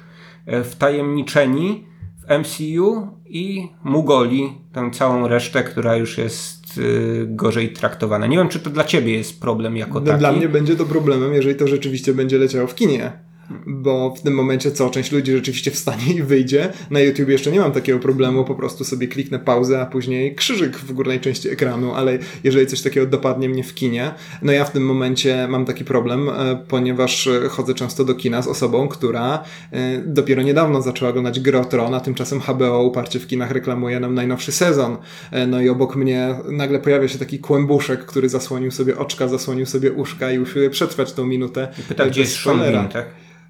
wtajemniczeni 0.65 1.87
w 2.17 2.39
MCU 2.39 3.09
i 3.27 3.69
Mugoli, 3.85 4.59
tę 4.73 4.91
całą 4.91 5.29
resztę, 5.29 5.63
która 5.63 5.97
już 5.97 6.19
jest 6.19 6.58
y, 6.79 7.27
gorzej 7.29 7.73
traktowana. 7.73 8.27
Nie 8.27 8.37
wiem, 8.37 8.49
czy 8.49 8.61
to 8.61 8.71
dla 8.71 8.85
ciebie 8.85 9.13
jest 9.13 9.41
problem 9.41 9.77
jako 9.77 10.01
taki. 10.01 10.19
Dla 10.19 10.33
mnie 10.33 10.49
będzie 10.49 10.77
to 10.77 10.85
problemem, 10.85 11.35
jeżeli 11.35 11.55
to 11.55 11.69
rzeczywiście 11.69 12.15
będzie 12.15 12.39
leciało 12.39 12.67
w 12.67 12.75
kinie 12.75 13.28
bo 13.67 14.15
w 14.15 14.23
tym 14.23 14.35
momencie 14.35 14.71
co, 14.71 14.91
część 14.91 15.13
ludzi 15.13 15.33
rzeczywiście 15.33 15.71
wstanie 15.71 16.15
i 16.15 16.23
wyjdzie. 16.23 16.73
Na 16.91 17.01
YouTube 17.01 17.29
jeszcze 17.29 17.53
nie 17.53 17.61
mam 17.61 17.73
takiego 17.73 17.99
problemu, 17.99 18.45
po 18.45 18.55
prostu 18.55 18.85
sobie 18.85 19.09
kliknę 19.09 19.39
pauzę, 19.39 19.81
a 19.81 19.87
później 19.87 20.35
krzyżyk 20.35 20.77
w 20.77 20.93
górnej 20.93 21.21
części 21.21 21.49
ekranu, 21.49 21.95
ale 21.95 22.19
jeżeli 22.45 22.67
coś 22.67 22.83
takiego 22.83 23.07
dopadnie 23.07 23.49
mnie 23.49 23.65
w 23.65 23.75
kinie, 23.75 24.11
no 24.43 24.53
ja 24.53 24.65
w 24.65 24.71
tym 24.71 24.87
momencie 24.87 25.49
mam 25.49 25.65
taki 25.65 25.85
problem, 25.85 26.29
e, 26.29 26.33
ponieważ 26.69 27.29
chodzę 27.51 27.75
często 27.75 28.05
do 28.05 28.15
kina 28.15 28.43
z 28.43 28.49
osobą, 28.49 28.89
która 28.89 29.45
e, 29.73 29.99
dopiero 30.07 30.43
niedawno 30.43 30.83
zaczęła 30.83 31.11
oglądać 31.11 31.41
Gry 31.41 31.59
o 31.59 31.65
Tron, 31.65 31.95
a 31.95 32.01
tymczasem 32.01 32.41
HBO 32.41 32.83
uparcie 32.83 33.19
w 33.19 33.27
kinach 33.27 33.51
reklamuje 33.51 34.01
nam 34.01 34.15
najnowszy 34.15 34.53
sezon. 34.53 34.97
E, 35.31 35.47
no 35.47 35.61
i 35.61 35.69
obok 35.69 35.97
mnie 35.97 36.35
nagle 36.51 36.79
pojawia 36.79 37.09
się 37.09 37.19
taki 37.19 37.39
kłębuszek, 37.39 38.07
który 38.07 38.29
zasłonił 38.29 38.71
sobie 38.71 38.99
oczka, 38.99 39.29
zasłonił 39.29 39.67
sobie 39.67 39.93
uszka 39.93 40.33
i 40.33 40.39
usiłuje 40.39 40.71
przetrwać 40.71 41.13
tą 41.13 41.27
minutę. 41.27 41.69
I 41.79 41.83
pyta, 41.83 42.07
gdzie 42.07 42.21
jest 42.21 42.37
Sean 42.37 42.89
tak? 42.89 43.07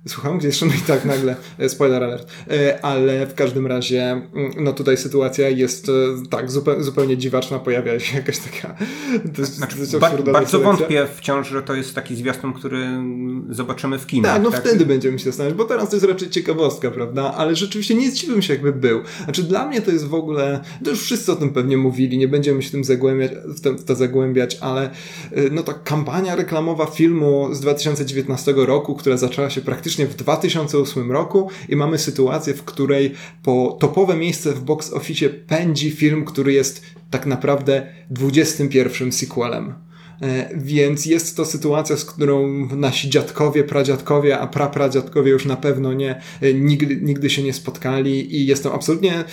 Słucham 0.07 0.39
gdzieś, 0.39 0.61
no 0.61 0.66
i 0.66 0.81
tak 0.87 1.05
nagle, 1.05 1.37
e, 1.59 1.69
spoiler 1.69 2.05
alert, 2.05 2.29
e, 2.51 2.85
ale 2.85 3.27
w 3.27 3.35
każdym 3.35 3.66
razie, 3.66 4.03
mm, 4.03 4.53
no 4.57 4.73
tutaj 4.73 4.97
sytuacja 4.97 5.49
jest 5.49 5.89
e, 5.89 5.93
tak 6.31 6.51
zupełnie, 6.51 6.85
zupełnie 6.85 7.16
dziwaczna, 7.16 7.59
pojawia 7.59 8.01
się 8.01 8.16
jakaś 8.16 8.39
taka 8.39 8.75
dość, 9.39 9.51
znaczy, 9.51 9.77
dość 9.77 9.93
ba 9.93 9.99
Bardzo 10.01 10.25
selekcja. 10.25 10.59
wątpię 10.59 11.07
wciąż, 11.16 11.49
że 11.49 11.62
to 11.62 11.75
jest 11.75 11.95
taki 11.95 12.16
zwiastun, 12.16 12.53
który 12.53 12.87
zobaczymy 13.51 13.99
w 13.99 14.07
kinach. 14.07 14.35
Tak, 14.35 14.43
no 14.43 14.51
tak? 14.51 14.61
wtedy 14.61 14.87
będziemy 14.87 15.19
się 15.19 15.25
zastanawiać, 15.25 15.59
bo 15.59 15.65
teraz 15.65 15.89
to 15.91 15.97
jest 15.97 16.07
raczej 16.07 16.31
ciekawostka, 16.31 16.91
prawda, 16.91 17.35
ale 17.35 17.57
rzeczywiście 17.57 17.95
nie 17.95 18.11
zdziwiłbym 18.11 18.43
się 18.43 18.53
jakby 18.53 18.73
był. 18.73 19.01
Znaczy 19.25 19.43
dla 19.43 19.66
mnie 19.66 19.83
to 19.83 19.91
jest 19.91 20.07
w 20.07 20.15
ogóle, 20.15 20.61
to 20.85 20.91
już 20.91 21.03
wszyscy 21.03 21.33
o 21.33 21.37
tym 21.37 21.51
pewnie 21.51 21.77
mówili, 21.77 22.19
nie 22.19 22.29
będziemy 22.29 22.62
się 22.62 22.70
tym 22.70 22.85
zagłębiać, 22.85 23.33
w, 23.45 23.61
te, 23.61 23.73
w 23.73 23.85
to 23.85 23.95
zagłębiać, 23.95 24.59
ale 24.61 24.91
no 25.51 25.62
ta 25.62 25.75
kampania 25.75 26.37
reklamowa 26.37 26.87
filmu 26.87 27.49
z 27.53 27.61
2019 27.61 28.55
roku, 28.57 28.95
która 28.95 29.16
zaczęła 29.16 29.51
się 29.51 29.61
praktycznie 29.61 29.88
w 29.97 30.15
2008 30.15 31.12
roku 31.12 31.51
i 31.69 31.77
mamy 31.77 31.98
sytuację, 31.98 32.55
w 32.55 32.65
której 32.65 33.15
po 33.43 33.77
topowe 33.81 34.16
miejsce 34.16 34.52
w 34.52 34.60
box 34.60 34.93
office 34.93 35.31
pędzi 35.31 35.90
film, 35.90 36.24
który 36.24 36.52
jest 36.52 36.82
tak 37.10 37.27
naprawdę 37.27 37.86
21 38.10 39.12
sequelem. 39.12 39.74
E, 40.23 40.51
więc 40.56 41.06
jest 41.06 41.36
to 41.36 41.44
sytuacja, 41.44 41.97
z 41.97 42.05
którą 42.05 42.66
nasi 42.77 43.10
dziadkowie, 43.10 43.65
pradziadkowie, 43.65 44.39
a 44.39 44.47
prapradziadkowie 44.47 45.31
już 45.31 45.44
na 45.44 45.56
pewno 45.56 45.93
nie, 45.93 46.20
e, 46.40 46.55
nigdy, 46.55 46.97
nigdy 46.97 47.31
się 47.31 47.43
nie 47.43 47.52
spotkali 47.52 48.36
i 48.36 48.47
jestem 48.47 48.73
absolutnie 48.73 49.24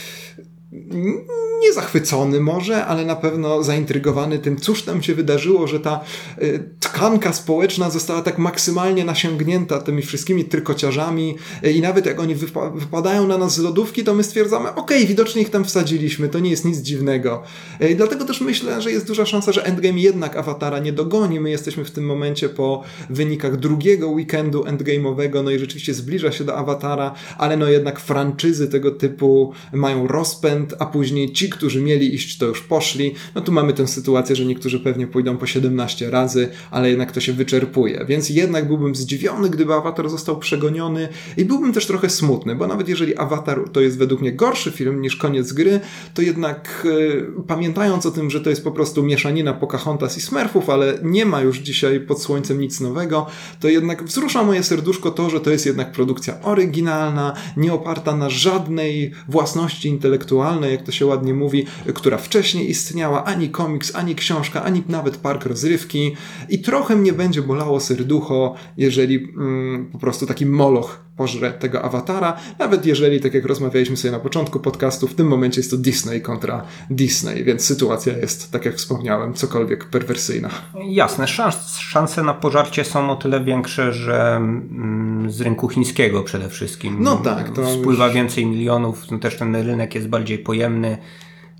nie 1.66 1.74
zachwycony 1.74 2.40
może, 2.40 2.86
ale 2.86 3.06
na 3.06 3.16
pewno 3.16 3.64
zaintrygowany 3.64 4.40
tym, 4.40 4.58
cóż 4.58 4.84
tam 4.84 5.04
się 5.04 5.16
wydarzyło, 5.16 5.68
że 5.68 5.80
ta 5.80 6.00
y, 6.42 6.70
tkanka 6.80 7.34
społeczna 7.34 7.90
została 7.90 8.22
tak 8.22 8.38
maksymalnie 8.38 9.06
nasiągnięta 9.06 9.82
tymi 9.82 10.02
wszystkimi 10.02 10.46
trykociarzami 10.46 11.36
y, 11.66 11.72
i 11.72 11.82
nawet 11.82 12.06
jak 12.06 12.20
oni 12.20 12.36
wypa 12.36 12.70
wypadają 12.70 13.28
na 13.28 13.38
nas 13.38 13.56
z 13.56 13.60
lodówki, 13.60 14.04
to 14.04 14.14
my 14.14 14.24
stwierdzamy, 14.24 14.70
okej, 14.70 14.82
okay, 14.82 15.06
widocznie 15.08 15.42
ich 15.42 15.50
tam 15.50 15.66
wsadziliśmy, 15.66 16.30
to 16.30 16.40
nie 16.40 16.50
jest 16.50 16.66
nic 16.66 16.78
dziwnego. 16.78 17.44
Y, 17.82 17.96
dlatego 17.96 18.26
też 18.26 18.42
myślę, 18.42 18.82
że 18.82 18.92
jest 18.92 19.08
duża 19.08 19.26
szansa, 19.26 19.52
że 19.52 19.66
Endgame 19.66 20.00
jednak 20.00 20.38
Awatara 20.38 20.80
nie 20.80 20.94
dogoni. 20.94 21.40
My 21.40 21.50
jesteśmy 21.50 21.86
w 21.86 21.92
tym 21.92 22.06
momencie 22.06 22.50
po 22.50 22.84
wynikach 23.10 23.58
drugiego 23.58 24.08
weekendu 24.08 24.64
endgame'owego, 24.64 25.44
no 25.44 25.52
i 25.52 25.60
rzeczywiście 25.60 25.94
zbliża 25.94 26.32
się 26.32 26.44
do 26.44 26.58
Awatara, 26.58 27.14
ale 27.38 27.58
no 27.58 27.70
jednak 27.70 28.00
franczyzy 28.00 28.68
tego 28.68 28.92
typu 28.92 29.54
mają 29.74 30.08
rozpęd, 30.08 30.74
a 30.80 30.86
później 30.86 31.34
ci, 31.34 31.50
którzy 31.56 31.82
mieli 31.82 32.15
iść, 32.15 32.38
to 32.38 32.45
już 32.45 32.61
poszli. 32.61 33.15
No 33.36 33.41
tu 33.41 33.52
mamy 33.52 33.73
tę 33.73 33.88
sytuację, 33.88 34.36
że 34.36 34.45
niektórzy 34.45 34.80
pewnie 34.80 35.07
pójdą 35.07 35.38
po 35.38 35.45
17 35.45 36.10
razy, 36.10 36.49
ale 36.72 36.90
jednak 36.90 37.11
to 37.11 37.19
się 37.19 37.34
wyczerpuje. 37.34 38.06
Więc 38.07 38.30
jednak 38.30 38.68
byłbym 38.68 38.95
zdziwiony, 38.95 39.49
gdyby 39.49 39.73
Avatar 39.73 40.10
został 40.10 40.40
przegoniony 40.40 41.07
i 41.38 41.45
byłbym 41.45 41.73
też 41.73 41.86
trochę 41.86 42.10
smutny, 42.10 42.56
bo 42.56 42.68
nawet 42.68 42.90
jeżeli 42.90 43.18
Avatar 43.18 43.69
to 43.69 43.82
jest 43.82 43.98
według 43.98 44.22
mnie 44.22 44.34
gorszy 44.34 44.72
film 44.72 45.02
niż 45.02 45.15
koniec 45.15 45.53
gry, 45.53 45.80
to 46.14 46.22
jednak 46.22 46.88
yy, 46.99 47.44
pamiętając 47.48 48.06
o 48.06 48.11
tym, 48.11 48.32
że 48.32 48.41
to 48.41 48.49
jest 48.49 48.64
po 48.64 48.72
prostu 48.72 49.03
mieszanina 49.03 49.53
Pocahontas 49.53 50.18
i 50.18 50.22
Smurfów, 50.22 50.69
ale 50.69 50.99
nie 51.03 51.26
ma 51.26 51.41
już 51.41 51.60
dzisiaj 51.60 51.99
pod 51.99 52.22
słońcem 52.22 52.61
nic 52.61 52.82
nowego, 52.82 53.27
to 53.60 53.68
jednak 53.68 54.03
wzrusza 54.03 54.44
moje 54.44 54.64
serduszko 54.64 55.11
to, 55.11 55.30
że 55.30 55.40
to 55.41 55.49
jest 55.49 55.65
jednak 55.65 55.91
produkcja 55.91 56.41
oryginalna, 56.41 57.34
nie 57.57 57.73
oparta 57.73 58.15
na 58.15 58.30
żadnej 58.30 59.11
własności 59.27 59.90
intelektualnej, 59.90 60.72
jak 60.72 60.84
to 60.84 60.91
się 60.91 61.06
ładnie 61.06 61.34
mówi, 61.34 61.44
która 61.93 62.17
wcześniej 62.17 62.69
istniała, 62.69 63.23
ani 63.23 63.49
komiks, 63.49 63.95
ani 63.95 64.15
książka, 64.15 64.63
ani 64.63 64.84
nawet 64.89 65.17
park 65.17 65.45
rozrywki. 65.45 66.15
I 66.49 66.59
trochę 66.59 66.95
mnie 66.95 67.13
będzie 67.13 67.41
bolało 67.41 67.80
serducho, 67.80 68.55
jeżeli 68.77 69.15
mm, 69.15 69.85
po 69.91 69.97
prostu 69.99 70.26
taki 70.26 70.45
moloch 70.45 71.05
pożre 71.17 71.51
tego 71.51 71.81
awatara, 71.81 72.38
nawet 72.59 72.85
jeżeli, 72.85 73.19
tak 73.19 73.34
jak 73.34 73.45
rozmawialiśmy 73.45 73.97
sobie 73.97 74.11
na 74.11 74.19
początku 74.19 74.59
podcastu, 74.59 75.07
w 75.07 75.13
tym 75.13 75.27
momencie 75.27 75.59
jest 75.59 75.72
to 75.72 75.77
Disney 75.77 76.22
kontra 76.22 76.63
Disney, 76.89 77.43
więc 77.43 77.65
sytuacja 77.65 78.17
jest, 78.17 78.51
tak 78.51 78.65
jak 78.65 78.76
wspomniałem, 78.76 79.34
cokolwiek 79.34 79.85
perwersyjna. 79.85 80.49
Jasne, 80.89 81.27
szans, 81.27 81.77
szanse 81.77 82.23
na 82.23 82.34
pożarcie 82.34 82.84
są 82.84 83.09
o 83.09 83.15
tyle 83.15 83.43
większe, 83.43 83.93
że 83.93 84.35
mm, 84.35 85.31
z 85.31 85.41
rynku 85.41 85.69
chińskiego 85.69 86.23
przede 86.23 86.49
wszystkim. 86.49 86.97
No 86.99 87.17
tak, 87.17 87.49
to 87.49 87.73
spływa 87.73 88.05
już... 88.05 88.15
więcej 88.15 88.45
milionów, 88.45 89.11
no 89.11 89.19
też 89.19 89.38
ten 89.38 89.55
rynek 89.55 89.95
jest 89.95 90.07
bardziej 90.07 90.39
pojemny, 90.39 90.97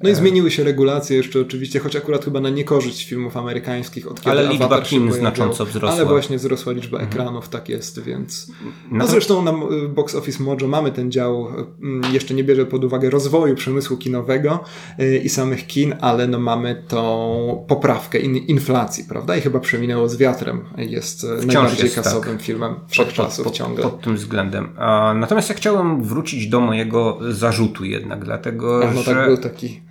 No 0.06 0.12
i 0.12 0.16
zmieniły 0.16 0.52
się 0.52 0.64
regulacje 0.64 1.18
jeszcze 1.18 1.42
oczywiście, 1.42 1.80
choć 1.80 1.96
akurat 1.96 2.26
chyba 2.26 2.40
na 2.40 2.50
niekorzyść 2.50 3.06
filmów 3.06 3.38
amerykańskich 3.38 4.12
od 4.12 4.22
kiedy 4.22 4.32
Ale 4.32 4.48
liczba 4.48 4.66
Avatar 4.66 4.84
kin 4.84 5.14
znacząco 5.14 5.66
wzrosła. 5.66 5.96
Ale 5.96 6.06
właśnie 6.06 6.38
wzrosła 6.38 6.74
liczba 6.74 6.98
mhm. 6.98 7.14
ekranów, 7.14 7.50
tak 7.50 7.70
jest, 7.70 8.04
więc... 8.04 8.52
No 8.92 9.08
zresztą 9.08 9.42
na 9.42 9.54
Box 9.90 10.16
Office 10.16 10.44
Mojo 10.44 10.68
mamy 10.68 10.92
ten 10.92 11.12
dział, 11.12 11.48
mm, 11.82 12.14
jeszcze 12.14 12.34
nie 12.34 12.44
bierze 12.44 12.66
pod 12.66 12.84
uwagę 12.84 13.10
rozwoju 13.10 13.56
przemysłu 13.56 13.98
kinowego 13.98 14.64
y, 15.00 15.18
i 15.18 15.30
samych 15.30 15.68
kin, 15.68 15.96
ale 16.02 16.28
no 16.28 16.40
mamy 16.40 16.84
tą 16.88 17.66
poprawkę 17.68 18.20
in, 18.20 18.38
inflacji, 18.38 19.04
prawda? 19.10 19.38
I 19.38 19.42
chyba 19.42 19.60
przeminęło 19.60 20.10
z 20.10 20.18
wiatrem. 20.18 20.66
Jest 20.78 21.24
e, 21.24 21.38
Wciąż 21.38 21.54
najbardziej 21.54 21.84
jest, 21.84 21.96
kasowym 21.96 22.38
tak. 22.38 22.42
filmem 22.42 22.76
wszechczasów 22.88 23.38
pod, 23.38 23.54
pod, 23.54 23.54
ciągle. 23.54 23.84
Pod 23.84 24.02
tym 24.02 24.16
względem. 24.16 24.70
Natomiast 25.16 25.50
ja 25.50 25.56
chciałem 25.56 26.04
wrócić 26.04 26.48
do 26.48 26.60
mojego 26.60 27.20
zarzutu 27.30 27.86
jednak, 27.86 28.26
dlatego, 28.26 28.82
A, 28.84 28.92
no 28.92 29.04
tak, 29.04 29.06
że... 29.06 29.14
tak 29.14 29.28
był 29.28 29.38
taki 29.38 29.82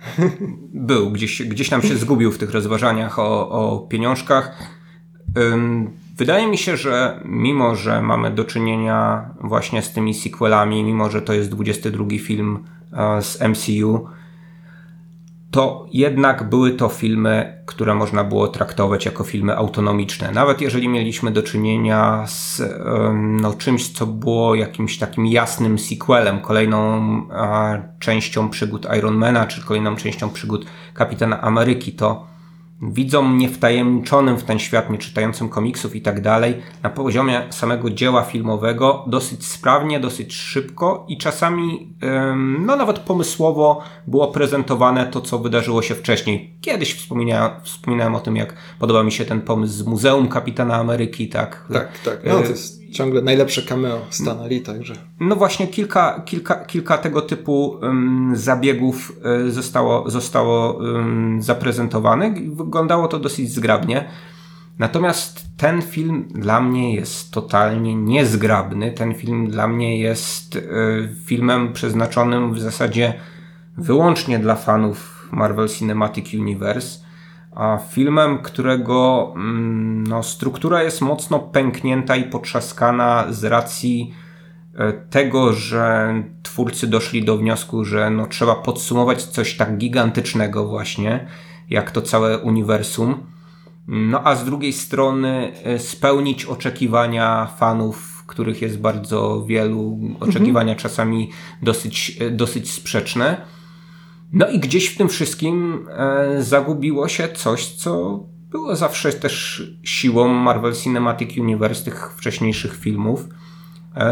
był, 0.73 1.11
gdzieś, 1.11 1.43
gdzieś 1.43 1.71
nam 1.71 1.81
się 1.81 1.95
zgubił 2.05 2.31
w 2.31 2.37
tych 2.37 2.51
rozważaniach 2.51 3.19
o, 3.19 3.49
o 3.49 3.79
pieniążkach. 3.79 4.75
Wydaje 6.17 6.47
mi 6.47 6.57
się, 6.57 6.77
że 6.77 7.19
mimo, 7.25 7.75
że 7.75 8.01
mamy 8.01 8.31
do 8.31 8.43
czynienia 8.43 9.29
właśnie 9.41 9.81
z 9.81 9.91
tymi 9.91 10.13
sequelami, 10.13 10.83
mimo, 10.83 11.09
że 11.09 11.21
to 11.21 11.33
jest 11.33 11.49
22 11.49 12.05
film 12.19 12.59
e, 12.93 13.21
z 13.21 13.41
MCU, 13.41 14.07
to 15.55 15.85
jednak 15.93 16.49
były 16.49 16.71
to 16.71 16.89
filmy, 16.89 17.63
które 17.65 17.95
można 17.95 18.23
było 18.23 18.47
traktować 18.47 19.05
jako 19.05 19.23
filmy 19.23 19.57
autonomiczne. 19.57 20.31
Nawet 20.31 20.61
jeżeli 20.61 20.87
mieliśmy 20.87 21.31
do 21.31 21.43
czynienia 21.43 22.23
z 22.27 22.61
no, 23.13 23.53
czymś, 23.53 23.89
co 23.89 24.05
było 24.05 24.55
jakimś 24.55 24.97
takim 24.97 25.25
jasnym 25.25 25.79
sequelem, 25.79 26.39
kolejną 26.39 27.01
a, 27.31 27.77
częścią 27.99 28.49
przygód 28.49 28.87
Ironmana, 28.97 29.45
czy 29.45 29.65
kolejną 29.65 29.95
częścią 29.95 30.29
przygód 30.29 30.65
Kapitana 30.93 31.41
Ameryki, 31.41 31.91
to 31.91 32.34
widzom 32.81 33.37
niewtajemniczonym 33.37 34.37
w 34.37 34.43
ten 34.43 34.59
świat, 34.59 34.89
nie 34.89 34.97
czytającym 34.97 35.49
komiksów 35.49 35.95
i 35.95 36.01
tak 36.01 36.21
dalej, 36.21 36.61
na 36.83 36.89
poziomie 36.89 37.41
samego 37.49 37.89
dzieła 37.89 38.23
filmowego 38.23 39.05
dosyć 39.07 39.45
sprawnie, 39.45 39.99
dosyć 39.99 40.33
szybko 40.33 41.05
i 41.07 41.17
czasami, 41.17 41.93
no 42.59 42.75
nawet 42.75 42.99
pomysłowo 42.99 43.81
było 44.07 44.27
prezentowane 44.27 45.05
to, 45.05 45.21
co 45.21 45.39
wydarzyło 45.39 45.81
się 45.81 45.95
wcześniej. 45.95 46.53
Kiedyś 46.61 46.93
wspominałem, 46.93 47.51
wspominałem 47.63 48.15
o 48.15 48.19
tym, 48.19 48.35
jak 48.35 48.55
podoba 48.79 49.03
mi 49.03 49.11
się 49.11 49.25
ten 49.25 49.41
pomysł 49.41 49.73
z 49.73 49.85
Muzeum 49.85 50.27
Kapitana 50.27 50.75
Ameryki, 50.75 51.29
tak? 51.29 51.65
Tak, 51.73 51.99
tak. 51.99 52.19
No, 52.25 52.33
to 52.33 52.49
jest 52.49 52.85
ciągle 52.95 53.21
najlepsze 53.21 53.61
cameo 53.61 54.01
Stana 54.09 54.45
Lee, 54.45 54.61
także. 54.61 54.95
No 55.19 55.35
właśnie 55.35 55.67
kilka, 55.67 56.21
kilka, 56.25 56.65
kilka 56.65 56.97
tego 56.97 57.21
typu 57.21 57.79
um, 57.81 58.31
zabiegów 58.35 59.13
um, 59.25 59.51
zostało, 59.51 60.09
zostało 60.09 60.73
um, 60.73 61.41
zaprezentowanych 61.41 62.55
wyglądało 62.65 63.07
to 63.07 63.19
dosyć 63.19 63.51
zgrabnie. 63.51 64.05
Natomiast 64.79 65.57
ten 65.57 65.81
film 65.81 66.27
dla 66.29 66.61
mnie 66.61 66.95
jest 66.95 67.31
totalnie 67.31 67.95
niezgrabny. 67.95 68.91
Ten 68.91 69.13
film 69.13 69.47
dla 69.47 69.67
mnie 69.67 69.99
jest 69.99 70.55
y, 70.55 70.61
filmem 71.25 71.73
przeznaczonym 71.73 72.53
w 72.53 72.59
zasadzie 72.59 73.13
wyłącznie 73.77 74.39
dla 74.39 74.55
fanów 74.55 75.29
Marvel 75.31 75.69
Cinematic 75.69 76.33
Universe 76.33 77.05
a 77.55 77.77
filmem, 77.77 78.37
którego 78.37 79.31
mm, 79.35 80.07
no, 80.07 80.23
struktura 80.23 80.83
jest 80.83 81.01
mocno 81.01 81.39
pęknięta 81.39 82.15
i 82.15 82.23
potrzaskana 82.23 83.25
z 83.29 83.43
racji 83.43 84.13
e, 84.77 84.93
tego, 84.93 85.53
że 85.53 86.13
twórcy 86.43 86.87
doszli 86.87 87.25
do 87.25 87.37
wniosku, 87.37 87.85
że 87.85 88.09
no, 88.09 88.27
trzeba 88.27 88.55
podsumować 88.55 89.23
coś 89.23 89.57
tak 89.57 89.77
gigantycznego 89.77 90.67
właśnie, 90.67 91.27
jak 91.69 91.91
to 91.91 92.01
całe 92.01 92.37
uniwersum. 92.37 93.15
No 93.87 94.21
a 94.23 94.35
z 94.35 94.45
drugiej 94.45 94.73
strony 94.73 95.51
e, 95.63 95.79
spełnić 95.79 96.45
oczekiwania 96.45 97.45
fanów, 97.57 98.23
których 98.27 98.61
jest 98.61 98.79
bardzo 98.79 99.45
wielu, 99.45 99.99
oczekiwania 100.19 100.73
mhm. 100.73 100.77
czasami 100.77 101.31
dosyć, 101.61 102.17
e, 102.19 102.31
dosyć 102.31 102.71
sprzeczne. 102.71 103.41
No 104.33 104.49
i 104.49 104.59
gdzieś 104.59 104.87
w 104.87 104.97
tym 104.97 105.09
wszystkim 105.09 105.87
e, 105.89 106.43
zagubiło 106.43 107.07
się 107.07 107.27
coś, 107.27 107.65
co 107.65 108.19
było 108.51 108.75
zawsze 108.75 109.13
też 109.13 109.63
siłą 109.83 110.27
Marvel 110.27 110.73
Cinematic 110.73 111.37
Universe, 111.37 111.85
tych 111.85 112.11
wcześniejszych 112.17 112.77
filmów, 112.77 113.27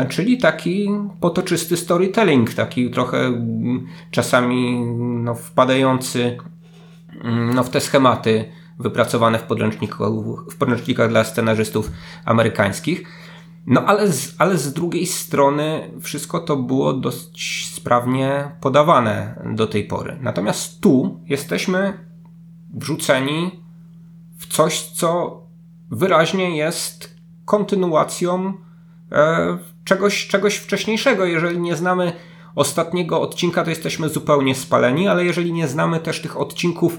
czyli 0.09 0.37
taki 0.37 0.89
potoczysty 1.19 1.77
storytelling, 1.77 2.53
taki 2.53 2.89
trochę 2.89 3.17
mm, 3.17 3.87
czasami 4.11 4.85
no, 5.23 5.35
wpadający 5.35 6.37
no, 7.23 7.63
w 7.63 7.69
te 7.69 7.81
schematy 7.81 8.51
wypracowane 8.79 9.39
w 9.39 9.43
podręcznikach, 9.43 9.99
w 10.51 10.57
podręcznikach 10.57 11.09
dla 11.09 11.23
scenarzystów 11.23 11.91
amerykańskich. 12.25 13.03
No 13.65 13.85
ale 13.85 14.11
z, 14.11 14.35
ale 14.37 14.57
z 14.57 14.73
drugiej 14.73 15.05
strony 15.05 15.91
wszystko 16.01 16.39
to 16.39 16.57
było 16.57 16.93
dość 16.93 17.73
sprawnie 17.73 18.51
podawane 18.61 19.41
do 19.55 19.67
tej 19.67 19.83
pory. 19.83 20.17
Natomiast 20.21 20.81
tu 20.81 21.19
jesteśmy 21.25 21.93
wrzuceni 22.73 23.63
w 24.37 24.47
coś, 24.47 24.81
co 24.81 25.41
wyraźnie 25.91 26.57
jest 26.57 27.15
kontynuacją 27.45 28.53
e, 29.11 29.57
czegoś, 29.83 30.27
czegoś 30.27 30.55
wcześniejszego. 30.55 31.25
Jeżeli 31.25 31.59
nie 31.59 31.75
znamy 31.75 32.13
ostatniego 32.55 33.21
odcinka, 33.21 33.63
to 33.63 33.69
jesteśmy 33.69 34.09
zupełnie 34.09 34.55
spaleni, 34.55 35.07
ale 35.07 35.25
jeżeli 35.25 35.53
nie 35.53 35.67
znamy 35.67 35.99
też 35.99 36.21
tych 36.21 36.37
odcinków 36.37 36.97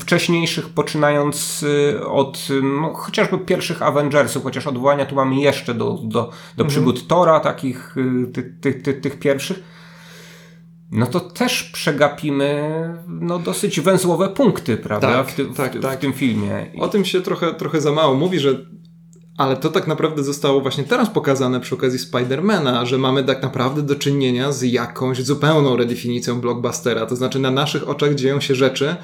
wcześniejszych, 0.00 0.68
poczynając 0.68 1.62
y, 1.62 2.06
od 2.06 2.48
no, 2.62 2.94
chociażby 2.94 3.38
pierwszych 3.38 3.82
Avengersów, 3.82 4.42
chociaż 4.42 4.66
odwołania 4.66 5.06
tu 5.06 5.14
mamy 5.14 5.36
jeszcze 5.36 5.74
do, 5.74 5.98
do, 6.02 6.22
do 6.22 6.30
mhm. 6.64 6.68
przygód 6.68 7.06
Tora, 7.06 7.40
takich 7.40 7.96
y, 7.96 8.26
tych, 8.26 8.60
tych, 8.60 8.82
tych, 8.82 9.00
tych 9.00 9.18
pierwszych, 9.18 9.62
no 10.92 11.06
to 11.06 11.20
też 11.20 11.62
przegapimy 11.62 12.70
no, 13.08 13.38
dosyć 13.38 13.80
węzłowe 13.80 14.28
punkty, 14.28 14.76
prawda, 14.76 15.08
tak, 15.08 15.26
w, 15.26 15.34
ty, 15.34 15.46
tak, 15.46 15.78
w, 15.78 15.82
tak. 15.82 15.98
w 15.98 16.00
tym 16.00 16.12
filmie. 16.12 16.66
O 16.78 16.88
tym 16.88 17.04
się 17.04 17.20
trochę, 17.20 17.54
trochę 17.54 17.80
za 17.80 17.92
mało 17.92 18.14
mówi, 18.14 18.38
że 18.38 18.66
ale 19.40 19.56
to 19.56 19.70
tak 19.70 19.86
naprawdę 19.86 20.24
zostało 20.24 20.60
właśnie 20.60 20.84
teraz 20.84 21.10
pokazane 21.10 21.60
przy 21.60 21.74
okazji 21.74 21.98
Spidermana, 21.98 22.86
że 22.86 22.98
mamy 22.98 23.24
tak 23.24 23.42
naprawdę 23.42 23.82
do 23.82 23.96
czynienia 23.96 24.52
z 24.52 24.62
jakąś 24.62 25.22
zupełną 25.22 25.76
redefinicją 25.76 26.40
blockbustera. 26.40 27.06
To 27.06 27.16
znaczy 27.16 27.38
na 27.38 27.50
naszych 27.50 27.88
oczach 27.88 28.14
dzieją 28.14 28.40
się 28.40 28.54
rzeczy, 28.54 28.96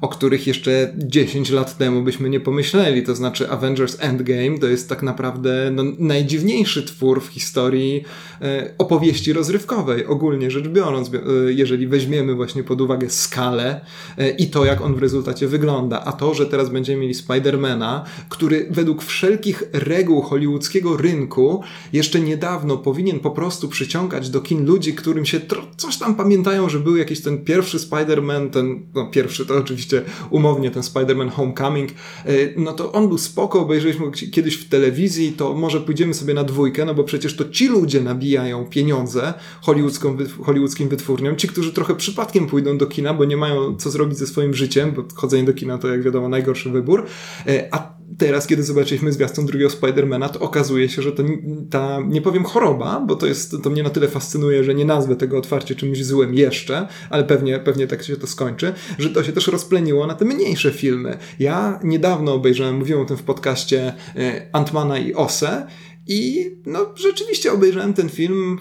o 0.00 0.08
których 0.08 0.46
jeszcze 0.46 0.92
10 0.96 1.50
lat 1.50 1.78
temu 1.78 2.02
byśmy 2.02 2.30
nie 2.30 2.40
pomyśleli. 2.40 3.02
To 3.02 3.14
znaczy 3.14 3.50
Avengers 3.50 3.96
Endgame 4.00 4.58
to 4.58 4.66
jest 4.66 4.88
tak 4.88 5.02
naprawdę 5.02 5.70
no, 5.72 5.82
najdziwniejszy 5.98 6.82
twór 6.82 7.22
w 7.22 7.26
historii 7.26 8.04
e, 8.42 8.74
opowieści 8.78 9.32
rozrywkowej, 9.32 10.06
ogólnie 10.06 10.50
rzecz 10.50 10.68
biorąc, 10.68 11.10
e, 11.14 11.18
jeżeli 11.52 11.86
weźmiemy 11.86 12.34
właśnie 12.34 12.64
pod 12.64 12.80
uwagę 12.80 13.10
skalę 13.10 13.80
e, 14.18 14.30
i 14.30 14.46
to, 14.46 14.64
jak 14.64 14.80
on 14.80 14.94
w 14.94 14.98
rezultacie 14.98 15.48
wygląda. 15.48 16.04
A 16.04 16.12
to, 16.12 16.34
że 16.34 16.46
teraz 16.46 16.70
będziemy 16.70 17.00
mieli 17.00 17.14
Spidermana, 17.14 18.04
który 18.28 18.66
według 18.70 19.02
wszelkich 19.02 19.62
reguł 19.72 20.22
hollywoodzkiego 20.22 20.96
rynku 20.96 21.62
jeszcze 21.92 22.20
niedawno 22.20 22.76
powinien 22.76 23.20
po 23.20 23.30
prostu 23.30 23.68
przyciągać 23.68 24.30
do 24.30 24.40
kin 24.40 24.66
ludzi, 24.66 24.94
którym 24.94 25.26
się 25.26 25.40
coś 25.76 25.96
tam 25.96 26.14
pamiętają, 26.14 26.68
że 26.68 26.80
był 26.80 26.96
jakiś 26.96 27.22
ten 27.22 27.44
pierwszy 27.44 27.78
Spider-Man, 27.78 28.50
ten, 28.50 28.86
no 28.94 29.06
pierwszy 29.06 29.46
to 29.46 29.56
oczywiście 29.56 29.85
oczywiście 29.86 30.12
umownie 30.30 30.70
ten 30.70 30.82
Spider-Man 30.82 31.30
Homecoming, 31.30 31.90
e, 31.90 32.32
no 32.56 32.72
to 32.72 32.92
on 32.92 33.08
był 33.08 33.18
spoko, 33.18 33.60
obejrzeliśmy 33.60 34.06
go 34.06 34.12
kiedyś 34.32 34.56
w 34.56 34.68
telewizji, 34.68 35.32
to 35.32 35.54
może 35.54 35.80
pójdziemy 35.80 36.14
sobie 36.14 36.34
na 36.34 36.44
dwójkę, 36.44 36.84
no 36.84 36.94
bo 36.94 37.04
przecież 37.04 37.36
to 37.36 37.48
ci 37.48 37.68
ludzie 37.68 38.00
nabijają 38.00 38.66
pieniądze 38.66 39.34
hollywoodzką, 39.62 40.16
hollywoodzkim 40.42 40.88
wytwórniom, 40.88 41.36
ci, 41.36 41.48
którzy 41.48 41.72
trochę 41.72 41.94
przypadkiem 41.94 42.46
pójdą 42.46 42.78
do 42.78 42.86
kina, 42.86 43.14
bo 43.14 43.24
nie 43.24 43.36
mają 43.36 43.76
co 43.76 43.90
zrobić 43.90 44.18
ze 44.18 44.26
swoim 44.26 44.54
życiem, 44.54 44.92
bo 44.92 45.04
chodzenie 45.14 45.44
do 45.44 45.52
kina 45.52 45.78
to 45.78 45.88
jak 45.88 46.02
wiadomo 46.02 46.28
najgorszy 46.28 46.70
wybór, 46.70 47.06
e, 47.46 47.68
a 47.72 47.95
teraz, 48.18 48.46
kiedy 48.46 48.62
zobaczyliśmy 48.62 49.12
zwiastun 49.12 49.46
drugiego 49.46 49.70
Spidermana, 49.70 50.28
to 50.28 50.40
okazuje 50.40 50.88
się, 50.88 51.02
że 51.02 51.12
to 51.12 51.22
ta, 51.70 52.00
nie 52.00 52.22
powiem 52.22 52.44
choroba, 52.44 53.00
bo 53.06 53.16
to 53.16 53.26
jest, 53.26 53.56
to 53.62 53.70
mnie 53.70 53.82
na 53.82 53.90
tyle 53.90 54.08
fascynuje, 54.08 54.64
że 54.64 54.74
nie 54.74 54.84
nazwę 54.84 55.16
tego 55.16 55.38
otwarcie 55.38 55.74
czymś 55.74 56.04
złym 56.04 56.34
jeszcze, 56.34 56.88
ale 57.10 57.24
pewnie, 57.24 57.58
pewnie 57.58 57.86
tak 57.86 58.02
się 58.02 58.16
to 58.16 58.26
skończy, 58.26 58.72
że 58.98 59.10
to 59.10 59.24
się 59.24 59.32
też 59.32 59.46
rozpleniło 59.46 60.06
na 60.06 60.14
te 60.14 60.24
mniejsze 60.24 60.72
filmy. 60.72 61.18
Ja 61.38 61.80
niedawno 61.84 62.34
obejrzałem, 62.34 62.76
mówiłem 62.76 63.02
o 63.02 63.04
tym 63.04 63.16
w 63.16 63.22
podcaście 63.22 63.94
e, 64.16 64.48
Antmana 64.52 64.98
i 64.98 65.14
Ose 65.14 65.66
I 66.06 66.50
no, 66.66 66.94
rzeczywiście 66.94 67.52
obejrzałem 67.52 67.94
ten 67.94 68.08
film 68.08 68.58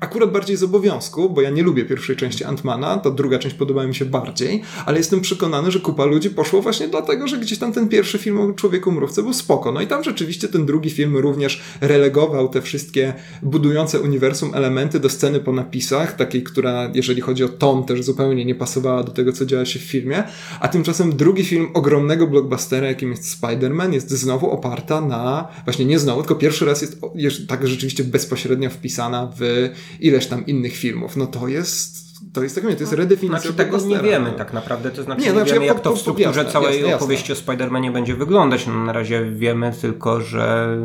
akurat 0.00 0.32
bardziej 0.32 0.56
z 0.56 0.62
obowiązku, 0.62 1.30
bo 1.30 1.40
ja 1.40 1.50
nie 1.50 1.62
lubię 1.62 1.84
pierwszej 1.84 2.16
części 2.16 2.44
Antmana, 2.44 2.98
ta 2.98 3.10
druga 3.10 3.38
część 3.38 3.56
podoba 3.56 3.86
mi 3.86 3.94
się 3.94 4.04
bardziej, 4.04 4.62
ale 4.86 4.98
jestem 4.98 5.20
przekonany, 5.20 5.70
że 5.70 5.80
kupa 5.80 6.04
ludzi 6.04 6.30
poszło 6.30 6.62
właśnie 6.62 6.88
dlatego, 6.88 7.28
że 7.28 7.38
gdzieś 7.38 7.58
tam 7.58 7.72
ten 7.72 7.88
pierwszy 7.88 8.18
film 8.18 8.40
o 8.40 8.52
Człowieku 8.52 8.92
Mrówce 8.92 9.22
był 9.22 9.32
spoko. 9.32 9.72
No 9.72 9.80
i 9.80 9.86
tam 9.86 10.04
rzeczywiście 10.04 10.48
ten 10.48 10.66
drugi 10.66 10.90
film 10.90 11.16
również 11.16 11.62
relegował 11.80 12.48
te 12.48 12.62
wszystkie 12.62 13.14
budujące 13.42 14.00
uniwersum 14.00 14.54
elementy 14.54 15.00
do 15.00 15.08
sceny 15.08 15.40
po 15.40 15.52
napisach, 15.52 16.16
takiej, 16.16 16.42
która 16.42 16.90
jeżeli 16.94 17.20
chodzi 17.20 17.44
o 17.44 17.48
ton 17.48 17.84
też 17.84 18.02
zupełnie 18.02 18.44
nie 18.44 18.54
pasowała 18.54 19.02
do 19.02 19.12
tego, 19.12 19.32
co 19.32 19.46
dzieje 19.46 19.66
się 19.66 19.78
w 19.78 19.82
filmie, 19.82 20.24
a 20.60 20.68
tymczasem 20.68 21.16
drugi 21.16 21.44
film 21.44 21.68
ogromnego 21.74 22.26
blockbustera, 22.26 22.86
jakim 22.86 23.10
jest 23.10 23.40
Spider-Man, 23.40 23.92
jest 23.92 24.10
znowu 24.10 24.50
oparta 24.50 25.00
na, 25.00 25.48
właśnie 25.64 25.84
nie 25.84 25.98
znowu, 25.98 26.20
tylko 26.20 26.34
pierwszy 26.34 26.64
raz 26.64 26.84
jest 27.14 27.48
tak 27.48 27.68
rzeczywiście 27.68 28.04
bezpośrednio 28.04 28.70
wpisana 28.70 29.32
w 29.38 29.70
ileś 30.00 30.26
tam 30.26 30.46
innych 30.46 30.76
filmów. 30.76 31.16
No 31.16 31.26
to 31.26 31.48
jest 31.48 32.05
to 32.36 32.42
jest 32.42 32.54
tak, 32.54 32.64
to 32.64 32.70
jest 32.70 32.92
redefinicja. 32.92 33.40
Znaczy 33.40 33.56
tego 33.56 33.78
nie 33.78 33.98
wiemy 33.98 34.32
tak 34.32 34.52
naprawdę, 34.52 34.90
to 34.90 35.02
znaczy 35.02 35.20
nie, 35.20 35.26
nie 35.26 35.32
znaczy 35.32 35.52
wiemy 35.52 35.66
ja 35.66 35.72
jak 35.72 35.82
po, 35.82 35.90
to 35.90 35.96
w 35.96 36.00
strukturze 36.00 36.28
jasne, 36.28 36.52
całej 36.52 36.80
jasne, 36.80 36.96
opowieści 36.96 37.32
jasne. 37.32 37.52
o 37.52 37.56
Spider-Manie 37.56 37.92
będzie 37.92 38.14
wyglądać. 38.14 38.66
No, 38.66 38.84
na 38.84 38.92
razie 38.92 39.30
wiemy 39.30 39.72
tylko, 39.80 40.20
że 40.20 40.76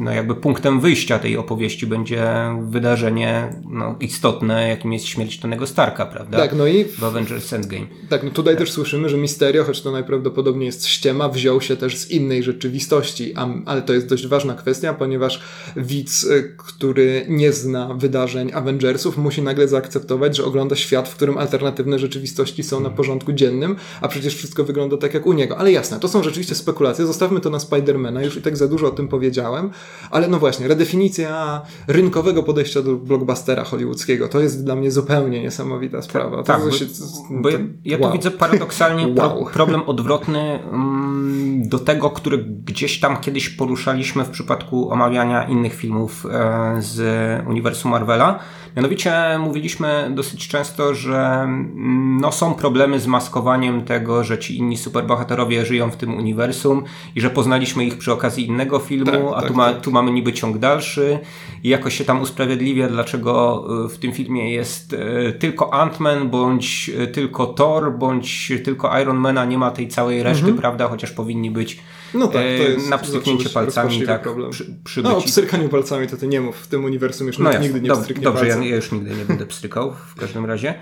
no, 0.00 0.10
jakby 0.10 0.34
punktem 0.34 0.80
wyjścia 0.80 1.18
tej 1.18 1.36
opowieści 1.36 1.86
będzie 1.86 2.24
wydarzenie 2.62 3.60
no, 3.68 3.96
istotne, 4.00 4.68
jakim 4.68 4.92
jest 4.92 5.06
śmierć 5.06 5.38
Tonego 5.38 5.66
Starka, 5.66 6.06
prawda? 6.06 6.38
Tak, 6.38 6.52
no 6.54 6.66
i 6.66 6.84
w 6.84 7.04
Avengers 7.04 7.52
Endgame. 7.52 7.86
Tak, 8.08 8.22
no 8.22 8.30
tutaj 8.30 8.54
tak. 8.54 8.60
też 8.60 8.72
słyszymy, 8.72 9.08
że 9.08 9.16
Misterio, 9.16 9.64
choć 9.64 9.82
to 9.82 9.90
najprawdopodobniej 9.90 10.66
jest 10.66 10.86
ściema, 10.86 11.28
wziął 11.28 11.60
się 11.60 11.76
też 11.76 11.96
z 11.98 12.10
innej 12.10 12.42
rzeczywistości, 12.42 13.34
ale 13.66 13.82
to 13.82 13.92
jest 13.92 14.08
dość 14.08 14.26
ważna 14.26 14.54
kwestia, 14.54 14.94
ponieważ 14.94 15.42
widz, 15.76 16.24
y, 16.24 16.54
który 16.56 17.26
nie 17.28 17.52
zna 17.52 17.94
wydarzeń 17.94 18.52
Avengersów, 18.52 19.18
musi 19.18 19.42
nagle 19.42 19.68
zaakceptować, 19.68 20.36
że 20.36 20.44
ogląda 20.44 20.61
świat, 20.74 21.08
w 21.08 21.14
którym 21.14 21.38
alternatywne 21.38 21.98
rzeczywistości 21.98 22.62
są 22.62 22.80
na 22.80 22.90
porządku 22.90 23.32
dziennym, 23.32 23.76
a 24.00 24.08
przecież 24.08 24.34
wszystko 24.34 24.64
wygląda 24.64 24.96
tak 24.96 25.14
jak 25.14 25.26
u 25.26 25.32
niego. 25.32 25.58
Ale 25.58 25.72
jasne, 25.72 26.00
to 26.00 26.08
są 26.08 26.22
rzeczywiście 26.22 26.54
spekulacje. 26.54 27.06
Zostawmy 27.06 27.40
to 27.40 27.50
na 27.50 27.58
Spidermana, 27.58 28.22
już 28.22 28.36
i 28.36 28.42
tak 28.42 28.56
za 28.56 28.68
dużo 28.68 28.86
o 28.86 28.90
tym 28.90 29.08
powiedziałem, 29.08 29.70
ale 30.10 30.28
no 30.28 30.38
właśnie, 30.38 30.68
redefinicja 30.68 31.62
rynkowego 31.88 32.42
podejścia 32.42 32.82
do 32.82 32.96
blockbustera 32.96 33.64
hollywoodzkiego 33.64 34.28
to 34.28 34.40
jest 34.40 34.64
dla 34.64 34.74
mnie 34.74 34.90
zupełnie 34.90 35.42
niesamowita 35.42 36.02
sprawa. 36.02 36.42
Tak, 36.42 36.64
bo, 36.64 36.70
się, 36.70 36.84
bo 37.30 37.50
ja, 37.50 37.58
ja 37.84 37.98
wow. 37.98 38.10
tu 38.10 38.16
widzę 38.16 38.30
paradoksalnie 38.30 39.14
wow. 39.18 39.46
problem 39.52 39.82
odwrotny 39.86 40.62
mm, 40.62 41.68
do 41.68 41.78
tego, 41.78 42.10
który 42.10 42.38
gdzieś 42.38 43.00
tam 43.00 43.20
kiedyś 43.20 43.48
poruszaliśmy 43.48 44.24
w 44.24 44.30
przypadku 44.30 44.90
omawiania 44.90 45.44
innych 45.44 45.74
filmów 45.74 46.26
e, 46.30 46.76
z 46.82 47.00
uniwersum 47.46 47.90
Marvela 47.90 48.38
Mianowicie 48.76 49.12
mówiliśmy 49.38 50.10
dosyć 50.14 50.48
często, 50.52 50.94
że 50.94 51.18
mm, 51.18 52.20
no, 52.20 52.32
są 52.32 52.54
problemy 52.54 53.00
z 53.00 53.06
maskowaniem 53.06 53.84
tego, 53.84 54.24
że 54.24 54.38
ci 54.38 54.58
inni 54.58 54.76
superbohaterowie 54.76 55.66
żyją 55.66 55.90
w 55.90 55.96
tym 55.96 56.14
uniwersum 56.14 56.82
i 57.16 57.20
że 57.20 57.30
poznaliśmy 57.30 57.84
ich 57.84 57.98
przy 57.98 58.12
okazji 58.12 58.46
innego 58.46 58.78
filmu, 58.78 59.10
tak, 59.10 59.36
a 59.36 59.40
tak, 59.40 59.48
tu, 59.48 59.54
ma, 59.54 59.72
tak. 59.72 59.80
tu 59.80 59.90
mamy 59.90 60.12
niby 60.12 60.32
ciąg 60.32 60.58
dalszy 60.58 61.18
i 61.64 61.68
jakoś 61.68 61.98
się 61.98 62.04
tam 62.04 62.20
usprawiedliwia, 62.22 62.88
dlaczego 62.88 63.64
y, 63.84 63.88
w 63.88 63.98
tym 63.98 64.12
filmie 64.12 64.52
jest 64.52 64.92
y, 64.92 65.36
tylko 65.38 65.70
Ant-Man, 65.70 66.28
bądź 66.28 66.90
y, 67.00 67.06
tylko 67.06 67.46
Thor, 67.46 67.92
bądź 67.98 68.52
tylko 68.64 69.00
Iron 69.00 69.16
Mana, 69.16 69.44
nie 69.44 69.58
ma 69.58 69.70
tej 69.70 69.88
całej 69.88 70.22
reszty, 70.22 70.44
mhm. 70.44 70.58
prawda, 70.58 70.88
chociaż 70.88 71.10
powinni 71.12 71.50
być 71.50 71.78
no 72.14 72.26
tak, 72.26 72.34
to 72.34 72.62
jest 72.62 72.90
na 72.90 72.98
pstryknięcie 72.98 73.50
palcami. 73.50 74.02
Tak, 74.02 74.22
problem. 74.22 74.50
Przy, 74.50 74.74
przy 74.84 75.02
no, 75.02 75.16
o 75.16 75.20
pstrykaniu 75.20 75.68
palcami 75.68 76.08
to 76.08 76.16
ty 76.16 76.28
nie 76.28 76.40
mów, 76.40 76.56
w 76.56 76.66
tym 76.66 76.84
uniwersum 76.84 77.26
już 77.26 77.38
no 77.38 77.50
nikt 77.50 77.62
nigdy 77.62 77.80
nie 77.80 77.88
dob 77.88 78.00
pstryknie 78.00 78.24
Dobrze, 78.24 78.48
ja, 78.48 78.56
ja, 78.56 78.76
już 78.76 78.92
nigdy 78.92 79.10
nie 79.10 79.24
będę 79.24 79.46
pstrykał 79.46 79.94
w 80.06 80.14
każdym 80.14 80.46
razie. 80.46 80.74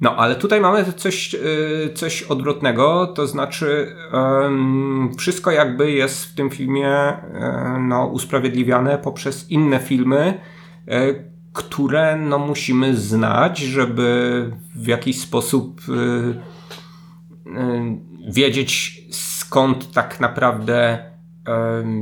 No, 0.00 0.16
ale 0.16 0.36
tutaj 0.36 0.60
mamy 0.60 0.84
coś, 0.96 1.34
y, 1.34 1.90
coś 1.94 2.22
odwrotnego, 2.22 3.06
to 3.06 3.26
znaczy 3.26 3.96
um, 4.12 5.10
wszystko 5.18 5.50
jakby 5.50 5.90
jest 5.90 6.24
w 6.24 6.34
tym 6.34 6.50
filmie 6.50 7.12
um, 7.32 7.88
no, 7.88 8.06
usprawiedliwiane 8.06 8.98
poprzez 8.98 9.50
inne 9.50 9.78
filmy, 9.78 10.40
um, 10.86 10.98
które 11.52 12.16
no, 12.16 12.38
musimy 12.38 12.96
znać, 12.96 13.58
żeby 13.58 14.50
w 14.74 14.86
jakiś 14.86 15.20
sposób 15.20 15.80
wiedzieć 18.28 18.97
skąd 19.48 19.92
tak 19.92 20.20
naprawdę 20.20 20.98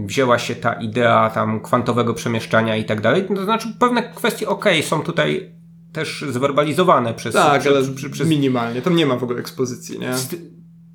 wzięła 0.05 0.39
się 0.39 0.55
ta 0.55 0.73
idea 0.73 1.31
tam 1.31 1.60
kwantowego 1.60 2.14
przemieszczania 2.14 2.77
i 2.77 2.85
tak 2.85 3.01
dalej. 3.01 3.27
To 3.35 3.44
znaczy 3.44 3.68
pewne 3.78 4.02
kwestie 4.02 4.48
ok, 4.48 4.64
są 4.82 5.02
tutaj 5.02 5.52
też 5.93 6.24
zwerbalizowane 6.28 7.14
przez... 7.14 7.35
Tak, 7.35 7.60
przez, 7.60 7.73
ale 7.73 7.94
przez, 7.94 8.12
przez, 8.12 8.28
minimalnie. 8.28 8.82
Tam 8.82 8.97
nie 8.97 9.06
ma 9.06 9.16
w 9.16 9.23
ogóle 9.23 9.40
ekspozycji, 9.40 9.98
nie? 9.98 10.12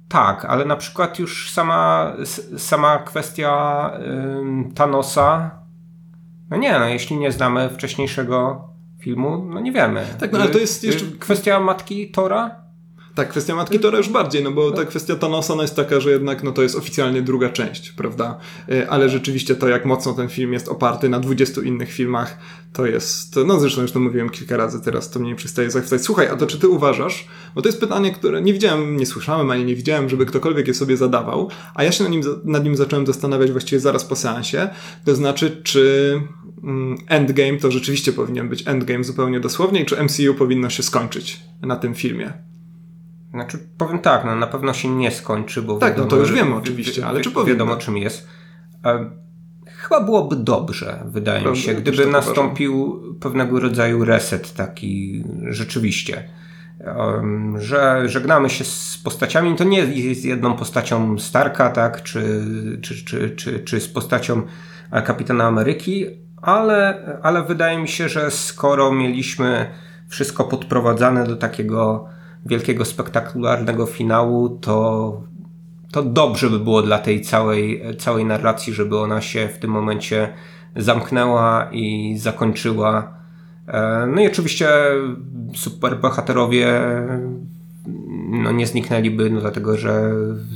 Tak, 0.09 0.45
ale 0.45 0.65
na 0.65 0.75
przykład 0.75 1.19
już 1.19 1.51
sama, 1.51 2.13
sama 2.57 2.97
kwestia 2.97 3.91
ym, 4.39 4.71
Thanosa 4.75 5.51
no 6.49 6.57
nie, 6.57 6.79
no 6.79 6.87
jeśli 6.87 7.17
nie 7.17 7.31
znamy 7.31 7.69
wcześniejszego 7.69 8.67
filmu, 8.99 9.45
no 9.49 9.59
nie 9.59 9.71
wiemy. 9.71 10.05
Tak, 10.19 10.31
no 10.31 10.39
ale 10.39 10.49
to 10.49 10.57
jest 10.57 10.83
jeszcze... 10.83 11.05
Kwestia 11.19 11.59
matki 11.59 12.11
Tora 12.11 12.60
tak, 13.15 13.29
kwestia 13.29 13.55
Matki 13.55 13.79
Tora 13.79 13.97
już 13.97 14.09
bardziej, 14.09 14.43
no 14.43 14.51
bo 14.51 14.71
ta 14.71 14.85
kwestia 14.85 15.15
Thanosa 15.15 15.55
no 15.55 15.61
jest 15.61 15.75
taka, 15.75 15.99
że 15.99 16.11
jednak 16.11 16.43
no 16.43 16.51
to 16.51 16.61
jest 16.61 16.75
oficjalnie 16.75 17.21
druga 17.21 17.49
część, 17.49 17.91
prawda? 17.91 18.37
Y, 18.71 18.89
ale 18.89 19.09
rzeczywiście 19.09 19.55
to, 19.55 19.67
jak 19.67 19.85
mocno 19.85 20.13
ten 20.13 20.29
film 20.29 20.53
jest 20.53 20.67
oparty 20.67 21.09
na 21.09 21.19
20 21.19 21.61
innych 21.61 21.91
filmach, 21.91 22.37
to 22.73 22.85
jest, 22.85 23.35
no 23.45 23.59
zresztą 23.59 23.81
już 23.81 23.91
to 23.91 23.99
mówiłem 23.99 24.29
kilka 24.29 24.57
razy, 24.57 24.81
teraz 24.81 25.09
to 25.09 25.19
mnie 25.19 25.35
przestaje 25.35 25.71
zachwycać. 25.71 26.01
Słuchaj, 26.01 26.27
a 26.27 26.35
to 26.35 26.47
czy 26.47 26.59
ty 26.59 26.67
uważasz, 26.67 27.27
bo 27.55 27.61
to 27.61 27.69
jest 27.69 27.79
pytanie, 27.79 28.11
które 28.11 28.41
nie 28.41 28.53
widziałem, 28.53 28.97
nie 28.97 29.05
słyszałem, 29.05 29.51
ani 29.51 29.65
nie 29.65 29.75
widziałem, 29.75 30.09
żeby 30.09 30.25
ktokolwiek 30.25 30.67
je 30.67 30.73
sobie 30.73 30.97
zadawał, 30.97 31.49
a 31.75 31.83
ja 31.83 31.91
się 31.91 32.03
nad 32.03 32.11
nim, 32.11 32.21
nad 32.43 32.63
nim 32.63 32.75
zacząłem 32.75 33.07
zastanawiać 33.07 33.51
właściwie 33.51 33.79
zaraz 33.79 34.05
po 34.05 34.15
seansie, 34.15 34.69
to 35.05 35.15
znaczy, 35.15 35.61
czy 35.63 36.21
mm, 36.63 36.97
Endgame 37.07 37.57
to 37.57 37.71
rzeczywiście 37.71 38.13
powinien 38.13 38.49
być 38.49 38.67
Endgame 38.67 39.03
zupełnie 39.03 39.39
dosłownie, 39.39 39.85
czy 39.85 40.03
MCU 40.03 40.33
powinno 40.33 40.69
się 40.69 40.83
skończyć 40.83 41.39
na 41.61 41.75
tym 41.75 41.95
filmie? 41.95 42.50
Znaczy, 43.31 43.59
powiem 43.77 43.99
tak, 43.99 44.25
no 44.25 44.35
na 44.35 44.47
pewno 44.47 44.73
się 44.73 44.89
nie 44.89 45.11
skończy, 45.11 45.61
bo 45.61 45.77
tak, 45.77 45.89
wiadomo, 45.89 46.05
no 46.05 46.09
to 46.09 46.17
już 46.17 46.31
wiemy 46.31 46.55
oczywiście, 46.55 47.05
ale 47.05 47.21
czy 47.21 47.31
powinno? 47.31 47.53
Wiadomo 47.53 47.75
czym 47.75 47.97
jest. 47.97 48.27
E, 48.85 49.09
chyba 49.67 50.01
byłoby 50.01 50.35
dobrze, 50.35 51.03
wydaje 51.05 51.41
Prawda? 51.41 51.59
mi 51.59 51.63
się, 51.65 51.73
gdyby 51.73 52.05
nastąpił 52.05 52.81
uważam. 52.81 53.15
pewnego 53.19 53.59
rodzaju 53.59 54.05
reset 54.05 54.53
taki 54.53 55.23
rzeczywiście. 55.49 56.23
Że 57.55 58.09
żegnamy 58.09 58.49
się 58.49 58.63
z 58.63 59.01
postaciami, 59.03 59.55
to 59.55 59.63
nie 59.63 59.79
jest 59.79 60.25
jedną 60.25 60.53
postacią 60.53 61.19
Starka, 61.19 61.69
tak, 61.69 62.03
czy, 62.03 62.41
czy, 62.81 63.05
czy, 63.05 63.29
czy, 63.29 63.59
czy 63.59 63.79
z 63.79 63.87
postacią 63.87 64.41
Kapitana 65.05 65.43
Ameryki, 65.43 66.05
ale, 66.41 67.03
ale 67.23 67.43
wydaje 67.43 67.77
mi 67.77 67.87
się, 67.87 68.09
że 68.09 68.31
skoro 68.31 68.91
mieliśmy 68.91 69.71
wszystko 70.07 70.43
podprowadzane 70.43 71.27
do 71.27 71.35
takiego 71.35 72.09
wielkiego, 72.45 72.85
spektakularnego 72.85 73.85
finału, 73.85 74.49
to, 74.49 75.21
to 75.91 76.03
dobrze 76.03 76.49
by 76.49 76.59
było 76.59 76.81
dla 76.81 76.99
tej 76.99 77.21
całej, 77.21 77.81
całej 77.97 78.25
narracji, 78.25 78.73
żeby 78.73 78.99
ona 78.99 79.21
się 79.21 79.47
w 79.47 79.59
tym 79.59 79.71
momencie 79.71 80.33
zamknęła 80.75 81.69
i 81.71 82.17
zakończyła. 82.17 83.13
E, 83.67 84.07
no 84.15 84.21
i 84.21 84.27
oczywiście 84.27 84.69
superbohaterowie 85.55 86.81
no 88.31 88.51
nie 88.51 88.67
zniknęliby, 88.67 89.29
no 89.29 89.41
dlatego 89.41 89.77
że 89.77 90.11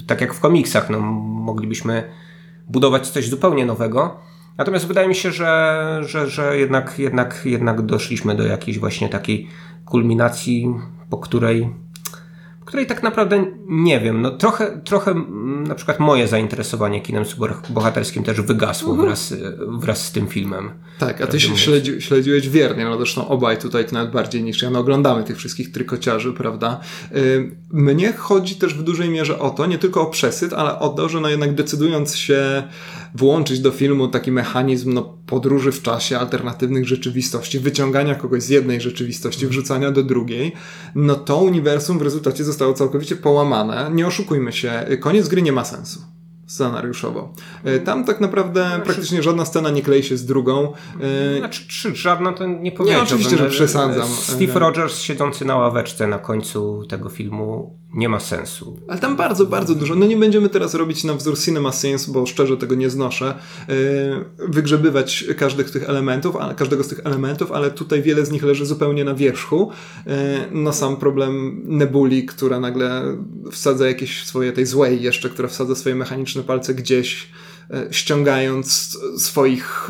tak 0.08 0.22
jak 0.22 0.34
w 0.34 0.40
komiksach, 0.40 0.90
no 0.90 1.00
moglibyśmy 1.00 2.04
budować 2.68 3.08
coś 3.08 3.30
zupełnie 3.30 3.66
nowego. 3.66 4.20
Natomiast 4.58 4.88
wydaje 4.88 5.08
mi 5.08 5.16
się, 5.16 5.32
że, 5.32 6.02
że, 6.06 6.30
że 6.30 6.58
jednak, 6.58 7.00
jednak, 7.00 7.42
jednak 7.46 7.82
doszliśmy 7.82 8.36
do 8.36 8.46
jakiejś 8.46 8.80
właśnie 8.80 9.10
takiej 9.10 9.48
kulminacji 9.86 10.76
po 11.10 11.18
której, 11.18 11.70
po 12.60 12.66
której 12.66 12.88
tak 12.88 13.04
naprawdę 13.04 13.46
nie 13.68 14.00
wiem. 14.00 14.22
No 14.22 14.32
trochę, 14.32 14.82
trochę 14.84 15.14
na 15.68 15.76
przykład 15.76 16.00
moje 16.00 16.28
zainteresowanie 16.28 17.02
kinem 17.02 17.24
bohaterskim 17.70 18.24
też 18.24 18.42
wygasło 18.42 18.90
mhm. 18.90 19.08
wraz, 19.08 19.34
wraz 19.80 20.06
z 20.06 20.12
tym 20.12 20.28
filmem. 20.28 20.72
Tak, 21.00 21.22
a 21.22 21.28
ty 21.28 21.40
się 21.40 21.58
śledzi, 21.58 22.02
śledziłeś 22.02 22.50
wiernie, 22.50 22.86
no 22.86 22.98
zresztą 22.98 23.28
obaj 23.28 23.58
tutaj 23.58 23.86
nawet 23.92 24.12
bardziej 24.12 24.44
niż 24.44 24.62
ja, 24.62 24.70
no 24.70 24.80
oglądamy 24.80 25.24
tych 25.24 25.38
wszystkich 25.38 25.72
trykociarzy, 25.72 26.34
prawda? 26.34 26.80
Mnie 27.72 28.14
chodzi 28.14 28.56
też 28.56 28.74
w 28.74 28.84
dużej 28.84 29.10
mierze 29.10 29.40
o 29.40 29.50
to, 29.50 29.66
nie 29.66 29.78
tylko 29.78 30.02
o 30.02 30.06
przesyt, 30.06 30.54
ale 30.54 30.80
o 30.80 30.90
to, 30.90 31.10
że 31.10 31.22
no 31.22 31.30
jednak 31.30 31.56
decydując 31.56 32.16
się 32.16 32.64
włączyć 33.16 33.60
do 33.60 33.72
filmu 33.72 34.08
taki 34.08 34.32
mechanizm 34.32 34.94
no, 34.94 35.18
podróży 35.26 35.72
w 35.72 35.82
czasie, 35.82 36.20
alternatywnych 36.20 36.88
rzeczywistości, 36.88 37.60
wyciągania 37.60 38.16
kogoś 38.16 38.44
z 38.44 38.50
jednej 38.50 38.82
rzeczywistości, 38.82 39.48
wrzucania 39.48 39.92
do 39.92 40.04
drugiej, 40.04 40.52
no 40.96 41.16
to 41.16 41.38
uniwersum 41.38 42.00
w 42.00 42.02
rezultacie 42.02 42.44
zostało 42.44 42.74
całkowicie 42.74 43.16
połamane. 43.16 43.92
Nie 43.94 44.08
oszukujmy 44.08 44.54
się, 44.54 44.86
koniec 45.00 45.28
gry 45.28 45.42
nie 45.42 45.52
ma 45.52 45.66
sensu. 45.66 46.02
scenariuszowo. 46.48 47.34
E, 47.64 47.80
tam 47.80 48.06
tak 48.06 48.22
naprawdę 48.22 48.68
znaczy, 48.68 48.84
praktycznie 48.86 49.24
żadna 49.24 49.46
scena 49.46 49.70
nie 49.70 49.82
klei 49.82 50.04
się 50.04 50.18
z 50.18 50.26
drugą. 50.26 50.74
E, 51.36 51.40
znaczy, 51.40 51.68
czy 51.68 51.96
żadna 51.96 52.34
to 52.34 52.48
nie 52.48 52.72
powiedziałbym. 52.72 52.88
Nie, 52.88 53.04
oczywiście, 53.04 53.38
że 53.38 53.50
przesadzam. 53.50 54.08
Steve 54.08 54.60
Rogers 54.60 55.00
siedzący 55.00 55.46
na 55.46 55.56
ławeczce 55.56 56.08
na 56.08 56.20
końcu 56.20 56.86
tego 56.90 57.10
filmu 57.10 57.78
nie 57.94 58.10
ma 58.10 58.20
sensu. 58.20 58.80
Ale 58.88 59.00
tam 59.00 59.16
bardzo, 59.16 59.46
bardzo 59.46 59.76
dużo. 59.76 59.96
No 59.96 60.06
nie 60.06 60.18
będziemy 60.18 60.50
teraz 60.50 60.74
robić 60.74 61.04
na 61.04 61.14
wzór 61.14 61.40
Cinema 61.40 61.72
Sins, 61.72 62.10
bo 62.10 62.26
szczerze 62.26 62.58
tego 62.58 62.76
nie 62.76 62.90
znoszę. 62.90 63.26
E, 63.26 63.76
wygrzebywać 64.48 65.26
każdych 65.38 65.72
tych 65.72 65.90
elementów, 65.90 66.36
każdego 66.58 66.84
z 66.84 66.88
tych 66.88 67.00
elementów, 67.04 67.52
ale 67.52 67.72
tutaj 67.72 68.02
wiele 68.02 68.26
z 68.26 68.32
nich 68.32 68.44
leży 68.44 68.66
zupełnie 68.66 69.04
na 69.04 69.16
wierzchu. 69.16 69.72
No 70.52 70.74
sam 70.74 70.98
problem 70.98 71.62
Nebuli, 71.66 72.26
która 72.26 72.60
nagle 72.60 73.18
wsadza 73.52 73.88
jakieś 73.88 74.26
swoje 74.26 74.52
tej 74.52 74.66
złej 74.66 75.02
jeszcze, 75.02 75.30
która 75.30 75.48
wsadza 75.48 75.76
swoje 75.76 75.96
mechaniczne 75.96 76.44
palce 76.44 76.74
gdzieś 76.74 77.30
E, 77.74 77.88
ściągając 77.92 78.98
swoich 79.18 79.90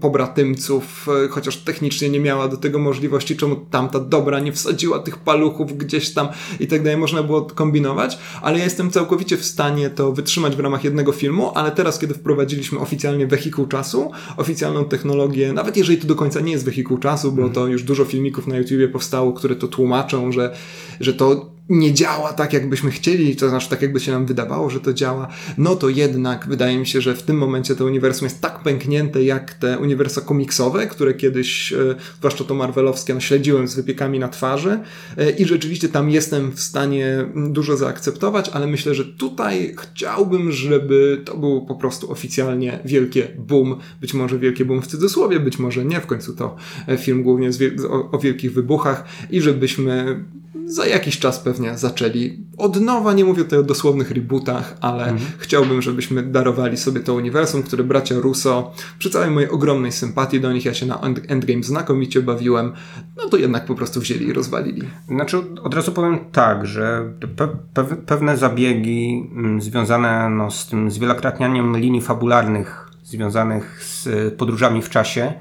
pobratymców, 0.00 1.06
chociaż 1.30 1.56
technicznie 1.56 2.08
nie 2.08 2.20
miała 2.20 2.48
do 2.48 2.56
tego 2.56 2.78
możliwości, 2.78 3.36
czemu 3.36 3.56
tamta 3.56 4.00
dobra 4.00 4.40
nie 4.40 4.52
wsadziła 4.52 4.98
tych 4.98 5.18
paluchów 5.18 5.78
gdzieś 5.78 6.14
tam 6.14 6.28
i 6.60 6.66
tak 6.66 6.82
dalej, 6.82 6.98
można 6.98 7.22
było 7.28 7.42
kombinować, 7.42 8.18
ale 8.42 8.58
ja 8.58 8.64
jestem 8.64 8.90
całkowicie 8.90 9.36
w 9.36 9.44
stanie 9.44 9.90
to 9.90 10.12
wytrzymać 10.12 10.56
w 10.56 10.60
ramach 10.60 10.84
jednego 10.84 11.12
filmu, 11.12 11.52
ale 11.54 11.70
teraz, 11.70 11.98
kiedy 11.98 12.14
wprowadziliśmy 12.14 12.78
oficjalnie 12.78 13.26
wehikuł 13.26 13.66
czasu, 13.66 14.10
oficjalną 14.36 14.84
technologię, 14.84 15.52
nawet 15.52 15.76
jeżeli 15.76 15.98
to 15.98 16.06
do 16.06 16.14
końca 16.14 16.40
nie 16.40 16.52
jest 16.52 16.64
wehikuł 16.64 16.98
czasu, 16.98 17.32
bo 17.32 17.48
to 17.48 17.66
już 17.66 17.82
dużo 17.82 18.04
filmików 18.04 18.46
na 18.46 18.56
YouTubie 18.56 18.88
powstało, 18.88 19.32
które 19.32 19.56
to 19.56 19.68
tłumaczą, 19.68 20.32
że, 20.32 20.56
że 21.00 21.14
to 21.14 21.57
nie 21.68 21.94
działa 21.94 22.32
tak, 22.32 22.52
jakbyśmy 22.52 22.90
chcieli, 22.90 23.36
to 23.36 23.48
znaczy 23.48 23.70
tak, 23.70 23.82
jakby 23.82 24.00
się 24.00 24.12
nam 24.12 24.26
wydawało, 24.26 24.70
że 24.70 24.80
to 24.80 24.92
działa, 24.92 25.28
no 25.58 25.76
to 25.76 25.88
jednak 25.88 26.46
wydaje 26.48 26.78
mi 26.78 26.86
się, 26.86 27.00
że 27.00 27.14
w 27.14 27.22
tym 27.22 27.38
momencie 27.38 27.74
to 27.74 27.84
uniwersum 27.84 28.26
jest 28.26 28.40
tak 28.40 28.62
pęknięte, 28.62 29.22
jak 29.22 29.54
te 29.54 29.78
uniwersa 29.78 30.20
komiksowe, 30.20 30.86
które 30.86 31.14
kiedyś, 31.14 31.72
e, 31.72 31.94
zwłaszcza 32.18 32.44
to 32.44 32.54
marvelowskie, 32.54 33.14
no, 33.14 33.20
śledziłem 33.20 33.68
z 33.68 33.74
wypiekami 33.74 34.18
na 34.18 34.28
twarzy 34.28 34.80
e, 35.16 35.30
i 35.30 35.44
rzeczywiście 35.44 35.88
tam 35.88 36.10
jestem 36.10 36.52
w 36.52 36.60
stanie 36.60 37.24
dużo 37.50 37.76
zaakceptować, 37.76 38.48
ale 38.48 38.66
myślę, 38.66 38.94
że 38.94 39.04
tutaj 39.04 39.74
chciałbym, 39.78 40.52
żeby 40.52 41.22
to 41.24 41.36
był 41.36 41.66
po 41.66 41.74
prostu 41.74 42.12
oficjalnie 42.12 42.78
wielkie 42.84 43.28
boom, 43.38 43.76
być 44.00 44.14
może 44.14 44.38
wielkie 44.38 44.64
boom 44.64 44.82
w 44.82 44.86
cudzysłowie, 44.86 45.40
być 45.40 45.58
może 45.58 45.84
nie, 45.84 46.00
w 46.00 46.06
końcu 46.06 46.36
to 46.36 46.56
e, 46.88 46.96
film 46.96 47.22
głównie 47.22 47.50
o, 47.90 48.10
o 48.10 48.18
wielkich 48.18 48.52
wybuchach 48.52 49.04
i 49.30 49.40
żebyśmy 49.40 50.24
za 50.68 50.86
jakiś 50.86 51.18
czas 51.18 51.38
pewnie 51.38 51.57
zaczęli 51.74 52.46
od 52.56 52.80
nowa, 52.80 53.12
nie 53.12 53.24
mówię 53.24 53.44
tutaj 53.44 53.58
o 53.58 53.62
dosłownych 53.62 54.10
rebootach, 54.10 54.76
ale 54.80 55.02
mhm. 55.02 55.30
chciałbym, 55.38 55.82
żebyśmy 55.82 56.22
darowali 56.22 56.76
sobie 56.76 57.00
to 57.00 57.14
uniwersum, 57.14 57.62
które 57.62 57.84
bracia 57.84 58.14
Russo, 58.18 58.72
przy 58.98 59.10
całej 59.10 59.30
mojej 59.30 59.50
ogromnej 59.50 59.92
sympatii 59.92 60.40
do 60.40 60.52
nich, 60.52 60.64
ja 60.64 60.74
się 60.74 60.86
na 60.86 61.00
Endgame 61.28 61.62
znakomicie 61.62 62.22
bawiłem, 62.22 62.72
no 63.16 63.28
to 63.28 63.36
jednak 63.36 63.66
po 63.66 63.74
prostu 63.74 64.00
wzięli 64.00 64.26
i 64.26 64.32
rozwalili. 64.32 64.82
Znaczy, 65.08 65.38
od 65.62 65.74
razu 65.74 65.92
powiem 65.92 66.18
tak, 66.32 66.66
że 66.66 67.12
pe 67.36 67.48
pe 67.74 67.84
pewne 67.84 68.36
zabiegi 68.36 69.30
mm, 69.32 69.62
związane 69.62 70.30
no, 70.30 70.50
z 70.50 70.66
tym 70.66 70.90
zwielokrotnianiem 70.90 71.76
linii 71.76 72.00
fabularnych 72.00 72.88
związanych 73.04 73.84
z 73.84 74.34
podróżami 74.34 74.82
w 74.82 74.90
czasie, 74.90 75.32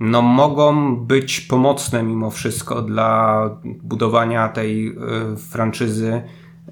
no, 0.00 0.22
mogą 0.22 0.96
być 0.96 1.40
pomocne 1.40 2.02
mimo 2.02 2.30
wszystko 2.30 2.82
dla 2.82 3.50
budowania 3.64 4.48
tej 4.48 4.88
y, 4.88 5.36
franczyzy 5.36 6.22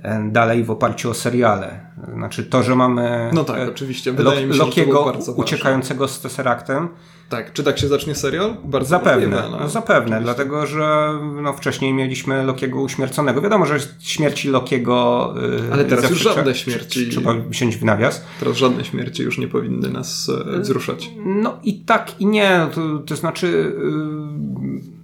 e, 0.03 0.29
dalej 0.31 0.65
w 0.65 0.71
oparciu 0.71 1.11
o 1.11 1.15
seriale. 1.15 1.81
Znaczy 2.15 2.45
to, 2.45 2.63
że 2.63 2.77
mamy 2.77 3.31
no 3.33 3.45
tak, 3.45 3.69
oczywiście. 3.69 4.13
Wydaje 4.13 4.47
mi 4.47 4.55
się, 4.55 4.59
Lokiego 4.59 5.13
uciekającego 5.37 6.09
z 6.09 6.21
Tesseractem 6.21 6.89
tak, 7.29 7.53
czy 7.53 7.65
tak 7.65 7.79
się 7.79 7.89
zacznie 7.89 8.15
serial? 8.15 8.57
Bardzo 8.65 8.89
zapewne, 8.89 9.27
możliwe, 9.27 9.59
no, 9.61 9.69
zapewne, 9.69 10.17
oczywiście. 10.17 10.25
dlatego 10.25 10.67
że 10.67 11.13
no, 11.43 11.53
wcześniej 11.53 11.95
mieliśmy 11.95 12.43
Lokiego 12.43 12.81
uśmierconego. 12.81 13.41
Wiadomo, 13.41 13.67
że 13.67 13.79
śmierci 14.01 14.49
Lokiego. 14.49 15.35
Yy, 15.67 15.73
Ale 15.73 15.85
teraz 15.85 16.11
już 16.11 16.19
żadne 16.19 16.55
śmierci. 16.55 17.09
Trzeba 17.09 17.35
wziąć 17.35 17.77
w 17.77 17.85
nawias. 17.85 18.25
Teraz 18.41 18.57
żadne 18.57 18.85
śmierci 18.85 19.23
już 19.23 19.39
nie 19.39 19.49
powinny 19.49 19.89
nas 19.89 20.31
yy, 20.47 20.61
wzruszać. 20.61 21.11
No 21.25 21.59
i 21.63 21.81
tak 21.81 22.21
i 22.21 22.27
nie. 22.27 22.67
To, 22.75 22.99
to 22.99 23.17
znaczy. 23.17 23.75
Yy, 23.79 25.03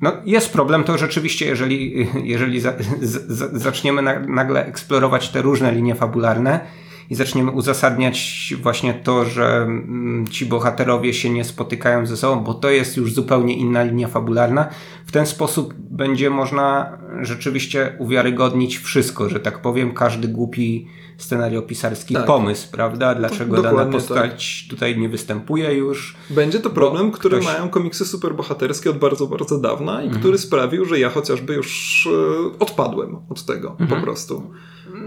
no, 0.00 0.12
jest 0.24 0.52
problem 0.52 0.84
to 0.84 0.98
rzeczywiście, 0.98 1.46
jeżeli, 1.46 2.08
jeżeli 2.24 2.60
za, 2.60 2.72
z, 3.00 3.62
zaczniemy 3.62 4.02
na, 4.02 4.20
nagle 4.20 4.66
eksplorować 4.66 5.28
te 5.28 5.42
różne 5.42 5.72
linie 5.72 5.94
fabularne 5.94 6.60
i 7.10 7.14
zaczniemy 7.14 7.50
uzasadniać 7.50 8.54
właśnie 8.62 8.94
to, 8.94 9.24
że 9.24 9.56
mm, 9.56 10.26
ci 10.26 10.46
bohaterowie 10.46 11.14
się 11.14 11.30
nie 11.30 11.44
spotykają 11.44 12.06
ze 12.06 12.16
sobą, 12.16 12.44
bo 12.44 12.54
to 12.54 12.70
jest 12.70 12.96
już 12.96 13.14
zupełnie 13.14 13.56
inna 13.56 13.82
linia 13.82 14.08
fabularna. 14.08 14.68
W 15.06 15.12
ten 15.12 15.26
sposób 15.26 15.74
będzie 15.76 16.30
można 16.30 16.98
rzeczywiście 17.22 17.96
uwiarygodnić 17.98 18.78
wszystko, 18.78 19.28
że 19.28 19.40
tak 19.40 19.62
powiem, 19.62 19.94
każdy 19.94 20.28
głupi 20.28 20.88
scenariopisarski 21.18 22.14
tak. 22.14 22.26
pomysł, 22.26 22.68
prawda? 22.72 23.14
Dlaczego 23.14 23.62
dana 23.62 23.84
postać 23.86 24.64
tak. 24.64 24.70
tutaj 24.70 24.98
nie 24.98 25.08
występuje 25.08 25.74
już. 25.74 26.16
Będzie 26.30 26.60
to 26.60 26.70
problem, 26.70 27.10
który 27.10 27.40
ktoś... 27.40 27.52
mają 27.52 27.68
komiksy 27.68 28.04
superbohaterskie 28.04 28.90
od 28.90 28.98
bardzo, 28.98 29.26
bardzo 29.26 29.58
dawna 29.58 30.02
i 30.02 30.04
mhm. 30.04 30.20
który 30.20 30.38
sprawił, 30.38 30.84
że 30.84 30.98
ja 30.98 31.10
chociażby 31.10 31.54
już 31.54 32.08
e, 32.12 32.58
odpadłem 32.58 33.16
od 33.28 33.44
tego 33.44 33.70
mhm. 33.70 33.88
po 33.88 34.06
prostu. 34.06 34.50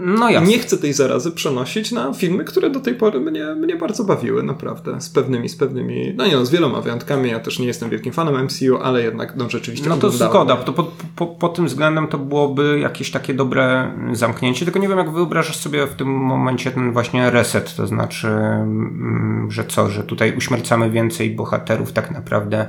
No 0.00 0.30
jasne. 0.30 0.48
Nie 0.48 0.58
chcę 0.58 0.78
tej 0.78 0.92
zarazy 0.92 1.32
przenosić 1.32 1.92
na 1.92 2.12
filmy, 2.12 2.44
które 2.44 2.70
do 2.70 2.80
tej 2.80 2.94
pory 2.94 3.20
mnie, 3.20 3.54
mnie 3.54 3.76
bardzo 3.76 4.04
bawiły, 4.04 4.42
naprawdę. 4.42 5.00
Z 5.00 5.10
pewnymi, 5.10 5.48
z 5.48 5.56
pewnymi, 5.56 6.14
no 6.16 6.26
nie 6.26 6.36
no, 6.36 6.46
z 6.46 6.50
wieloma 6.50 6.80
wyjątkami. 6.80 7.30
Ja 7.30 7.40
też 7.40 7.58
nie 7.58 7.66
jestem 7.66 7.90
wielkim 7.90 8.12
fanem 8.12 8.44
MCU, 8.44 8.76
ale 8.82 9.02
jednak 9.02 9.36
no 9.36 9.50
rzeczywiście 9.50 9.88
No 9.88 9.96
to 9.96 10.10
zgoda. 10.10 10.56
To 10.56 10.72
po, 10.72 10.92
po, 11.16 11.26
po 11.26 11.48
tym 11.48 11.66
względem 11.66 12.08
to 12.08 12.18
byłoby 12.18 12.78
jakieś 12.80 13.10
takie 13.10 13.34
dobre 13.34 13.92
zamknięcie, 14.12 14.64
tylko 14.64 14.80
nie 14.80 14.88
wiem 14.88 14.98
jak 14.98 15.10
wyobrażasz 15.10 15.56
sobie 15.56 15.86
w 15.86 15.94
tym 15.94 16.08
momencie 16.08 16.70
ten 16.70 16.92
właśnie 16.92 17.30
reset, 17.30 17.76
to 17.76 17.86
znaczy, 17.86 18.28
mm, 18.28 19.46
że 19.50 19.64
co, 19.64 19.88
że 19.88 20.04
tutaj 20.04 20.36
uśmiercamy 20.36 20.90
więcej 20.90 21.30
bohaterów 21.30 21.92
tak 21.92 22.10
naprawdę 22.10 22.66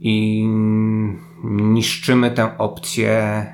i 0.00 0.44
niszczymy 1.44 2.30
tę 2.30 2.58
opcję 2.58 3.46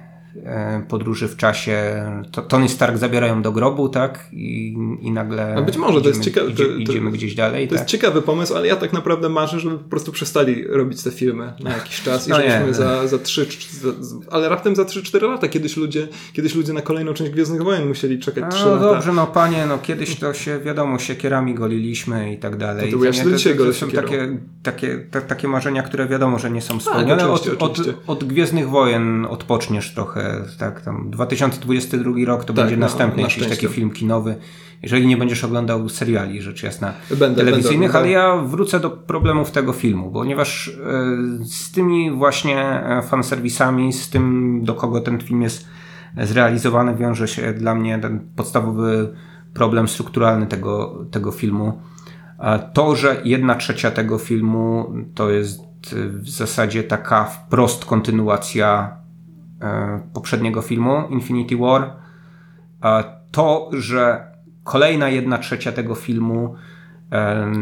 podróży 0.89 1.29
w 1.29 1.37
czasie. 1.37 2.05
To 2.33 2.43
Tony 2.43 2.69
Stark 2.69 2.97
zabierają 2.97 3.43
do 3.43 3.53
grobu, 3.53 3.89
tak? 3.89 4.29
I, 4.33 4.77
i 5.01 5.11
nagle. 5.11 5.55
A 5.57 5.63
być 5.63 5.77
może 5.77 5.99
idziemy, 5.99 6.03
to 6.03 6.09
jest 6.09 6.23
ciekawe. 6.23 6.51
Idzie, 6.51 6.65
idziemy 6.79 7.11
gdzieś 7.11 7.35
dalej. 7.35 7.69
To 7.69 7.75
tak? 7.75 7.81
jest 7.81 7.91
ciekawy 7.91 8.23
pomysł, 8.23 8.57
ale 8.57 8.67
ja 8.67 8.77
tak 8.77 8.93
naprawdę 8.93 9.29
marzę, 9.29 9.61
żeby 9.61 9.79
po 9.79 9.89
prostu 9.89 10.13
przestali 10.13 10.65
robić 10.69 11.03
te 11.03 11.11
filmy 11.11 11.53
na 11.61 11.71
jakiś 11.71 12.03
czas 12.03 12.29
i 12.29 12.31
no 12.31 12.37
żebyśmy 12.37 12.67
nie, 12.67 12.75
za, 12.75 13.09
za 13.09 13.19
3, 13.19 13.47
ale 14.31 14.49
raptem 14.49 14.77
za 14.77 14.83
3-4 14.83 15.29
lata. 15.29 15.49
Kiedyś 15.49 15.77
ludzie, 15.77 16.09
kiedyś 16.33 16.55
ludzie 16.55 16.73
na 16.73 16.83
kolejną 16.83 17.15
część 17.15 17.31
Gwiezdnych 17.31 17.63
Wojen 17.63 17.89
musieli 17.89 18.19
czekać 18.19 18.55
3 18.55 18.65
no, 18.65 18.71
lata. 18.75 18.95
dobrze, 18.95 19.13
no 19.13 19.27
panie, 19.27 19.67
no 19.67 19.79
kiedyś 19.79 20.17
to 20.17 20.35
się 20.35 20.61
wiadomo, 20.61 20.99
siekierami 20.99 21.55
goliliśmy 21.55 22.33
i 22.33 22.39
tak 22.39 22.57
dalej. 22.57 22.93
To, 22.93 22.99
to, 22.99 23.05
ja 23.05 23.13
to, 23.13 23.19
to, 23.59 23.65
to 23.65 23.73
są 23.73 23.91
takie, 23.91 24.39
takie, 24.63 25.07
ta, 25.11 25.21
takie 25.21 25.49
marzenia, 25.49 25.83
które 25.83 26.07
wiadomo, 26.07 26.39
że 26.39 26.51
nie 26.51 26.63
są 26.63 26.81
spełnione. 26.81 27.17
Tak, 27.17 27.31
od, 27.31 27.63
od, 27.63 27.79
od 28.07 28.25
Gwiezdnych 28.25 28.69
Wojen 28.69 29.27
odpoczniesz 29.27 29.95
trochę, 29.95 30.24
tak 30.59 30.81
tam 30.81 31.11
2022 31.11 32.13
rok 32.27 32.45
to 32.45 32.53
tak, 32.53 32.57
będzie 32.57 32.77
no, 32.77 32.81
następny 32.81 33.23
na 33.23 33.29
jakiś 33.29 33.49
taki 33.49 33.69
film 33.69 33.91
kinowy, 33.91 34.37
jeżeli 34.83 35.07
nie 35.07 35.17
będziesz 35.17 35.45
oglądał 35.45 35.89
seriali, 35.89 36.43
rzecz 36.43 36.63
jasna, 36.63 36.93
będę, 37.19 37.45
telewizyjnych, 37.45 37.93
będę 37.93 37.99
ale 37.99 38.11
ja 38.11 38.37
wrócę 38.37 38.81
do 38.81 38.91
problemów 38.91 39.51
tego 39.51 39.73
filmu, 39.73 40.11
ponieważ 40.11 40.69
e, 40.69 40.75
z 41.45 41.73
tymi 41.73 42.11
właśnie 42.11 42.59
e, 42.61 43.03
fanserwisami, 43.03 43.93
z 43.93 44.11
tym 44.11 44.61
do 44.65 44.75
kogo 44.75 45.01
ten 45.01 45.21
film 45.21 45.43
jest 45.43 45.69
zrealizowany, 46.23 46.95
wiąże 46.95 47.29
się 47.29 47.53
dla 47.53 47.75
mnie 47.75 47.99
ten 47.99 48.21
podstawowy 48.37 49.15
problem 49.55 49.89
strukturalny 49.89 50.47
tego, 50.47 51.05
tego 51.11 51.31
filmu. 51.31 51.83
To, 52.75 52.97
że 52.97 53.21
jedna 53.25 53.55
trzecia 53.55 53.91
tego 53.91 54.19
filmu 54.19 54.95
to 55.15 55.31
jest 55.31 55.61
w 55.93 56.29
zasadzie 56.29 56.83
taka 56.83 57.25
wprost 57.25 57.85
kontynuacja 57.85 58.97
E, 58.97 59.04
poprzedniego 60.13 60.63
filmu, 60.63 61.09
Infinity 61.11 61.57
War, 61.57 61.97
to, 63.31 63.71
że 63.73 64.35
kolejna 64.65 65.09
jedna 65.09 65.39
trzecia 65.39 65.73
tego 65.73 65.95
filmu, 65.95 66.55
e, 67.13 67.53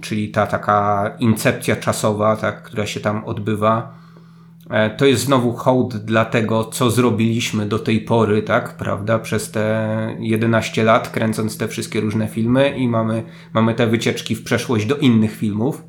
czyli 0.00 0.28
ta 0.30 0.46
taka 0.46 1.10
incepcja 1.18 1.76
czasowa, 1.76 2.36
tak, 2.36 2.62
która 2.62 2.86
się 2.86 3.00
tam 3.00 3.24
odbywa, 3.24 3.94
e, 4.70 4.90
to 4.90 5.06
jest 5.06 5.24
znowu 5.24 5.52
hołd 5.52 5.96
dla 5.96 6.24
tego, 6.24 6.64
co 6.64 6.90
zrobiliśmy 6.90 7.66
do 7.66 7.78
tej 7.78 8.00
pory, 8.00 8.42
tak, 8.42 8.76
prawda, 8.76 9.18
przez 9.18 9.50
te 9.50 10.16
11 10.18 10.84
lat, 10.84 11.08
kręcąc 11.08 11.58
te 11.58 11.68
wszystkie 11.68 12.00
różne 12.00 12.28
filmy 12.28 12.70
i 12.76 12.88
mamy, 12.88 13.22
mamy 13.52 13.74
te 13.74 13.86
wycieczki 13.86 14.34
w 14.34 14.44
przeszłość 14.44 14.86
do 14.86 14.96
innych 14.96 15.36
filmów. 15.36 15.84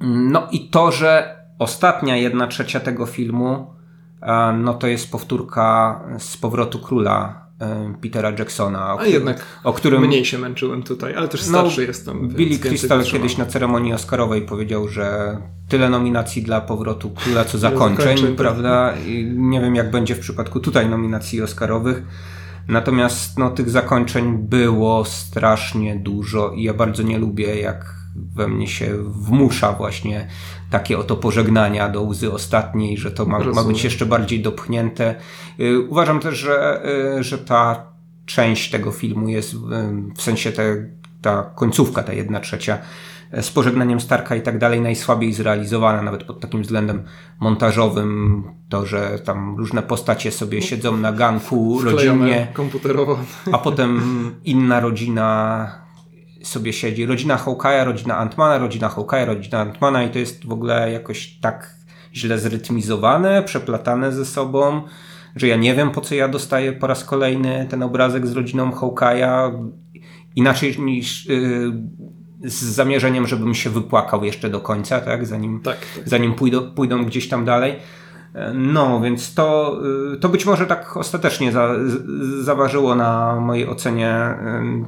No 0.00 0.48
i 0.52 0.68
to, 0.68 0.92
że 0.92 1.36
ostatnia 1.58 2.16
jedna 2.16 2.46
trzecia 2.46 2.80
tego 2.80 3.06
filmu 3.06 3.81
no 4.58 4.74
to 4.74 4.86
jest 4.86 5.10
powtórka 5.10 6.00
z 6.18 6.36
powrotu 6.36 6.78
króla 6.78 7.42
Petera 8.00 8.30
Jacksona. 8.38 8.94
O, 8.94 9.00
A 9.00 9.06
jednak 9.06 9.44
o 9.64 9.72
którym 9.72 10.02
mniej 10.02 10.24
się 10.24 10.38
męczyłem 10.38 10.82
tutaj, 10.82 11.14
ale 11.14 11.28
też 11.28 11.40
no, 11.40 11.48
starszy 11.48 11.80
no, 11.80 11.86
jestem. 11.86 12.28
Billy 12.28 12.58
Crystal 12.58 13.04
kiedyś 13.04 13.36
na 13.36 13.46
ceremonii 13.46 13.92
Oscarowej 13.92 14.42
powiedział, 14.42 14.88
że 14.88 15.36
tyle 15.68 15.90
nominacji 15.90 16.42
dla 16.42 16.60
powrotu 16.60 17.10
króla 17.10 17.44
co 17.44 17.58
zakończeń, 17.58 18.04
zakończeń 18.04 18.26
tak. 18.26 18.36
prawda? 18.36 18.94
I 19.06 19.32
nie 19.36 19.60
wiem 19.60 19.74
jak 19.74 19.90
będzie 19.90 20.14
w 20.14 20.18
przypadku 20.18 20.60
tutaj 20.60 20.88
nominacji 20.88 21.42
Oscarowych. 21.42 22.02
Natomiast 22.68 23.38
no, 23.38 23.50
tych 23.50 23.70
zakończeń 23.70 24.38
było 24.38 25.04
strasznie 25.04 25.96
dużo 25.96 26.50
i 26.50 26.62
ja 26.62 26.74
bardzo 26.74 27.02
nie 27.02 27.18
lubię, 27.18 27.60
jak 27.60 28.01
we 28.14 28.48
mnie 28.48 28.68
się 28.68 28.94
wmusza 29.02 29.72
właśnie 29.72 30.28
takie 30.70 30.98
oto 30.98 31.16
pożegnania 31.16 31.88
do 31.88 32.02
łzy 32.02 32.32
ostatniej, 32.32 32.98
że 32.98 33.10
to 33.10 33.26
ma, 33.26 33.38
ma 33.38 33.64
być 33.64 33.84
jeszcze 33.84 34.06
bardziej 34.06 34.42
dopchnięte. 34.42 35.14
Y, 35.60 35.80
uważam 35.80 36.20
też, 36.20 36.38
że, 36.38 36.82
y, 37.18 37.24
że 37.24 37.38
ta 37.38 37.86
część 38.26 38.70
tego 38.70 38.90
filmu 38.90 39.28
jest 39.28 39.56
w 40.16 40.22
sensie 40.22 40.52
te, 40.52 40.86
ta 41.22 41.42
końcówka, 41.54 42.02
ta 42.02 42.12
jedna 42.12 42.40
trzecia 42.40 42.78
z 43.40 43.50
pożegnaniem 43.50 44.00
Starka 44.00 44.36
i 44.36 44.42
tak 44.42 44.58
dalej 44.58 44.80
najsłabiej 44.80 45.32
zrealizowana, 45.32 46.02
nawet 46.02 46.24
pod 46.24 46.40
takim 46.40 46.62
względem 46.62 47.02
montażowym. 47.40 48.42
To, 48.68 48.86
że 48.86 49.18
tam 49.18 49.56
różne 49.58 49.82
postacie 49.82 50.32
sobie 50.32 50.62
siedzą 50.62 50.96
na 50.96 51.12
ganku 51.12 51.80
rodzinnie, 51.82 52.48
komputerowo, 52.52 53.18
a 53.52 53.58
potem 53.58 54.00
inna 54.44 54.80
rodzina 54.80 55.81
sobie 56.44 56.72
siedzi. 56.72 57.06
Rodzina 57.06 57.36
Hawkeye'a, 57.36 57.84
rodzina 57.84 58.16
Antmana, 58.18 58.58
rodzina 58.58 58.88
Hawkeye'a, 58.88 59.26
rodzina 59.26 59.58
Antmana 59.58 60.02
i 60.02 60.10
to 60.10 60.18
jest 60.18 60.46
w 60.46 60.52
ogóle 60.52 60.92
jakoś 60.92 61.38
tak 61.40 61.74
źle 62.14 62.38
zrytmizowane, 62.38 63.42
przeplatane 63.42 64.12
ze 64.12 64.24
sobą, 64.24 64.82
że 65.36 65.46
ja 65.48 65.56
nie 65.56 65.74
wiem 65.74 65.90
po 65.90 66.00
co 66.00 66.14
ja 66.14 66.28
dostaję 66.28 66.72
po 66.72 66.86
raz 66.86 67.04
kolejny 67.04 67.66
ten 67.70 67.82
obrazek 67.82 68.26
z 68.26 68.32
rodziną 68.32 68.70
Hawkeye'a 68.70 69.68
inaczej 70.36 70.78
niż 70.78 71.26
yy, 71.26 71.72
z 72.44 72.62
zamierzeniem, 72.62 73.26
żebym 73.26 73.54
się 73.54 73.70
wypłakał 73.70 74.24
jeszcze 74.24 74.50
do 74.50 74.60
końca, 74.60 75.00
tak? 75.00 75.26
Zanim, 75.26 75.60
tak, 75.60 75.78
tak. 75.96 76.08
zanim 76.08 76.34
pójdą, 76.34 76.70
pójdą 76.70 77.04
gdzieś 77.04 77.28
tam 77.28 77.44
dalej. 77.44 77.76
No, 78.54 79.00
więc 79.00 79.34
to, 79.34 79.80
y, 80.14 80.16
to 80.16 80.28
być 80.28 80.46
może 80.46 80.66
tak 80.66 80.96
ostatecznie 80.96 81.52
za, 81.52 81.68
zaważyło 82.40 82.94
na 82.94 83.40
mojej 83.40 83.68
ocenie 83.68 84.34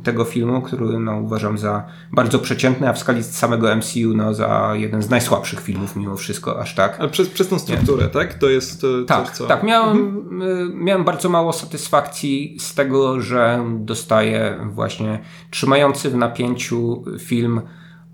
tego 0.03 0.25
filmu, 0.25 0.63
który 0.63 0.99
no, 0.99 1.17
uważam 1.17 1.59
za 1.59 1.87
bardzo 2.13 2.39
przeciętny, 2.39 2.89
a 2.89 2.93
w 2.93 2.99
skali 2.99 3.23
samego 3.23 3.77
MCU 3.77 4.15
no, 4.17 4.35
za 4.35 4.71
jeden 4.75 5.03
z 5.03 5.11
najsłabszych 5.11 5.61
filmów 5.61 5.97
mimo 5.97 6.17
wszystko, 6.17 6.61
aż 6.61 6.75
tak. 6.75 7.01
Ale 7.01 7.09
przez, 7.09 7.29
przez 7.29 7.49
tą 7.49 7.59
strukturę, 7.59 8.03
Nie. 8.03 8.11
tak? 8.11 8.35
To 8.35 8.49
jest 8.49 8.87
tak, 9.07 9.27
coś, 9.27 9.37
co... 9.37 9.47
Tak, 9.47 9.63
miałem, 9.63 9.99
mhm. 9.99 10.43
Y, 10.43 10.71
miałem 10.75 11.05
bardzo 11.05 11.29
mało 11.29 11.53
satysfakcji 11.53 12.57
z 12.61 12.75
tego, 12.75 13.21
że 13.21 13.65
dostaję 13.79 14.59
właśnie 14.73 15.19
trzymający 15.51 16.11
w 16.11 16.17
napięciu 16.17 17.05
film, 17.19 17.61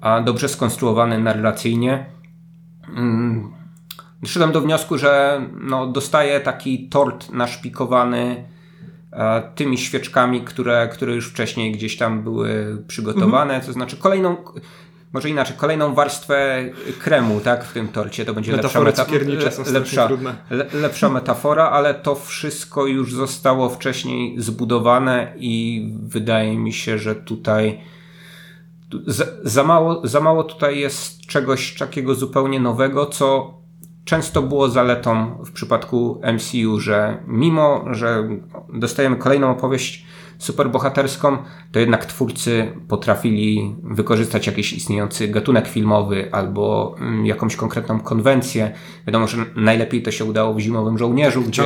a 0.00 0.20
dobrze 0.20 0.48
skonstruowany 0.48 1.18
narracyjnie 1.18 2.06
mm, 2.96 3.59
Doszedłem 4.22 4.52
do 4.52 4.60
wniosku, 4.60 4.98
że 4.98 5.42
no, 5.60 5.86
dostaję 5.86 6.40
taki 6.40 6.88
tort 6.88 7.30
naszpikowany 7.32 8.44
e, 9.12 9.42
tymi 9.54 9.78
świeczkami, 9.78 10.40
które, 10.40 10.88
które 10.92 11.14
już 11.14 11.28
wcześniej 11.28 11.72
gdzieś 11.72 11.96
tam 11.96 12.22
były 12.22 12.82
przygotowane. 12.88 13.54
Mhm. 13.54 13.62
To 13.66 13.72
znaczy 13.72 13.96
kolejną, 13.96 14.36
może 15.12 15.30
inaczej, 15.30 15.56
kolejną 15.56 15.94
warstwę 15.94 16.64
kremu 16.98 17.40
tak, 17.40 17.64
w 17.64 17.72
tym 17.72 17.88
torcie. 17.88 18.24
To 18.24 18.34
będzie 18.34 18.52
lepsza, 18.52 18.80
meta 18.80 19.06
lepsza, 19.72 20.08
le 20.50 20.66
lepsza 20.72 21.08
metafora, 21.08 21.70
ale 21.70 21.94
to 21.94 22.14
wszystko 22.14 22.86
już 22.86 23.14
zostało 23.14 23.68
wcześniej 23.68 24.40
zbudowane 24.40 25.32
i 25.36 25.86
wydaje 26.02 26.58
mi 26.58 26.72
się, 26.72 26.98
że 26.98 27.14
tutaj 27.14 27.80
za, 29.06 29.24
za, 29.44 29.64
mało, 29.64 30.00
za 30.04 30.20
mało 30.20 30.44
tutaj 30.44 30.78
jest 30.78 31.26
czegoś 31.26 31.74
takiego 31.74 32.14
zupełnie 32.14 32.60
nowego, 32.60 33.06
co 33.06 33.59
często 34.10 34.42
było 34.42 34.68
zaletą 34.68 35.38
w 35.44 35.52
przypadku 35.52 36.20
MCU, 36.34 36.80
że 36.80 37.22
mimo, 37.26 37.84
że 37.90 38.28
dostajemy 38.72 39.16
kolejną 39.16 39.50
opowieść 39.50 40.06
superbohaterską, 40.40 41.36
to 41.72 41.80
jednak 41.80 42.06
twórcy 42.06 42.72
potrafili 42.88 43.76
wykorzystać 43.82 44.46
jakiś 44.46 44.72
istniejący 44.72 45.28
gatunek 45.28 45.68
filmowy 45.68 46.28
albo 46.32 46.94
mm, 46.98 47.26
jakąś 47.26 47.56
konkretną 47.56 48.00
konwencję. 48.00 48.72
Wiadomo, 49.06 49.28
że 49.28 49.36
najlepiej 49.56 50.02
to 50.02 50.10
się 50.10 50.24
udało 50.24 50.54
w 50.54 50.60
Zimowym 50.60 50.98
Żołnierzu, 50.98 51.42
gdzie, 51.42 51.62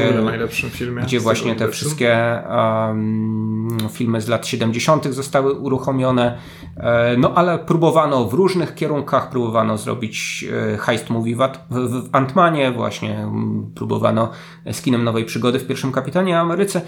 gdzie 1.03 1.21
właśnie 1.21 1.55
te 1.55 1.69
wszystkie 1.69 2.43
um, 2.49 3.79
filmy 3.93 4.21
z 4.21 4.29
lat 4.29 4.47
70. 4.47 5.07
zostały 5.07 5.53
uruchomione. 5.53 6.39
E, 6.77 7.17
no 7.17 7.35
ale 7.35 7.59
próbowano 7.59 8.25
w 8.25 8.35
różnych 8.35 8.75
kierunkach, 8.75 9.31
próbowano 9.31 9.79
zrobić 9.79 10.45
e, 10.73 10.77
heist 10.79 11.11
movie 11.11 11.37
w, 11.71 12.09
Antmanie, 12.13 12.73
właśnie 12.73 13.29
próbowano 13.75 14.31
z 14.73 14.83
kinem 14.83 15.05
nowej 15.05 15.25
przygody 15.25 15.59
w 15.59 15.67
pierwszym 15.67 15.93
Kapitanie 15.93 16.41
Ameryce. 16.41 16.81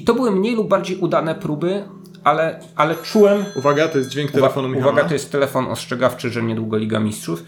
I 0.00 0.02
to 0.02 0.14
były 0.14 0.30
mniej 0.30 0.54
lub 0.56 0.68
bardziej 0.68 0.96
udane 0.96 1.34
próby, 1.34 1.84
ale, 2.24 2.60
ale 2.76 2.94
czułem. 2.94 3.44
Uwaga, 3.56 3.88
to 3.88 3.98
jest 3.98 4.10
dźwięk 4.10 4.30
telefonu 4.30 4.68
uwaga, 4.68 4.86
Uwaga, 4.86 5.08
to 5.08 5.14
jest 5.14 5.32
telefon 5.32 5.66
ostrzegawczy, 5.66 6.30
że 6.30 6.42
niedługo 6.42 6.76
Liga 6.76 7.00
Mistrzów. 7.00 7.44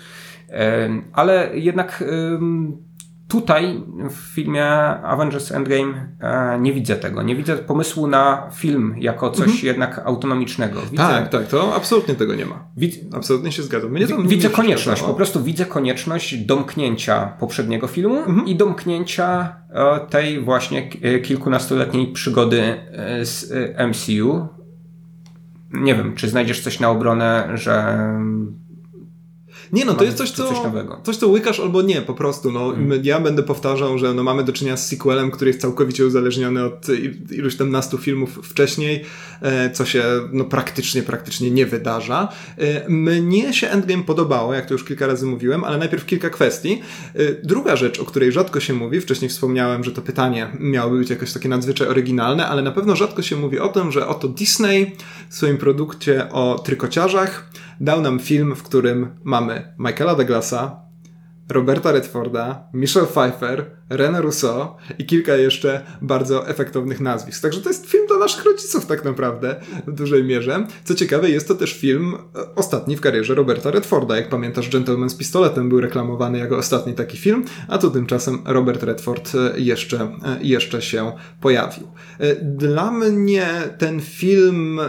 Ale 1.12 1.51
jednak 1.55 2.05
tutaj 3.33 3.83
w 4.11 4.35
filmie 4.35 4.67
Avengers 5.05 5.53
Endgame 5.53 6.09
e, 6.21 6.59
nie 6.61 6.73
widzę 6.73 6.97
tego. 6.97 7.23
Nie 7.23 7.37
widzę 7.37 7.57
pomysłu 7.57 8.07
na 8.07 8.51
film 8.55 8.95
jako 8.99 9.31
coś 9.31 9.47
mhm. 9.47 9.67
jednak 9.67 9.99
autonomicznego. 10.05 10.81
Widzę, 10.81 10.97
tak, 10.97 11.29
tak, 11.29 11.49
to 11.49 11.75
absolutnie 11.75 12.15
tego 12.15 12.35
nie 12.35 12.47
ma. 12.47 12.65
Widz, 12.77 12.99
absolutnie 13.15 13.53
się 13.53 13.63
zgadzam. 13.63 13.91
Mnie 13.91 14.07
to 14.07 14.23
widzę 14.23 14.51
konieczność, 14.51 15.03
po 15.03 15.15
prostu 15.15 15.43
widzę 15.43 15.67
konieczność 15.67 16.37
domknięcia 16.37 17.27
poprzedniego 17.41 17.87
filmu 17.87 18.19
mhm. 18.19 18.47
i 18.47 18.57
domknięcia 18.57 19.57
e, 19.71 20.01
tej 20.11 20.41
właśnie 20.41 20.89
e, 21.03 21.19
kilkunastoletniej 21.19 22.13
przygody 22.13 22.77
z 23.23 23.53
MCU. 23.89 24.49
Nie 25.73 25.95
wiem, 25.95 26.15
czy 26.15 26.29
znajdziesz 26.29 26.61
coś 26.61 26.81
na 26.81 26.91
obronę, 26.91 27.49
że 27.55 27.99
nie 29.73 29.85
no, 29.85 29.94
to 29.94 30.05
jest 30.05 30.16
coś, 30.16 30.31
co, 30.31 30.49
coś, 30.49 30.59
coś, 31.03 31.16
co 31.16 31.28
łykasz 31.28 31.61
albo 31.61 31.82
nie, 31.82 32.03
po 32.03 32.15
prostu. 32.15 32.53
No, 32.53 32.70
hmm. 32.70 33.01
Ja 33.05 33.20
będę 33.20 33.43
powtarzał, 33.43 33.99
że 33.99 34.15
no, 34.15 34.23
mamy 34.23 34.44
do 34.44 34.53
czynienia 34.53 34.77
z 34.77 34.86
sequelem, 34.86 35.31
który 35.31 35.51
jest 35.51 35.61
całkowicie 35.61 36.07
uzależniony 36.07 36.65
od 36.65 36.86
iluś 37.31 37.57
tam 37.57 37.70
nastu 37.70 37.99
filmów 37.99 38.39
wcześniej, 38.43 39.05
e, 39.43 39.70
co 39.70 39.85
się 39.85 40.05
no, 40.32 40.44
praktycznie, 40.44 41.03
praktycznie 41.03 41.51
nie 41.51 41.66
wydarza. 41.66 42.28
E, 42.59 42.89
mnie 42.89 43.53
się 43.55 43.69
Endgame 43.69 44.03
podobało, 44.03 44.55
jak 44.55 44.66
to 44.66 44.74
już 44.74 44.85
kilka 44.85 45.07
razy 45.07 45.27
mówiłem, 45.27 45.65
ale 45.65 45.78
najpierw 45.78 46.07
kilka 46.07 46.31
kwestii. 46.31 46.82
E, 47.15 47.19
druga 47.43 47.77
rzecz, 47.77 48.01
o 48.01 48.05
której 48.05 48.32
rzadko 48.32 48.61
się 48.61 48.74
mówi, 48.74 49.01
wcześniej 49.01 49.28
wspomniałem, 49.28 49.85
że 49.85 49.93
to 49.93 50.03
pytanie 50.03 50.49
miałoby 50.61 50.99
być 50.99 51.11
jakoś 51.11 51.32
takie 51.32 51.49
nadzwyczaj 51.49 51.89
oryginalne, 51.89 52.49
ale 52.49 52.62
na 52.62 52.73
pewno 52.73 52.97
rzadko 52.97 53.23
się 53.23 53.36
mówi 53.36 53.59
o 53.59 53.69
tym, 53.69 53.93
że 53.93 54.09
oto 54.09 54.28
Disney 54.28 54.97
w 55.28 55.35
swoim 55.35 55.59
produkcie 55.59 56.28
o 56.31 56.62
trykociarzach 56.65 57.53
dał 57.83 58.01
nam 58.01 58.19
film, 58.19 58.57
w 58.57 58.63
którym 58.63 59.21
mamy 59.25 59.75
Michaela 59.79 60.15
Douglasa, 60.15 60.81
Roberta 61.48 61.93
Redforda, 61.93 62.69
Michelle 62.74 63.06
Pfeiffer, 63.06 63.82
René 63.93 64.20
Rousseau 64.20 64.69
i 64.98 65.06
kilka 65.06 65.36
jeszcze 65.36 65.86
bardzo 66.02 66.48
efektownych 66.48 67.01
nazwisk. 67.01 67.43
Także 67.43 67.60
to 67.60 67.69
jest 67.69 67.86
film 67.86 68.06
dla 68.06 68.19
naszych 68.19 68.44
rodziców 68.44 68.86
tak 68.86 69.05
naprawdę 69.05 69.56
w 69.86 69.93
dużej 69.93 70.24
mierze. 70.24 70.66
Co 70.85 70.94
ciekawe, 70.94 71.31
jest 71.31 71.48
to 71.48 71.55
też 71.55 71.73
film 71.73 72.14
e, 72.14 72.55
ostatni 72.55 72.97
w 72.97 73.01
karierze 73.01 73.35
Roberta 73.35 73.70
Redforda. 73.70 74.16
Jak 74.16 74.28
pamiętasz, 74.28 74.70
Gentleman 74.70 75.10
z 75.10 75.14
pistoletem 75.14 75.69
był 75.69 75.81
reklamowany 75.81 76.39
jako 76.39 76.56
ostatni 76.56 76.94
taki 76.94 77.16
film, 77.16 77.44
a 77.69 77.78
tu 77.78 77.90
tymczasem 77.90 78.39
Robert 78.44 78.82
Redford 78.82 79.32
e, 79.35 79.60
jeszcze, 79.60 80.01
e, 80.01 80.39
jeszcze 80.43 80.82
się 80.82 81.12
pojawił. 81.40 81.86
Dla 82.43 82.90
mnie 82.90 83.48
ten 83.78 84.01
film 84.01 84.81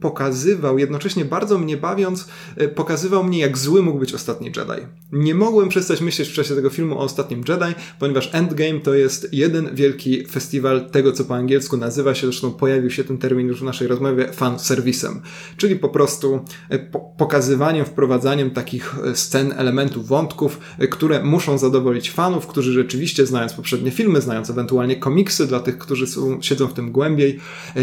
pokazywał, 0.00 0.78
jednocześnie 0.78 1.24
bardzo 1.24 1.58
mnie 1.58 1.76
bawiąc, 1.76 2.28
pokazywał 2.74 3.24
mnie 3.24 3.38
jak 3.38 3.58
zły 3.58 3.82
mógł 3.82 3.98
być 3.98 4.14
ostatni 4.14 4.46
Jedi. 4.46 4.86
Nie 5.12 5.34
mogłem 5.34 5.68
przestać 5.68 5.95
myśleć 6.00 6.28
w 6.28 6.32
czasie 6.32 6.54
tego 6.54 6.70
filmu 6.70 6.98
o 6.98 7.00
ostatnim 7.00 7.44
Jedi, 7.48 7.74
ponieważ 7.98 8.30
Endgame 8.32 8.80
to 8.80 8.94
jest 8.94 9.28
jeden 9.32 9.74
wielki 9.74 10.26
festiwal 10.26 10.90
tego, 10.90 11.12
co 11.12 11.24
po 11.24 11.34
angielsku 11.34 11.76
nazywa 11.76 12.14
się, 12.14 12.26
zresztą 12.26 12.52
pojawił 12.52 12.90
się 12.90 13.04
ten 13.04 13.18
termin 13.18 13.48
już 13.48 13.60
w 13.60 13.64
naszej 13.64 13.88
rozmowie, 13.88 14.32
fan 14.32 14.58
serwisem, 14.58 15.20
czyli 15.56 15.76
po 15.76 15.88
prostu 15.88 16.40
e, 16.68 16.78
po 16.78 17.00
pokazywaniem, 17.00 17.84
wprowadzaniem 17.84 18.50
takich 18.50 18.94
e, 19.04 19.16
scen, 19.16 19.54
elementów, 19.56 20.08
wątków, 20.08 20.60
e, 20.78 20.88
które 20.88 21.22
muszą 21.22 21.58
zadowolić 21.58 22.10
fanów, 22.10 22.46
którzy 22.46 22.72
rzeczywiście 22.72 23.26
znając 23.26 23.52
poprzednie 23.52 23.90
filmy, 23.90 24.20
znając 24.20 24.50
ewentualnie 24.50 24.96
komiksy 24.96 25.46
dla 25.46 25.60
tych, 25.60 25.78
którzy 25.78 26.06
są, 26.06 26.42
siedzą 26.42 26.66
w 26.66 26.72
tym 26.72 26.92
głębiej, 26.92 27.38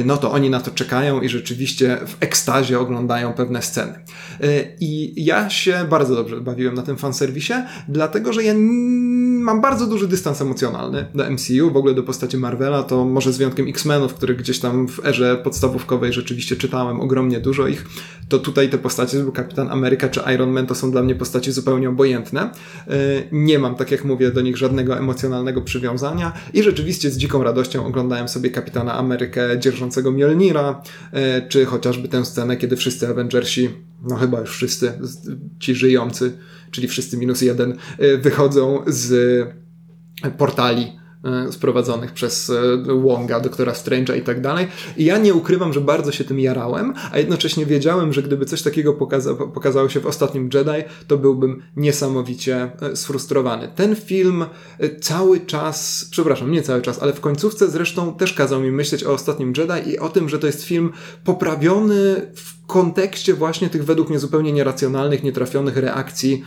no 0.06 0.18
to 0.18 0.32
oni 0.32 0.50
na 0.50 0.60
to 0.60 0.72
czekają 0.72 1.22
i 1.22 1.30
rzeczywiście 1.30 1.98
w 2.08 2.18
ekstazie 2.20 2.80
oglądają 2.80 3.34
pewne 3.34 3.62
sceny. 3.62 3.94
I 4.80 5.14
ja 5.26 5.50
się 5.50 5.86
bardzo 5.90 6.16
dobrze 6.16 6.42
bawiłem 6.42 6.76
na 6.76 6.82
tym 6.82 6.98
fanserwisie, 6.98 7.54
dlatego 8.04 8.34
że 8.34 8.44
ja 8.44 8.54
mam 9.44 9.62
bardzo 9.62 9.88
duży 9.88 10.08
dystans 10.08 10.42
emocjonalny 10.42 11.06
do 11.16 11.32
MCU, 11.32 11.72
w 11.72 11.78
ogóle 11.78 11.94
do 11.94 12.04
postaci 12.04 12.38
Marvela, 12.38 12.84
to 12.84 13.06
może 13.06 13.34
z 13.34 13.38
wyjątkiem 13.38 13.68
X-Menów, 13.68 14.14
których 14.14 14.38
gdzieś 14.38 14.60
tam 14.60 14.88
w 14.88 15.06
erze 15.06 15.38
podstawówkowej 15.44 16.14
rzeczywiście 16.14 16.56
czytałem 16.56 17.02
ogromnie 17.02 17.40
dużo 17.40 17.68
ich, 17.68 17.86
to 18.30 18.40
tutaj 18.40 18.70
te 18.70 18.78
postacie, 18.78 19.26
Kapitan 19.34 19.72
Ameryka 19.72 20.10
czy 20.10 20.22
Iron 20.36 20.52
Man, 20.52 20.68
to 20.68 20.76
są 20.76 20.92
dla 20.92 21.04
mnie 21.04 21.16
postaci 21.16 21.52
zupełnie 21.52 21.90
obojętne. 21.90 22.42
E, 22.42 22.52
nie 23.32 23.60
mam, 23.60 23.76
tak 23.76 23.92
jak 23.92 24.06
mówię, 24.06 24.32
do 24.32 24.42
nich 24.42 24.58
żadnego 24.58 24.98
emocjonalnego 24.98 25.62
przywiązania 25.62 26.34
i 26.54 26.64
rzeczywiście 26.64 27.10
z 27.10 27.18
dziką 27.18 27.44
radością 27.44 27.86
oglądałem 27.86 28.28
sobie 28.28 28.50
Kapitana 28.50 28.94
Amerykę 28.94 29.60
dzierżącego 29.60 30.12
Mjolnira, 30.12 30.82
e, 31.12 31.48
czy 31.48 31.66
chociażby 31.66 32.08
tę 32.08 32.26
scenę, 32.26 32.58
kiedy 32.58 32.76
wszyscy 32.76 33.08
Avengersi, 33.08 33.70
no 34.04 34.16
chyba 34.16 34.40
już 34.40 34.52
wszyscy, 34.52 35.00
ci 35.60 35.76
żyjący, 35.76 36.38
czyli 36.72 36.88
wszyscy 36.88 37.18
minus 37.18 37.42
jeden, 37.42 37.78
e, 37.98 38.18
wychodzą 38.18 38.84
z 38.88 39.48
portali 40.38 41.04
E, 41.24 41.52
sprowadzonych 41.52 42.12
przez 42.12 42.50
e, 42.50 42.78
Wonga, 43.02 43.40
doktora 43.40 43.74
Strange'a 43.74 44.18
i 44.18 44.22
tak 44.22 44.42
dalej. 44.42 44.68
I 44.98 45.06
ja 45.06 45.18
nie 45.18 45.34
ukrywam, 45.34 45.74
że 45.74 45.82
bardzo 45.82 46.12
się 46.12 46.24
tym 46.24 46.40
jarałem, 46.40 46.94
a 47.12 47.18
jednocześnie 47.18 47.66
wiedziałem, 47.66 48.14
że 48.14 48.24
gdyby 48.24 48.46
coś 48.46 48.62
takiego 48.62 48.94
pokaza 48.94 49.34
pokazało 49.34 49.90
się 49.90 50.00
w 50.00 50.06
ostatnim 50.06 50.50
Jedi, 50.54 50.84
to 51.08 51.18
byłbym 51.18 51.64
niesamowicie 51.76 52.72
e, 52.82 52.96
sfrustrowany. 52.96 53.70
Ten 53.76 53.96
film 53.96 54.46
cały 55.02 55.40
czas, 55.40 56.08
przepraszam, 56.12 56.52
nie 56.52 56.62
cały 56.62 56.82
czas, 56.82 57.02
ale 57.02 57.14
w 57.14 57.22
końcówce 57.22 57.70
zresztą 57.70 58.14
też 58.14 58.34
kazał 58.34 58.62
mi 58.62 58.72
myśleć 58.72 59.04
o 59.04 59.14
ostatnim 59.14 59.54
Jedi 59.58 59.90
i 59.90 60.00
o 60.00 60.10
tym, 60.10 60.30
że 60.30 60.40
to 60.40 60.48
jest 60.48 60.64
film 60.64 60.92
poprawiony 61.24 62.32
w 62.36 62.63
kontekście 62.68 63.34
właśnie 63.34 63.70
tych 63.70 63.86
według 63.86 64.10
mnie 64.10 64.20
zupełnie 64.20 64.54
nieracjonalnych, 64.54 65.24
nietrafionych 65.24 65.78
reakcji 65.78 66.44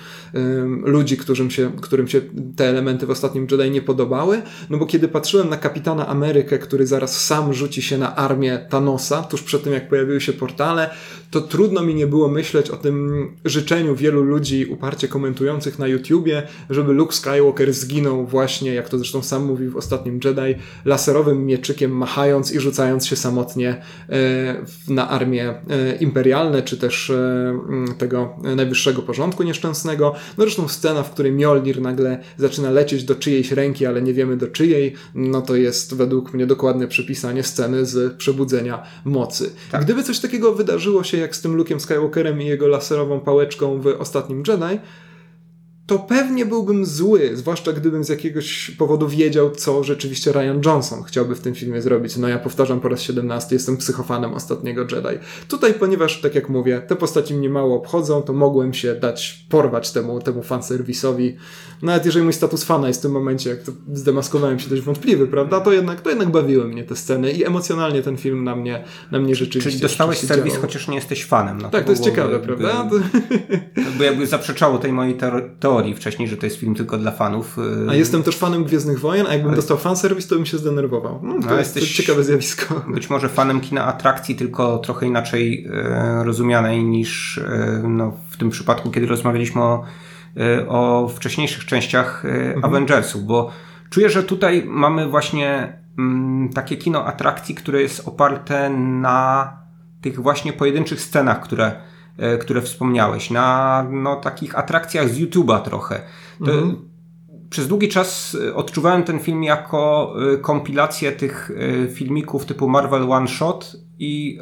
ludzi, 0.84 1.16
którym 1.16 1.50
się, 1.50 1.72
którym 1.80 2.08
się 2.08 2.20
te 2.56 2.68
elementy 2.68 3.06
w 3.06 3.10
ostatnim 3.10 3.46
Jedi 3.50 3.70
nie 3.70 3.82
podobały. 3.82 4.42
No 4.70 4.78
bo 4.78 4.86
kiedy 4.86 5.08
patrzyłem 5.08 5.48
na 5.48 5.56
Kapitana 5.56 6.06
Amerykę, 6.06 6.58
który 6.58 6.86
zaraz 6.86 7.24
sam 7.24 7.54
rzuci 7.54 7.82
się 7.82 7.98
na 7.98 8.16
armię 8.16 8.66
Thanosa, 8.70 9.22
tuż 9.22 9.42
przed 9.42 9.62
tym 9.62 9.72
jak 9.72 9.88
pojawiły 9.88 10.20
się 10.20 10.32
portale, 10.32 10.90
to 11.30 11.40
trudno 11.40 11.82
mi 11.82 11.94
nie 11.94 12.06
było 12.06 12.28
myśleć 12.28 12.70
o 12.70 12.76
tym 12.76 13.28
życzeniu 13.44 13.94
wielu 13.94 14.22
ludzi 14.22 14.66
uparcie 14.66 15.08
komentujących 15.08 15.78
na 15.78 15.86
YouTubie, 15.86 16.42
żeby 16.70 16.92
Luke 16.92 17.14
Skywalker 17.14 17.72
zginął 17.72 18.26
właśnie, 18.26 18.74
jak 18.74 18.88
to 18.88 18.98
zresztą 18.98 19.22
sam 19.22 19.44
mówił 19.44 19.70
w 19.70 19.76
ostatnim 19.76 20.20
Jedi, 20.24 20.60
laserowym 20.84 21.46
mieczykiem 21.46 21.90
machając 21.96 22.52
i 22.52 22.60
rzucając 22.60 23.06
się 23.06 23.16
samotnie 23.16 23.82
e, 24.08 24.64
na 24.88 25.08
armię 25.08 25.48
e, 25.48 25.96
imperialne, 26.06 26.62
czy 26.62 26.76
też 26.76 27.10
e, 27.10 27.54
tego 27.98 28.36
najwyższego 28.56 29.02
porządku 29.02 29.42
nieszczęsnego. 29.42 30.14
No 30.38 30.44
zresztą 30.44 30.68
scena, 30.68 31.02
w 31.02 31.10
której 31.10 31.32
Mjolnir 31.32 31.80
nagle 31.80 32.22
zaczyna 32.36 32.70
lecieć 32.70 33.04
do 33.04 33.14
czyjejś 33.14 33.52
ręki, 33.52 33.86
ale 33.86 34.02
nie 34.02 34.12
wiemy 34.12 34.36
do 34.36 34.46
czyjej, 34.46 34.94
no 35.14 35.42
to 35.42 35.56
jest 35.56 35.94
według 35.94 36.34
mnie 36.34 36.46
dokładne 36.46 36.88
przypisanie 36.88 37.42
sceny 37.42 37.86
z 37.86 38.16
przebudzenia 38.16 38.82
mocy. 39.04 39.50
Tak. 39.70 39.84
Gdyby 39.84 40.02
coś 40.02 40.18
takiego 40.18 40.52
wydarzyło 40.52 41.04
się 41.04 41.16
jak 41.16 41.36
z 41.36 41.42
tym 41.42 41.56
Luke'em 41.56 41.78
Skywalkerem 41.78 42.42
i 42.42 42.46
jego 42.46 42.66
laserową 42.66 43.20
pałeczką 43.20 43.80
w 43.80 43.86
ostatnim 43.86 44.42
Jedi, 44.48 44.80
to 45.86 45.98
pewnie 45.98 46.46
byłbym 46.46 46.86
zły, 46.86 47.30
zwłaszcza 47.34 47.72
gdybym 47.72 48.04
z 48.04 48.08
jakiegoś 48.08 48.70
powodu 48.70 49.08
wiedział, 49.08 49.50
co 49.50 49.84
rzeczywiście 49.84 50.32
Ryan 50.32 50.60
Johnson 50.64 51.02
chciałby 51.02 51.34
w 51.34 51.40
tym 51.40 51.54
filmie 51.54 51.82
zrobić. 51.82 52.16
No 52.16 52.28
ja 52.28 52.38
powtarzam 52.38 52.80
po 52.80 52.88
raz 52.88 53.00
17, 53.00 53.54
jestem 53.56 53.76
psychofanem 53.76 54.34
ostatniego 54.34 54.80
Jedi. 54.80 55.24
Tutaj, 55.48 55.74
ponieważ, 55.74 56.20
tak 56.20 56.34
jak 56.34 56.48
mówię, 56.48 56.82
te 56.88 56.96
postaci 56.96 57.34
mnie 57.34 57.50
mało 57.50 57.76
obchodzą, 57.76 58.22
to 58.22 58.32
mogłem 58.32 58.74
się 58.74 58.94
dać 58.94 59.46
porwać 59.48 59.92
temu, 59.92 60.20
temu 60.20 60.42
fanserwisowi. 60.42 61.36
Nawet 61.82 62.06
jeżeli 62.06 62.24
mój 62.24 62.32
status 62.32 62.64
fana 62.64 62.88
jest 62.88 63.00
w 63.00 63.02
tym 63.02 63.12
momencie, 63.12 63.50
jak 63.50 63.62
to 63.62 63.72
zdemaskowałem 63.92 64.58
się 64.58 64.70
dość 64.70 64.82
wątpliwy, 64.82 65.26
prawda, 65.26 65.60
to 65.60 65.72
jednak, 65.72 66.00
to 66.00 66.10
jednak 66.10 66.30
bawiły 66.30 66.68
mnie 66.68 66.84
te 66.84 66.96
sceny 66.96 67.32
i 67.32 67.44
emocjonalnie 67.44 68.02
ten 68.02 68.16
film 68.16 68.44
na 68.44 68.56
mnie, 68.56 68.84
na 69.10 69.18
mnie 69.18 69.34
rzeczywiście 69.34 69.70
Czyli 69.70 69.82
dostałeś 69.82 70.18
serwis, 70.18 70.52
działał. 70.52 70.62
chociaż 70.68 70.88
nie 70.88 70.94
jesteś 70.94 71.24
fanem. 71.24 71.58
No 71.60 71.70
tak, 71.70 71.80
to, 71.80 71.86
to 71.86 71.92
jest 71.92 72.04
ciekawe, 72.04 72.40
prawda? 72.40 72.88
Bo 73.98 74.04
jakby 74.10 74.26
zaprzeczało 74.26 74.78
tej 74.78 74.92
mojej 74.92 75.16
teorii 75.60 75.75
teorii 75.76 75.94
wcześniej, 75.94 76.28
że 76.28 76.36
to 76.36 76.46
jest 76.46 76.56
film 76.56 76.74
tylko 76.74 76.98
dla 76.98 77.10
fanów. 77.10 77.56
A 77.90 77.94
jestem 77.94 78.22
też 78.22 78.36
fanem 78.36 78.64
Gwiezdnych 78.64 79.00
Wojen, 79.00 79.26
a 79.26 79.32
jakbym 79.32 79.48
Ale... 79.48 79.56
dostał 79.56 79.78
fanserwis, 79.78 80.26
to 80.26 80.34
bym 80.34 80.46
się 80.46 80.58
zdenerwował. 80.58 81.20
No, 81.22 81.48
to 81.48 81.58
jest 81.58 81.76
jesteś 81.76 81.96
ciekawe 81.96 82.24
zjawisko. 82.24 82.82
Być 82.94 83.10
może 83.10 83.28
fanem 83.28 83.60
kina 83.60 83.84
atrakcji, 83.84 84.36
tylko 84.36 84.78
trochę 84.78 85.06
inaczej 85.06 85.66
e, 85.72 86.24
rozumianej 86.24 86.84
niż 86.84 87.38
e, 87.38 87.82
no, 87.88 88.12
w 88.30 88.36
tym 88.36 88.50
przypadku, 88.50 88.90
kiedy 88.90 89.06
rozmawialiśmy 89.06 89.62
o, 89.62 89.84
e, 90.36 90.68
o 90.68 91.08
wcześniejszych 91.08 91.64
częściach 91.64 92.24
e, 92.24 92.28
mhm. 92.28 92.64
Avengersów, 92.64 93.24
bo 93.24 93.50
czuję, 93.90 94.10
że 94.10 94.22
tutaj 94.22 94.64
mamy 94.66 95.08
właśnie 95.08 95.78
mm, 95.98 96.48
takie 96.52 96.76
kino 96.76 97.04
atrakcji, 97.04 97.54
które 97.54 97.82
jest 97.82 98.08
oparte 98.08 98.70
na 98.70 99.52
tych 100.00 100.22
właśnie 100.22 100.52
pojedynczych 100.52 101.00
scenach, 101.00 101.40
które 101.40 101.72
które 102.40 102.62
wspomniałeś, 102.62 103.30
na 103.30 103.86
no, 103.90 104.16
takich 104.16 104.58
atrakcjach 104.58 105.08
z 105.08 105.18
YouTube'a 105.18 105.62
trochę. 105.62 106.00
Mhm. 106.40 106.76
Przez 107.50 107.68
długi 107.68 107.88
czas 107.88 108.36
e, 108.48 108.54
odczuwałem 108.54 109.02
ten 109.02 109.18
film 109.18 109.44
jako 109.44 110.14
e, 110.34 110.38
kompilację 110.38 111.12
tych 111.12 111.50
filmików 111.94 112.46
typu 112.46 112.68
Marvel 112.68 113.12
One 113.12 113.28
Shot 113.28 113.76
i 113.98 114.38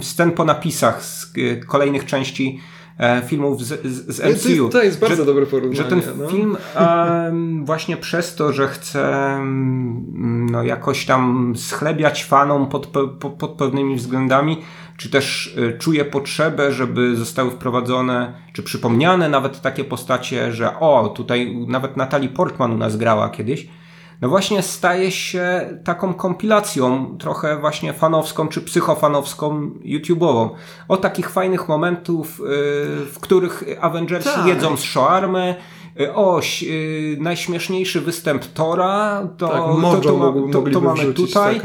scen 0.00 0.32
po 0.32 0.44
napisach 0.44 1.04
z 1.04 1.32
kolejnych 1.68 2.04
części 2.04 2.60
filmów 3.26 3.64
z, 3.64 3.86
z, 3.86 4.16
z 4.16 4.20
MCU. 4.20 4.66
To, 4.66 4.72
to 4.72 4.84
jest 4.84 5.00
bardzo 5.00 5.16
że, 5.16 5.24
dobre 5.24 5.46
porównanie. 5.46 5.76
Że 5.76 5.84
ten 5.84 6.02
no. 6.18 6.28
film 6.28 6.56
um, 6.80 7.64
właśnie 7.66 7.96
przez 7.96 8.34
to, 8.34 8.52
że 8.52 8.68
chce 8.68 9.34
um, 9.38 10.46
no, 10.50 10.62
jakoś 10.62 11.06
tam 11.06 11.52
schlebiać 11.56 12.24
fanom 12.24 12.68
pod, 12.68 12.86
pod, 12.86 13.32
pod 13.32 13.50
pewnymi 13.50 13.96
względami, 13.96 14.58
czy 15.02 15.10
też 15.10 15.56
y, 15.56 15.78
czuje 15.78 16.04
potrzebę, 16.04 16.72
żeby 16.72 17.16
zostały 17.16 17.50
wprowadzone, 17.50 18.32
czy 18.52 18.62
przypomniane 18.62 19.28
nawet 19.28 19.60
takie 19.60 19.84
postacie, 19.84 20.52
że 20.52 20.78
o, 20.80 21.08
tutaj 21.08 21.56
nawet 21.68 21.96
Natalie 21.96 22.28
Portman 22.28 22.72
u 22.72 22.76
nas 22.76 22.96
grała 22.96 23.28
kiedyś, 23.28 23.68
no 24.20 24.28
właśnie 24.28 24.62
staje 24.62 25.10
się 25.10 25.70
taką 25.84 26.14
kompilacją 26.14 27.16
trochę 27.18 27.60
właśnie 27.60 27.92
fanowską 27.92 28.48
czy 28.48 28.60
psychofanowską 28.60 29.70
YouTube'ową. 29.84 30.48
O 30.88 30.96
takich 30.96 31.30
fajnych 31.30 31.68
momentów, 31.68 32.40
y, 32.40 32.42
w 33.06 33.18
których 33.20 33.64
Avengers 33.80 34.24
tak. 34.24 34.46
jedzą 34.46 34.76
z 34.76 34.80
shawarmy, 34.80 35.54
y, 36.00 36.14
o, 36.14 36.40
najśmieszniejszy 37.18 38.00
występ 38.00 38.46
Tora, 38.46 39.28
to, 39.38 39.48
tak, 39.48 39.56
to, 39.56 40.00
to, 40.00 40.62
to, 40.62 40.70
to 40.70 40.80
mamy 40.80 41.04
tutaj. 41.04 41.60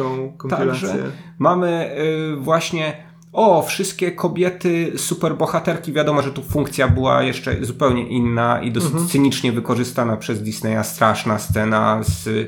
Także 0.49 1.11
mamy 1.39 1.95
właśnie 2.37 3.06
o, 3.33 3.61
wszystkie 3.61 4.11
kobiety 4.11 4.91
superbohaterki, 4.97 5.93
wiadomo, 5.93 6.21
że 6.21 6.31
tu 6.31 6.43
funkcja 6.43 6.87
była 6.87 7.23
jeszcze 7.23 7.65
zupełnie 7.65 8.07
inna 8.07 8.61
i 8.61 8.71
dosyć 8.71 8.91
mhm. 8.91 9.09
cynicznie 9.09 9.51
wykorzystana 9.51 10.17
przez 10.17 10.41
Disneya. 10.41 10.83
Straszna 10.83 11.39
scena 11.39 11.99
z 12.03 12.27
y, 12.27 12.47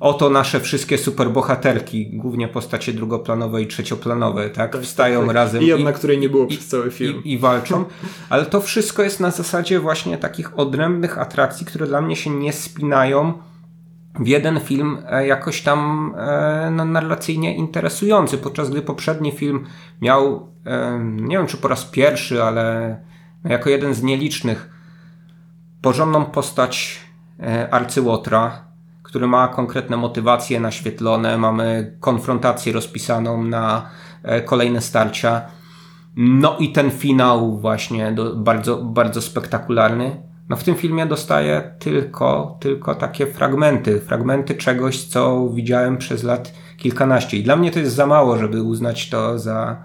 oto 0.00 0.30
nasze 0.30 0.60
wszystkie 0.60 0.98
superbohaterki, 0.98 2.06
głównie 2.06 2.48
postacie 2.48 2.92
drugoplanowe 2.92 3.62
i 3.62 3.66
trzecioplanowe, 3.66 4.50
tak, 4.50 4.72
tak 4.72 4.82
wstają 4.82 5.26
tak, 5.26 5.34
razem. 5.34 5.62
I 5.62 5.66
jedna, 5.66 5.92
której 5.92 6.18
nie 6.18 6.28
było 6.28 6.44
i, 6.44 6.48
przez 6.48 6.66
cały 6.66 6.90
film. 6.90 7.22
I, 7.24 7.32
I, 7.32 7.38
walczą, 7.38 7.84
ale 8.30 8.46
to 8.46 8.60
wszystko 8.60 9.02
jest 9.02 9.20
na 9.20 9.30
zasadzie 9.30 9.80
właśnie 9.80 10.18
takich 10.18 10.58
odrębnych 10.58 11.18
atrakcji, 11.18 11.66
które 11.66 11.86
dla 11.86 12.00
mnie 12.00 12.16
się 12.16 12.30
nie 12.30 12.52
spinają 12.52 13.32
w 14.14 14.26
jeden 14.26 14.60
film 14.60 14.98
e, 15.10 15.26
jakoś 15.26 15.62
tam 15.62 16.12
e, 16.18 16.70
no, 16.70 16.84
narracyjnie 16.84 17.54
interesujący, 17.54 18.38
podczas 18.38 18.70
gdy 18.70 18.82
poprzedni 18.82 19.32
film 19.32 19.66
miał, 20.00 20.48
e, 20.66 20.98
nie 21.02 21.38
wiem 21.38 21.46
czy 21.46 21.56
po 21.56 21.68
raz 21.68 21.84
pierwszy, 21.84 22.42
ale 22.42 22.96
jako 23.44 23.70
jeden 23.70 23.94
z 23.94 24.02
nielicznych, 24.02 24.70
porządną 25.82 26.24
postać 26.24 27.00
arcyłotra, 27.70 28.64
który 29.02 29.26
ma 29.26 29.48
konkretne 29.48 29.96
motywacje 29.96 30.60
naświetlone, 30.60 31.38
mamy 31.38 31.96
konfrontację 32.00 32.72
rozpisaną 32.72 33.44
na 33.44 33.90
kolejne 34.44 34.80
starcia. 34.80 35.42
No 36.16 36.56
i 36.58 36.72
ten 36.72 36.90
finał 36.90 37.58
właśnie 37.58 38.12
do, 38.12 38.36
bardzo, 38.36 38.76
bardzo 38.76 39.22
spektakularny. 39.22 40.29
No 40.50 40.56
w 40.56 40.64
tym 40.64 40.74
filmie 40.74 41.06
dostaję 41.06 41.74
tylko, 41.78 42.56
tylko 42.60 42.94
takie 42.94 43.26
fragmenty, 43.26 44.00
fragmenty 44.00 44.54
czegoś, 44.54 45.04
co 45.04 45.48
widziałem 45.48 45.98
przez 45.98 46.22
lat 46.22 46.54
kilkanaście. 46.76 47.36
I 47.36 47.42
dla 47.42 47.56
mnie 47.56 47.70
to 47.70 47.78
jest 47.78 47.94
za 47.94 48.06
mało, 48.06 48.38
żeby 48.38 48.62
uznać 48.62 49.10
to 49.10 49.38
za 49.38 49.76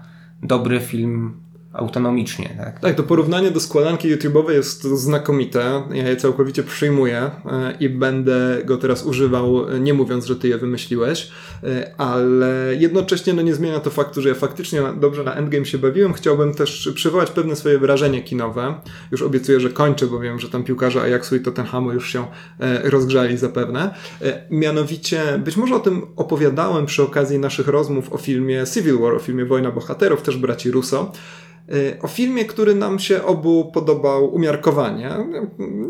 dobry 0.42 0.80
film 0.80 1.40
autonomicznie. 1.76 2.48
Tak? 2.58 2.80
tak, 2.80 2.94
to 2.94 3.02
porównanie 3.02 3.50
do 3.50 3.60
składanki 3.60 4.16
YouTube'owej 4.16 4.50
jest 4.50 4.82
znakomite. 4.84 5.82
Ja 5.92 6.08
je 6.08 6.16
całkowicie 6.16 6.62
przyjmuję 6.62 7.18
e, 7.18 7.76
i 7.80 7.88
będę 7.88 8.62
go 8.64 8.76
teraz 8.76 9.06
używał, 9.06 9.78
nie 9.80 9.94
mówiąc, 9.94 10.24
że 10.24 10.36
ty 10.36 10.48
je 10.48 10.58
wymyśliłeś, 10.58 11.30
e, 11.64 11.94
ale 11.98 12.74
jednocześnie 12.78 13.34
no, 13.34 13.42
nie 13.42 13.54
zmienia 13.54 13.80
to 13.80 13.90
faktu, 13.90 14.22
że 14.22 14.28
ja 14.28 14.34
faktycznie 14.34 14.82
dobrze 15.00 15.24
na 15.24 15.34
Endgame 15.34 15.64
się 15.64 15.78
bawiłem. 15.78 16.12
Chciałbym 16.12 16.54
też 16.54 16.92
przywołać 16.94 17.30
pewne 17.30 17.56
swoje 17.56 17.78
wrażenie 17.78 18.22
kinowe. 18.22 18.74
Już 19.10 19.22
obiecuję, 19.22 19.60
że 19.60 19.70
kończę, 19.70 20.06
bo 20.06 20.20
wiem, 20.20 20.38
że 20.38 20.48
tam 20.48 20.64
piłkarze 20.64 21.02
Ajaxu 21.02 21.36
i 21.36 21.40
Tottenhamu 21.40 21.92
już 21.92 22.12
się 22.12 22.26
e, 22.60 22.90
rozgrzali 22.90 23.36
zapewne. 23.36 23.94
Mianowicie, 24.50 25.22
być 25.44 25.56
może 25.56 25.74
o 25.74 25.80
tym 25.80 26.06
opowiadałem 26.16 26.86
przy 26.86 27.02
okazji 27.02 27.38
naszych 27.38 27.68
rozmów 27.68 28.12
o 28.12 28.18
filmie 28.18 28.64
Civil 28.74 28.98
War, 28.98 29.14
o 29.14 29.18
filmie 29.18 29.44
Wojna 29.44 29.70
Bohaterów, 29.70 30.22
też 30.22 30.36
braci 30.36 30.70
Russo. 30.70 31.12
Y, 31.74 31.98
o 32.02 32.08
filmie, 32.08 32.44
który 32.44 32.74
nam 32.74 32.98
się 32.98 33.24
obu 33.24 33.70
podobał 33.74 34.34
umiarkowanie. 34.34 35.10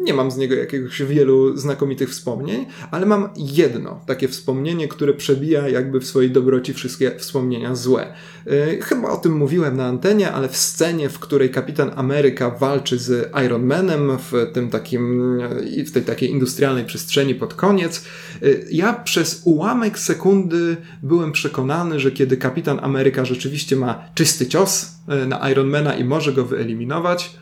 Nie 0.03 0.15
mam 0.15 0.31
z 0.31 0.37
niego 0.37 0.55
jakiegoś 0.55 1.03
wielu 1.03 1.57
znakomitych 1.57 2.11
wspomnień, 2.11 2.67
ale 2.91 3.07
mam 3.07 3.29
jedno 3.37 4.01
takie 4.07 4.29
wspomnienie, 4.29 4.89
które 4.89 5.15
przebija 5.15 5.69
jakby 5.69 6.01
w 6.01 6.07
swojej 6.07 6.31
dobroci 6.31 6.75
wszystkie 6.75 7.19
wspomnienia 7.19 7.75
złe. 7.75 8.15
Y, 8.47 8.79
chyba 8.83 9.09
o 9.09 9.17
tym 9.17 9.37
mówiłem 9.37 9.77
na 9.77 9.87
antenie, 9.87 10.33
ale 10.33 10.49
w 10.49 10.57
scenie, 10.57 11.09
w 11.09 11.19
której 11.19 11.51
kapitan 11.51 11.91
Ameryka 11.97 12.51
walczy 12.51 12.99
z 12.99 13.33
Iron 13.45 13.67
Manem 13.67 14.19
w 14.19 14.53
tym 14.53 14.71
takim, 14.71 15.39
w 15.87 15.93
tej 15.93 16.03
takiej 16.03 16.31
industrialnej 16.31 16.85
przestrzeni 16.85 17.35
pod 17.35 17.55
koniec, 17.55 18.05
y, 18.43 18.67
ja 18.71 18.93
przez 18.93 19.43
ułamek 19.45 19.99
sekundy 19.99 20.77
byłem 21.03 21.33
przekonany, 21.33 22.01
że 22.01 22.11
kiedy 22.13 22.37
kapitan 22.37 22.79
Ameryka 22.83 23.25
rzeczywiście 23.25 23.77
ma 23.77 24.05
czysty 24.15 24.47
cios 24.47 24.97
na 25.27 25.51
Iron 25.51 25.66
Ironmana 25.67 25.95
i 25.95 26.05
może 26.05 26.33
go 26.33 26.45
wyeliminować. 26.45 27.37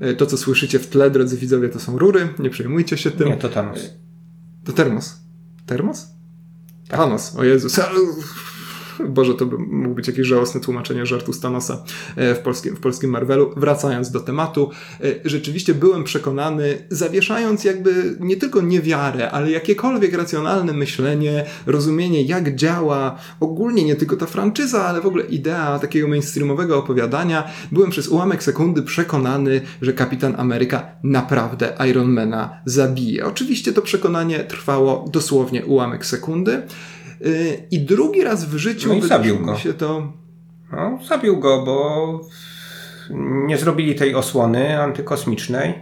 E, 0.00 0.14
to, 0.14 0.26
co 0.26 0.36
słyszycie 0.36 0.78
w 0.78 0.86
tle, 0.86 1.10
drodzy 1.10 1.36
widzowie, 1.36 1.68
to 1.68 1.80
są 1.80 1.98
rury. 1.98 2.28
Nie 2.38 2.50
przejmujcie 2.50 2.96
się 2.96 3.10
tym. 3.10 3.28
Nie, 3.28 3.36
to 3.36 3.48
Thanos. 3.48 3.80
To 4.64 4.72
termos. 4.72 5.20
Termos? 5.66 6.06
Tak. 6.88 6.98
Thanos. 6.98 7.36
O 7.36 7.44
Jezus. 7.44 7.80
Boże, 9.08 9.34
to 9.34 9.46
by 9.46 9.58
mógł 9.58 9.94
być 9.94 10.06
jakieś 10.06 10.26
żałosne 10.26 10.60
tłumaczenie 10.60 11.06
żartu 11.06 11.32
Stanosa 11.32 11.84
e, 12.16 12.34
w 12.34 12.38
polskim, 12.38 12.76
w 12.76 12.80
polskim 12.80 13.10
Marvelu. 13.10 13.54
Wracając 13.56 14.10
do 14.10 14.20
tematu, 14.20 14.70
e, 15.00 15.04
rzeczywiście 15.24 15.74
byłem 15.74 16.04
przekonany, 16.04 16.78
zawieszając 16.90 17.64
jakby 17.64 18.16
nie 18.20 18.36
tylko 18.36 18.60
niewiarę, 18.60 19.30
ale 19.30 19.50
jakiekolwiek 19.50 20.14
racjonalne 20.14 20.72
myślenie, 20.72 21.44
rozumienie, 21.66 22.22
jak 22.22 22.56
działa 22.56 23.18
ogólnie 23.40 23.84
nie 23.84 23.96
tylko 23.96 24.16
ta 24.16 24.26
franczyza, 24.26 24.84
ale 24.84 25.00
w 25.00 25.06
ogóle 25.06 25.24
idea 25.24 25.78
takiego 25.78 26.08
mainstreamowego 26.08 26.78
opowiadania, 26.78 27.44
byłem 27.72 27.90
przez 27.90 28.08
ułamek 28.08 28.42
sekundy 28.42 28.82
przekonany, 28.82 29.60
że 29.82 29.92
Kapitan 29.92 30.34
Ameryka 30.38 30.86
naprawdę 31.02 31.72
Ironmana 31.90 32.60
zabije. 32.64 33.26
Oczywiście 33.26 33.72
to 33.72 33.82
przekonanie 33.82 34.38
trwało 34.38 35.04
dosłownie 35.12 35.66
ułamek 35.66 36.06
sekundy. 36.06 36.62
Y, 37.26 37.66
I 37.70 37.80
drugi 37.80 38.24
raz 38.24 38.44
w 38.44 38.56
życiu 38.56 38.94
no 38.94 39.06
zabił 39.06 39.38
go. 39.38 39.56
się 39.56 39.74
to. 39.74 40.12
No, 40.72 40.98
zabił 41.08 41.40
go, 41.40 41.62
bo 41.64 42.20
nie 43.46 43.58
zrobili 43.58 43.94
tej 43.94 44.14
osłony 44.14 44.80
antykosmicznej. 44.80 45.74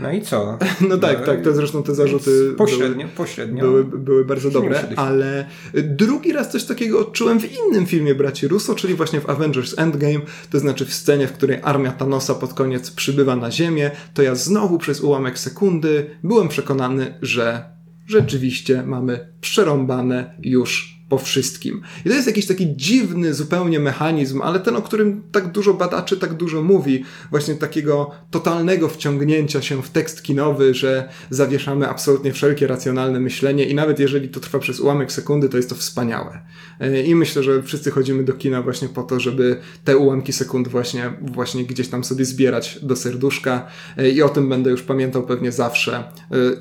No 0.00 0.12
i 0.12 0.22
co? 0.22 0.58
No 0.88 0.98
tak, 0.98 1.20
no, 1.20 1.26
tak, 1.26 1.42
to 1.42 1.52
zresztą 1.52 1.82
te 1.82 1.94
zarzuty 1.94 2.54
pośrednio, 2.56 3.04
były, 3.04 3.16
pośrednio. 3.16 3.64
Były, 3.64 3.84
były 3.84 4.24
bardzo 4.24 4.50
dobre, 4.50 4.84
ale 4.96 5.46
drugi 5.74 6.32
raz 6.32 6.50
coś 6.50 6.64
takiego 6.64 7.00
odczułem 7.00 7.40
w 7.40 7.52
innym 7.52 7.86
filmie 7.86 8.14
braci 8.14 8.48
Russo, 8.48 8.74
czyli 8.74 8.94
właśnie 8.94 9.20
w 9.20 9.30
Avengers 9.30 9.78
Endgame, 9.78 10.20
to 10.50 10.58
znaczy 10.58 10.86
w 10.86 10.94
scenie, 10.94 11.26
w 11.26 11.32
której 11.32 11.58
armia 11.62 11.92
Thanosa 11.92 12.34
pod 12.34 12.54
koniec 12.54 12.90
przybywa 12.90 13.36
na 13.36 13.50
Ziemię, 13.50 13.90
to 14.14 14.22
ja 14.22 14.34
znowu 14.34 14.78
przez 14.78 15.00
ułamek 15.00 15.38
sekundy 15.38 16.10
byłem 16.22 16.48
przekonany, 16.48 17.14
że 17.22 17.64
rzeczywiście 18.12 18.82
mamy 18.82 19.32
przerąbane 19.40 20.34
już 20.42 21.01
po 21.12 21.18
wszystkim. 21.18 21.82
I 22.04 22.08
to 22.08 22.14
jest 22.14 22.26
jakiś 22.26 22.46
taki 22.46 22.76
dziwny 22.76 23.34
zupełnie 23.34 23.80
mechanizm, 23.80 24.42
ale 24.42 24.60
ten, 24.60 24.76
o 24.76 24.82
którym 24.82 25.22
tak 25.32 25.52
dużo 25.52 25.74
badaczy 25.74 26.16
tak 26.16 26.34
dużo 26.34 26.62
mówi, 26.62 27.04
właśnie 27.30 27.54
takiego 27.54 28.10
totalnego 28.30 28.88
wciągnięcia 28.88 29.62
się 29.62 29.82
w 29.82 29.90
tekst 29.90 30.22
kinowy, 30.22 30.74
że 30.74 31.08
zawieszamy 31.30 31.88
absolutnie 31.88 32.32
wszelkie 32.32 32.66
racjonalne 32.66 33.20
myślenie 33.20 33.64
i 33.64 33.74
nawet 33.74 33.98
jeżeli 33.98 34.28
to 34.28 34.40
trwa 34.40 34.58
przez 34.58 34.80
ułamek 34.80 35.12
sekundy, 35.12 35.48
to 35.48 35.56
jest 35.56 35.68
to 35.68 35.74
wspaniałe. 35.74 36.40
E, 36.80 37.02
I 37.02 37.14
myślę, 37.14 37.42
że 37.42 37.62
wszyscy 37.62 37.90
chodzimy 37.90 38.24
do 38.24 38.32
kina 38.32 38.62
właśnie 38.62 38.88
po 38.88 39.02
to, 39.02 39.20
żeby 39.20 39.56
te 39.84 39.96
ułamki 39.96 40.32
sekund 40.32 40.68
właśnie, 40.68 41.12
właśnie 41.20 41.64
gdzieś 41.64 41.88
tam 41.88 42.04
sobie 42.04 42.24
zbierać 42.24 42.78
do 42.82 42.96
serduszka 42.96 43.66
e, 43.96 44.10
i 44.10 44.22
o 44.22 44.28
tym 44.28 44.48
będę 44.48 44.70
już 44.70 44.82
pamiętał 44.82 45.22
pewnie 45.22 45.52
zawsze, 45.52 45.96
e, 45.96 46.04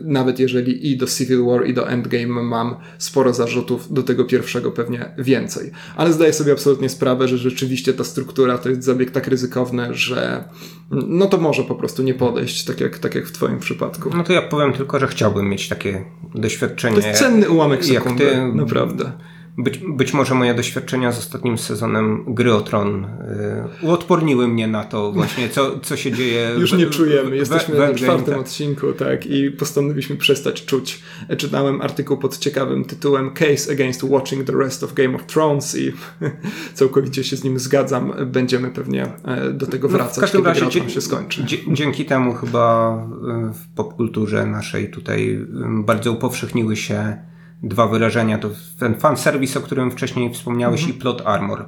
nawet 0.02 0.40
jeżeli 0.40 0.92
i 0.92 0.98
do 0.98 1.08
Civil 1.08 1.46
War 1.46 1.68
i 1.68 1.74
do 1.74 1.90
Endgame 1.90 2.44
mam 2.44 2.76
sporo 2.98 3.34
zarzutów 3.34 3.94
do 3.94 4.04
tego 4.04 4.26
pierwszego 4.26 4.41
pierwszego 4.42 4.72
pewnie 4.72 5.12
więcej. 5.18 5.72
Ale 5.96 6.14
zdaję 6.14 6.34
sobie 6.34 6.52
absolutnie 6.52 6.90
sprawę, 6.90 7.28
że 7.28 7.38
rzeczywiście 7.38 7.94
ta 7.94 8.04
struktura 8.04 8.58
to 8.58 8.70
jest 8.70 8.84
zabieg 8.84 9.12
tak 9.12 9.28
ryzykowny, 9.28 9.88
że 9.94 10.44
no 10.92 11.26
to 11.26 11.38
może 11.38 11.64
po 11.64 11.76
prostu 11.76 12.04
nie 12.04 12.14
podejść, 12.14 12.66
tak 12.66 12.80
jak, 12.80 13.00
tak 13.00 13.16
jak 13.16 13.26
w 13.26 13.32
twoim 13.32 13.60
przypadku. 13.60 14.10
No 14.18 14.24
to 14.24 14.34
ja 14.34 14.42
powiem 14.42 14.74
tylko, 14.74 15.00
że 15.00 15.08
chciałbym 15.08 15.50
mieć 15.50 15.70
takie 15.70 16.06
doświadczenie. 16.36 17.02
To 17.02 17.08
jest 17.08 17.20
cenny 17.20 17.50
ułamek 17.50 17.86
sekundy, 17.86 18.26
ty, 18.26 18.54
naprawdę. 18.54 19.12
Być, 19.58 19.78
być 19.78 20.14
może 20.14 20.36
moje 20.36 20.54
doświadczenia 20.54 21.12
z 21.12 21.20
ostatnim 21.20 21.58
sezonem 21.58 22.24
Gry 22.28 22.54
o 22.54 22.62
Tron 22.62 23.06
y, 23.06 23.86
uodporniły 23.86 24.48
mnie 24.48 24.68
na 24.68 24.84
to 24.84 25.12
właśnie, 25.12 25.50
co, 25.50 25.80
co 25.80 25.98
się 25.98 26.12
dzieje. 26.12 26.52
Już 26.60 26.74
nie 26.74 26.86
czujemy, 26.86 27.36
jesteśmy 27.36 27.78
na 27.78 27.94
czwartym 27.94 28.34
tak. 28.34 28.42
odcinku, 28.42 28.94
tak, 28.94 29.26
i 29.26 29.52
postanowiliśmy 29.52 30.16
przestać 30.16 30.66
czuć. 30.66 31.02
Czytałem 31.38 31.82
artykuł 31.82 32.18
pod 32.18 32.38
ciekawym 32.38 32.86
tytułem 32.86 33.32
Case 33.32 33.72
Against 33.72 34.04
Watching 34.04 34.48
the 34.48 34.54
Rest 34.54 34.84
of 34.84 34.94
Game 34.94 35.16
of 35.16 35.26
Thrones 35.26 35.76
i 35.76 35.92
całkowicie 36.74 37.24
się 37.24 37.36
z 37.36 37.44
nim 37.44 37.60
zgadzam. 37.60 38.14
Będziemy 38.26 38.72
pewnie 38.72 39.06
e, 39.26 39.52
do 39.54 39.68
tego 39.68 39.90
wracać, 39.90 40.16
no, 40.16 40.22
w 40.22 40.22
każdym 40.22 40.46
razie 40.46 40.90
się 40.90 41.02
skończy. 41.02 41.46
Dzięki 41.68 42.06
temu 42.06 42.34
chyba 42.34 42.94
e, 42.94 43.54
w 43.54 43.76
popkulturze 43.76 44.46
naszej 44.46 44.92
tutaj 44.92 45.40
bardzo 45.84 46.12
upowszechniły 46.12 46.76
się 46.76 47.32
dwa 47.64 47.88
wyrażenia. 47.88 48.38
To 48.38 48.50
ten 48.80 49.00
fan 49.00 49.18
service, 49.18 49.60
o 49.60 49.62
którym 49.62 49.92
wcześniej 49.92 50.34
wspomniałeś 50.34 50.82
mm 50.82 50.92
-hmm. 50.92 50.98
i 50.98 51.00
plot 51.00 51.22
armor. 51.26 51.66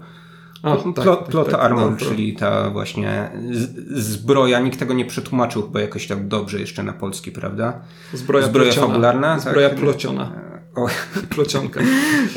O, 0.64 0.76
plot, 0.76 0.96
tak, 0.96 1.04
plot, 1.04 1.28
plot 1.28 1.52
tak, 1.52 1.60
armor, 1.60 1.92
no, 1.92 1.98
czyli 1.98 2.34
ta 2.34 2.70
właśnie 2.70 3.32
zbroja, 3.92 4.60
nikt 4.60 4.80
tego 4.80 4.94
nie 4.94 5.06
przetłumaczył 5.06 5.62
chyba 5.62 5.82
jakoś 5.82 6.08
tak 6.08 6.28
dobrze 6.28 6.60
jeszcze 6.60 6.84
na 6.84 6.94
polski, 6.94 7.32
prawda? 7.32 7.82
Zbroja, 8.14 8.46
zbroja 8.46 8.72
fabularna. 8.72 9.40
Zbroja 9.40 9.70
tak? 9.70 9.78
plociona. 9.78 10.32
O. 10.76 10.88
Plocionka. 11.36 11.82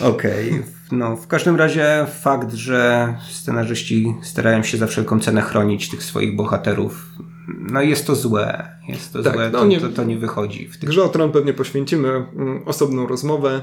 Okej. 0.03 0.51
Okay. 0.51 0.63
No, 0.93 1.17
w 1.17 1.27
każdym 1.27 1.57
razie 1.57 2.07
fakt, 2.21 2.55
że 2.55 3.15
scenarzyści 3.31 4.15
starają 4.23 4.63
się 4.63 4.79
za 4.79 4.87
wszelką 4.87 5.21
cenę 5.21 5.43
chronić 5.43 5.89
tych 5.89 6.03
swoich 6.03 6.37
bohaterów, 6.37 7.07
no 7.49 7.83
jest 7.83 8.07
to 8.07 8.15
złe. 8.15 8.77
Jest 8.89 9.13
to 9.13 9.23
tak, 9.23 9.35
złe, 9.35 9.51
no 9.51 9.59
to, 9.59 9.67
nie, 9.67 9.81
to, 9.81 9.89
to, 9.89 10.05
nie 10.05 10.19
wychodzi. 10.19 10.69
W. 10.69 10.79
Grze 10.79 11.05
o 11.05 11.09
Tron 11.09 11.33
pewnie 11.33 11.53
poświęcimy 11.53 12.09
mm, 12.09 12.63
osobną 12.67 13.07
rozmowę. 13.07 13.63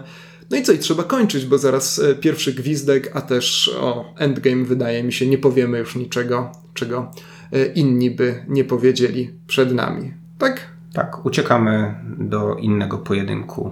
No 0.50 0.58
i 0.58 0.64
co, 0.64 0.72
i 0.72 0.80
trzeba 0.80 1.04
kończyć, 1.04 1.46
bo 1.46 1.58
zaraz 1.58 2.00
e, 2.00 2.16
pierwszy 2.16 2.54
gwizdek, 2.54 3.12
a 3.14 3.22
też 3.22 3.76
o 3.80 4.14
Endgame 4.18 4.66
wydaje 4.66 5.04
mi 5.04 5.14
się 5.14 5.28
nie 5.28 5.38
powiemy 5.38 5.80
już 5.80 5.96
niczego, 5.96 6.52
czego 6.74 7.12
e, 7.52 7.66
inni 7.66 8.12
by 8.12 8.46
nie 8.48 8.64
powiedzieli 8.64 9.30
przed 9.48 9.74
nami. 9.74 10.14
Tak? 10.38 10.74
Tak, 10.94 11.26
uciekamy 11.26 11.96
do 12.18 12.56
innego 12.56 12.98
pojedynku. 12.98 13.72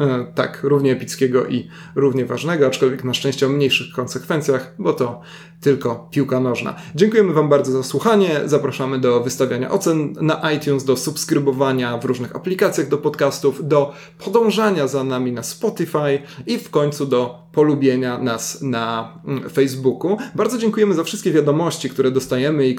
E, 0.00 0.26
tak, 0.34 0.60
równie 0.62 0.92
epickiego 0.92 1.46
i 1.46 1.68
równie 1.94 2.26
ważnego, 2.26 2.66
aczkolwiek 2.66 3.04
na 3.04 3.14
szczęście 3.14 3.46
o 3.46 3.48
mniejszych 3.48 3.94
konsekwencjach, 3.94 4.74
bo 4.78 4.92
to 4.92 5.20
tylko 5.64 6.08
piłka 6.10 6.40
nożna. 6.40 6.74
Dziękujemy 6.94 7.32
Wam 7.32 7.48
bardzo 7.48 7.72
za 7.72 7.82
słuchanie. 7.82 8.40
Zapraszamy 8.44 8.98
do 8.98 9.20
wystawiania 9.20 9.70
ocen 9.70 10.12
na 10.20 10.52
iTunes, 10.52 10.84
do 10.84 10.96
subskrybowania 10.96 11.98
w 11.98 12.04
różnych 12.04 12.36
aplikacjach 12.36 12.88
do 12.88 12.98
podcastów, 12.98 13.68
do 13.68 13.92
podążania 14.24 14.88
za 14.88 15.04
nami 15.04 15.32
na 15.32 15.42
Spotify 15.42 16.22
i 16.46 16.58
w 16.58 16.70
końcu 16.70 17.06
do 17.06 17.44
polubienia 17.54 18.18
nas 18.18 18.62
na 18.62 19.18
mm, 19.24 19.50
Facebooku. 19.50 20.16
Bardzo 20.34 20.58
dziękujemy 20.58 20.94
za 20.94 21.04
wszystkie 21.04 21.32
wiadomości, 21.32 21.90
które 21.90 22.10
dostajemy 22.10 22.68
i 22.68 22.76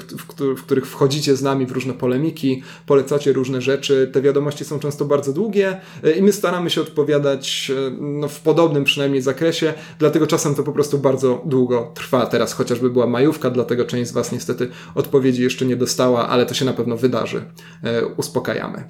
w 0.57 0.63
których 0.63 0.87
wchodzicie 0.87 1.35
z 1.35 1.41
nami 1.41 1.65
w 1.65 1.71
różne 1.71 1.93
polemiki, 1.93 2.63
polecacie 2.85 3.33
różne 3.33 3.61
rzeczy. 3.61 4.09
Te 4.13 4.21
wiadomości 4.21 4.65
są 4.65 4.79
często 4.79 5.05
bardzo 5.05 5.33
długie 5.33 5.81
e, 6.03 6.11
i 6.11 6.21
my 6.21 6.33
staramy 6.33 6.69
się 6.69 6.81
odpowiadać 6.81 7.71
e, 7.75 7.91
no, 7.99 8.27
w 8.27 8.39
podobnym 8.39 8.83
przynajmniej 8.83 9.21
zakresie, 9.21 9.73
dlatego 9.99 10.27
czasem 10.27 10.55
to 10.55 10.63
po 10.63 10.71
prostu 10.71 10.97
bardzo 10.97 11.41
długo 11.45 11.91
trwa. 11.93 12.25
Teraz 12.25 12.53
chociażby 12.75 12.93
była 12.93 13.07
majówka, 13.07 13.49
dlatego 13.49 13.85
część 13.85 14.09
z 14.09 14.13
Was 14.13 14.31
niestety 14.31 14.69
odpowiedzi 14.95 15.43
jeszcze 15.43 15.65
nie 15.65 15.75
dostała, 15.75 16.29
ale 16.29 16.45
to 16.45 16.53
się 16.53 16.65
na 16.65 16.73
pewno 16.73 16.97
wydarzy. 16.97 17.43
E, 17.83 18.05
uspokajamy. 18.05 18.83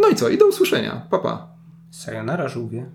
No 0.00 0.08
i 0.08 0.14
co? 0.14 0.28
I 0.28 0.38
do 0.38 0.46
usłyszenia. 0.46 1.06
Papa. 1.10 1.28
Pa. 1.28 1.48
Sayonara, 1.90 2.48
żółwie. 2.48 2.90